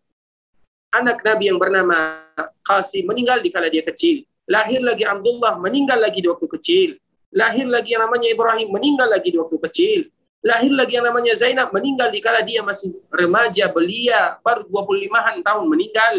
anak 0.90 1.22
Nabi 1.22 1.54
yang 1.54 1.62
bernama 1.62 2.26
Qasim 2.66 3.06
meninggal 3.06 3.46
dikala 3.46 3.70
dia 3.70 3.86
kecil. 3.86 4.26
Lahir 4.50 4.82
lagi 4.82 5.06
Abdullah 5.06 5.62
meninggal 5.62 6.02
lagi 6.02 6.20
di 6.20 6.28
waktu 6.28 6.48
kecil. 6.50 6.90
Lahir 7.30 7.70
lagi 7.70 7.94
yang 7.94 8.10
namanya 8.10 8.28
Ibrahim 8.34 8.68
meninggal 8.74 9.08
lagi 9.08 9.30
di 9.30 9.38
waktu 9.38 9.58
kecil 9.70 10.00
lahir 10.44 10.72
lagi 10.76 11.00
yang 11.00 11.08
namanya 11.08 11.34
Zainab 11.40 11.72
meninggal 11.72 12.12
dikala 12.12 12.44
dia 12.44 12.60
masih 12.60 12.92
remaja 13.08 13.72
belia 13.72 14.36
baru 14.44 14.68
25-an 14.68 15.40
tahun 15.40 15.66
meninggal 15.72 16.14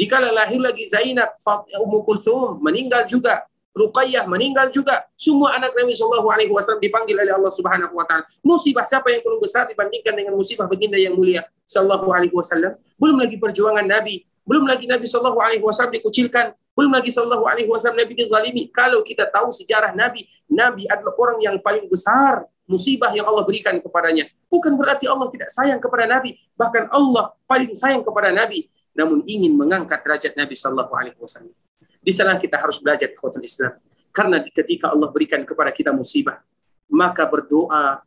dikala 0.00 0.32
lahir 0.32 0.56
lagi 0.56 0.88
Zainab 0.88 1.36
Ummu 1.84 2.00
Kulsum 2.08 2.64
meninggal 2.64 3.04
juga 3.04 3.44
Ruqayyah 3.78 4.26
meninggal 4.26 4.74
juga. 4.74 5.06
Semua 5.14 5.54
anak 5.54 5.70
Nabi 5.78 5.94
Shallallahu 5.94 6.26
Alaihi 6.26 6.50
Wasallam 6.50 6.82
dipanggil 6.82 7.14
oleh 7.14 7.30
Allah 7.30 7.52
Subhanahu 7.54 7.94
Wa 7.94 8.04
Taala. 8.10 8.24
Musibah 8.42 8.82
siapa 8.82 9.14
yang 9.14 9.22
paling 9.22 9.38
besar 9.38 9.70
dibandingkan 9.70 10.12
dengan 10.18 10.34
musibah 10.34 10.66
baginda 10.66 10.98
yang 10.98 11.14
mulia 11.14 11.46
Shallallahu 11.70 12.10
Alaihi 12.10 12.34
Wasallam? 12.34 12.74
Belum 12.98 13.16
lagi 13.22 13.38
perjuangan 13.38 13.86
Nabi. 13.86 14.26
Belum 14.42 14.66
lagi 14.66 14.90
Nabi 14.90 15.06
Shallallahu 15.06 15.38
Alaihi 15.38 15.62
Wasallam 15.62 15.94
dikucilkan. 15.94 16.58
Belum 16.74 16.90
lagi 16.90 17.14
Shallallahu 17.14 17.46
Alaihi 17.46 17.70
Wasallam 17.70 18.02
Nabi 18.02 18.18
dizalimi. 18.18 18.66
Kalau 18.74 19.06
kita 19.06 19.30
tahu 19.30 19.54
sejarah 19.54 19.94
Nabi 19.94 20.26
Nabi 20.48 20.88
adalah 20.88 21.12
orang 21.14 21.38
yang 21.44 21.56
paling 21.60 21.86
besar 21.86 22.48
musibah 22.68 23.12
yang 23.12 23.28
Allah 23.28 23.44
berikan 23.44 23.76
kepadanya. 23.80 24.28
Bukan 24.48 24.76
berarti 24.76 25.08
Allah 25.08 25.28
tidak 25.32 25.50
sayang 25.52 25.80
kepada 25.80 26.04
Nabi, 26.08 26.36
bahkan 26.56 26.88
Allah 26.92 27.32
paling 27.48 27.72
sayang 27.72 28.04
kepada 28.04 28.32
Nabi, 28.32 28.68
namun 28.96 29.24
ingin 29.24 29.56
mengangkat 29.56 30.04
derajat 30.04 30.32
Nabi 30.36 30.54
Shallallahu 30.56 30.92
Alaihi 30.92 31.16
Wasallam. 31.20 31.56
Di 31.98 32.12
sana 32.14 32.38
kita 32.38 32.62
harus 32.62 32.78
belajar 32.80 33.10
kekuatan 33.12 33.42
Islam, 33.42 33.74
karena 34.14 34.42
ketika 34.42 34.94
Allah 34.94 35.10
berikan 35.10 35.42
kepada 35.44 35.70
kita 35.74 35.90
musibah, 35.92 36.40
maka 36.88 37.28
berdoa 37.28 38.00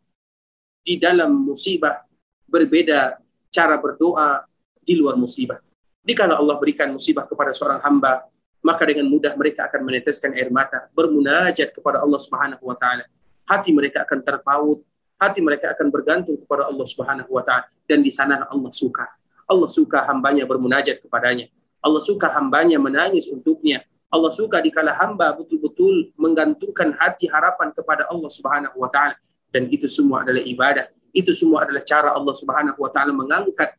di 0.81 0.97
dalam 0.97 1.29
musibah 1.29 2.01
berbeda 2.49 3.21
cara 3.53 3.77
berdoa 3.77 4.43
di 4.81 4.97
luar 4.97 5.15
musibah. 5.15 5.61
Jika 6.01 6.25
Allah 6.25 6.57
berikan 6.57 6.89
musibah 6.89 7.29
kepada 7.29 7.53
seorang 7.53 7.79
hamba, 7.85 8.25
maka 8.65 8.83
dengan 8.89 9.05
mudah 9.09 9.37
mereka 9.37 9.69
akan 9.69 9.85
meneteskan 9.85 10.33
air 10.33 10.49
mata, 10.49 10.89
bermunajat 10.97 11.73
kepada 11.73 12.01
Allah 12.01 12.17
Subhanahu 12.17 12.63
wa 12.65 12.77
taala 12.77 13.05
hati 13.45 13.69
mereka 13.73 14.05
akan 14.05 14.19
terpaut, 14.21 14.79
hati 15.17 15.43
mereka 15.43 15.73
akan 15.73 15.87
bergantung 15.91 16.37
kepada 16.39 16.69
Allah 16.69 16.85
Subhanahu 16.87 17.29
wa 17.29 17.43
taala 17.45 17.69
dan 17.85 18.01
di 18.01 18.09
sana 18.13 18.47
Allah 18.49 18.71
suka. 18.73 19.05
Allah 19.45 19.67
suka 19.67 20.07
hambanya 20.07 20.47
bermunajat 20.47 21.03
kepadanya. 21.03 21.51
Allah 21.81 22.01
suka 22.01 22.29
hambanya 22.33 22.77
menangis 22.77 23.27
untuknya. 23.33 23.81
Allah 24.11 24.31
suka 24.31 24.59
dikala 24.59 24.93
hamba 24.99 25.33
betul-betul 25.33 26.11
menggantungkan 26.19 26.93
hati 26.99 27.31
harapan 27.31 27.71
kepada 27.71 28.05
Allah 28.11 28.27
Subhanahu 28.27 28.75
wa 28.77 28.91
taala 28.91 29.15
dan 29.49 29.67
itu 29.71 29.87
semua 29.87 30.21
adalah 30.23 30.43
ibadah. 30.43 30.85
Itu 31.11 31.31
semua 31.35 31.63
adalah 31.67 31.83
cara 31.83 32.09
Allah 32.13 32.35
Subhanahu 32.35 32.79
wa 32.79 32.89
taala 32.91 33.11
mengangkat 33.15 33.75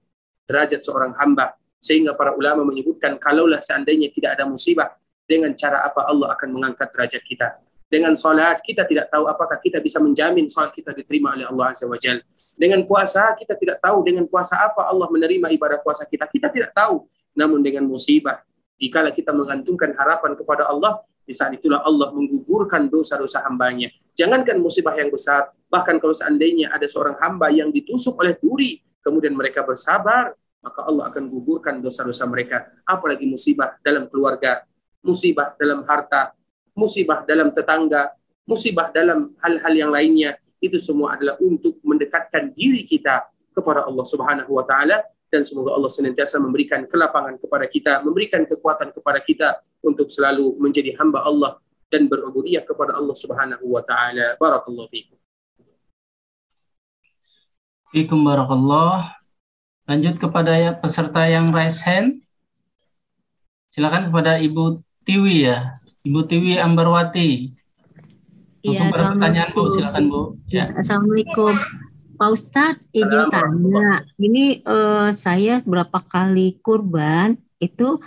derajat 0.49 0.81
seorang 0.83 1.15
hamba 1.21 1.55
sehingga 1.79 2.17
para 2.17 2.35
ulama 2.35 2.65
menyebutkan 2.65 3.21
kalaulah 3.21 3.61
seandainya 3.61 4.09
tidak 4.11 4.41
ada 4.41 4.45
musibah 4.49 4.95
dengan 5.29 5.55
cara 5.55 5.85
apa 5.85 6.09
Allah 6.09 6.35
akan 6.35 6.49
mengangkat 6.49 6.89
derajat 6.95 7.23
kita 7.23 7.63
dengan 7.93 8.17
salat 8.17 8.65
kita 8.65 8.89
tidak 8.89 9.13
tahu 9.13 9.29
apakah 9.29 9.61
kita 9.61 9.77
bisa 9.77 10.01
menjamin 10.01 10.49
salat 10.49 10.73
kita 10.73 10.97
diterima 10.97 11.37
oleh 11.37 11.45
Allah 11.45 11.77
Azza 11.77 11.85
wa 11.85 12.01
Jalla. 12.01 12.25
Dengan 12.57 12.81
puasa 12.89 13.37
kita 13.37 13.53
tidak 13.53 13.85
tahu 13.85 14.01
dengan 14.01 14.25
puasa 14.25 14.65
apa 14.65 14.89
Allah 14.89 15.13
menerima 15.13 15.53
ibadah 15.53 15.77
puasa 15.85 16.09
kita. 16.09 16.25
Kita 16.25 16.49
tidak 16.49 16.73
tahu. 16.73 17.05
Namun 17.37 17.65
dengan 17.65 17.89
musibah, 17.89 18.45
jika 18.77 19.07
kita 19.15 19.31
menggantungkan 19.31 19.95
harapan 19.95 20.35
kepada 20.35 20.67
Allah, 20.69 21.01
di 21.23 21.31
saat 21.31 21.55
itulah 21.55 21.87
Allah 21.87 22.11
menggugurkan 22.11 22.91
dosa-dosa 22.91 23.47
hambanya. 23.47 23.89
Jangankan 24.13 24.59
musibah 24.59 24.93
yang 24.99 25.09
besar, 25.09 25.55
bahkan 25.71 25.97
kalau 26.03 26.13
seandainya 26.13 26.75
ada 26.75 26.85
seorang 26.85 27.17
hamba 27.23 27.49
yang 27.49 27.71
ditusuk 27.71 28.19
oleh 28.19 28.37
duri, 28.37 28.83
kemudian 29.01 29.33
mereka 29.33 29.63
bersabar, 29.63 30.35
maka 30.63 30.81
Allah 30.85 31.09
akan 31.09 31.31
gugurkan 31.31 31.79
dosa-dosa 31.79 32.27
mereka. 32.27 32.69
Apalagi 32.85 33.25
musibah 33.25 33.79
dalam 33.81 34.11
keluarga, 34.11 34.67
musibah 35.01 35.55
dalam 35.57 35.87
harta, 35.87 36.35
musibah 36.75 37.23
dalam 37.25 37.55
tetangga, 37.55 38.13
musibah 38.47 38.91
dalam 38.91 39.33
hal-hal 39.41 39.75
yang 39.75 39.91
lainnya, 39.95 40.39
itu 40.63 40.79
semua 40.79 41.19
adalah 41.19 41.35
untuk 41.43 41.83
mendekatkan 41.83 42.55
diri 42.55 42.87
kita 42.87 43.27
kepada 43.51 43.85
Allah 43.87 44.07
Subhanahu 44.07 44.51
wa 44.55 44.65
taala 44.65 45.03
dan 45.33 45.49
semoga 45.49 45.73
Allah 45.73 45.89
senantiasa 45.89 46.37
memberikan 46.37 46.85
kelapangan 46.85 47.41
kepada 47.41 47.65
kita, 47.65 48.05
memberikan 48.05 48.45
kekuatan 48.45 48.93
kepada 48.93 49.17
kita 49.25 49.49
untuk 49.81 50.13
selalu 50.13 50.61
menjadi 50.61 50.93
hamba 51.01 51.25
Allah 51.25 51.57
dan 51.89 52.05
berubudiyah 52.05 52.69
kepada 52.69 52.93
Allah 52.93 53.17
Subhanahu 53.17 53.65
wa 53.65 53.81
taala. 53.81 54.37
Barakallahu 54.37 54.93
fiikum. 54.93 55.17
Fiikum 57.97 58.21
barakallah. 58.21 59.17
Lanjut 59.89 60.21
kepada 60.21 60.53
ya, 60.53 60.77
peserta 60.77 61.25
yang 61.25 61.49
raise 61.49 61.81
hand. 61.81 62.21
Silakan 63.73 64.13
kepada 64.13 64.37
Ibu 64.37 64.85
Tiwi 65.09 65.49
ya, 65.49 65.73
Ibu 66.05 66.29
Tiwi 66.29 66.61
Ambarwati. 66.61 67.57
Langsung 68.63 68.89
ya, 68.89 68.95
pertanyaan 68.95 69.51
Bu, 69.57 69.63
silakan 69.75 70.05
Bu. 70.07 70.21
Ya. 70.53 70.71
Assalamualaikum. 70.77 71.57
Pak 72.23 72.31
Ustadz, 72.31 72.79
izin 72.95 73.27
tanya. 73.35 73.99
Ini 74.15 74.63
uh, 74.63 75.11
saya 75.11 75.59
berapa 75.67 75.99
kali 76.07 76.63
kurban 76.63 77.35
itu 77.59 77.99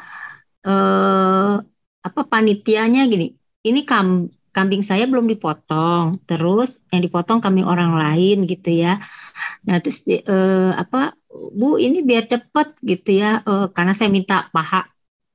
uh, 0.63 1.59
apa 1.99 2.21
panitianya 2.23 3.03
gini. 3.11 3.35
Ini 3.67 3.83
kam, 3.83 4.31
kambing 4.55 4.87
saya 4.87 5.03
belum 5.03 5.27
dipotong, 5.27 6.23
terus 6.23 6.79
yang 6.95 7.03
dipotong 7.03 7.43
kambing 7.43 7.67
orang 7.67 7.91
lain 7.91 8.47
gitu 8.47 8.87
ya. 8.87 9.03
Nah 9.67 9.83
terus 9.83 9.99
uh, 10.07 10.71
apa 10.79 11.19
Bu 11.59 11.75
ini 11.75 11.99
biar 11.99 12.23
cepat 12.31 12.71
gitu 12.87 13.19
ya, 13.19 13.43
uh, 13.43 13.67
karena 13.75 13.91
saya 13.91 14.07
minta 14.07 14.47
paha 14.55 14.87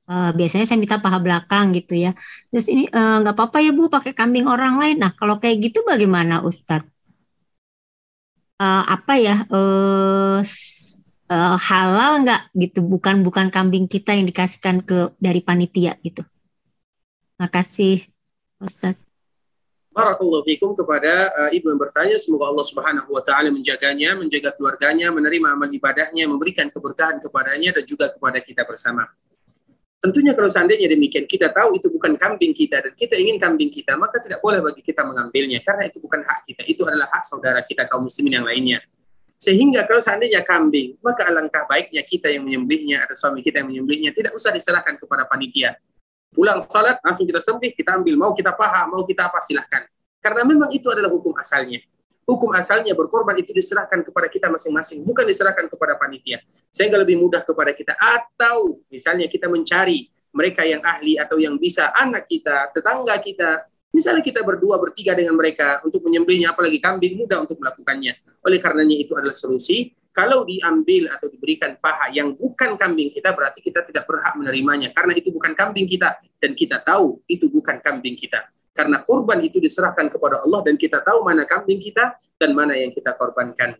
uh, 0.09 0.33
biasanya 0.33 0.65
saya 0.65 0.81
minta 0.81 0.97
paha 0.97 1.21
belakang 1.21 1.69
gitu 1.77 2.01
ya. 2.01 2.17
Terus 2.49 2.65
ini 2.65 2.89
eh, 2.89 3.15
nggak 3.21 3.29
uh, 3.29 3.37
apa-apa 3.37 3.61
ya 3.61 3.77
Bu 3.77 3.93
pakai 3.93 4.17
kambing 4.17 4.49
orang 4.49 4.81
lain. 4.81 4.97
Nah 4.97 5.13
kalau 5.13 5.37
kayak 5.37 5.69
gitu 5.69 5.85
bagaimana 5.85 6.41
Ustadz? 6.41 7.00
Uh, 8.61 8.85
apa 8.85 9.17
ya 9.17 9.41
uh, 9.49 10.37
uh, 11.33 11.57
halal 11.57 12.21
nggak 12.21 12.53
gitu? 12.53 12.85
Bukan 12.85 13.25
bukan 13.25 13.49
kambing 13.49 13.89
kita 13.89 14.13
yang 14.13 14.29
dikasihkan 14.29 14.85
ke 14.85 15.09
dari 15.17 15.41
panitia 15.41 15.97
gitu. 16.05 16.21
Makasih 17.41 18.05
Ustadz. 18.61 19.01
Barakallahu 19.91 20.45
fikum 20.45 20.77
kepada 20.77 21.33
uh, 21.33 21.49
ibu 21.51 21.73
yang 21.73 21.81
bertanya. 21.81 22.15
Semoga 22.21 22.53
Allah 22.53 22.63
Subhanahu 22.63 23.09
wa 23.11 23.25
taala 23.25 23.49
menjaganya, 23.49 24.13
menjaga 24.13 24.53
keluarganya, 24.53 25.09
menerima 25.09 25.57
amal 25.57 25.67
ibadahnya, 25.67 26.29
memberikan 26.29 26.69
keberkahan 26.69 27.17
kepadanya 27.19 27.75
dan 27.75 27.83
juga 27.83 28.13
kepada 28.13 28.39
kita 28.39 28.63
bersama. 28.63 29.09
Tentunya 30.01 30.33
kalau 30.33 30.49
seandainya 30.49 30.89
demikian 30.89 31.29
kita 31.29 31.53
tahu 31.53 31.77
itu 31.77 31.85
bukan 31.93 32.17
kambing 32.17 32.57
kita 32.57 32.81
dan 32.81 32.97
kita 32.97 33.21
ingin 33.21 33.37
kambing 33.37 33.69
kita, 33.69 33.93
maka 33.93 34.17
tidak 34.17 34.41
boleh 34.41 34.57
bagi 34.57 34.81
kita 34.81 35.05
mengambilnya 35.05 35.61
karena 35.61 35.85
itu 35.85 36.01
bukan 36.01 36.25
hak 36.25 36.49
kita. 36.49 36.65
Itu 36.65 36.89
adalah 36.89 37.05
hak 37.13 37.21
saudara 37.21 37.61
kita 37.61 37.85
kaum 37.85 38.09
muslimin 38.09 38.41
yang 38.41 38.45
lainnya. 38.49 38.81
Sehingga 39.37 39.85
kalau 39.85 40.01
seandainya 40.01 40.41
kambing, 40.41 40.97
maka 41.05 41.29
alangkah 41.29 41.69
baiknya 41.69 42.01
kita 42.01 42.33
yang 42.33 42.49
menyembelihnya 42.49 43.05
atau 43.05 43.13
suami 43.13 43.45
kita 43.45 43.61
yang 43.61 43.69
menyembelihnya 43.69 44.09
tidak 44.13 44.33
usah 44.33 44.49
diserahkan 44.49 44.97
kepada 44.97 45.29
panitia. 45.29 45.77
Pulang 46.33 46.65
salat 46.65 46.97
langsung 47.05 47.29
kita 47.29 47.37
sembelih, 47.37 47.73
kita 47.77 48.01
ambil, 48.01 48.17
mau 48.17 48.31
kita 48.33 48.57
paha, 48.57 48.89
mau 48.89 49.05
kita 49.05 49.29
apa 49.29 49.37
silahkan. 49.37 49.85
Karena 50.17 50.41
memang 50.49 50.73
itu 50.73 50.89
adalah 50.89 51.13
hukum 51.13 51.37
asalnya. 51.37 51.77
Hukum 52.25 52.53
asalnya 52.53 52.93
berkorban 52.93 53.35
itu 53.39 53.51
diserahkan 53.51 54.05
kepada 54.05 54.27
kita 54.29 54.47
masing-masing, 54.47 55.03
bukan 55.03 55.25
diserahkan 55.25 55.67
kepada 55.67 55.97
panitia. 55.97 56.39
Sehingga 56.69 57.01
lebih 57.01 57.19
mudah 57.19 57.43
kepada 57.43 57.73
kita. 57.75 57.97
Atau 57.97 58.85
misalnya 58.87 59.27
kita 59.27 59.51
mencari 59.51 60.07
mereka 60.31 60.63
yang 60.63 60.79
ahli 60.79 61.19
atau 61.19 61.35
yang 61.41 61.59
bisa, 61.59 61.91
anak 61.91 62.29
kita, 62.31 62.71
tetangga 62.71 63.19
kita, 63.19 63.67
Misalnya 63.91 64.23
kita 64.23 64.41
berdua 64.47 64.79
bertiga 64.79 65.11
dengan 65.11 65.35
mereka 65.35 65.83
untuk 65.83 66.07
menyembelihnya 66.07 66.55
apalagi 66.55 66.79
kambing 66.79 67.19
mudah 67.19 67.43
untuk 67.43 67.59
melakukannya. 67.59 68.15
Oleh 68.47 68.59
karenanya 68.63 68.95
itu 68.95 69.11
adalah 69.19 69.35
solusi. 69.35 69.91
Kalau 70.11 70.43
diambil 70.43 71.11
atau 71.11 71.27
diberikan 71.31 71.75
paha 71.79 72.11
yang 72.11 72.35
bukan 72.35 72.75
kambing 72.75 73.11
kita 73.11 73.31
berarti 73.31 73.63
kita 73.63 73.83
tidak 73.87 74.03
berhak 74.03 74.35
menerimanya 74.35 74.91
karena 74.91 75.15
itu 75.15 75.31
bukan 75.31 75.55
kambing 75.55 75.87
kita 75.87 76.19
dan 76.39 76.51
kita 76.51 76.83
tahu 76.83 77.19
itu 77.27 77.47
bukan 77.47 77.79
kambing 77.79 78.19
kita. 78.19 78.47
Karena 78.71 79.03
kurban 79.03 79.43
itu 79.43 79.59
diserahkan 79.59 80.07
kepada 80.07 80.41
Allah 80.43 80.63
dan 80.63 80.79
kita 80.79 81.03
tahu 81.03 81.27
mana 81.27 81.43
kambing 81.43 81.83
kita 81.83 82.15
dan 82.39 82.55
mana 82.55 82.73
yang 82.75 82.95
kita 82.95 83.13
korbankan. 83.19 83.75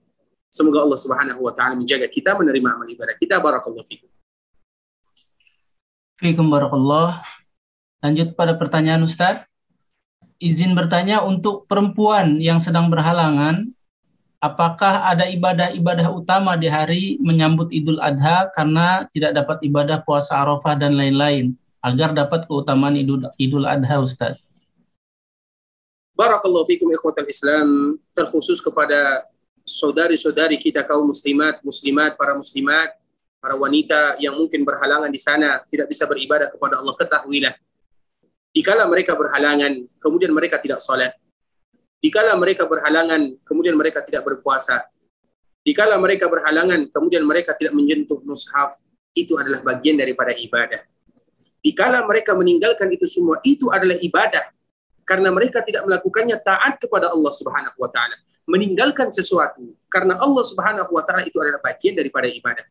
Semoga 0.51 0.83
Allah 0.83 0.99
Subhanahu 0.99 1.47
wa 1.47 1.55
taala 1.55 1.79
menjaga 1.79 2.11
kita 2.11 2.35
menerima 2.35 2.69
amal 2.75 2.87
ibadah 2.91 3.15
kita. 3.15 3.39
Barakallahu 3.39 3.87
fikum. 3.87 4.11
Fikum 6.19 6.51
barakallah. 6.51 7.23
Lanjut 8.03 8.35
pada 8.35 8.59
pertanyaan 8.59 9.07
Ustaz 9.07 9.47
izin 10.41 10.73
bertanya 10.73 11.21
untuk 11.21 11.69
perempuan 11.69 12.41
yang 12.41 12.57
sedang 12.57 12.89
berhalangan, 12.89 13.69
apakah 14.41 15.05
ada 15.05 15.29
ibadah-ibadah 15.29 16.09
utama 16.09 16.57
di 16.57 16.65
hari 16.65 17.21
menyambut 17.21 17.69
Idul 17.69 18.01
Adha 18.01 18.49
karena 18.57 19.05
tidak 19.13 19.37
dapat 19.37 19.61
ibadah 19.61 20.01
puasa 20.01 20.41
Arafah 20.41 20.73
dan 20.73 20.97
lain-lain 20.97 21.53
agar 21.85 22.17
dapat 22.17 22.49
keutamaan 22.49 22.97
Idul, 22.97 23.29
Idul 23.37 23.69
Adha, 23.69 24.01
Ustaz? 24.01 24.41
Barakallahu 26.21 26.69
fikum 26.69 26.85
ikhwatal 26.93 27.25
Islam, 27.25 27.97
terkhusus 28.13 28.61
kepada 28.61 29.25
saudari-saudari 29.65 30.61
kita 30.61 30.85
kaum 30.85 31.09
muslimat, 31.09 31.57
muslimat, 31.65 32.13
para 32.13 32.37
muslimat, 32.37 32.93
para 33.41 33.57
wanita 33.57 34.21
yang 34.21 34.37
mungkin 34.37 34.61
berhalangan 34.61 35.09
di 35.09 35.17
sana 35.17 35.65
tidak 35.65 35.89
bisa 35.89 36.05
beribadah 36.05 36.53
kepada 36.53 36.77
Allah, 36.77 36.93
ketahuilah 36.93 37.57
Dikala 38.53 38.85
mereka 38.85 39.17
berhalangan, 39.17 39.81
kemudian 39.97 40.29
mereka 40.29 40.61
tidak 40.61 40.77
sholat. 40.85 41.17
Dikala 42.05 42.37
mereka 42.37 42.69
berhalangan, 42.69 43.41
kemudian 43.41 43.73
mereka 43.73 44.05
tidak 44.05 44.21
berpuasa. 44.21 44.85
Dikala 45.65 45.97
mereka 45.97 46.29
berhalangan, 46.29 46.85
kemudian 46.93 47.25
mereka 47.25 47.57
tidak 47.57 47.73
menyentuh 47.73 48.21
mushaf. 48.21 48.77
Itu 49.17 49.41
adalah 49.41 49.65
bagian 49.65 49.97
daripada 49.97 50.37
ibadah. 50.37 50.85
Dikala 51.65 52.05
mereka 52.05 52.37
meninggalkan 52.37 52.93
itu 52.93 53.09
semua, 53.09 53.41
itu 53.41 53.73
adalah 53.73 53.97
ibadah. 53.97 54.53
Karena 55.11 55.27
mereka 55.27 55.59
tidak 55.59 55.83
melakukannya 55.83 56.39
taat 56.39 56.79
kepada 56.79 57.11
Allah 57.11 57.35
Subhanahu 57.35 57.75
wa 57.75 57.91
taala. 57.91 58.15
Meninggalkan 58.47 59.11
sesuatu 59.11 59.75
karena 59.91 60.15
Allah 60.15 60.39
Subhanahu 60.47 60.87
wa 60.87 61.03
taala 61.03 61.27
itu 61.27 61.35
adalah 61.43 61.59
bagian 61.59 61.99
daripada 61.99 62.31
ibadah. 62.31 62.63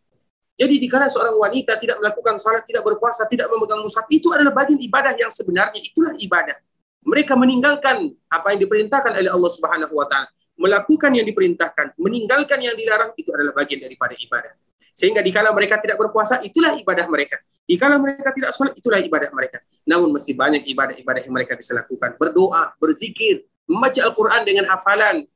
Jadi 0.57 0.81
dikala 0.81 1.05
seorang 1.13 1.37
wanita 1.37 1.77
tidak 1.77 2.01
melakukan 2.01 2.41
salat, 2.41 2.65
tidak 2.65 2.81
berpuasa, 2.81 3.29
tidak 3.29 3.53
memegang 3.53 3.85
mushaf, 3.85 4.09
itu 4.09 4.33
adalah 4.33 4.57
bagian 4.57 4.81
ibadah 4.81 5.13
yang 5.21 5.29
sebenarnya 5.29 5.85
itulah 5.85 6.17
ibadah. 6.17 6.57
Mereka 7.05 7.37
meninggalkan 7.37 8.09
apa 8.33 8.57
yang 8.57 8.65
diperintahkan 8.65 9.21
oleh 9.21 9.29
Allah 9.29 9.51
Subhanahu 9.53 9.93
wa 9.93 10.09
taala, 10.09 10.33
melakukan 10.57 11.13
yang 11.13 11.29
diperintahkan, 11.29 12.01
meninggalkan 12.01 12.57
yang 12.65 12.73
dilarang 12.73 13.13
itu 13.21 13.29
adalah 13.37 13.53
bagian 13.53 13.85
daripada 13.85 14.17
ibadah. 14.17 14.57
Sehingga 14.97 15.21
dikala 15.21 15.53
mereka 15.53 15.77
tidak 15.77 16.01
berpuasa, 16.01 16.41
itulah 16.41 16.73
ibadah 16.73 17.05
mereka. 17.05 17.37
Dikala 17.67 17.97
mereka 17.99 18.31
tidak 18.35 18.51
sholat, 18.55 18.75
itulah 18.75 18.99
ibadah 18.99 19.31
mereka. 19.31 19.63
Namun 19.87 20.15
masih 20.15 20.35
banyak 20.35 20.67
ibadah-ibadah 20.69 21.23
yang 21.25 21.35
mereka 21.35 21.55
bisa 21.55 21.75
lakukan. 21.75 22.19
Berdoa, 22.19 22.75
berzikir, 22.79 23.47
membaca 23.67 24.01
Al-Quran 24.03 24.43
dengan 24.43 24.67
hafalan, 24.71 25.27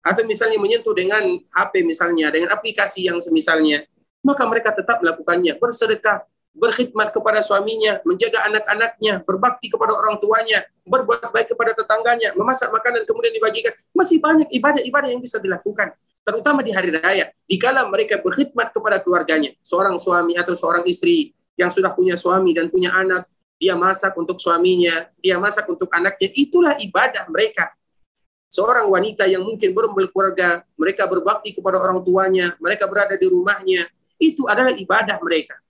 atau 0.00 0.22
misalnya 0.24 0.56
menyentuh 0.56 0.96
dengan 0.96 1.24
HP 1.52 1.84
misalnya, 1.84 2.32
dengan 2.32 2.52
aplikasi 2.56 3.08
yang 3.08 3.20
semisalnya, 3.20 3.84
maka 4.24 4.44
mereka 4.48 4.72
tetap 4.72 5.00
melakukannya. 5.04 5.56
Bersedekah, 5.60 6.24
berkhidmat 6.56 7.12
kepada 7.12 7.40
suaminya, 7.44 8.00
menjaga 8.04 8.48
anak-anaknya, 8.48 9.24
berbakti 9.24 9.68
kepada 9.68 9.92
orang 9.96 10.16
tuanya, 10.20 10.64
berbuat 10.88 11.32
baik 11.32 11.52
kepada 11.52 11.76
tetangganya, 11.76 12.32
memasak 12.36 12.72
makanan 12.72 13.04
kemudian 13.04 13.32
dibagikan. 13.32 13.72
Masih 13.92 14.20
banyak 14.20 14.48
ibadah-ibadah 14.52 15.08
yang 15.12 15.20
bisa 15.20 15.36
dilakukan. 15.36 15.92
Terutama 16.20 16.60
di 16.60 16.72
hari 16.72 16.92
raya. 16.92 17.32
Dikala 17.48 17.88
mereka 17.88 18.20
berkhidmat 18.20 18.72
kepada 18.76 19.00
keluarganya, 19.00 19.56
seorang 19.64 19.96
suami 19.96 20.36
atau 20.36 20.52
seorang 20.52 20.84
istri 20.84 21.32
yang 21.60 21.68
sudah 21.68 21.92
punya 21.92 22.16
suami 22.16 22.56
dan 22.56 22.72
punya 22.72 22.96
anak, 22.96 23.28
dia 23.60 23.76
masak 23.76 24.16
untuk 24.16 24.40
suaminya, 24.40 25.04
dia 25.20 25.36
masak 25.36 25.68
untuk 25.68 25.92
anaknya, 25.92 26.32
itulah 26.32 26.72
ibadah 26.80 27.28
mereka. 27.28 27.68
Seorang 28.48 28.88
wanita 28.88 29.28
yang 29.28 29.44
mungkin 29.44 29.76
belum 29.76 29.92
berkeluarga, 29.92 30.64
mereka 30.74 31.04
berbakti 31.04 31.52
kepada 31.52 31.76
orang 31.76 32.00
tuanya, 32.00 32.56
mereka 32.56 32.88
berada 32.88 33.14
di 33.14 33.28
rumahnya, 33.28 33.84
itu 34.16 34.48
adalah 34.48 34.72
ibadah 34.72 35.20
mereka. 35.20 35.60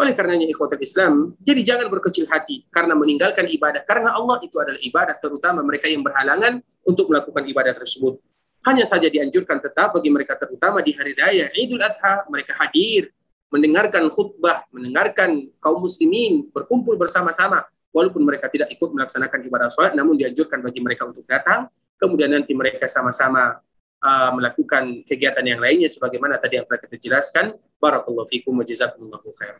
Oleh 0.00 0.16
karenanya 0.16 0.48
ikhwatul 0.48 0.80
Islam, 0.80 1.36
jadi 1.44 1.60
jangan 1.60 1.92
berkecil 1.92 2.24
hati 2.24 2.64
karena 2.72 2.96
meninggalkan 2.96 3.44
ibadah. 3.44 3.84
Karena 3.84 4.16
Allah 4.16 4.40
itu 4.40 4.56
adalah 4.56 4.80
ibadah, 4.80 5.20
terutama 5.20 5.60
mereka 5.60 5.92
yang 5.92 6.00
berhalangan 6.00 6.64
untuk 6.88 7.12
melakukan 7.12 7.44
ibadah 7.44 7.76
tersebut. 7.76 8.16
Hanya 8.64 8.88
saja 8.88 9.12
dianjurkan 9.12 9.60
tetap 9.60 9.92
bagi 9.92 10.08
mereka 10.08 10.40
terutama 10.40 10.80
di 10.80 10.96
hari 10.96 11.12
raya 11.12 11.52
Idul 11.52 11.84
Adha, 11.84 12.24
mereka 12.32 12.56
hadir, 12.64 13.12
mendengarkan 13.50 14.06
khutbah, 14.08 14.64
mendengarkan 14.70 15.50
kaum 15.58 15.82
muslimin 15.82 16.48
berkumpul 16.54 16.94
bersama-sama. 16.96 17.66
Walaupun 17.90 18.22
mereka 18.22 18.46
tidak 18.46 18.70
ikut 18.70 18.94
melaksanakan 18.94 19.38
ibadah 19.50 19.66
sholat, 19.66 19.92
namun 19.98 20.14
dianjurkan 20.14 20.62
bagi 20.62 20.78
mereka 20.78 21.10
untuk 21.10 21.26
datang. 21.26 21.66
Kemudian 21.98 22.30
nanti 22.30 22.54
mereka 22.54 22.86
sama-sama 22.86 23.58
uh, 23.98 24.30
melakukan 24.38 25.02
kegiatan 25.02 25.42
yang 25.42 25.58
lainnya 25.58 25.90
sebagaimana 25.90 26.38
tadi 26.38 26.62
yang 26.62 26.66
telah 26.70 26.80
kita 26.80 26.96
jelaskan. 26.96 27.58
Barakallahu 27.82 28.30
fikum 28.30 28.54
wa 28.54 28.62
jazakumullahu 28.62 29.34
khair. 29.34 29.58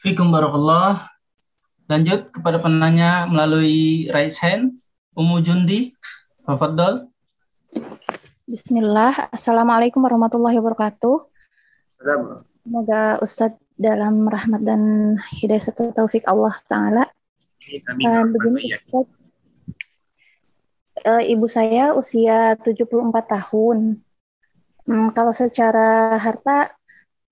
Fikum 0.00 0.32
barakallah. 0.32 1.12
Lanjut 1.84 2.32
kepada 2.32 2.56
penanya 2.56 3.28
melalui 3.28 4.08
raise 4.08 4.40
hand. 4.40 4.80
Umu 5.12 5.44
Jundi, 5.44 5.92
Tafadhol. 6.48 7.12
Bismillah. 8.44 9.32
Assalamualaikum 9.32 10.04
warahmatullahi 10.04 10.60
wabarakatuh. 10.60 11.16
Assalamualaikum. 11.96 12.44
Semoga 12.60 13.16
Ustadz 13.24 13.56
dalam 13.80 14.28
rahmat 14.28 14.60
dan 14.60 14.80
hidayah 15.40 15.64
serta 15.64 15.96
taufik 15.96 16.28
Allah 16.28 16.52
Ta'ala. 16.68 17.08
Amin. 17.88 18.04
Uh, 18.04 18.24
begini, 18.28 18.76
Ustadz, 18.76 19.16
uh, 21.08 21.24
ibu 21.24 21.48
saya 21.48 21.96
usia 21.96 22.52
74 22.60 23.16
tahun. 23.24 24.04
Hmm, 24.84 25.08
kalau 25.16 25.32
secara 25.32 26.20
harta 26.20 26.76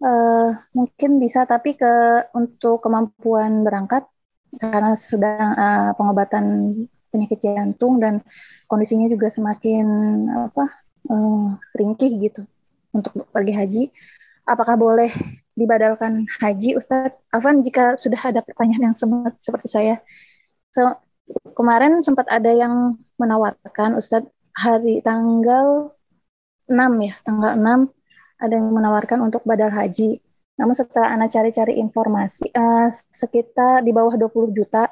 uh, 0.00 0.48
mungkin 0.72 1.20
bisa, 1.20 1.44
tapi 1.44 1.76
ke 1.76 2.24
untuk 2.32 2.80
kemampuan 2.88 3.60
berangkat 3.60 4.08
karena 4.56 4.96
sudah 4.96 5.36
uh, 5.60 5.90
pengobatan 5.92 6.72
penyakit 7.12 7.36
jantung 7.44 8.00
dan 8.00 8.24
kondisinya 8.64 9.12
juga 9.12 9.28
semakin 9.28 9.84
apa 10.48 10.72
uh, 11.08 11.56
ringkih 11.74 12.12
gitu 12.20 12.42
untuk 12.92 13.26
pergi 13.32 13.52
haji. 13.56 13.82
Apakah 14.42 14.74
boleh 14.74 15.10
dibadalkan 15.54 16.26
haji, 16.42 16.74
Ustadz? 16.74 17.18
Afan, 17.30 17.62
jika 17.62 17.94
sudah 17.94 18.18
ada 18.18 18.40
pertanyaan 18.42 18.90
yang 18.90 18.96
seperti 19.38 19.68
saya, 19.70 20.02
so, 20.74 20.82
kemarin 21.54 22.02
sempat 22.02 22.26
ada 22.26 22.50
yang 22.50 22.98
menawarkan 23.16 23.96
Ustadz 23.96 24.30
hari 24.52 25.00
tanggal 25.00 25.94
6 26.68 27.06
ya, 27.06 27.14
tanggal 27.22 27.54
6 27.54 28.42
ada 28.42 28.54
yang 28.58 28.68
menawarkan 28.74 29.22
untuk 29.22 29.46
badal 29.46 29.70
haji. 29.70 30.18
Namun 30.58 30.74
setelah 30.74 31.14
Anda 31.14 31.30
cari-cari 31.30 31.78
informasi 31.78 32.50
uh, 32.52 32.90
sekitar 32.90 33.86
di 33.86 33.94
bawah 33.94 34.18
20 34.18 34.52
juta. 34.52 34.90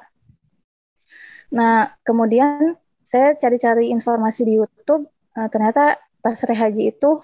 Nah, 1.51 1.91
kemudian 2.07 2.79
saya 3.03 3.35
cari-cari 3.35 3.91
informasi 3.91 4.47
di 4.47 4.53
YouTube, 4.55 5.03
uh, 5.37 5.47
ternyata 5.51 5.99
tasreh 6.21 6.57
haji 6.57 6.93
itu 6.93 7.19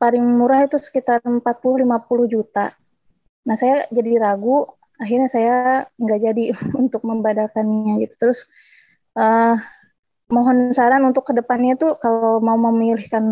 paling 0.00 0.24
murah 0.24 0.64
itu 0.64 0.80
sekitar 0.80 1.20
40-50 1.20 1.44
juta. 2.32 2.72
Nah, 3.44 3.56
saya 3.60 3.84
jadi 3.92 4.16
ragu. 4.16 4.64
Akhirnya 5.00 5.28
saya 5.28 5.88
nggak 5.96 6.20
jadi 6.20 6.44
untuk 6.82 7.04
membadalkannya 7.04 8.00
gitu. 8.04 8.14
Terus 8.16 8.48
uh, 9.16 9.60
mohon 10.32 10.72
saran 10.72 11.04
untuk 11.04 11.28
ke 11.28 11.32
depannya 11.36 11.76
tuh 11.76 12.00
kalau 12.00 12.40
mau 12.40 12.56
memilihkan 12.56 13.24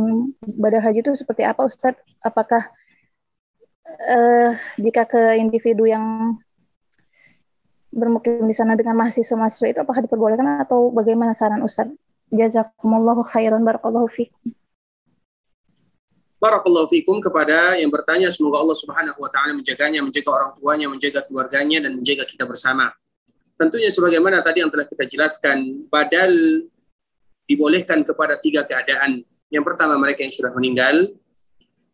badal 0.45 0.85
haji 0.85 1.01
itu 1.01 1.13
seperti 1.17 1.49
apa 1.49 1.65
Ustadz? 1.65 2.01
Apakah 2.21 2.63
uh, 4.13 4.53
jika 4.77 5.09
ke 5.09 5.41
individu 5.41 5.89
yang 5.89 6.37
bermukim 7.89 8.45
di 8.45 8.53
sana 8.53 8.77
dengan 8.77 9.01
mahasiswa-mahasiswa 9.01 9.67
itu 9.73 9.81
apakah 9.81 10.05
diperbolehkan 10.05 10.61
atau 10.61 10.93
bagaimana 10.93 11.33
saran 11.33 11.65
Ustadz 11.65 12.08
Jazakumullahu 12.29 13.25
khairan 13.25 13.65
barakallahu 13.65 14.09
fikum. 14.09 14.53
Barakallahu 16.39 16.87
fikum 16.87 17.19
kepada 17.19 17.75
yang 17.75 17.91
bertanya 17.91 18.31
semoga 18.31 18.63
Allah 18.63 18.79
Subhanahu 18.79 19.19
wa 19.19 19.27
taala 19.27 19.59
menjaganya, 19.59 20.07
menjaga 20.07 20.31
orang 20.31 20.51
tuanya, 20.55 20.87
menjaga 20.87 21.27
keluarganya 21.27 21.83
dan 21.83 21.99
menjaga 21.99 22.23
kita 22.29 22.47
bersama. 22.47 22.95
Tentunya 23.59 23.91
sebagaimana 23.91 24.39
tadi 24.39 24.63
yang 24.63 24.71
telah 24.71 24.87
kita 24.87 25.03
jelaskan, 25.11 25.91
badal 25.91 26.31
dibolehkan 27.51 28.07
kepada 28.07 28.39
tiga 28.39 28.63
keadaan. 28.63 29.27
Yang 29.51 29.65
pertama 29.67 29.99
mereka 29.99 30.23
yang 30.23 30.31
sudah 30.31 30.55
meninggal, 30.55 31.11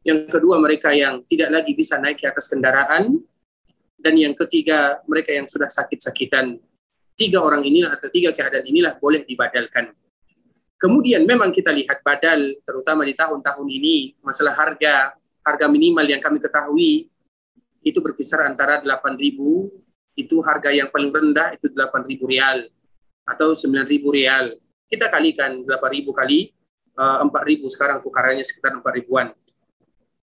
yang 0.04 0.28
kedua 0.28 0.60
mereka 0.60 0.92
yang 0.92 1.24
tidak 1.24 1.48
lagi 1.48 1.72
bisa 1.72 1.96
naik 1.96 2.20
ke 2.20 2.28
atas 2.28 2.52
kendaraan, 2.52 3.16
dan 3.96 4.14
yang 4.20 4.36
ketiga 4.36 5.00
mereka 5.08 5.32
yang 5.32 5.48
sudah 5.48 5.72
sakit-sakitan. 5.72 6.60
Tiga 7.16 7.40
orang 7.40 7.64
inilah 7.64 7.96
atau 7.96 8.12
tiga 8.12 8.36
keadaan 8.36 8.68
inilah 8.68 9.00
boleh 9.00 9.24
dibadalkan. 9.24 9.96
Kemudian 10.78 11.24
memang 11.24 11.54
kita 11.54 11.70
lihat 11.70 12.02
badal, 12.04 12.60
terutama 12.66 13.06
di 13.06 13.14
tahun-tahun 13.14 13.66
ini, 13.70 14.18
masalah 14.20 14.52
harga, 14.52 15.16
harga 15.40 15.66
minimal 15.70 16.04
yang 16.04 16.20
kami 16.20 16.42
ketahui 16.42 17.08
itu 17.84 17.98
berkisar 18.00 18.48
antara 18.48 18.80
8.000 18.80 19.20
itu 20.14 20.36
harga 20.40 20.70
yang 20.72 20.88
paling 20.88 21.10
rendah 21.12 21.52
itu 21.58 21.68
8.000 21.68 22.30
rial 22.30 22.58
atau 23.28 23.52
9.000 23.52 24.16
rial. 24.16 24.56
Kita 24.88 25.12
kalikan 25.12 25.62
8.000 25.62 26.06
kali 26.10 26.54
uh, 26.96 27.26
4.000 27.28 27.74
sekarang 27.74 27.98
tukarannya 28.00 28.44
sekitar 28.46 28.78
4 28.78 28.98
ribuan. 28.98 29.30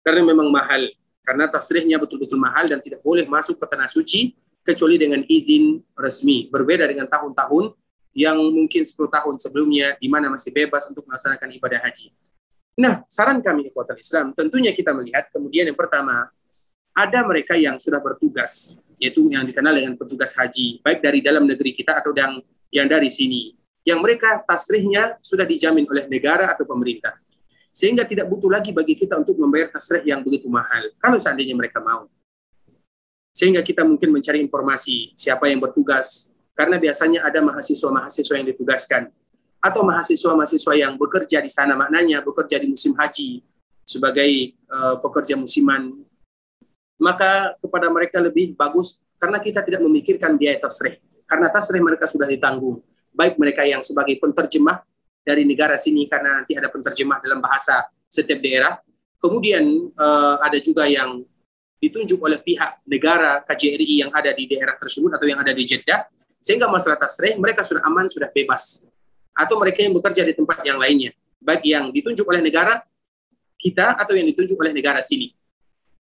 Karena 0.03 0.24
memang 0.24 0.48
mahal, 0.48 0.88
karena 1.26 1.52
tasrihnya 1.52 1.99
betul-betul 1.99 2.40
mahal 2.40 2.72
dan 2.72 2.80
tidak 2.80 3.03
boleh 3.03 3.28
masuk 3.28 3.60
ke 3.60 3.65
tanah 3.68 3.91
suci 3.91 4.38
kecuali 4.64 4.95
dengan 4.95 5.24
izin 5.28 5.84
resmi. 5.99 6.48
Berbeda 6.48 6.88
dengan 6.88 7.07
tahun-tahun 7.11 7.76
yang 8.18 8.41
mungkin 8.49 8.81
10 8.81 8.98
tahun 8.98 9.38
sebelumnya 9.38 9.94
di 10.02 10.10
mana 10.10 10.34
masih 10.34 10.49
bebas 10.49 10.89
untuk 10.89 11.06
melaksanakan 11.06 11.53
ibadah 11.53 11.85
haji. 11.85 12.10
Nah, 12.73 13.06
saran 13.06 13.45
kami 13.45 13.69
di 13.69 13.72
Islam, 14.02 14.34
tentunya 14.34 14.73
kita 14.73 14.89
melihat 14.89 15.30
kemudian 15.30 15.69
yang 15.69 15.77
pertama, 15.77 16.26
ada 16.98 17.19
mereka 17.22 17.53
yang 17.53 17.77
sudah 17.77 18.02
bertugas, 18.02 18.81
yaitu 18.98 19.22
yang 19.30 19.45
dikenal 19.45 19.77
dengan 19.77 19.94
petugas 19.94 20.34
haji, 20.34 20.81
baik 20.81 21.06
dari 21.06 21.22
dalam 21.22 21.45
negeri 21.45 21.77
kita 21.77 22.02
atau 22.02 22.10
yang, 22.18 22.41
yang 22.73 22.89
dari 22.89 23.06
sini. 23.06 23.53
Yang 23.85 23.99
mereka 24.02 24.41
tasrihnya 24.41 25.22
sudah 25.22 25.45
dijamin 25.45 25.85
oleh 25.85 26.10
negara 26.10 26.49
atau 26.49 26.65
pemerintah. 26.65 27.22
Sehingga 27.69 28.02
tidak 28.02 28.26
butuh 28.34 28.49
lagi 28.49 28.73
bagi 28.73 28.98
kita 28.98 29.14
untuk 29.22 29.38
membayar 29.38 29.69
tasrih 29.77 30.02
yang 30.10 30.26
begitu 30.26 30.49
mahal, 30.49 30.89
kalau 30.98 31.22
seandainya 31.22 31.53
mereka 31.53 31.77
mau. 31.77 32.10
Sehingga 33.30 33.61
kita 33.61 33.85
mungkin 33.85 34.10
mencari 34.10 34.41
informasi 34.41 35.14
siapa 35.14 35.45
yang 35.45 35.61
bertugas, 35.61 36.34
karena 36.58 36.82
biasanya 36.82 37.22
ada 37.22 37.38
mahasiswa-mahasiswa 37.46 38.34
yang 38.34 38.48
ditugaskan. 38.50 39.14
Atau 39.62 39.86
mahasiswa-mahasiswa 39.86 40.74
yang 40.74 40.98
bekerja 40.98 41.38
di 41.38 41.52
sana 41.54 41.78
maknanya 41.78 42.26
bekerja 42.26 42.58
di 42.58 42.74
musim 42.74 42.98
haji 42.98 43.46
sebagai 43.86 44.58
uh, 44.74 44.98
pekerja 44.98 45.38
musiman. 45.38 45.94
Maka 46.98 47.54
kepada 47.62 47.94
mereka 47.94 48.18
lebih 48.18 48.58
bagus 48.58 48.98
karena 49.22 49.38
kita 49.38 49.62
tidak 49.62 49.86
memikirkan 49.86 50.34
biaya 50.34 50.58
tasrih. 50.58 50.98
Karena 51.30 51.54
tasrih 51.54 51.78
mereka 51.78 52.10
sudah 52.10 52.26
ditanggung. 52.26 52.82
Baik 53.14 53.38
mereka 53.38 53.62
yang 53.62 53.86
sebagai 53.86 54.18
penterjemah 54.18 54.82
dari 55.22 55.46
negara 55.46 55.78
sini 55.78 56.10
karena 56.10 56.42
nanti 56.42 56.58
ada 56.58 56.74
penterjemah 56.74 57.22
dalam 57.22 57.38
bahasa 57.38 57.86
setiap 58.10 58.42
daerah. 58.42 58.82
Kemudian 59.22 59.94
uh, 59.94 60.42
ada 60.42 60.58
juga 60.58 60.90
yang 60.90 61.22
ditunjuk 61.78 62.18
oleh 62.18 62.42
pihak 62.42 62.82
negara 62.90 63.46
KJRI 63.46 64.06
yang 64.06 64.12
ada 64.14 64.34
di 64.34 64.50
daerah 64.50 64.74
tersebut 64.78 65.14
atau 65.14 65.30
yang 65.30 65.38
ada 65.38 65.54
di 65.54 65.62
Jeddah 65.62 66.16
sehingga 66.41 66.69
masalah 66.69 66.97
tasrih 66.99 67.35
mereka 67.38 67.65
sudah 67.65 67.84
aman, 67.85 68.07
sudah 68.07 68.30
bebas. 68.31 68.85
Atau 69.38 69.57
mereka 69.61 69.85
yang 69.85 69.93
bekerja 69.93 70.26
di 70.26 70.34
tempat 70.34 70.65
yang 70.65 70.81
lainnya, 70.81 71.14
baik 71.38 71.61
yang 71.65 71.93
ditunjuk 71.93 72.26
oleh 72.26 72.41
negara 72.41 72.81
kita 73.57 73.97
atau 73.97 74.14
yang 74.18 74.26
ditunjuk 74.26 74.57
oleh 74.57 74.73
negara 74.73 75.01
sini. 75.01 75.34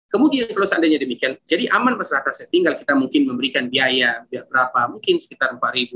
Kemudian 0.09 0.49
kalau 0.49 0.65
seandainya 0.65 0.97
demikian, 0.97 1.37
jadi 1.45 1.69
aman 1.69 1.93
masalah 1.93 2.25
tasrih. 2.25 2.49
Tinggal 2.49 2.81
kita 2.81 2.97
mungkin 2.97 3.29
memberikan 3.29 3.69
biaya 3.69 4.25
berapa, 4.25 4.89
mungkin 4.89 5.21
sekitar 5.21 5.53
4.000 5.53 5.93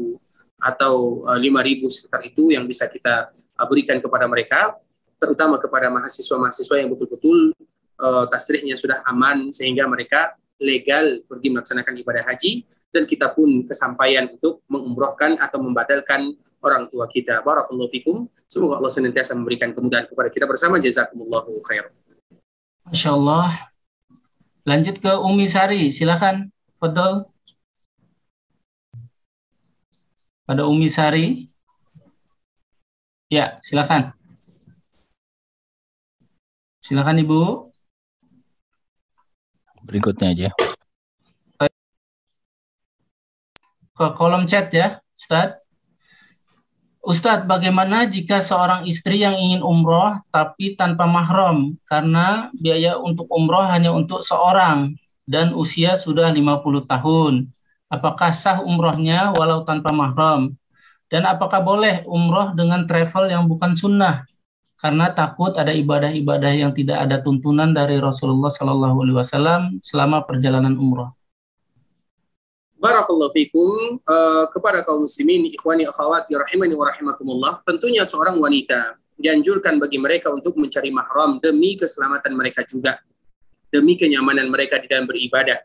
atau 0.62 1.26
5.000 1.26 1.42
eh, 1.42 1.90
sekitar 1.90 2.22
itu 2.22 2.54
yang 2.54 2.70
bisa 2.70 2.86
kita 2.86 3.34
eh, 3.34 3.66
berikan 3.66 3.98
kepada 3.98 4.30
mereka, 4.30 4.78
terutama 5.18 5.58
kepada 5.58 5.90
mahasiswa-mahasiswa 5.90 6.76
yang 6.78 6.92
betul-betul 6.92 7.56
uh, 8.04 8.26
tasrihnya 8.28 8.76
sudah 8.76 9.00
aman 9.08 9.56
sehingga 9.56 9.88
mereka 9.88 10.36
legal 10.60 11.24
pergi 11.24 11.48
melaksanakan 11.48 11.94
ibadah 12.04 12.24
haji 12.28 12.68
dan 12.94 13.10
kita 13.10 13.34
pun 13.34 13.66
kesampaian 13.66 14.30
untuk 14.30 14.62
mengumrohkan 14.70 15.42
atau 15.42 15.58
membadalkan 15.58 16.38
orang 16.62 16.86
tua 16.94 17.10
kita. 17.10 17.42
Barakallahu 17.42 17.90
fikum. 17.90 18.30
Semoga 18.46 18.78
Allah 18.78 18.94
senantiasa 18.94 19.34
memberikan 19.34 19.74
kemudahan 19.74 20.06
kepada 20.06 20.30
kita 20.30 20.46
bersama. 20.46 20.78
Jazakumullahu 20.78 21.58
khair. 21.66 21.90
Masya 22.86 23.18
Allah. 23.18 23.50
Lanjut 24.64 25.02
ke 25.02 25.12
Umi 25.26 25.50
Sari, 25.50 25.90
silakan. 25.90 26.54
Fadol. 26.78 27.26
Pada 30.46 30.70
Umi 30.70 30.88
Sari. 30.88 31.50
Ya, 33.28 33.58
silakan. 33.66 34.14
Silakan 36.80 37.18
Ibu. 37.26 37.74
Berikutnya 39.84 40.32
aja 40.32 40.73
ke 44.04 44.10
kolom 44.20 44.44
chat 44.44 44.68
ya, 44.76 45.00
Ustadz. 45.16 45.64
Ustadz, 47.04 47.48
bagaimana 47.48 48.08
jika 48.08 48.40
seorang 48.40 48.88
istri 48.88 49.24
yang 49.24 49.36
ingin 49.36 49.60
umroh 49.60 50.20
tapi 50.32 50.76
tanpa 50.80 51.04
mahram 51.04 51.76
karena 51.84 52.48
biaya 52.56 52.96
untuk 52.96 53.28
umroh 53.28 53.68
hanya 53.68 53.92
untuk 53.92 54.24
seorang 54.24 54.96
dan 55.28 55.52
usia 55.56 56.00
sudah 56.00 56.32
50 56.32 56.88
tahun? 56.88 57.52
Apakah 57.92 58.32
sah 58.32 58.64
umrohnya 58.64 59.36
walau 59.36 59.68
tanpa 59.68 59.92
mahram? 59.92 60.56
Dan 61.12 61.28
apakah 61.28 61.60
boleh 61.60 62.08
umroh 62.08 62.56
dengan 62.56 62.88
travel 62.88 63.28
yang 63.32 63.52
bukan 63.52 63.76
sunnah? 63.76 64.24
Karena 64.80 65.12
takut 65.12 65.56
ada 65.56 65.72
ibadah-ibadah 65.72 66.52
yang 66.56 66.72
tidak 66.76 67.08
ada 67.08 67.24
tuntunan 67.24 67.72
dari 67.72 68.00
Rasulullah 68.04 68.52
Shallallahu 68.52 68.98
Alaihi 69.00 69.18
Wasallam 69.20 69.62
selama 69.80 70.28
perjalanan 70.28 70.76
umroh. 70.76 71.16
Barakallahu 72.84 73.32
fikum 73.32 74.04
uh, 74.04 74.44
kepada 74.52 74.84
kaum 74.84 75.08
muslimin, 75.08 75.48
ikhwani 75.56 75.88
akhwati 75.88 76.36
rahimani 76.36 76.76
wa 76.76 76.92
rahimakumullah. 76.92 77.54
Tentunya 77.64 78.04
seorang 78.04 78.36
wanita 78.36 79.00
dianjurkan 79.16 79.80
bagi 79.80 79.96
mereka 80.04 80.28
untuk 80.36 80.60
mencari 80.60 80.92
mahram 80.92 81.40
demi 81.40 81.80
keselamatan 81.80 82.36
mereka 82.36 82.68
juga, 82.68 83.00
demi 83.72 83.96
kenyamanan 83.96 84.52
mereka 84.52 84.84
di 84.84 84.92
dalam 84.92 85.08
beribadah. 85.08 85.64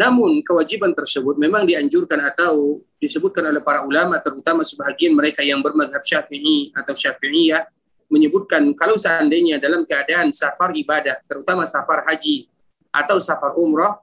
Namun 0.00 0.40
kewajiban 0.40 0.96
tersebut 0.96 1.36
memang 1.36 1.68
dianjurkan 1.68 2.24
atau 2.24 2.80
disebutkan 2.96 3.44
oleh 3.52 3.60
para 3.60 3.84
ulama 3.84 4.16
terutama 4.24 4.64
sebagian 4.64 5.12
mereka 5.12 5.44
yang 5.44 5.60
bermadhab 5.60 6.00
syafi'i 6.00 6.72
atau 6.72 6.96
syafi'iyah 6.96 7.68
menyebutkan 8.08 8.64
kalau 8.72 8.96
seandainya 8.96 9.60
dalam 9.60 9.84
keadaan 9.84 10.32
safar 10.32 10.72
ibadah 10.72 11.20
terutama 11.28 11.68
safar 11.68 12.08
haji 12.08 12.48
atau 12.88 13.20
safar 13.20 13.58
umrah 13.60 14.00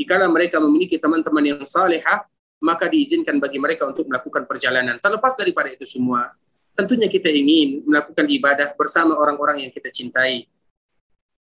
jika 0.00 0.16
mereka 0.32 0.56
memiliki 0.64 0.96
teman-teman 0.96 1.44
yang 1.44 1.60
salehah, 1.68 2.24
maka 2.64 2.88
diizinkan 2.88 3.36
bagi 3.36 3.60
mereka 3.60 3.84
untuk 3.84 4.08
melakukan 4.08 4.48
perjalanan. 4.48 4.96
Terlepas 4.96 5.36
daripada 5.36 5.68
itu 5.68 5.84
semua, 5.84 6.32
tentunya 6.72 7.04
kita 7.04 7.28
ingin 7.28 7.84
melakukan 7.84 8.24
ibadah 8.24 8.72
bersama 8.80 9.20
orang-orang 9.20 9.68
yang 9.68 9.72
kita 9.72 9.92
cintai. 9.92 10.48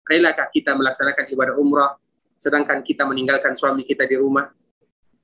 Relakah 0.04 0.52
kita 0.52 0.76
melaksanakan 0.76 1.24
ibadah 1.32 1.54
umrah, 1.56 1.96
sedangkan 2.36 2.84
kita 2.84 3.08
meninggalkan 3.08 3.56
suami 3.56 3.88
kita 3.88 4.04
di 4.04 4.20
rumah 4.20 4.52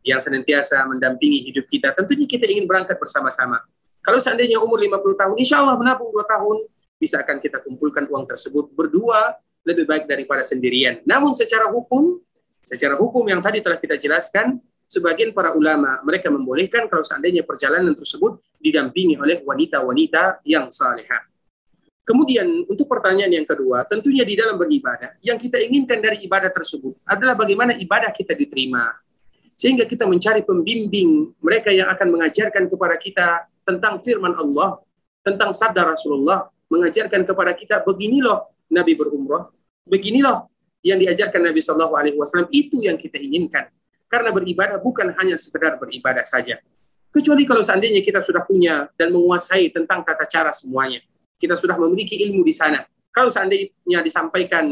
yang 0.00 0.24
senantiasa 0.24 0.88
mendampingi 0.88 1.52
hidup 1.52 1.68
kita. 1.68 1.92
Tentunya 1.92 2.24
kita 2.24 2.48
ingin 2.48 2.64
berangkat 2.64 2.96
bersama-sama. 2.96 3.60
Kalau 4.00 4.24
seandainya 4.24 4.56
umur 4.56 4.80
50 4.80 5.20
tahun, 5.20 5.34
insya 5.36 5.60
Allah 5.60 5.76
menabung 5.76 6.09
2 6.14 6.24
tahun, 6.24 6.64
bisa 6.96 7.20
akan 7.20 7.44
kita 7.44 7.60
kumpulkan 7.60 8.09
uang 8.09 8.24
tersebut 8.24 8.72
berdua 8.72 9.36
lebih 9.68 9.84
baik 9.84 10.09
daripada 10.09 10.40
sendirian. 10.40 11.05
Namun 11.05 11.36
secara 11.36 11.68
hukum, 11.68 12.22
Secara 12.68 13.00
hukum 13.00 13.24
yang 13.24 13.40
tadi 13.40 13.64
telah 13.64 13.80
kita 13.80 13.96
jelaskan, 13.96 14.60
sebagian 14.84 15.32
para 15.32 15.56
ulama 15.56 16.04
mereka 16.04 16.28
membolehkan 16.28 16.84
kalau 16.92 17.00
seandainya 17.00 17.40
perjalanan 17.40 17.96
tersebut 17.96 18.44
didampingi 18.60 19.16
oleh 19.16 19.40
wanita-wanita 19.40 20.44
yang 20.44 20.68
salehah. 20.68 21.24
Kemudian 22.04 22.68
untuk 22.68 22.84
pertanyaan 22.84 23.32
yang 23.40 23.48
kedua, 23.48 23.88
tentunya 23.88 24.20
di 24.20 24.36
dalam 24.36 24.60
beribadah, 24.60 25.16
yang 25.24 25.40
kita 25.40 25.60
inginkan 25.64 26.00
dari 26.00 26.24
ibadah 26.28 26.52
tersebut 26.52 27.00
adalah 27.08 27.32
bagaimana 27.36 27.72
ibadah 27.80 28.12
kita 28.12 28.36
diterima. 28.36 28.92
Sehingga 29.56 29.88
kita 29.88 30.04
mencari 30.04 30.44
pembimbing 30.44 31.32
mereka 31.40 31.72
yang 31.72 31.88
akan 31.88 32.08
mengajarkan 32.20 32.68
kepada 32.68 32.96
kita 33.00 33.28
tentang 33.64 34.00
firman 34.04 34.36
Allah, 34.36 34.80
tentang 35.24 35.56
sabda 35.56 35.88
Rasulullah, 35.88 36.48
mengajarkan 36.68 37.24
kepada 37.24 37.52
kita 37.56 37.80
beginilah 37.84 38.44
Nabi 38.72 38.92
berumrah, 38.92 39.48
beginilah 39.88 40.48
yang 40.89 40.97
diajarkan 40.97 41.52
Nabi 41.52 41.60
Shallallahu 41.60 41.94
Alaihi 41.94 42.16
Wasallam 42.16 42.48
itu 42.48 42.81
yang 42.81 42.97
kita 42.97 43.20
inginkan. 43.20 43.69
Karena 44.09 44.32
beribadah 44.32 44.81
bukan 44.81 45.12
hanya 45.20 45.36
sekedar 45.36 45.77
beribadah 45.77 46.24
saja. 46.24 46.56
Kecuali 47.12 47.44
kalau 47.44 47.60
seandainya 47.60 48.01
kita 48.01 48.24
sudah 48.24 48.44
punya 48.48 48.89
dan 48.97 49.12
menguasai 49.12 49.69
tentang 49.69 50.01
tata 50.01 50.24
cara 50.24 50.48
semuanya. 50.48 51.05
Kita 51.36 51.56
sudah 51.60 51.77
memiliki 51.77 52.16
ilmu 52.24 52.40
di 52.40 52.52
sana. 52.56 52.89
Kalau 53.12 53.28
seandainya 53.28 54.01
disampaikan 54.01 54.65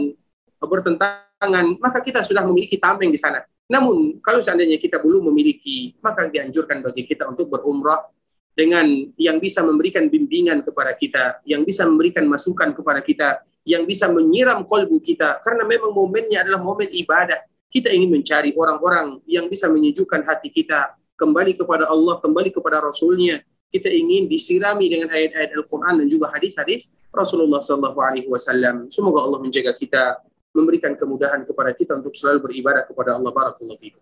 bertentangan, 0.56 1.76
maka 1.76 2.00
kita 2.00 2.24
sudah 2.24 2.44
memiliki 2.48 2.80
tameng 2.80 3.12
di 3.12 3.20
sana. 3.20 3.44
Namun, 3.66 4.22
kalau 4.22 4.38
seandainya 4.38 4.78
kita 4.78 5.02
belum 5.02 5.28
memiliki, 5.28 5.98
maka 6.00 6.30
dianjurkan 6.30 6.80
bagi 6.80 7.02
kita 7.04 7.26
untuk 7.26 7.50
berumrah 7.50 8.08
dengan 8.56 8.86
yang 9.20 9.36
bisa 9.36 9.60
memberikan 9.60 10.08
bimbingan 10.08 10.64
kepada 10.64 10.96
kita, 10.96 11.44
yang 11.44 11.66
bisa 11.66 11.84
memberikan 11.84 12.24
masukan 12.24 12.72
kepada 12.72 13.04
kita, 13.04 13.28
yang 13.66 13.82
bisa 13.82 14.06
menyiram 14.06 14.62
kolbu 14.62 15.02
kita. 15.02 15.42
Karena 15.42 15.66
memang 15.66 15.90
momennya 15.90 16.46
adalah 16.46 16.62
momen 16.62 16.86
ibadah. 16.88 17.42
Kita 17.66 17.90
ingin 17.90 18.14
mencari 18.14 18.54
orang-orang 18.54 19.20
yang 19.26 19.50
bisa 19.50 19.66
menyejukkan 19.66 20.22
hati 20.22 20.54
kita, 20.54 20.94
kembali 21.18 21.58
kepada 21.58 21.90
Allah, 21.90 22.22
kembali 22.22 22.54
kepada 22.54 22.78
Rasulnya. 22.78 23.42
Kita 23.68 23.90
ingin 23.90 24.30
disirami 24.30 24.86
dengan 24.86 25.10
ayat-ayat 25.10 25.50
Al-Quran 25.52 26.00
dan 26.00 26.06
juga 26.06 26.30
hadis-hadis 26.30 26.94
Rasulullah 27.10 27.58
Sallallahu 27.58 27.98
Alaihi 27.98 28.30
Wasallam. 28.30 28.86
Semoga 28.88 29.26
Allah 29.26 29.42
menjaga 29.42 29.74
kita, 29.74 30.22
memberikan 30.54 30.94
kemudahan 30.94 31.42
kepada 31.42 31.74
kita 31.74 31.98
untuk 31.98 32.14
selalu 32.14 32.46
beribadah 32.48 32.86
kepada 32.86 33.18
Allah. 33.18 33.34
Barakallahu 33.34 33.76
fikum. 33.82 34.00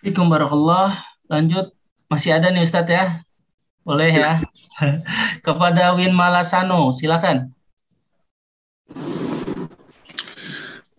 Assalamualaikum 0.00 0.32
warahmatullahi 0.32 0.96
lanjut 1.28 1.66
masih 2.08 2.32
ada 2.32 2.48
nih 2.48 2.64
Ustadz 2.64 2.88
ya 2.88 3.20
boleh 3.84 4.10
ya. 4.12 4.36
Kepada 5.46 5.96
Win 5.96 6.12
Malasano 6.12 6.92
silakan. 6.92 7.52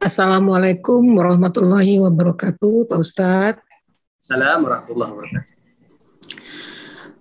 Assalamualaikum 0.02 1.14
warahmatullahi 1.14 2.02
wabarakatuh 2.02 2.90
Pak 2.90 2.98
Ustadz. 2.98 3.62
Assalamualaikum 4.18 4.98
warahmatullahi 4.98 5.12
wabarakatuh. 5.14 5.53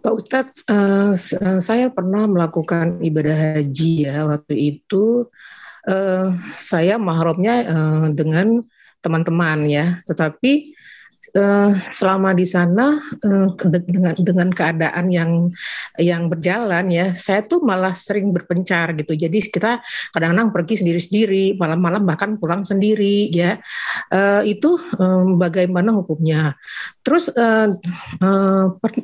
Pak 0.01 0.15
Ustadz, 0.17 0.65
uh, 0.73 1.13
saya 1.61 1.93
pernah 1.93 2.25
melakukan 2.25 3.05
ibadah 3.05 3.61
haji 3.61 4.09
ya 4.09 4.25
waktu 4.25 4.81
itu. 4.81 5.29
Uh, 5.85 6.33
saya 6.57 6.97
mahramnya 6.97 7.69
uh, 7.69 8.07
dengan 8.13 8.65
teman-teman 9.05 9.69
ya, 9.69 10.01
tetapi 10.09 10.73
uh, 11.37 11.71
selama 11.73 12.33
di 12.33 12.47
sana 12.49 12.97
uh, 12.99 13.49
dengan 13.69 14.15
dengan 14.17 14.49
keadaan 14.51 15.07
yang 15.13 15.31
yang 16.01 16.27
berjalan 16.33 16.89
ya 16.89 17.13
saya 17.13 17.45
tuh 17.45 17.63
malah 17.63 17.93
sering 17.95 18.33
berpencar 18.33 18.97
gitu. 18.97 19.13
Jadi 19.15 19.39
kita 19.53 19.79
kadang-kadang 20.17 20.51
pergi 20.51 20.85
sendiri-sendiri 20.85 21.61
malam-malam 21.61 22.03
bahkan 22.09 22.37
pulang 22.41 22.65
sendiri 22.65 23.29
ya. 23.31 23.61
Uh, 24.11 24.43
itu 24.47 24.81
bagaimana 25.37 25.95
hukumnya? 25.95 26.57
Terus 27.05 27.33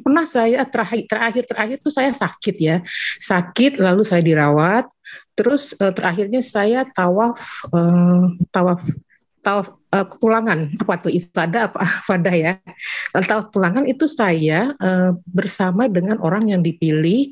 pernah 0.03 0.25
saya 0.25 0.65
terakhir 0.67 1.07
terakhir 1.09 1.45
terakhir 1.47 1.77
tuh 1.83 1.93
saya 1.93 2.11
sakit 2.13 2.57
ya. 2.59 2.77
Sakit 3.21 3.79
lalu 3.79 4.03
saya 4.03 4.23
dirawat. 4.25 4.89
Terus 5.37 5.77
terakhirnya 5.77 6.43
saya 6.43 6.83
tawaf 6.89 7.39
tawaf 8.51 8.81
tawaf 9.47 9.70
uh, 9.94 10.02
kepulangan. 10.02 10.74
Apa 10.82 10.98
tuh 10.98 11.14
ifadah 11.14 11.70
apa? 11.70 11.78
Ifadah 12.02 12.35
ya. 12.35 12.52
Tawaf 13.14 13.55
pulangan 13.55 13.86
itu 13.86 14.10
saya 14.10 14.74
uh, 14.82 15.14
bersama 15.31 15.86
dengan 15.86 16.18
orang 16.18 16.51
yang 16.51 16.66
dipilih 16.66 17.31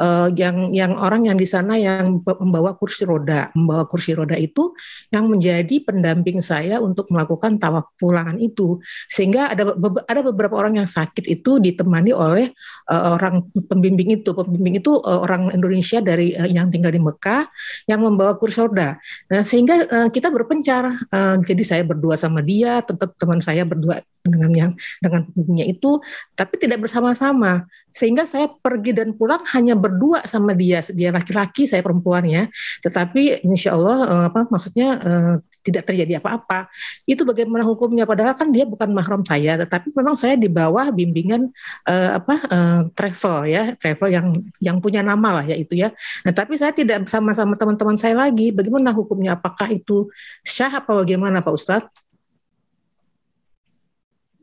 uh, 0.00 0.28
yang 0.34 0.72
yang 0.74 0.94
orang 0.98 1.28
yang 1.28 1.38
di 1.38 1.46
sana 1.46 1.78
yang 1.78 2.22
membawa 2.24 2.74
kursi 2.74 3.06
roda, 3.06 3.50
membawa 3.54 3.86
kursi 3.86 4.14
roda 4.16 4.34
itu 4.34 4.74
yang 5.14 5.30
menjadi 5.30 5.82
pendamping 5.84 6.42
saya 6.42 6.80
untuk 6.82 7.10
melakukan 7.10 7.58
tawaf 7.60 7.90
pulangan 7.98 8.38
itu. 8.40 8.80
Sehingga 9.10 9.52
ada 9.52 9.74
ada 10.08 10.20
beberapa 10.24 10.58
orang 10.58 10.82
yang 10.82 10.88
sakit 10.88 11.26
itu 11.28 11.62
ditemani 11.62 12.10
oleh 12.10 12.50
uh, 12.90 13.14
orang 13.18 13.46
pembimbing 13.70 14.18
itu. 14.18 14.34
Pembimbing 14.34 14.80
itu 14.82 14.98
uh, 15.02 15.20
orang 15.22 15.52
Indonesia 15.54 16.02
dari 16.02 16.34
uh, 16.34 16.48
yang 16.48 16.70
tinggal 16.70 16.90
di 16.90 17.00
Mekah 17.02 17.46
yang 17.90 18.02
membawa 18.02 18.34
kursi 18.38 18.62
roda. 18.62 18.96
Nah, 19.30 19.42
sehingga 19.42 19.74
uh, 19.86 20.08
kita 20.10 20.30
berpencar. 20.30 20.86
Uh, 21.10 21.36
jadi 21.44 21.62
saya 21.62 21.82
berdua 21.86 22.18
sama 22.18 22.40
dia, 22.42 22.82
tetap 22.82 23.14
teman 23.20 23.38
saya 23.38 23.62
berdua 23.66 24.00
dengan 24.24 24.50
yang 24.54 24.70
dengan 24.98 25.28
pembimbingnya 25.28 25.66
itu, 25.68 26.00
tapi 26.34 26.56
tidak 26.56 26.84
bersama-sama. 26.84 27.64
Sehingga 27.92 28.24
saya 28.24 28.50
pergi 28.50 28.96
dan 28.96 29.14
pulang 29.14 29.42
hanya 29.52 29.76
berdua 29.84 30.24
sama 30.24 30.56
dia, 30.56 30.80
dia 30.96 31.12
laki-laki, 31.12 31.68
saya 31.68 31.84
perempuan 31.84 32.24
ya. 32.24 32.48
Tetapi 32.80 33.44
insya 33.44 33.76
Allah 33.76 33.98
uh, 34.08 34.24
apa 34.32 34.48
maksudnya 34.48 34.88
uh, 35.04 35.34
tidak 35.60 35.88
terjadi 35.88 36.20
apa-apa. 36.20 36.72
Itu 37.04 37.28
bagaimana 37.28 37.64
hukumnya? 37.64 38.08
Padahal 38.08 38.32
kan 38.32 38.48
dia 38.48 38.64
bukan 38.64 38.92
mahram 38.96 39.20
saya, 39.24 39.60
tetapi 39.60 39.92
memang 39.92 40.16
saya 40.16 40.40
di 40.40 40.48
bawah 40.48 40.88
bimbingan 40.88 41.52
uh, 41.88 42.10
apa 42.16 42.34
uh, 42.48 42.80
travel 42.96 43.44
ya, 43.48 43.76
travel 43.76 44.08
yang 44.08 44.26
yang 44.64 44.76
punya 44.80 45.04
nama 45.04 45.40
lah 45.40 45.44
ya 45.44 45.56
itu 45.60 45.76
ya. 45.76 45.92
Nah 46.24 46.32
tapi 46.32 46.56
saya 46.56 46.72
tidak 46.72 47.04
sama-sama 47.08 47.56
teman-teman 47.60 48.00
saya 48.00 48.16
lagi. 48.16 48.48
Bagaimana 48.52 48.96
hukumnya? 48.96 49.36
Apakah 49.36 49.68
itu 49.72 50.08
syah 50.44 50.80
apa 50.80 50.92
bagaimana 50.96 51.44
Pak 51.44 51.52
Ustadz? 51.52 52.03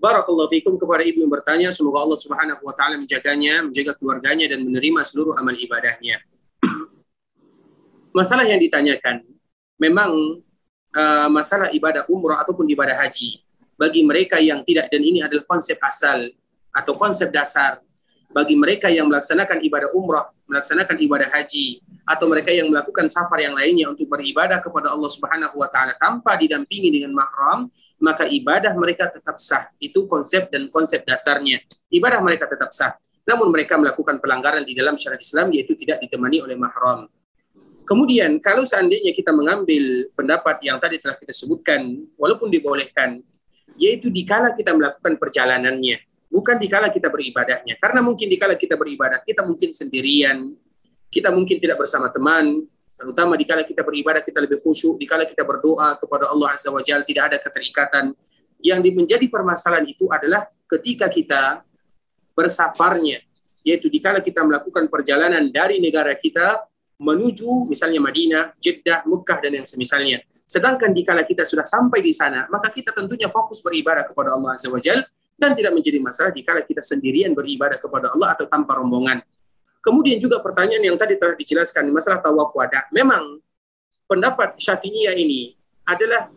Barakallahu 0.01 0.49
fikum 0.49 0.81
kepada 0.81 1.05
ibu 1.05 1.21
yang 1.21 1.29
bertanya. 1.29 1.69
Semoga 1.69 2.01
Allah 2.01 2.17
Subhanahu 2.17 2.65
wa 2.65 2.73
taala 2.73 2.97
menjaganya, 2.97 3.61
menjaga 3.69 3.93
keluarganya 4.01 4.49
dan 4.49 4.65
menerima 4.65 5.05
seluruh 5.05 5.37
amal 5.37 5.53
ibadahnya. 5.53 6.25
masalah 8.17 8.43
yang 8.43 8.59
ditanyakan 8.59 9.23
memang 9.79 10.41
uh, 10.95 11.27
masalah 11.31 11.71
ibadah 11.71 12.05
umroh 12.11 12.35
ataupun 12.37 12.67
ibadah 12.69 12.95
haji 13.01 13.41
bagi 13.79 14.05
mereka 14.05 14.37
yang 14.37 14.61
tidak 14.67 14.91
dan 14.91 15.01
ini 15.01 15.25
adalah 15.25 15.47
konsep 15.47 15.79
asal 15.81 16.29
atau 16.71 16.93
konsep 16.95 17.31
dasar 17.33 17.81
bagi 18.31 18.55
mereka 18.55 18.87
yang 18.87 19.11
melaksanakan 19.11 19.59
ibadah 19.59 19.91
umroh, 19.91 20.23
melaksanakan 20.47 20.95
ibadah 21.03 21.27
haji 21.35 21.83
atau 22.07 22.31
mereka 22.31 22.47
yang 22.55 22.71
melakukan 22.71 23.11
safar 23.11 23.43
yang 23.43 23.51
lainnya 23.51 23.91
untuk 23.91 24.07
beribadah 24.07 24.63
kepada 24.63 24.87
Allah 24.87 25.11
Subhanahu 25.11 25.59
wa 25.59 25.67
taala 25.67 25.91
tanpa 25.99 26.39
didampingi 26.39 26.95
dengan 26.95 27.11
mahram, 27.11 27.67
maka 28.01 28.25
ibadah 28.25 28.73
mereka 28.73 29.07
tetap 29.07 29.37
sah. 29.37 29.69
Itu 29.77 30.09
konsep 30.09 30.49
dan 30.49 30.67
konsep 30.73 31.05
dasarnya. 31.05 31.61
Ibadah 31.93 32.19
mereka 32.19 32.49
tetap 32.49 32.73
sah. 32.73 32.97
Namun 33.23 33.53
mereka 33.53 33.77
melakukan 33.77 34.17
pelanggaran 34.17 34.65
di 34.65 34.73
dalam 34.73 34.97
syariat 34.97 35.21
Islam 35.21 35.53
yaitu 35.53 35.77
tidak 35.77 36.01
ditemani 36.01 36.41
oleh 36.41 36.57
mahram. 36.57 37.05
Kemudian 37.85 38.41
kalau 38.41 38.65
seandainya 38.65 39.13
kita 39.13 39.29
mengambil 39.29 40.09
pendapat 40.17 40.57
yang 40.65 40.81
tadi 40.81 40.97
telah 40.97 41.17
kita 41.17 41.33
sebutkan, 41.33 41.81
walaupun 42.17 42.49
dibolehkan, 42.49 43.21
yaitu 43.77 44.09
dikala 44.09 44.53
kita 44.57 44.73
melakukan 44.73 45.17
perjalanannya, 45.17 46.01
bukan 46.29 46.57
dikala 46.57 46.89
kita 46.89 47.09
beribadahnya. 47.09 47.77
Karena 47.77 48.01
mungkin 48.01 48.29
dikala 48.29 48.57
kita 48.57 48.77
beribadah, 48.77 49.21
kita 49.21 49.45
mungkin 49.45 49.73
sendirian, 49.73 50.53
kita 51.11 51.29
mungkin 51.33 51.57
tidak 51.59 51.81
bersama 51.81 52.07
teman, 52.13 52.65
terutama 53.01 53.33
di 53.33 53.49
kala 53.49 53.65
kita 53.65 53.81
beribadah 53.81 54.21
kita 54.21 54.45
lebih 54.45 54.61
khusyuk, 54.61 55.01
di 55.01 55.09
kala 55.09 55.25
kita 55.25 55.41
berdoa 55.41 55.97
kepada 55.97 56.29
Allah 56.29 56.53
Azza 56.53 56.69
wa 56.69 56.85
Jalla 56.85 57.01
tidak 57.01 57.33
ada 57.33 57.37
keterikatan. 57.41 58.13
Yang 58.61 58.93
menjadi 58.93 59.25
permasalahan 59.25 59.89
itu 59.89 60.05
adalah 60.13 60.45
ketika 60.69 61.09
kita 61.09 61.65
bersafarnya, 62.37 63.25
yaitu 63.65 63.89
di 63.89 63.97
kala 63.97 64.21
kita 64.21 64.45
melakukan 64.45 64.85
perjalanan 64.85 65.49
dari 65.49 65.81
negara 65.81 66.13
kita 66.13 66.61
menuju 67.01 67.65
misalnya 67.65 67.97
Madinah, 67.97 68.53
Jeddah, 68.61 69.01
Mekah 69.09 69.37
dan 69.41 69.57
yang 69.57 69.65
semisalnya. 69.65 70.21
Sedangkan 70.45 70.93
di 70.93 71.01
kala 71.01 71.25
kita 71.25 71.41
sudah 71.41 71.65
sampai 71.65 72.05
di 72.05 72.13
sana, 72.13 72.45
maka 72.53 72.69
kita 72.69 72.93
tentunya 72.93 73.33
fokus 73.33 73.65
beribadah 73.65 74.05
kepada 74.05 74.37
Allah 74.37 74.53
Azza 74.53 74.69
wa 74.69 74.77
Jalla 74.77 75.01
dan 75.41 75.57
tidak 75.57 75.73
menjadi 75.73 75.97
masalah 75.97 76.29
di 76.29 76.45
kala 76.45 76.61
kita 76.61 76.85
sendirian 76.85 77.33
beribadah 77.33 77.81
kepada 77.81 78.13
Allah 78.13 78.37
atau 78.37 78.45
tanpa 78.45 78.77
rombongan. 78.77 79.25
Kemudian 79.81 80.21
juga 80.21 80.37
pertanyaan 80.39 80.93
yang 80.93 80.97
tadi 80.97 81.17
telah 81.17 81.33
dijelaskan 81.33 81.89
masalah 81.89 82.21
tawaf 82.21 82.53
wada. 82.53 82.85
Memang 82.93 83.41
pendapat 84.05 84.57
Syafi'iyah 84.61 85.17
ini 85.17 85.57
adalah 85.83 86.29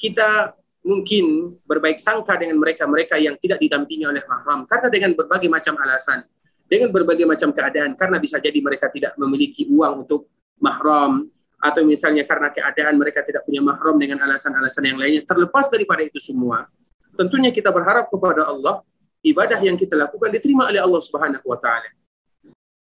kita 0.00 0.56
mungkin 0.80 1.58
berbaik 1.66 2.00
sangka 2.00 2.38
dengan 2.40 2.56
mereka-mereka 2.56 3.20
yang 3.20 3.36
tidak 3.36 3.60
didampingi 3.60 4.06
oleh 4.06 4.22
mahram 4.24 4.64
karena 4.64 4.88
dengan 4.88 5.10
berbagai 5.12 5.50
macam 5.50 5.74
alasan, 5.82 6.24
dengan 6.70 6.88
berbagai 6.94 7.26
macam 7.26 7.50
keadaan 7.50 7.98
karena 7.98 8.16
bisa 8.22 8.38
jadi 8.38 8.58
mereka 8.62 8.88
tidak 8.88 9.12
memiliki 9.18 9.66
uang 9.66 10.06
untuk 10.06 10.30
mahram 10.62 11.26
atau 11.56 11.82
misalnya 11.82 12.22
karena 12.28 12.52
keadaan 12.52 12.94
mereka 13.00 13.24
tidak 13.24 13.42
punya 13.48 13.64
mahram 13.64 13.96
dengan 13.96 14.20
alasan-alasan 14.28 14.92
yang 14.92 14.98
lainnya 15.00 15.24
terlepas 15.24 15.72
daripada 15.72 16.04
itu 16.04 16.20
semua 16.20 16.68
tentunya 17.16 17.48
kita 17.48 17.72
berharap 17.72 18.12
kepada 18.12 18.44
Allah 18.44 18.84
ibadah 19.24 19.56
yang 19.64 19.74
kita 19.74 19.96
lakukan 19.96 20.28
diterima 20.36 20.68
oleh 20.68 20.78
Allah 20.78 21.00
Subhanahu 21.00 21.46
wa 21.48 21.56
taala 21.56 21.88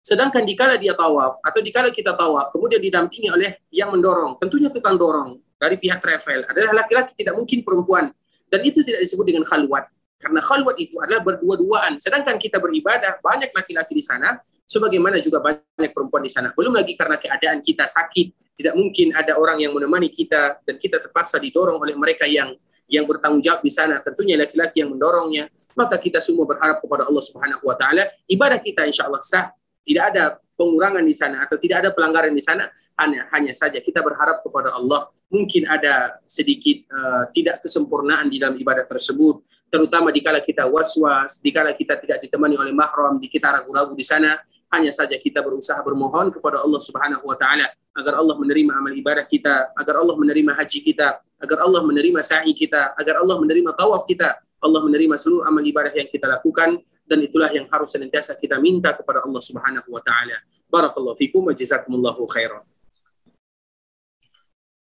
Sedangkan 0.07 0.47
dikala 0.47 0.79
dia 0.79 0.95
tawaf 0.95 1.43
atau 1.43 1.59
dikala 1.59 1.91
kita 1.91 2.15
tawaf, 2.15 2.55
kemudian 2.55 2.79
didampingi 2.79 3.27
oleh 3.27 3.59
yang 3.75 3.91
mendorong, 3.91 4.39
tentunya 4.39 4.71
tukang 4.71 4.95
dorong 4.95 5.43
dari 5.59 5.83
pihak 5.83 5.99
travel 5.99 6.47
adalah 6.47 6.79
laki-laki 6.79 7.19
tidak 7.19 7.35
mungkin 7.35 7.67
perempuan 7.67 8.15
dan 8.47 8.61
itu 8.63 8.87
tidak 8.87 9.03
disebut 9.03 9.27
dengan 9.27 9.43
khalwat 9.43 9.91
karena 10.23 10.39
khalwat 10.39 10.79
itu 10.79 10.95
adalah 11.03 11.27
berdua-duaan. 11.27 11.99
Sedangkan 11.99 12.39
kita 12.39 12.63
beribadah 12.63 13.19
banyak 13.19 13.51
laki-laki 13.51 13.99
di 13.99 14.05
sana, 14.07 14.39
sebagaimana 14.63 15.19
juga 15.19 15.43
banyak 15.43 15.91
perempuan 15.91 16.23
di 16.23 16.31
sana. 16.31 16.55
Belum 16.55 16.71
lagi 16.71 16.95
karena 16.95 17.19
keadaan 17.19 17.59
kita 17.59 17.91
sakit, 17.91 18.55
tidak 18.63 18.79
mungkin 18.79 19.11
ada 19.11 19.35
orang 19.35 19.59
yang 19.59 19.75
menemani 19.75 20.15
kita 20.15 20.63
dan 20.63 20.79
kita 20.79 21.03
terpaksa 21.03 21.43
didorong 21.43 21.83
oleh 21.83 21.99
mereka 21.99 22.31
yang 22.31 22.55
yang 22.87 23.03
bertanggung 23.03 23.43
jawab 23.43 23.61
di 23.67 23.73
sana 23.75 23.99
tentunya 23.99 24.39
laki-laki 24.39 24.79
yang 24.79 24.95
mendorongnya 24.95 25.51
maka 25.75 25.99
kita 25.99 26.23
semua 26.23 26.47
berharap 26.47 26.79
kepada 26.79 27.03
Allah 27.11 27.19
Subhanahu 27.19 27.67
wa 27.67 27.75
taala 27.75 28.07
ibadah 28.31 28.63
kita 28.63 28.87
insya 28.87 29.11
Allah 29.11 29.19
sah 29.27 29.51
tidak 29.87 30.05
ada 30.13 30.25
pengurangan 30.59 31.05
di 31.07 31.15
sana 31.15 31.47
atau 31.47 31.57
tidak 31.57 31.87
ada 31.87 31.91
pelanggaran 31.95 32.35
di 32.35 32.43
sana 32.43 32.67
hanya 32.99 33.31
hanya 33.31 33.55
saja 33.55 33.79
kita 33.79 34.03
berharap 34.03 34.43
kepada 34.43 34.75
Allah 34.75 35.07
mungkin 35.31 35.69
ada 35.71 36.19
sedikit 36.27 36.83
uh, 36.91 37.31
tidak 37.31 37.63
kesempurnaan 37.63 38.27
di 38.27 38.43
dalam 38.43 38.59
ibadah 38.59 38.83
tersebut 38.83 39.47
terutama 39.71 40.11
dikala 40.11 40.43
kita 40.43 40.67
was-was 40.67 41.39
dikala 41.39 41.71
kita 41.73 41.95
tidak 42.03 42.19
ditemani 42.27 42.59
oleh 42.59 42.75
mahram 42.75 43.23
di 43.23 43.31
kita 43.31 43.55
ragu-ragu 43.55 43.95
di 43.95 44.03
sana 44.03 44.35
hanya 44.75 44.91
saja 44.91 45.15
kita 45.15 45.41
berusaha 45.47 45.79
bermohon 45.87 46.35
kepada 46.35 46.59
Allah 46.59 46.81
Subhanahu 46.83 47.23
wa 47.23 47.39
taala 47.39 47.71
agar 47.97 48.21
Allah 48.21 48.37
menerima 48.37 48.73
amal 48.77 48.93
ibadah 48.93 49.25
kita, 49.25 49.73
agar 49.73 50.05
Allah 50.05 50.15
menerima 50.21 50.53
haji 50.53 50.81
kita, 50.85 51.17
agar 51.41 51.59
Allah 51.65 51.81
menerima 51.81 52.21
sa'i 52.21 52.53
kita, 52.53 52.93
agar 52.93 53.25
Allah 53.25 53.41
menerima 53.41 53.73
tawaf 53.73 54.05
kita, 54.05 54.37
Allah 54.61 54.81
menerima 54.85 55.17
seluruh 55.17 55.49
amal 55.49 55.65
ibadah 55.65 55.93
yang 55.97 56.09
kita 56.13 56.29
lakukan 56.29 56.77
dan 57.07 57.23
itulah 57.23 57.49
yang 57.55 57.71
harus 57.71 57.95
senantiasa 57.95 58.35
kita 58.37 58.59
minta 58.59 58.91
kepada 58.93 59.23
Allah 59.23 59.39
Subhanahu 59.39 59.89
wa 59.89 60.03
taala. 60.03 60.37
Barakallahu 60.67 61.15
fikum 61.15 61.47
wa 61.47 61.55
jazakumullahu 61.55 62.27
khairan. 62.27 62.67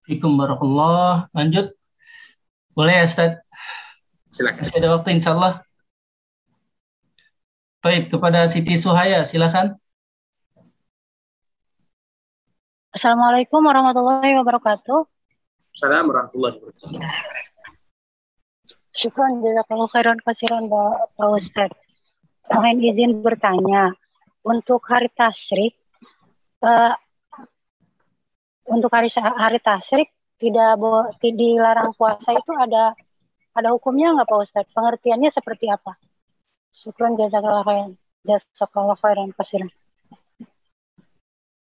Fikum 0.07 0.35
barakallah. 0.39 1.27
Lanjut. 1.35 1.75
Boleh 2.73 3.03
ya, 3.03 3.05
Ustaz? 3.05 3.43
Silakan. 4.31 4.63
Masih 4.65 4.79
ada 4.81 4.89
waktu 4.97 5.09
insyaallah. 5.19 5.55
Baik, 7.83 8.15
kepada 8.15 8.47
Siti 8.47 8.79
Suhaya, 8.79 9.27
silakan. 9.27 9.75
Assalamualaikum 12.95 13.61
warahmatullahi 13.61 14.39
wabarakatuh. 14.39 15.11
Assalamualaikum 15.75 16.11
warahmatullahi 16.15 16.55
wabarakatuh. 16.63 17.43
Syukran 18.93 19.41
jazakallahu 19.41 19.91
khairan 19.91 20.19
kasiran 20.21 20.69
Pak 20.69 21.29
Ustaz. 21.33 21.73
Mohon 22.51 22.79
izin 22.83 23.13
bertanya, 23.23 23.95
untuk 24.43 24.83
hari 24.91 25.07
tasrik, 25.15 25.79
uh, 26.63 26.95
untuk 28.67 28.91
hari 28.91 29.11
hari 29.15 29.59
tasrik 29.63 30.11
tidak 30.43 30.75
bo, 30.79 31.07
dilarang 31.23 31.95
puasa 31.95 32.35
itu 32.35 32.53
ada 32.59 32.95
ada 33.55 33.69
hukumnya 33.71 34.11
nggak 34.17 34.27
Pak 34.27 34.39
Ustaz? 34.43 34.67
Pengertiannya 34.75 35.31
seperti 35.31 35.71
apa? 35.71 35.95
Syukran 36.75 37.15
jazakallahu 37.15 37.67
khairan. 37.69 37.93
Jazakallahu 38.27 38.99
khairan 38.99 39.31
kasiran. 39.39 39.71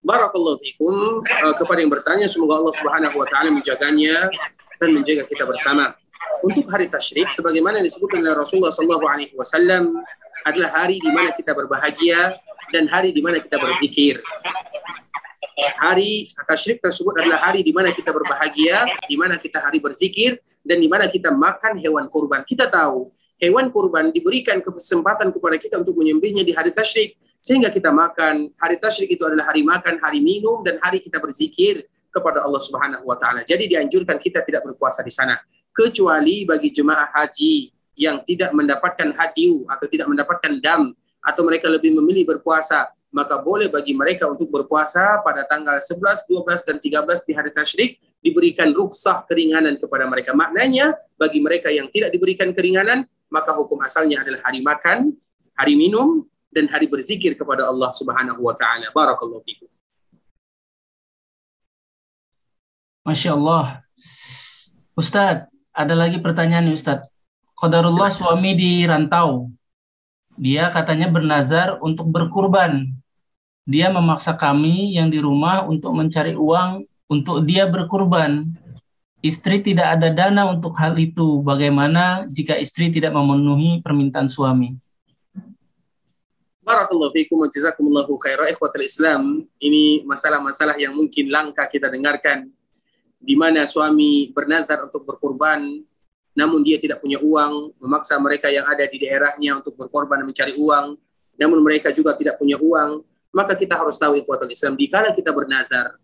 Barakallahu 0.03 0.59
fikum 0.59 1.23
uh, 1.23 1.55
kepada 1.55 1.79
yang 1.79 1.93
bertanya 1.93 2.27
semoga 2.27 2.59
Allah 2.59 2.75
Subhanahu 2.75 3.17
wa 3.23 3.27
taala 3.31 3.55
menjaganya 3.55 4.31
dan 4.81 4.89
menjaga 4.91 5.29
kita 5.29 5.47
bersama. 5.47 5.95
Untuk 6.43 6.67
hari 6.71 6.91
tasyrik 6.91 7.31
sebagaimana 7.31 7.79
disebutkan 7.79 8.19
oleh 8.19 8.35
Rasulullah 8.35 8.75
sallallahu 8.75 9.07
alaihi 9.07 9.35
wasallam 9.39 9.95
adalah 10.45 10.85
hari 10.85 10.99
di 10.99 11.11
mana 11.11 11.31
kita 11.35 11.53
berbahagia 11.55 12.37
dan 12.73 12.89
hari 12.89 13.13
di 13.13 13.21
mana 13.21 13.39
kita 13.39 13.61
berzikir. 13.61 14.19
Hari 15.79 16.33
tasyrik 16.49 16.81
tersebut 16.81 17.13
adalah 17.21 17.51
hari 17.51 17.61
di 17.61 17.77
mana 17.77 17.93
kita 17.93 18.09
berbahagia, 18.09 18.89
di 19.05 19.15
mana 19.21 19.37
kita 19.37 19.61
hari 19.61 19.79
berzikir 19.79 20.41
dan 20.65 20.81
di 20.81 20.89
mana 20.89 21.07
kita 21.07 21.29
makan 21.29 21.77
hewan 21.79 22.09
kurban. 22.09 22.41
Kita 22.49 22.73
tahu 22.73 23.13
hewan 23.37 23.69
kurban 23.69 24.09
diberikan 24.15 24.65
kesempatan 24.65 25.29
kepada 25.29 25.61
kita 25.61 25.83
untuk 25.83 25.99
menyembelihnya 26.01 26.47
di 26.47 26.57
hari 26.57 26.73
tasyrik 26.73 27.19
sehingga 27.43 27.69
kita 27.69 27.93
makan. 27.93 28.55
Hari 28.57 28.77
tasyrik 28.81 29.13
itu 29.13 29.23
adalah 29.29 29.53
hari 29.53 29.67
makan, 29.67 30.01
hari 30.01 30.25
minum, 30.25 30.65
dan 30.65 30.81
hari 30.81 31.05
kita 31.05 31.21
berzikir 31.21 31.85
kepada 32.09 32.41
Allah 32.41 32.63
Subhanahu 32.63 33.05
wa 33.05 33.19
taala. 33.21 33.45
Jadi 33.45 33.69
dianjurkan 33.69 34.17
kita 34.23 34.41
tidak 34.47 34.65
berpuasa 34.65 35.05
di 35.05 35.13
sana 35.13 35.37
kecuali 35.73 36.45
bagi 36.45 36.69
jemaah 36.69 37.13
haji 37.13 37.73
yang 38.03 38.19
tidak 38.27 38.51
mendapatkan 38.51 39.15
hadiu 39.15 39.63
atau 39.71 39.87
tidak 39.87 40.11
mendapatkan 40.11 40.59
dam 40.59 40.91
atau 41.23 41.43
mereka 41.47 41.71
lebih 41.71 41.95
memilih 41.95 42.27
berpuasa 42.27 42.91
maka 43.13 43.37
boleh 43.39 43.69
bagi 43.69 43.93
mereka 43.93 44.25
untuk 44.25 44.49
berpuasa 44.49 45.21
pada 45.21 45.45
tanggal 45.45 45.77
11, 45.77 46.27
12 46.27 46.65
dan 46.65 46.77
13 46.81 47.29
di 47.29 47.33
hari 47.37 47.51
tasyrik 47.53 47.91
diberikan 48.25 48.73
rukhsah 48.73 49.29
keringanan 49.29 49.77
kepada 49.77 50.09
mereka. 50.09 50.33
Maknanya 50.33 50.97
bagi 51.21 51.45
mereka 51.45 51.69
yang 51.69 51.93
tidak 51.93 52.09
diberikan 52.09 52.57
keringanan 52.57 53.05
maka 53.29 53.53
hukum 53.53 53.81
asalnya 53.85 54.25
adalah 54.25 54.41
hari 54.49 54.65
makan, 54.65 55.13
hari 55.57 55.77
minum, 55.77 56.25
dan 56.53 56.69
hari 56.69 56.89
berzikir 56.89 57.37
kepada 57.37 57.69
Allah 57.69 57.93
Subhanahu 57.97 58.41
wa 58.45 58.53
taala. 58.57 58.89
Barakallahu 58.93 59.45
fikum. 59.45 59.69
Masya 63.09 63.37
Allah. 63.37 63.85
Ustadz, 64.93 65.49
ada 65.73 65.95
lagi 65.97 66.21
pertanyaan 66.21 66.69
nih 66.69 66.77
Ustadz. 66.77 67.12
Qadarullah 67.63 68.11
suami 68.11 68.59
di 68.59 68.83
rantau. 68.83 69.47
Dia 70.35 70.67
katanya 70.75 71.07
bernazar 71.07 71.79
untuk 71.79 72.11
berkurban. 72.11 72.91
Dia 73.63 73.87
memaksa 73.87 74.35
kami 74.35 74.99
yang 74.99 75.07
di 75.07 75.23
rumah 75.23 75.63
untuk 75.71 75.95
mencari 75.95 76.35
uang 76.35 76.83
untuk 77.07 77.47
dia 77.47 77.71
berkurban. 77.71 78.43
Istri 79.23 79.63
tidak 79.63 79.95
ada 79.95 80.11
dana 80.11 80.51
untuk 80.51 80.75
hal 80.75 80.99
itu. 80.99 81.39
Bagaimana 81.47 82.27
jika 82.35 82.59
istri 82.59 82.91
tidak 82.91 83.15
memenuhi 83.15 83.79
permintaan 83.79 84.27
suami? 84.27 84.75
Barakallahu 86.67 87.15
fiikum 87.15 87.39
wa 87.39 87.47
jazakumullahu 87.47 88.19
khairan 88.19 88.51
ikhwatul 88.51 88.83
Islam. 88.83 89.47
Ini 89.63 90.03
masalah-masalah 90.03 90.75
yang 90.83 90.99
mungkin 90.99 91.31
langka 91.31 91.71
kita 91.71 91.87
dengarkan 91.87 92.51
di 93.23 93.39
mana 93.39 93.71
suami 93.71 94.35
bernazar 94.35 94.83
untuk 94.83 95.07
berkorban 95.07 95.87
namun 96.33 96.65
dia 96.65 96.81
tidak 96.81 97.05
punya 97.05 97.21
uang, 97.21 97.77
memaksa 97.77 98.17
mereka 98.17 98.49
yang 98.49 98.65
ada 98.65 98.89
di 98.89 98.97
daerahnya 99.01 99.61
untuk 99.61 99.77
berkorban 99.77 100.25
dan 100.25 100.27
mencari 100.33 100.55
uang, 100.57 100.97
namun 101.37 101.59
mereka 101.61 101.93
juga 101.93 102.17
tidak 102.17 102.41
punya 102.41 102.57
uang, 102.57 103.05
maka 103.33 103.57
kita 103.57 103.77
harus 103.77 103.97
tahu 104.01 104.17
ikhwatul 104.21 104.49
Islam, 104.49 104.77
dikala 104.77 105.13
kita 105.13 105.33
bernazar, 105.33 105.97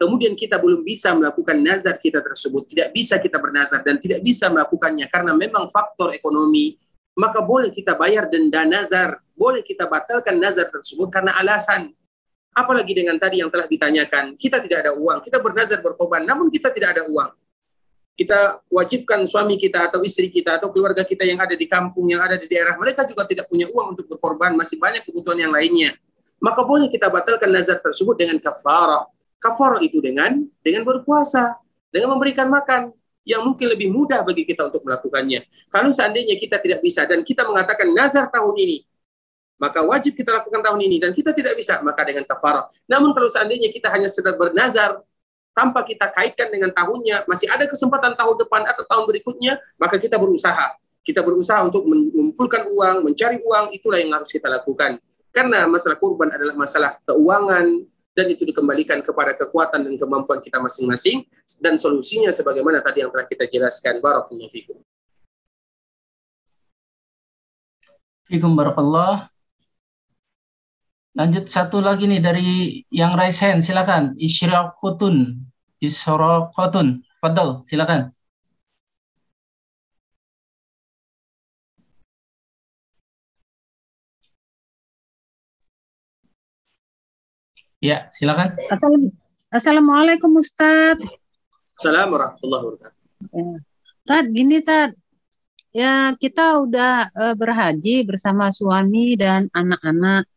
kemudian 0.00 0.32
kita 0.32 0.56
belum 0.56 0.80
bisa 0.80 1.12
melakukan 1.12 1.60
nazar 1.60 2.00
kita 2.00 2.24
tersebut, 2.24 2.72
tidak 2.72 2.88
bisa 2.96 3.20
kita 3.20 3.36
bernazar 3.36 3.84
dan 3.84 4.00
tidak 4.00 4.24
bisa 4.24 4.48
melakukannya 4.48 5.04
karena 5.12 5.36
memang 5.36 5.68
faktor 5.68 6.16
ekonomi, 6.16 6.80
maka 7.12 7.44
boleh 7.44 7.68
kita 7.68 7.92
bayar 8.00 8.32
denda 8.32 8.64
nazar, 8.64 9.20
boleh 9.36 9.60
kita 9.60 9.84
batalkan 9.84 10.40
nazar 10.40 10.72
tersebut 10.72 11.12
karena 11.12 11.36
alasan. 11.36 11.92
Apalagi 12.50 12.96
dengan 12.96 13.14
tadi 13.20 13.44
yang 13.44 13.52
telah 13.52 13.68
ditanyakan, 13.68 14.34
kita 14.40 14.58
tidak 14.64 14.88
ada 14.88 14.92
uang, 14.96 15.20
kita 15.22 15.38
bernazar 15.38 15.84
berkorban, 15.84 16.24
namun 16.24 16.48
kita 16.48 16.72
tidak 16.72 16.98
ada 16.98 17.04
uang. 17.06 17.30
Kita 18.20 18.60
wajibkan 18.68 19.24
suami 19.24 19.56
kita 19.56 19.88
atau 19.88 20.04
istri 20.04 20.28
kita 20.28 20.60
atau 20.60 20.68
keluarga 20.68 21.00
kita 21.08 21.24
yang 21.24 21.40
ada 21.40 21.56
di 21.56 21.64
kampung, 21.64 22.04
yang 22.12 22.20
ada 22.20 22.36
di 22.36 22.44
daerah, 22.44 22.76
mereka 22.76 23.08
juga 23.08 23.24
tidak 23.24 23.48
punya 23.48 23.64
uang 23.72 23.96
untuk 23.96 24.12
berkorban, 24.12 24.52
masih 24.60 24.76
banyak 24.76 25.08
kebutuhan 25.08 25.40
yang 25.40 25.52
lainnya. 25.56 25.96
Maka 26.36 26.60
boleh 26.60 26.92
kita 26.92 27.08
batalkan 27.08 27.48
nazar 27.48 27.80
tersebut 27.80 28.20
dengan 28.20 28.36
kafarah. 28.36 29.08
Kafarah 29.40 29.80
itu 29.80 30.04
dengan 30.04 30.44
dengan 30.60 30.84
berpuasa, 30.84 31.56
dengan 31.88 32.12
memberikan 32.12 32.52
makan 32.52 32.92
yang 33.24 33.40
mungkin 33.40 33.72
lebih 33.72 33.88
mudah 33.88 34.20
bagi 34.20 34.44
kita 34.44 34.68
untuk 34.68 34.84
melakukannya. 34.84 35.44
Kalau 35.72 35.88
seandainya 35.88 36.36
kita 36.36 36.60
tidak 36.60 36.84
bisa 36.84 37.08
dan 37.08 37.24
kita 37.24 37.48
mengatakan 37.48 37.88
nazar 37.92 38.28
tahun 38.28 38.52
ini, 38.52 38.84
maka 39.60 39.84
wajib 39.84 40.16
kita 40.16 40.32
lakukan 40.40 40.64
tahun 40.64 40.80
ini 40.80 40.96
dan 41.04 41.10
kita 41.12 41.36
tidak 41.36 41.52
bisa 41.56 41.84
maka 41.84 42.00
dengan 42.04 42.24
kafarah. 42.24 42.72
Namun 42.88 43.12
kalau 43.12 43.28
seandainya 43.28 43.68
kita 43.68 43.92
hanya 43.92 44.08
sedang 44.08 44.40
bernazar 44.40 45.04
tanpa 45.60 45.84
kita 45.84 46.08
kaitkan 46.08 46.48
dengan 46.48 46.72
tahunnya, 46.72 47.28
masih 47.28 47.52
ada 47.52 47.68
kesempatan 47.68 48.16
tahun 48.16 48.40
depan 48.40 48.64
atau 48.64 48.88
tahun 48.88 49.04
berikutnya, 49.04 49.60
maka 49.76 50.00
kita 50.00 50.16
berusaha. 50.16 50.72
Kita 51.04 51.20
berusaha 51.20 51.60
untuk 51.68 51.84
mengumpulkan 51.84 52.64
uang, 52.64 53.04
mencari 53.04 53.36
uang, 53.44 53.76
itulah 53.76 54.00
yang 54.00 54.16
harus 54.16 54.32
kita 54.32 54.48
lakukan. 54.48 54.96
Karena 55.28 55.68
masalah 55.68 56.00
kurban 56.00 56.32
adalah 56.32 56.56
masalah 56.56 56.96
keuangan, 57.04 57.84
dan 58.16 58.26
itu 58.26 58.42
dikembalikan 58.48 59.04
kepada 59.04 59.36
kekuatan 59.36 59.86
dan 59.86 59.94
kemampuan 60.00 60.42
kita 60.42 60.58
masing-masing 60.58 61.22
dan 61.62 61.78
solusinya 61.78 62.28
sebagaimana 62.34 62.82
tadi 62.82 63.06
yang 63.06 63.10
telah 63.12 63.26
kita 63.28 63.46
jelaskan 63.46 64.02
barakallahu 64.02 64.50
fikum. 64.50 64.78
Fikum 68.26 68.52
barakallah. 68.54 69.30
Lanjut 71.10 71.50
satu 71.50 71.82
lagi 71.82 72.06
nih 72.06 72.22
dari 72.22 72.48
yang 72.94 73.18
raise 73.18 73.42
hand, 73.42 73.66
silakan. 73.66 74.14
Isyraqutun. 74.14 75.42
Isyraqutun. 75.80 76.88
Fadal, 77.20 77.64
silakan. 77.64 78.12
Ya, 87.80 88.04
silakan. 88.12 88.52
Assalamualaikum 89.48 90.36
Ustaz. 90.36 91.00
Assalamualaikum 91.80 92.12
warahmatullahi 92.12 92.62
wabarakatuh. 92.68 93.00
Ya. 93.32 93.52
Tad, 94.04 94.24
gini 94.36 94.60
Tad. 94.60 94.90
Ya, 95.72 96.12
kita 96.20 96.60
udah 96.60 97.08
uh, 97.08 97.34
berhaji 97.40 98.04
bersama 98.04 98.52
suami 98.52 99.16
dan 99.16 99.48
anak-anak. 99.56 100.28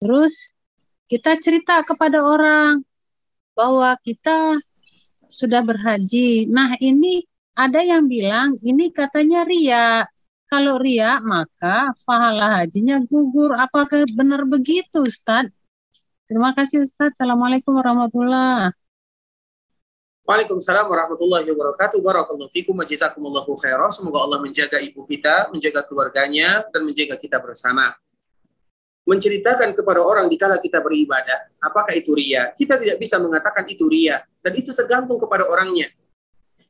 Terus 0.00 0.56
kita 1.04 1.36
cerita 1.36 1.84
kepada 1.84 2.24
orang 2.24 2.80
bahwa 3.52 3.92
kita 4.00 4.56
sudah 5.30 5.62
berhaji. 5.64 6.50
Nah, 6.50 6.76
ini 6.82 7.24
ada 7.54 7.80
yang 7.80 8.06
bilang 8.10 8.58
ini 8.60 8.90
katanya 8.90 9.46
ria. 9.46 10.04
Kalau 10.50 10.82
ria 10.82 11.22
maka 11.22 11.94
pahala 12.02 12.60
hajinya 12.62 12.98
gugur. 13.06 13.54
Apakah 13.54 14.02
benar 14.18 14.42
begitu 14.44 15.06
Ustaz? 15.06 15.46
Terima 16.26 16.50
kasih 16.54 16.82
Ustaz. 16.82 17.14
Assalamualaikum 17.14 17.74
warahmatullahi 17.78 18.74
Waalaikumsalam 20.30 20.86
warahmatullahi 20.86 21.42
wabarakatuh. 21.42 21.98
Barakallahu 21.98 22.54
fikum 22.54 22.78
wa 22.78 22.86
jazakumullahu 22.86 23.50
khairan. 23.58 23.90
Semoga 23.90 24.22
Allah 24.22 24.38
menjaga 24.38 24.78
ibu 24.78 25.02
kita, 25.02 25.50
menjaga 25.50 25.82
keluarganya, 25.82 26.62
dan 26.70 26.86
menjaga 26.86 27.18
kita 27.18 27.42
bersama. 27.42 27.98
Menceritakan 29.10 29.74
kepada 29.74 30.06
orang 30.06 30.30
di 30.30 30.38
kala 30.38 30.62
kita 30.62 30.78
beribadah, 30.78 31.50
apakah 31.58 31.90
itu 31.98 32.14
ria? 32.14 32.54
Kita 32.54 32.78
tidak 32.78 33.02
bisa 33.02 33.18
mengatakan 33.18 33.66
itu 33.66 33.90
ria, 33.90 34.22
dan 34.38 34.54
itu 34.54 34.70
tergantung 34.70 35.18
kepada 35.18 35.50
orangnya. 35.50 35.90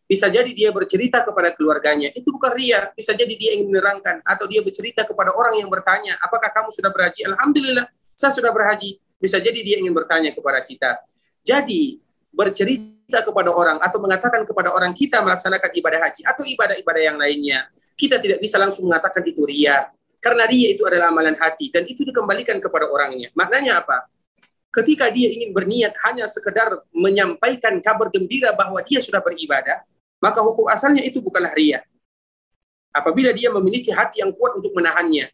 Bisa 0.09 0.25
jadi 0.33 0.49
dia 0.49 0.73
bercerita 0.73 1.21
kepada 1.21 1.53
keluarganya, 1.53 2.09
itu 2.17 2.33
bukan 2.33 2.57
ria. 2.57 2.89
Bisa 2.97 3.13
jadi 3.13 3.29
dia 3.37 3.61
ingin 3.61 3.69
menerangkan, 3.69 4.25
atau 4.25 4.49
dia 4.49 4.65
bercerita 4.65 5.05
kepada 5.05 5.37
orang 5.37 5.61
yang 5.61 5.69
bertanya, 5.69 6.17
apakah 6.17 6.49
kamu 6.49 6.73
sudah 6.73 6.89
berhaji? 6.89 7.29
Alhamdulillah, 7.29 7.85
saya 8.17 8.33
sudah 8.33 8.57
berhaji. 8.57 8.97
Bisa 9.21 9.37
jadi 9.37 9.61
dia 9.61 9.77
ingin 9.77 9.93
bertanya 9.93 10.33
kepada 10.33 10.65
kita. 10.65 10.97
Jadi, 11.45 12.01
bercerita 12.33 13.21
kepada 13.21 13.53
orang 13.53 13.85
atau 13.85 14.01
mengatakan 14.01 14.49
kepada 14.49 14.73
orang 14.73 14.97
kita 14.97 15.21
melaksanakan 15.21 15.71
ibadah 15.77 16.01
haji 16.09 16.25
atau 16.25 16.43
ibadah-ibadah 16.49 17.03
yang 17.05 17.21
lainnya, 17.21 17.69
kita 18.01 18.17
tidak 18.17 18.41
bisa 18.41 18.57
langsung 18.57 18.89
mengatakan 18.89 19.21
itu 19.29 19.45
ria. 19.45 19.93
Karena 20.21 20.45
ria 20.45 20.69
itu 20.77 20.85
adalah 20.85 21.09
amalan 21.09 21.33
hati 21.41 21.73
dan 21.73 21.89
itu 21.89 22.05
dikembalikan 22.05 22.61
kepada 22.61 22.93
orangnya. 22.93 23.33
Maknanya 23.33 23.81
apa? 23.81 24.05
Ketika 24.71 25.09
dia 25.09 25.33
ingin 25.33 25.51
berniat 25.51 25.97
hanya 26.07 26.29
sekedar 26.29 26.85
menyampaikan 26.93 27.81
kabar 27.81 28.13
gembira 28.13 28.53
bahwa 28.53 28.79
dia 28.85 29.01
sudah 29.01 29.19
beribadah, 29.19 29.83
maka 30.21 30.45
hukum 30.45 30.69
asalnya 30.69 31.03
itu 31.03 31.19
bukanlah 31.25 31.51
ria. 31.57 31.81
Apabila 32.93 33.33
dia 33.33 33.49
memiliki 33.51 33.91
hati 33.91 34.21
yang 34.21 34.31
kuat 34.37 34.61
untuk 34.61 34.77
menahannya. 34.77 35.33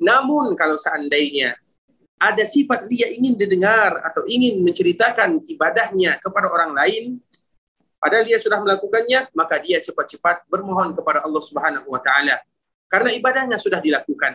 Namun 0.00 0.56
kalau 0.56 0.78
seandainya 0.80 1.58
ada 2.20 2.44
sifat 2.44 2.86
dia 2.88 3.08
ingin 3.10 3.36
didengar 3.36 4.00
atau 4.04 4.24
ingin 4.28 4.60
menceritakan 4.60 5.40
ibadahnya 5.44 6.20
kepada 6.20 6.48
orang 6.48 6.72
lain, 6.76 7.04
padahal 7.96 8.24
dia 8.24 8.38
sudah 8.40 8.60
melakukannya, 8.60 9.32
maka 9.32 9.60
dia 9.60 9.80
cepat-cepat 9.80 10.44
bermohon 10.48 10.92
kepada 10.92 11.24
Allah 11.24 11.42
Subhanahu 11.42 11.88
wa 11.88 12.00
taala. 12.00 12.40
Karena 12.90 13.14
ibadahnya 13.14 13.54
sudah 13.54 13.78
dilakukan. 13.78 14.34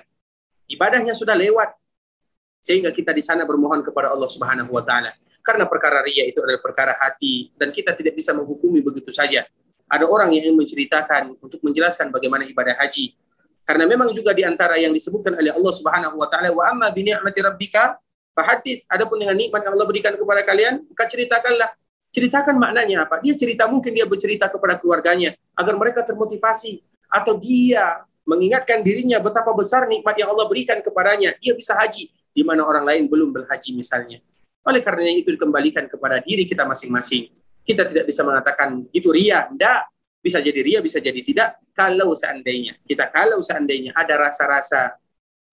Ibadahnya 0.72 1.12
sudah 1.12 1.36
lewat. 1.36 1.76
Sehingga 2.64 2.90
kita 2.96 3.12
di 3.12 3.22
sana 3.22 3.44
bermohon 3.44 3.84
kepada 3.84 4.16
Allah 4.16 4.32
Subhanahu 4.32 4.72
wa 4.72 4.82
taala. 4.82 5.12
Karena 5.46 5.68
perkara 5.70 6.02
ria 6.02 6.26
itu 6.26 6.42
adalah 6.42 6.64
perkara 6.64 6.98
hati 6.98 7.54
dan 7.54 7.70
kita 7.70 7.94
tidak 7.94 8.18
bisa 8.18 8.34
menghukumi 8.34 8.82
begitu 8.82 9.14
saja. 9.14 9.46
Ada 9.86 10.10
orang 10.10 10.34
yang 10.34 10.58
menceritakan 10.58 11.38
untuk 11.38 11.62
menjelaskan 11.62 12.10
bagaimana 12.10 12.50
ibadah 12.50 12.74
haji, 12.82 13.14
karena 13.66 13.90
memang 13.90 14.14
juga 14.14 14.30
di 14.34 14.46
antara 14.46 14.78
yang 14.78 14.94
disebutkan 14.94 15.34
oleh 15.34 15.50
Allah 15.50 15.74
Subhanahu 15.74 16.22
wa 16.22 16.30
taala 16.30 16.54
wa 16.54 16.70
amma 16.70 16.94
bi 16.94 17.02
ni'mati 17.02 17.40
rabbika 17.42 17.98
fahadis. 18.38 18.86
Adapun 18.94 19.18
dengan 19.18 19.34
nikmat 19.34 19.66
yang 19.66 19.74
Allah 19.74 19.90
berikan 19.90 20.14
kepada 20.14 20.46
kalian, 20.46 20.86
maka 20.86 21.04
ceritakanlah. 21.10 21.70
Ceritakan 22.14 22.56
maknanya 22.56 23.04
apa? 23.10 23.20
Dia 23.20 23.36
cerita 23.36 23.68
mungkin 23.68 23.92
dia 23.92 24.08
bercerita 24.08 24.48
kepada 24.48 24.80
keluarganya 24.80 25.36
agar 25.52 25.76
mereka 25.76 26.00
termotivasi 26.06 26.80
atau 27.12 27.36
dia 27.36 28.08
mengingatkan 28.26 28.82
dirinya 28.82 29.22
betapa 29.22 29.54
besar 29.54 29.86
nikmat 29.86 30.18
yang 30.18 30.34
Allah 30.34 30.50
berikan 30.50 30.82
kepadanya. 30.82 31.38
Dia 31.40 31.54
bisa 31.54 31.78
haji 31.78 32.10
di 32.10 32.42
mana 32.44 32.66
orang 32.66 32.84
lain 32.84 33.04
belum 33.08 33.32
berhaji 33.32 33.78
misalnya. 33.78 34.20
Oleh 34.66 34.82
karena 34.82 35.14
itu 35.14 35.30
dikembalikan 35.30 35.86
kepada 35.86 36.20
diri 36.26 36.50
kita 36.50 36.66
masing-masing. 36.66 37.30
Kita 37.62 37.86
tidak 37.86 38.10
bisa 38.10 38.26
mengatakan 38.26 38.86
itu 38.90 39.14
ria, 39.14 39.46
tidak. 39.48 39.90
Bisa 40.26 40.42
jadi 40.42 40.58
ria, 40.66 40.80
bisa 40.82 40.98
jadi 40.98 41.22
tidak. 41.22 41.62
Kalau 41.78 42.18
seandainya, 42.18 42.82
kita 42.82 43.14
kalau 43.14 43.46
seandainya 43.46 43.94
ada 43.94 44.18
rasa-rasa 44.18 44.98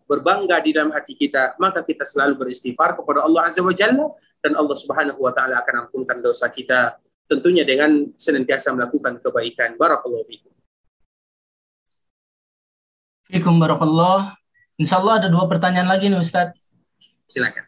berbangga 0.09 0.65
di 0.65 0.73
dalam 0.73 0.89
hati 0.97 1.12
kita, 1.12 1.61
maka 1.61 1.85
kita 1.85 2.09
selalu 2.09 2.49
beristighfar 2.49 2.97
kepada 2.97 3.24
Allah 3.28 3.53
Azza 3.53 3.61
wa 3.61 3.73
Jalla 3.77 4.09
dan 4.40 4.57
Allah 4.57 4.77
Subhanahu 4.77 5.20
wa 5.20 5.32
taala 5.32 5.61
akan 5.61 5.89
ampunkan 5.89 6.24
dosa 6.24 6.49
kita 6.49 6.97
tentunya 7.28 7.65
dengan 7.65 8.12
senantiasa 8.16 8.73
melakukan 8.77 9.20
kebaikan. 9.20 9.77
Barakallahu 9.77 10.24
fikum. 10.24 10.52
Fikum 13.33 13.57
barakallah. 13.57 14.37
Insya 14.77 15.01
Allah 15.01 15.25
ada 15.25 15.29
dua 15.33 15.49
pertanyaan 15.49 15.89
lagi 15.89 16.13
nih 16.13 16.21
Ustadz. 16.21 16.53
Silakan. 17.25 17.65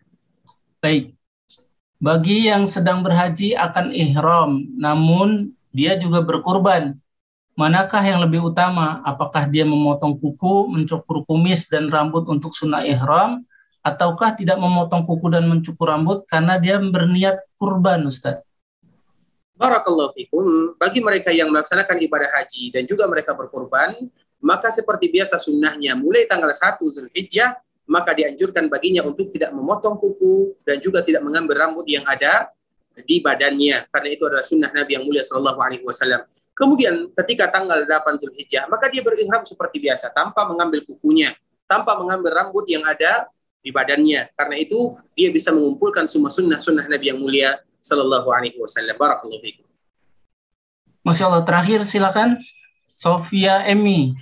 Baik. 0.85 1.17
Bagi 1.97 2.53
yang 2.53 2.69
sedang 2.69 3.01
berhaji 3.01 3.57
akan 3.57 3.89
ihram, 3.97 4.61
namun 4.77 5.57
dia 5.73 5.97
juga 5.97 6.21
berkurban. 6.21 7.01
Manakah 7.57 8.05
yang 8.05 8.21
lebih 8.21 8.45
utama? 8.45 9.01
Apakah 9.09 9.49
dia 9.49 9.65
memotong 9.65 10.21
kuku, 10.21 10.69
mencukur 10.69 11.25
kumis 11.25 11.65
dan 11.73 11.89
rambut 11.89 12.29
untuk 12.29 12.53
sunnah 12.53 12.85
ihram, 12.85 13.41
ataukah 13.81 14.37
tidak 14.37 14.61
memotong 14.61 15.09
kuku 15.09 15.33
dan 15.33 15.49
mencukur 15.49 15.89
rambut 15.89 16.29
karena 16.29 16.61
dia 16.61 16.77
berniat 16.77 17.41
kurban, 17.57 18.05
Ustaz? 18.05 18.45
Barakallahu 19.57 20.13
fikum. 20.13 20.77
Bagi 20.77 21.01
mereka 21.01 21.33
yang 21.33 21.49
melaksanakan 21.49 22.05
ibadah 22.05 22.29
haji 22.37 22.69
dan 22.69 22.85
juga 22.85 23.09
mereka 23.09 23.33
berkurban, 23.33 23.97
maka 24.45 24.69
seperti 24.69 25.09
biasa 25.09 25.41
sunnahnya 25.41 25.97
mulai 25.97 26.29
tanggal 26.29 26.53
1 26.53 26.77
Zulhijjah, 26.85 27.57
maka 27.89 28.13
dianjurkan 28.13 28.69
baginya 28.69 29.01
untuk 29.09 29.33
tidak 29.33 29.57
memotong 29.57 29.97
kuku 29.97 30.53
dan 30.69 30.77
juga 30.85 31.01
tidak 31.01 31.25
mengambil 31.25 31.65
rambut 31.65 31.89
yang 31.89 32.05
ada 32.05 32.53
di 33.09 33.25
badannya 33.25 33.89
karena 33.89 34.09
itu 34.13 34.23
adalah 34.29 34.45
sunnah 34.45 34.71
Nabi 34.71 35.01
yang 35.01 35.05
mulia 35.09 35.25
Shallallahu 35.25 35.61
Alaihi 35.65 35.85
Wasallam. 35.89 36.29
Kemudian 36.55 37.11
ketika 37.25 37.51
tanggal 37.51 37.89
8 37.89 38.21
Zulhijjah 38.21 38.69
maka 38.69 38.93
dia 38.93 39.01
berihram 39.01 39.43
seperti 39.43 39.81
biasa 39.81 40.13
tanpa 40.13 40.45
mengambil 40.45 40.85
kukunya, 40.85 41.33
tanpa 41.65 41.97
mengambil 41.97 42.37
rambut 42.37 42.69
yang 42.69 42.85
ada 42.85 43.27
di 43.65 43.73
badannya. 43.73 44.29
Karena 44.37 44.57
itu 44.61 44.93
dia 45.17 45.33
bisa 45.33 45.51
mengumpulkan 45.57 46.05
semua 46.05 46.29
sunnah-sunnah 46.29 46.85
Nabi 46.85 47.11
yang 47.11 47.19
mulia 47.19 47.59
Shallallahu 47.81 48.29
Alaihi 48.29 48.61
Wasallam. 48.61 48.95
Barakallahu 49.01 49.41
fiikum. 49.41 49.65
Masya 51.05 51.33
Allah 51.33 51.45
terakhir 51.45 51.85
silakan 51.85 52.41
Sofia 52.95 53.67
Emi. 53.67 54.15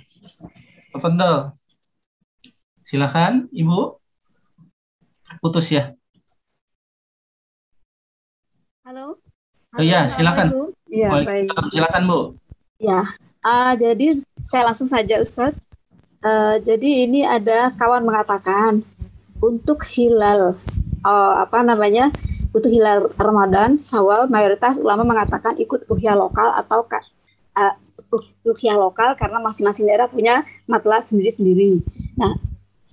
Tafadhol. 0.89 1.53
Silakan 2.81 3.45
Ibu. 3.53 4.01
Putus 5.45 5.69
ya. 5.69 5.93
Halo. 8.81 9.21
Oh 9.77 9.83
iya, 9.85 10.09
silakan. 10.09 10.73
Iya, 10.89 11.21
baik. 11.21 11.53
Silakan, 11.69 12.01
Bu. 12.09 12.19
Ya, 12.81 13.05
uh, 13.45 13.77
jadi 13.77 14.17
saya 14.41 14.65
langsung 14.65 14.89
saja 14.89 15.21
Ustadz. 15.21 15.61
Uh, 16.25 16.57
jadi 16.65 17.05
ini 17.05 17.21
ada 17.29 17.69
kawan 17.77 18.01
mengatakan 18.01 18.81
untuk 19.37 19.85
hilal 19.85 20.57
uh, 21.05 21.33
apa 21.45 21.61
namanya 21.61 22.09
untuk 22.49 22.73
hilal 22.73 23.05
Ramadan 23.21 23.77
Sawal 23.77 24.25
mayoritas 24.31 24.81
ulama 24.81 25.05
mengatakan 25.05 25.59
ikut 25.61 25.85
ruhyah 25.85 26.15
lokal 26.15 26.55
atau 26.55 26.87
uh, 26.89 27.73
ruhyah 28.43 28.77
lokal 28.77 29.15
karena 29.15 29.39
masing-masing 29.41 29.89
daerah 29.89 30.09
punya 30.09 30.43
matlah 30.69 30.99
sendiri-sendiri. 30.99 31.81
Nah, 32.17 32.37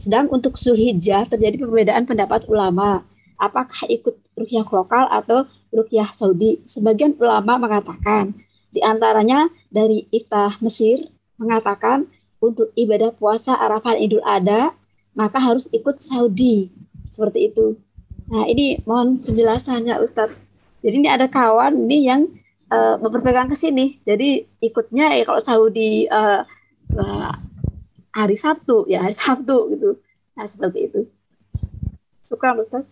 sedang 0.01 0.33
untuk 0.33 0.57
Zulhijjah 0.57 1.29
terjadi 1.29 1.61
perbedaan 1.61 2.09
pendapat 2.09 2.49
ulama 2.49 3.05
apakah 3.41 3.89
ikut 3.89 4.21
rukyah 4.37 4.65
lokal 4.69 5.09
atau 5.09 5.49
rukyah 5.73 6.09
Saudi. 6.13 6.61
Sebagian 6.69 7.17
ulama 7.17 7.57
mengatakan, 7.57 8.37
di 8.71 8.85
antaranya 8.85 9.49
dari 9.73 10.07
Iftah 10.13 10.61
Mesir 10.61 11.09
mengatakan 11.41 12.07
untuk 12.41 12.73
ibadah 12.77 13.13
puasa 13.17 13.57
Arafah 13.57 13.97
Idul 13.97 14.25
Adha 14.25 14.77
maka 15.17 15.43
harus 15.43 15.67
ikut 15.75 15.99
Saudi. 15.99 16.71
Seperti 17.11 17.51
itu. 17.51 17.75
Nah, 18.31 18.47
ini 18.47 18.79
mohon 18.87 19.19
penjelasannya 19.19 19.99
Ustadz. 19.99 20.39
Jadi 20.81 20.95
ini 21.03 21.09
ada 21.11 21.27
kawan 21.27 21.77
ini 21.91 22.07
yang 22.07 22.31
uh, 22.71 22.97
berpegang 23.03 23.51
ke 23.51 23.57
sini. 23.59 23.99
Jadi 24.07 24.47
ikutnya 24.63 25.13
ya 25.19 25.27
kalau 25.27 25.43
Saudi 25.43 26.07
uh, 26.07 26.47
uh, 26.97 27.33
hari 28.15 28.37
Sabtu 28.39 28.87
ya 28.87 29.03
hari 29.03 29.15
Sabtu 29.15 29.75
gitu. 29.77 29.99
Nah, 30.39 30.47
seperti 30.47 30.89
itu. 30.89 31.01
Syukur 32.31 32.55
Ustadz. 32.63 32.89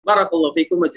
Barakallahu 0.00 0.56
fikum 0.56 0.80
wa 0.80 0.88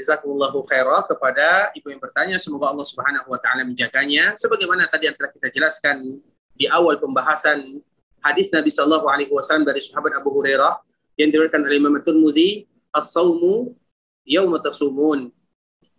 khairah 0.66 1.04
kepada 1.06 1.70
ibu 1.76 1.92
yang 1.92 2.02
bertanya. 2.02 2.40
Semoga 2.40 2.72
Allah 2.72 2.88
Subhanahu 2.88 3.28
wa 3.30 3.38
taala 3.38 3.68
menjaganya. 3.68 4.34
Sebagaimana 4.34 4.88
tadi 4.88 5.12
yang 5.12 5.16
telah 5.20 5.30
kita 5.30 5.52
jelaskan 5.54 6.24
di 6.56 6.66
awal 6.72 6.98
pembahasan 6.98 7.84
hadis 8.24 8.50
Nabi 8.50 8.72
Shallallahu 8.72 9.06
alaihi 9.12 9.30
wasallam 9.30 9.68
dari 9.68 9.84
sahabat 9.84 10.16
Abu 10.18 10.32
Hurairah 10.32 10.80
yang 11.20 11.30
diriwayatkan 11.30 11.62
oleh 11.62 11.78
Imam 11.78 12.00
Tirmizi, 12.00 12.66
"As-saumu 12.90 13.76
yauma 14.24 14.58
tasumun, 14.64 15.30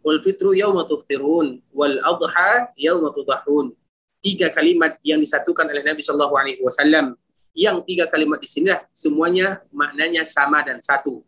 wal 0.04 0.20
fitru 0.20 0.52
yauma 0.52 0.84
tuftirun, 0.84 1.64
wal 1.72 1.96
adha 2.04 2.70
yauma 2.76 3.10
tudahun." 3.10 3.72
Tiga 4.20 4.52
kalimat 4.52 5.00
yang 5.04 5.20
disatukan 5.20 5.68
oleh 5.68 5.84
Nabi 5.84 6.00
Shallallahu 6.00 6.34
alaihi 6.36 6.60
wasallam. 6.64 7.16
Yang 7.56 7.76
tiga 7.86 8.04
kalimat 8.08 8.40
di 8.40 8.48
sini 8.48 8.72
semuanya 8.92 9.62
maknanya 9.72 10.24
sama 10.28 10.60
dan 10.64 10.80
satu. 10.80 11.22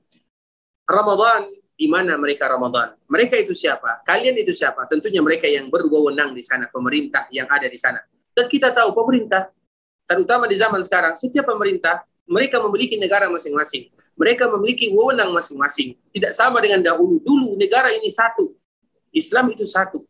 Ramadan 0.87 1.45
di 1.77 1.87
mana 1.87 2.17
mereka 2.17 2.49
Ramadan. 2.49 2.97
Mereka 3.07 3.37
itu 3.37 3.53
siapa? 3.53 4.01
Kalian 4.03 4.33
itu 4.41 4.51
siapa? 4.57 4.89
Tentunya 4.89 5.21
mereka 5.21 5.45
yang 5.45 5.69
berwenang 5.69 6.33
di 6.33 6.41
sana, 6.41 6.73
pemerintah 6.73 7.29
yang 7.29 7.45
ada 7.53 7.69
di 7.69 7.77
sana. 7.77 8.01
Dan 8.33 8.49
kita 8.49 8.73
tahu 8.73 8.97
pemerintah, 8.97 9.53
terutama 10.09 10.49
di 10.49 10.57
zaman 10.57 10.81
sekarang, 10.81 11.15
setiap 11.21 11.45
pemerintah 11.53 12.03
mereka 12.27 12.59
memiliki 12.65 12.97
negara 12.97 13.29
masing-masing. 13.31 13.93
Mereka 14.17 14.49
memiliki 14.57 14.91
wewenang 14.91 15.31
masing-masing. 15.31 15.95
Tidak 16.11 16.33
sama 16.33 16.59
dengan 16.65 16.81
dahulu. 16.83 17.21
Dulu 17.21 17.55
negara 17.61 17.93
ini 17.93 18.09
satu. 18.09 18.57
Islam 19.17 19.49
itu 19.49 19.65
satu. 19.65 20.05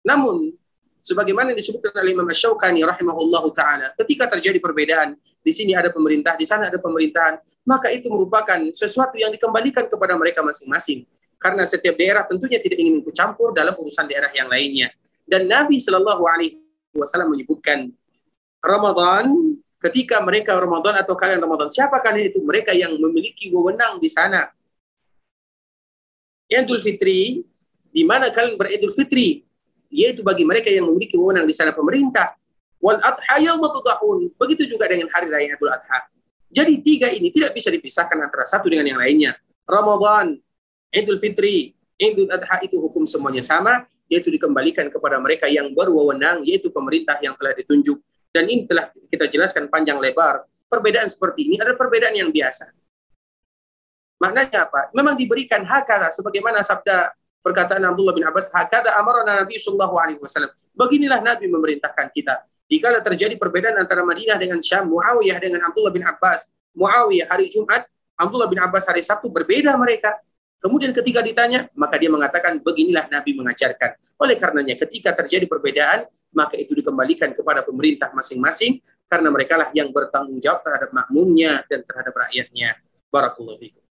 Namun, 0.00 0.56
sebagaimana 1.04 1.52
disebutkan 1.52 1.92
oleh 2.00 2.16
Imam 2.16 2.24
Syaukani 2.32 2.80
rahimahullah 2.80 3.44
taala, 3.52 3.88
ketika 4.00 4.32
terjadi 4.32 4.56
perbedaan, 4.56 5.20
di 5.44 5.52
sini 5.52 5.76
ada 5.76 5.92
pemerintah, 5.92 6.34
di 6.34 6.48
sana 6.48 6.72
ada 6.72 6.80
pemerintahan, 6.80 7.36
maka 7.68 7.92
itu 7.92 8.08
merupakan 8.08 8.56
sesuatu 8.72 9.20
yang 9.20 9.28
dikembalikan 9.28 9.84
kepada 9.84 10.16
mereka 10.16 10.40
masing-masing. 10.40 11.04
Karena 11.36 11.62
setiap 11.68 11.94
daerah 11.94 12.24
tentunya 12.24 12.58
tidak 12.58 12.80
ingin 12.80 13.04
ikut 13.04 13.14
campur 13.14 13.52
dalam 13.52 13.76
urusan 13.76 14.08
daerah 14.08 14.32
yang 14.32 14.50
lainnya. 14.50 14.90
Dan 15.28 15.46
Nabi 15.46 15.78
Shallallahu 15.78 16.24
Alaihi 16.24 16.58
Wasallam 16.96 17.30
menyebutkan 17.30 17.92
Ramadan 18.58 19.30
ketika 19.78 20.18
mereka 20.24 20.58
Ramadan 20.58 20.98
atau 20.98 21.14
kalian 21.14 21.38
Ramadan 21.38 21.70
siapa 21.70 22.02
kalian 22.02 22.34
itu 22.34 22.42
mereka 22.42 22.74
yang 22.74 22.98
memiliki 22.98 23.46
wewenang 23.54 24.02
di 24.02 24.10
sana 24.10 24.50
Idul 26.50 26.82
Fitri 26.82 27.46
di 27.92 28.02
mana 28.04 28.30
kalian 28.32 28.56
beridul 28.56 28.92
fitri 28.94 29.44
yaitu 29.88 30.20
bagi 30.20 30.44
mereka 30.44 30.68
yang 30.68 30.88
memiliki 30.88 31.16
wewenang 31.16 31.48
di 31.48 31.54
sana 31.56 31.72
pemerintah 31.72 32.36
wal 32.78 33.00
adha 33.00 33.36
yaumatudahun 33.40 34.32
begitu 34.36 34.76
juga 34.76 34.86
dengan 34.86 35.08
hari 35.10 35.32
raya 35.32 35.56
Idul 35.56 35.72
Adha 35.72 36.08
jadi 36.48 36.74
tiga 36.80 37.08
ini 37.12 37.32
tidak 37.32 37.56
bisa 37.56 37.72
dipisahkan 37.72 38.16
antara 38.20 38.44
satu 38.44 38.68
dengan 38.68 38.84
yang 38.84 39.00
lainnya 39.00 39.36
Ramadan 39.64 40.36
Idul 40.92 41.18
Fitri 41.20 41.72
Idul 41.96 42.28
Adha 42.30 42.60
itu 42.62 42.76
hukum 42.78 43.08
semuanya 43.08 43.40
sama 43.42 43.88
yaitu 44.08 44.32
dikembalikan 44.32 44.88
kepada 44.88 45.20
mereka 45.20 45.48
yang 45.48 45.72
berwenang 45.72 46.44
yaitu 46.44 46.72
pemerintah 46.72 47.20
yang 47.20 47.36
telah 47.36 47.52
ditunjuk 47.56 48.00
dan 48.32 48.44
ini 48.48 48.68
telah 48.68 48.92
kita 49.08 49.26
jelaskan 49.28 49.66
panjang 49.66 49.96
lebar. 49.98 50.44
Perbedaan 50.68 51.08
seperti 51.08 51.48
ini 51.48 51.56
adalah 51.56 51.80
perbedaan 51.80 52.12
yang 52.12 52.28
biasa. 52.28 52.70
Maknanya 54.20 54.68
apa? 54.68 54.92
Memang 54.92 55.16
diberikan 55.16 55.64
hakala 55.64 56.12
sebagaimana 56.12 56.60
sabda 56.60 57.17
perkataan 57.42 57.82
Abdullah 57.86 58.14
bin 58.14 58.24
Abbas, 58.26 58.50
hakada 58.52 58.98
amarana 58.98 59.42
Nabi 59.44 59.56
sallallahu 59.56 59.94
alaihi 59.98 60.20
wasallam. 60.20 60.50
Beginilah 60.74 61.22
Nabi 61.22 61.46
memerintahkan 61.48 62.10
kita. 62.12 62.44
Jika 62.68 63.00
terjadi 63.00 63.34
perbedaan 63.40 63.80
antara 63.80 64.04
Madinah 64.04 64.36
dengan 64.36 64.60
Syam, 64.60 64.92
Muawiyah 64.92 65.40
dengan 65.40 65.64
Abdullah 65.64 65.88
bin 65.88 66.04
Abbas, 66.04 66.52
Muawiyah 66.76 67.32
hari 67.32 67.48
Jumat, 67.48 67.88
Abdullah 68.18 68.50
bin 68.50 68.60
Abbas 68.60 68.84
hari 68.84 69.00
Sabtu 69.00 69.32
berbeda 69.32 69.72
mereka. 69.80 70.20
Kemudian 70.60 70.92
ketika 70.92 71.24
ditanya, 71.24 71.70
maka 71.72 71.96
dia 71.96 72.10
mengatakan 72.12 72.60
beginilah 72.60 73.08
Nabi 73.08 73.32
mengajarkan. 73.38 73.96
Oleh 74.20 74.36
karenanya 74.36 74.74
ketika 74.74 75.14
terjadi 75.16 75.46
perbedaan, 75.46 76.04
maka 76.34 76.60
itu 76.60 76.76
dikembalikan 76.76 77.32
kepada 77.32 77.64
pemerintah 77.64 78.12
masing-masing 78.12 78.84
karena 79.08 79.32
mereka 79.32 79.56
lah 79.56 79.68
yang 79.72 79.88
bertanggung 79.88 80.36
jawab 80.42 80.60
terhadap 80.60 80.92
makmumnya 80.92 81.64
dan 81.72 81.80
terhadap 81.86 82.12
rakyatnya. 82.12 82.76
Barakallahu 83.08 83.56
fikum. 83.56 83.87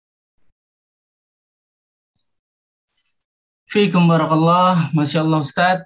Fikum 3.68 4.08
barakallah, 4.08 4.88
Masya 4.96 5.20
Allah 5.20 5.44
Ustaz. 5.44 5.84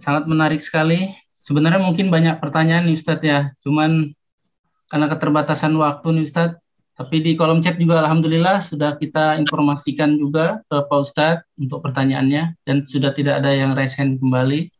Sangat 0.00 0.24
menarik 0.24 0.64
sekali. 0.64 1.12
Sebenarnya 1.28 1.76
mungkin 1.76 2.08
banyak 2.08 2.40
pertanyaan 2.40 2.88
nih 2.88 2.96
Ustaz 2.96 3.20
ya, 3.20 3.52
cuman 3.60 4.16
karena 4.88 5.04
keterbatasan 5.12 5.76
waktu 5.76 6.16
nih 6.16 6.24
Ustaz, 6.24 6.56
tapi 6.96 7.20
di 7.20 7.36
kolom 7.36 7.60
chat 7.60 7.76
juga 7.76 8.00
Alhamdulillah 8.00 8.64
sudah 8.64 8.96
kita 8.96 9.36
informasikan 9.36 10.16
juga 10.16 10.64
ke 10.72 10.76
Pak 10.88 11.00
Ustadz 11.04 11.44
untuk 11.60 11.84
pertanyaannya 11.84 12.56
dan 12.64 12.88
sudah 12.88 13.12
tidak 13.12 13.44
ada 13.44 13.52
yang 13.52 13.76
raise 13.76 14.00
hand 14.00 14.16
kembali. 14.16 14.72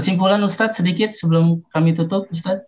Kesimpulan 0.00 0.40
Ustadz 0.40 0.80
sedikit 0.80 1.12
sebelum 1.12 1.60
kami 1.68 1.92
tutup 1.92 2.24
Ustadz. 2.32 2.64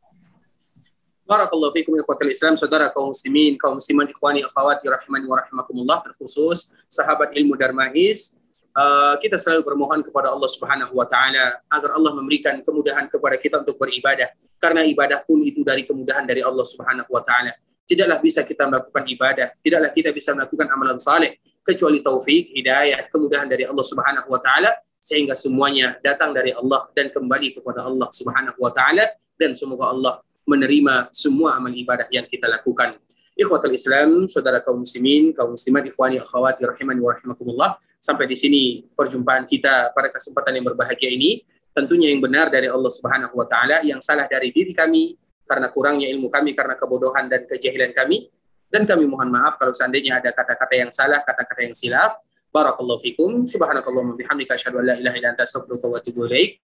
Barakallahu 1.25 1.73
fikum 1.73 1.97
ikhwatal 1.97 2.29
Islam, 2.29 2.61
saudara 2.61 2.93
kaum 2.93 3.17
muslimin, 3.17 3.57
kaum 3.57 3.81
musliman, 3.81 4.05
ikhwani, 4.05 4.45
akhwati, 4.45 4.85
rahimani 4.85 5.25
wa 5.25 5.41
rahimakumullah, 5.41 6.05
terkhusus 6.05 6.77
sahabat 6.93 7.33
ilmu 7.33 7.57
Darmais, 7.57 8.37
uh, 8.75 9.15
kita 9.19 9.37
selalu 9.39 9.67
bermohon 9.67 10.01
kepada 10.05 10.31
Allah 10.31 10.51
Subhanahu 10.51 10.93
wa 10.95 11.07
taala 11.07 11.63
agar 11.71 11.91
Allah 11.97 12.13
memberikan 12.15 12.59
kemudahan 12.63 13.07
kepada 13.11 13.37
kita 13.39 13.63
untuk 13.63 13.79
beribadah. 13.79 14.31
Karena 14.61 14.85
ibadah 14.85 15.25
pun 15.25 15.41
itu 15.41 15.65
dari 15.65 15.89
kemudahan 15.89 16.29
dari 16.29 16.45
Allah 16.45 16.67
Subhanahu 16.67 17.09
wa 17.09 17.23
taala. 17.25 17.57
Tidaklah 17.89 18.19
bisa 18.23 18.47
kita 18.47 18.71
melakukan 18.71 19.03
ibadah, 19.09 19.49
tidaklah 19.59 19.91
kita 19.91 20.11
bisa 20.15 20.31
melakukan 20.37 20.67
amalan 20.71 20.99
saleh 21.03 21.43
kecuali 21.67 21.99
taufik, 22.01 22.55
hidayah, 22.55 23.03
kemudahan 23.11 23.51
dari 23.51 23.67
Allah 23.67 23.83
Subhanahu 23.83 24.31
wa 24.31 24.39
taala 24.39 24.71
sehingga 25.01 25.33
semuanya 25.33 25.97
datang 26.05 26.37
dari 26.37 26.53
Allah 26.53 26.87
dan 26.93 27.09
kembali 27.09 27.57
kepada 27.57 27.89
Allah 27.89 28.09
Subhanahu 28.13 28.61
wa 28.61 28.71
taala 28.71 29.09
dan 29.41 29.57
semoga 29.57 29.89
Allah 29.91 30.21
menerima 30.45 31.09
semua 31.11 31.57
amal 31.57 31.73
ibadah 31.73 32.07
yang 32.13 32.29
kita 32.29 32.47
lakukan. 32.47 33.01
Ikhwatul 33.39 33.73
Islam, 33.73 34.29
saudara 34.29 34.61
kaum 34.61 34.85
muslimin, 34.85 35.33
kaum 35.33 35.57
muslimat, 35.57 35.89
ikhwani, 35.89 36.21
akhwati 36.21 36.69
rahimani 36.69 37.01
wa 37.01 37.17
rahimakumullah. 37.17 37.71
Sampai 38.01 38.25
di 38.25 38.33
sini 38.33 38.81
perjumpaan 38.97 39.45
kita 39.45 39.93
pada 39.93 40.09
kesempatan 40.09 40.57
yang 40.57 40.65
berbahagia 40.73 41.13
ini. 41.13 41.45
Tentunya 41.71 42.11
yang 42.11 42.25
benar 42.25 42.49
dari 42.49 42.67
Allah 42.67 42.89
Subhanahu 42.89 43.37
wa 43.37 43.47
taala, 43.47 43.85
yang 43.87 44.01
salah 44.03 44.27
dari 44.27 44.51
diri 44.51 44.75
kami 44.75 45.15
karena 45.45 45.71
kurangnya 45.71 46.09
ilmu 46.11 46.33
kami 46.33 46.57
karena 46.57 46.75
kebodohan 46.81 47.29
dan 47.29 47.45
kejahilan 47.45 47.93
kami. 47.93 48.33
Dan 48.73 48.89
kami 48.89 49.05
mohon 49.05 49.29
maaf 49.29 49.61
kalau 49.61 49.77
seandainya 49.77 50.19
ada 50.19 50.33
kata-kata 50.33 50.75
yang 50.81 50.91
salah, 50.91 51.21
kata-kata 51.23 51.61
yang 51.61 51.77
silap. 51.77 52.19
Barakallahu 52.51 52.99
fikum. 53.05 53.47
Subhanakallahumma 53.47 54.19
bihamdika 54.19 54.59
asyhadu 54.59 54.83
an 54.83 54.85
la 54.91 54.95
ilaha 54.99 55.15
illa 55.21 55.29
anta 55.37 55.47
astaghfiruka 55.47 55.87
wa 55.87 56.01
atubu 56.01 56.27
ilaik. 56.27 56.59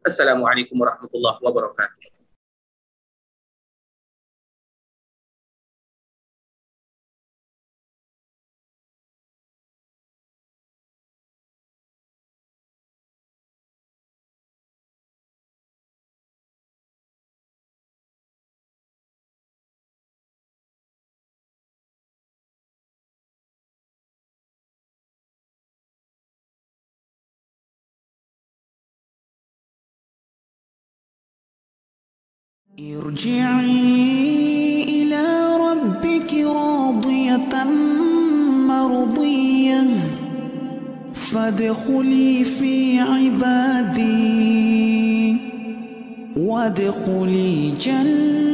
Assalamualaikum 0.00 0.78
warahmatullahi 0.78 1.42
wabarakatuh. 1.42 2.15
ارجعي 32.80 33.72
إلى 34.82 35.56
ربك 35.60 36.34
راضية 36.34 37.64
مرضية. 38.68 39.84
فادخلي 41.14 42.44
في 42.44 43.00
عبادي. 43.00 44.16
وادخلي 46.36 47.70
جنتي 47.80 48.45